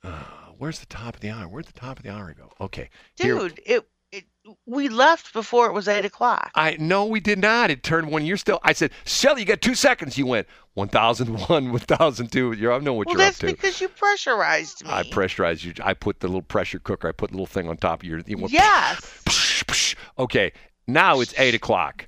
Uh, 0.03 0.23
where's 0.57 0.79
the 0.79 0.85
top 0.85 1.15
of 1.15 1.21
the 1.21 1.29
hour? 1.29 1.47
Where'd 1.47 1.65
the 1.65 1.73
top 1.79 1.97
of 1.97 2.03
the 2.03 2.11
hour 2.11 2.33
go? 2.37 2.51
Okay. 2.61 2.89
here- 3.17 3.37
Dude, 3.37 3.61
it, 3.65 3.87
it. 4.17 4.25
We 4.65 4.89
left 4.89 5.33
before 5.33 5.65
it 5.67 5.73
was 5.73 5.87
eight 5.87 6.05
o'clock. 6.05 6.51
I 6.55 6.77
no, 6.79 7.05
we 7.05 7.19
did 7.19 7.39
not. 7.39 7.71
It 7.71 7.81
turned 7.83 8.11
when 8.11 8.25
you're 8.25 8.37
still. 8.37 8.59
I 8.63 8.73
said, 8.73 8.91
Shelly, 9.05 9.41
you 9.41 9.45
got 9.47 9.61
two 9.61 9.75
seconds. 9.75 10.17
You 10.17 10.25
went 10.27 10.47
one 10.75 10.87
thousand 10.87 11.27
one, 11.49 11.71
one 11.71 11.79
thousand 11.79 12.31
two. 12.31 12.51
You're, 12.53 12.71
I 12.73 12.79
know 12.79 12.93
what 12.93 13.07
well, 13.07 13.17
you're 13.17 13.27
up 13.27 13.33
to. 13.35 13.45
that's 13.47 13.55
because 13.55 13.81
you 13.81 13.87
pressurized 13.89 14.83
me. 14.85 14.91
I 14.91 15.03
pressurized 15.03 15.63
you. 15.63 15.73
I 15.83 15.93
put 15.93 16.19
the 16.19 16.27
little 16.27 16.41
pressure 16.43 16.79
cooker. 16.79 17.07
I 17.07 17.11
put 17.11 17.31
the 17.31 17.35
little 17.35 17.47
thing 17.47 17.67
on 17.67 17.77
top 17.77 18.03
of 18.03 18.07
your. 18.07 18.19
You 18.25 18.37
went, 18.37 18.53
Yes. 18.53 18.99
psh, 19.25 19.63
psh. 19.65 19.95
Okay, 20.19 20.51
now 20.87 21.19
it's 21.21 21.33
eight 21.39 21.55
o'clock. 21.55 22.07